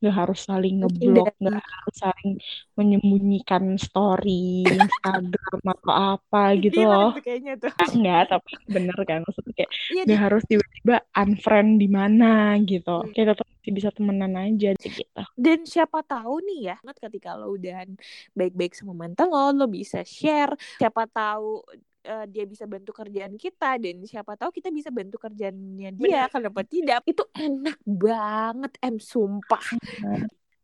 nggak 0.00 0.16
harus 0.16 0.40
saling 0.48 0.80
ngeblok 0.80 1.34
nggak 1.36 1.60
harus 1.60 1.96
saling 1.96 2.30
menyembunyikan 2.72 3.76
story 3.76 4.64
Instagram 4.64 5.62
atau 5.76 5.92
apa 5.92 6.56
gitu 6.56 6.80
loh. 6.88 7.12
kayaknya 7.20 7.60
tuh. 7.60 7.72
Nggak 8.00 8.22
tapi 8.32 8.52
bener 8.68 8.96
kan 9.04 9.20
maksudnya 9.24 9.52
kayak 9.54 9.70
iya, 9.92 10.02
nggak 10.08 10.20
harus 10.20 10.42
tiba-tiba 10.48 10.96
unfriend 11.12 11.70
di 11.80 11.88
mana 11.88 12.56
gitu. 12.64 13.04
Hmm. 13.04 13.12
kayak 13.12 13.36
tetap 13.36 13.46
masih 13.46 13.72
bisa 13.76 13.88
temenan 13.92 14.32
aja 14.40 14.70
gitu. 14.80 15.22
Dan 15.36 15.68
siapa 15.68 16.00
tahu 16.00 16.40
nih 16.40 16.72
ya 16.72 16.76
ketika 16.96 17.36
lo 17.36 17.52
udah 17.54 17.84
baik-baik 18.32 18.72
sama 18.72 18.96
mantan 18.96 19.28
lo 19.28 19.52
lo 19.52 19.66
bisa 19.68 20.00
share. 20.00 20.56
Siapa 20.80 21.04
tahu 21.12 21.60
uh, 22.08 22.24
dia 22.24 22.48
bisa 22.48 22.64
bantu 22.64 22.96
kerjaan 22.96 23.36
kita 23.36 23.76
dan 23.76 24.00
siapa 24.08 24.34
tahu 24.40 24.50
kita 24.50 24.72
bisa 24.72 24.88
bantu 24.88 25.20
kerjaannya 25.20 25.92
dia 25.92 26.24
Bener. 26.24 26.32
kenapa 26.32 26.60
tidak? 26.64 27.04
Itu 27.04 27.28
enak 27.36 27.78
banget 27.84 28.72
em 28.80 28.96
sumpah. 28.96 29.64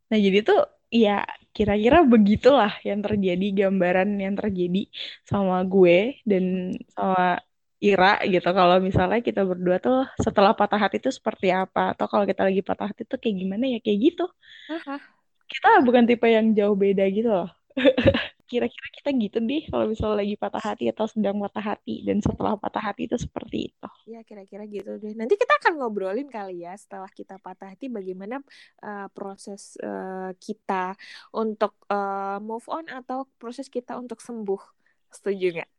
Nah 0.09 0.17
jadi 0.17 0.41
tuh 0.41 0.65
ya 0.89 1.21
kira-kira 1.53 2.01
begitulah 2.01 2.73
yang 2.81 3.05
terjadi 3.05 3.65
gambaran 3.65 4.17
yang 4.17 4.33
terjadi 4.33 4.89
sama 5.25 5.61
gue 5.63 6.19
dan 6.25 6.73
sama 6.91 7.39
Ira 7.77 8.17
gitu. 8.25 8.49
Kalau 8.49 8.81
misalnya 8.81 9.21
kita 9.21 9.45
berdua 9.45 9.77
tuh 9.77 10.09
setelah 10.17 10.57
patah 10.57 10.81
hati 10.81 10.97
itu 10.97 11.13
seperti 11.13 11.53
apa? 11.53 11.93
Atau 11.93 12.09
kalau 12.09 12.25
kita 12.25 12.41
lagi 12.47 12.65
patah 12.65 12.89
hati 12.89 13.05
tuh 13.05 13.21
kayak 13.21 13.35
gimana 13.45 13.69
ya? 13.69 13.77
Kayak 13.83 13.99
gitu. 14.09 14.25
Uh-huh. 14.65 14.99
kita 15.45 15.85
bukan 15.85 16.09
tipe 16.09 16.25
yang 16.25 16.57
jauh 16.57 16.73
beda 16.73 17.05
gitu 17.13 17.29
loh 17.29 17.49
kira-kira 18.45 18.87
kita 18.93 19.09
gitu 19.17 19.37
deh 19.41 19.63
kalau 19.67 19.85
misalnya 19.89 20.21
lagi 20.21 20.35
patah 20.37 20.63
hati 20.63 20.85
atau 20.93 21.05
sedang 21.09 21.35
patah 21.41 21.75
hati 21.75 22.05
dan 22.05 22.21
setelah 22.21 22.53
patah 22.55 22.83
hati 22.83 23.09
itu 23.09 23.17
seperti 23.17 23.73
itu. 23.73 23.89
Ya 24.05 24.21
kira-kira 24.21 24.63
gitu 24.69 25.01
deh. 25.01 25.13
Nanti 25.17 25.35
kita 25.35 25.57
akan 25.61 25.81
ngobrolin 25.81 26.29
kali 26.29 26.63
ya 26.63 26.77
setelah 26.77 27.09
kita 27.09 27.41
patah 27.41 27.73
hati 27.73 27.89
bagaimana 27.89 28.39
uh, 28.85 29.09
proses 29.11 29.75
uh, 29.81 30.31
kita 30.37 30.93
untuk 31.33 31.73
uh, 31.89 32.37
move 32.39 32.65
on 32.69 32.85
atau 32.87 33.25
proses 33.41 33.67
kita 33.67 33.97
untuk 33.97 34.21
sembuh. 34.21 34.61
Setuju 35.09 35.59
nggak? 35.59 35.74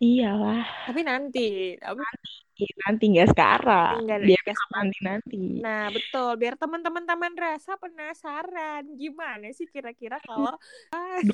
Iyalah. 0.00 0.64
Tapi 0.88 1.00
nanti. 1.04 1.76
Tapi... 1.76 2.00
Nanti, 2.00 2.64
nanti 2.86 3.04
nggak 3.12 3.28
sekarang. 3.34 3.94
Enggak, 4.06 4.20
biar 4.24 4.42
nanti 4.72 4.98
nanti. 5.02 5.42
Nah 5.60 5.90
betul. 5.92 6.30
Biar 6.40 6.54
teman-teman 6.56 7.04
taman 7.04 7.34
rasa 7.36 7.76
penasaran 7.76 8.86
gimana 8.96 9.50
sih 9.52 9.68
kira-kira 9.68 10.22
kalau 10.24 10.54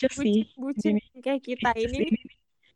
bucin, 0.00 0.44
bucin 0.58 0.96
kayak 1.22 1.40
kita 1.40 1.70
ini. 1.78 2.12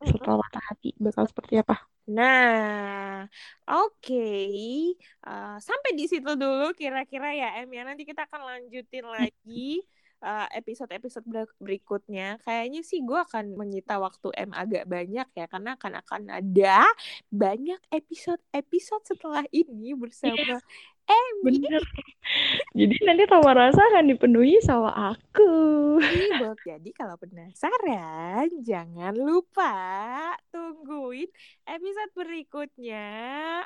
Setelah 0.01 0.41
patah 0.49 0.65
hati 0.73 0.97
bakal 0.97 1.29
seperti 1.29 1.61
apa? 1.61 1.77
Nah, 2.11 3.23
oke, 3.71 4.03
okay. 4.03 4.97
uh, 5.23 5.61
sampai 5.63 5.95
di 5.95 6.11
situ 6.11 6.35
dulu 6.35 6.75
kira-kira 6.75 7.31
ya 7.37 7.61
Em 7.61 7.71
ya. 7.71 7.85
Nanti 7.85 8.03
kita 8.09 8.25
akan 8.27 8.49
lanjutin 8.49 9.07
lagi 9.07 9.85
Eh, 10.21 10.49
episode-episode 10.61 11.25
berikutnya 11.57 12.37
kayaknya 12.45 12.85
sih 12.85 13.01
gue 13.01 13.17
akan 13.17 13.57
menyita 13.57 13.97
waktu 13.97 14.29
M 14.37 14.53
agak 14.53 14.85
banyak 14.85 15.25
ya 15.33 15.49
karena 15.49 15.81
akan 15.81 15.97
akan 16.05 16.23
ada 16.29 16.85
banyak 17.33 17.81
episode-episode 17.89 19.01
setelah 19.09 19.49
ini 19.49 19.97
bersama 19.97 20.37
yeah. 20.37 20.61
M. 21.11 21.35
Bener. 21.43 21.83
Jadi 22.79 22.97
nanti 23.03 23.27
tawa 23.27 23.51
rasa 23.51 23.83
akan 23.91 24.15
dipenuhi 24.15 24.63
sama 24.63 24.95
aku. 25.15 25.51
Jadi 26.63 26.91
kalau 26.95 27.19
penasaran 27.19 28.47
jangan 28.63 29.19
lupa 29.19 29.75
tungguin 30.55 31.27
episode 31.67 32.13
berikutnya 32.15 33.11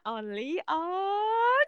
only 0.08 0.56
on 0.64 1.66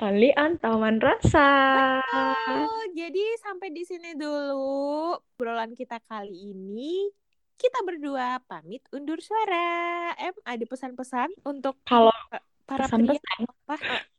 Only 0.00 0.32
on 0.40 0.56
Taman 0.56 0.96
Rasa. 0.96 2.00
Betul. 2.08 2.96
Jadi 2.96 3.24
sampai 3.44 3.68
di 3.68 3.82
sini 3.84 4.16
dulu 4.16 5.12
obrolan 5.36 5.76
kita 5.76 6.00
kali 6.08 6.56
ini. 6.56 7.12
Kita 7.58 7.82
berdua 7.82 8.38
pamit 8.46 8.86
undur 8.94 9.18
suara. 9.18 10.14
Em, 10.16 10.32
ada 10.46 10.64
pesan-pesan 10.64 11.34
untuk 11.44 11.76
kalau 11.84 12.14
para 12.64 12.86
pesan 12.86 13.10
pria 13.10 13.20
apa? 13.44 13.76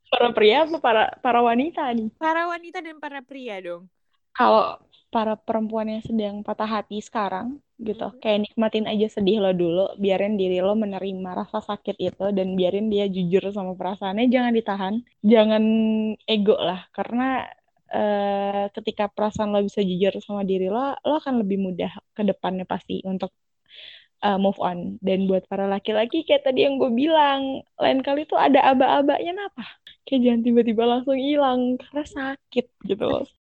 Para 0.10 0.34
pria 0.34 0.66
apa 0.66 0.78
para 0.82 1.04
para 1.22 1.40
wanita 1.46 1.86
nih? 1.94 2.10
Para 2.18 2.50
wanita 2.50 2.82
dan 2.82 2.98
para 2.98 3.22
pria 3.22 3.62
dong. 3.62 3.86
Kalau 4.34 4.82
para 5.10 5.38
perempuan 5.38 5.90
yang 5.90 6.04
sedang 6.06 6.36
patah 6.46 6.70
hati 6.70 7.02
sekarang, 7.02 7.62
gitu 7.80 8.06
mm-hmm. 8.12 8.20
kayak 8.20 8.40
nikmatin 8.44 8.86
aja 8.92 9.08
sedih 9.08 9.40
lo 9.40 9.52
dulu 9.56 9.96
biarin 9.96 10.36
diri 10.36 10.60
lo 10.60 10.76
menerima 10.76 11.30
rasa 11.32 11.64
sakit 11.64 11.96
itu 11.96 12.26
dan 12.36 12.60
biarin 12.60 12.92
dia 12.92 13.08
jujur 13.08 13.56
sama 13.56 13.74
perasaannya 13.80 14.28
jangan 14.28 14.52
ditahan 14.52 14.94
jangan 15.24 15.64
ego 16.28 16.60
lah 16.60 16.84
karena 16.92 17.48
uh, 17.96 18.68
ketika 18.76 19.08
perasaan 19.08 19.56
lo 19.56 19.64
bisa 19.64 19.80
jujur 19.80 20.12
sama 20.20 20.44
diri 20.44 20.68
lo 20.68 20.92
lo 21.00 21.16
akan 21.24 21.40
lebih 21.40 21.58
mudah 21.72 21.92
ke 22.12 22.28
depannya 22.28 22.68
pasti 22.68 23.00
untuk 23.08 23.32
uh, 24.28 24.36
move 24.36 24.60
on 24.60 25.00
dan 25.00 25.24
buat 25.32 25.48
para 25.48 25.64
laki-laki 25.72 26.28
kayak 26.28 26.44
tadi 26.44 26.68
yang 26.68 26.76
gue 26.76 26.92
bilang 26.92 27.64
lain 27.80 28.04
kali 28.04 28.28
tuh 28.28 28.36
ada 28.36 28.60
aba-abanya 28.76 29.48
apa 29.48 29.66
kayak 30.10 30.22
jangan 30.26 30.42
tiba-tiba 30.48 30.84
langsung 30.92 31.18
hilang 31.28 31.62
karena 31.82 32.04
sakit 32.16 32.66
gitu 32.90 33.04
loh 33.12 33.24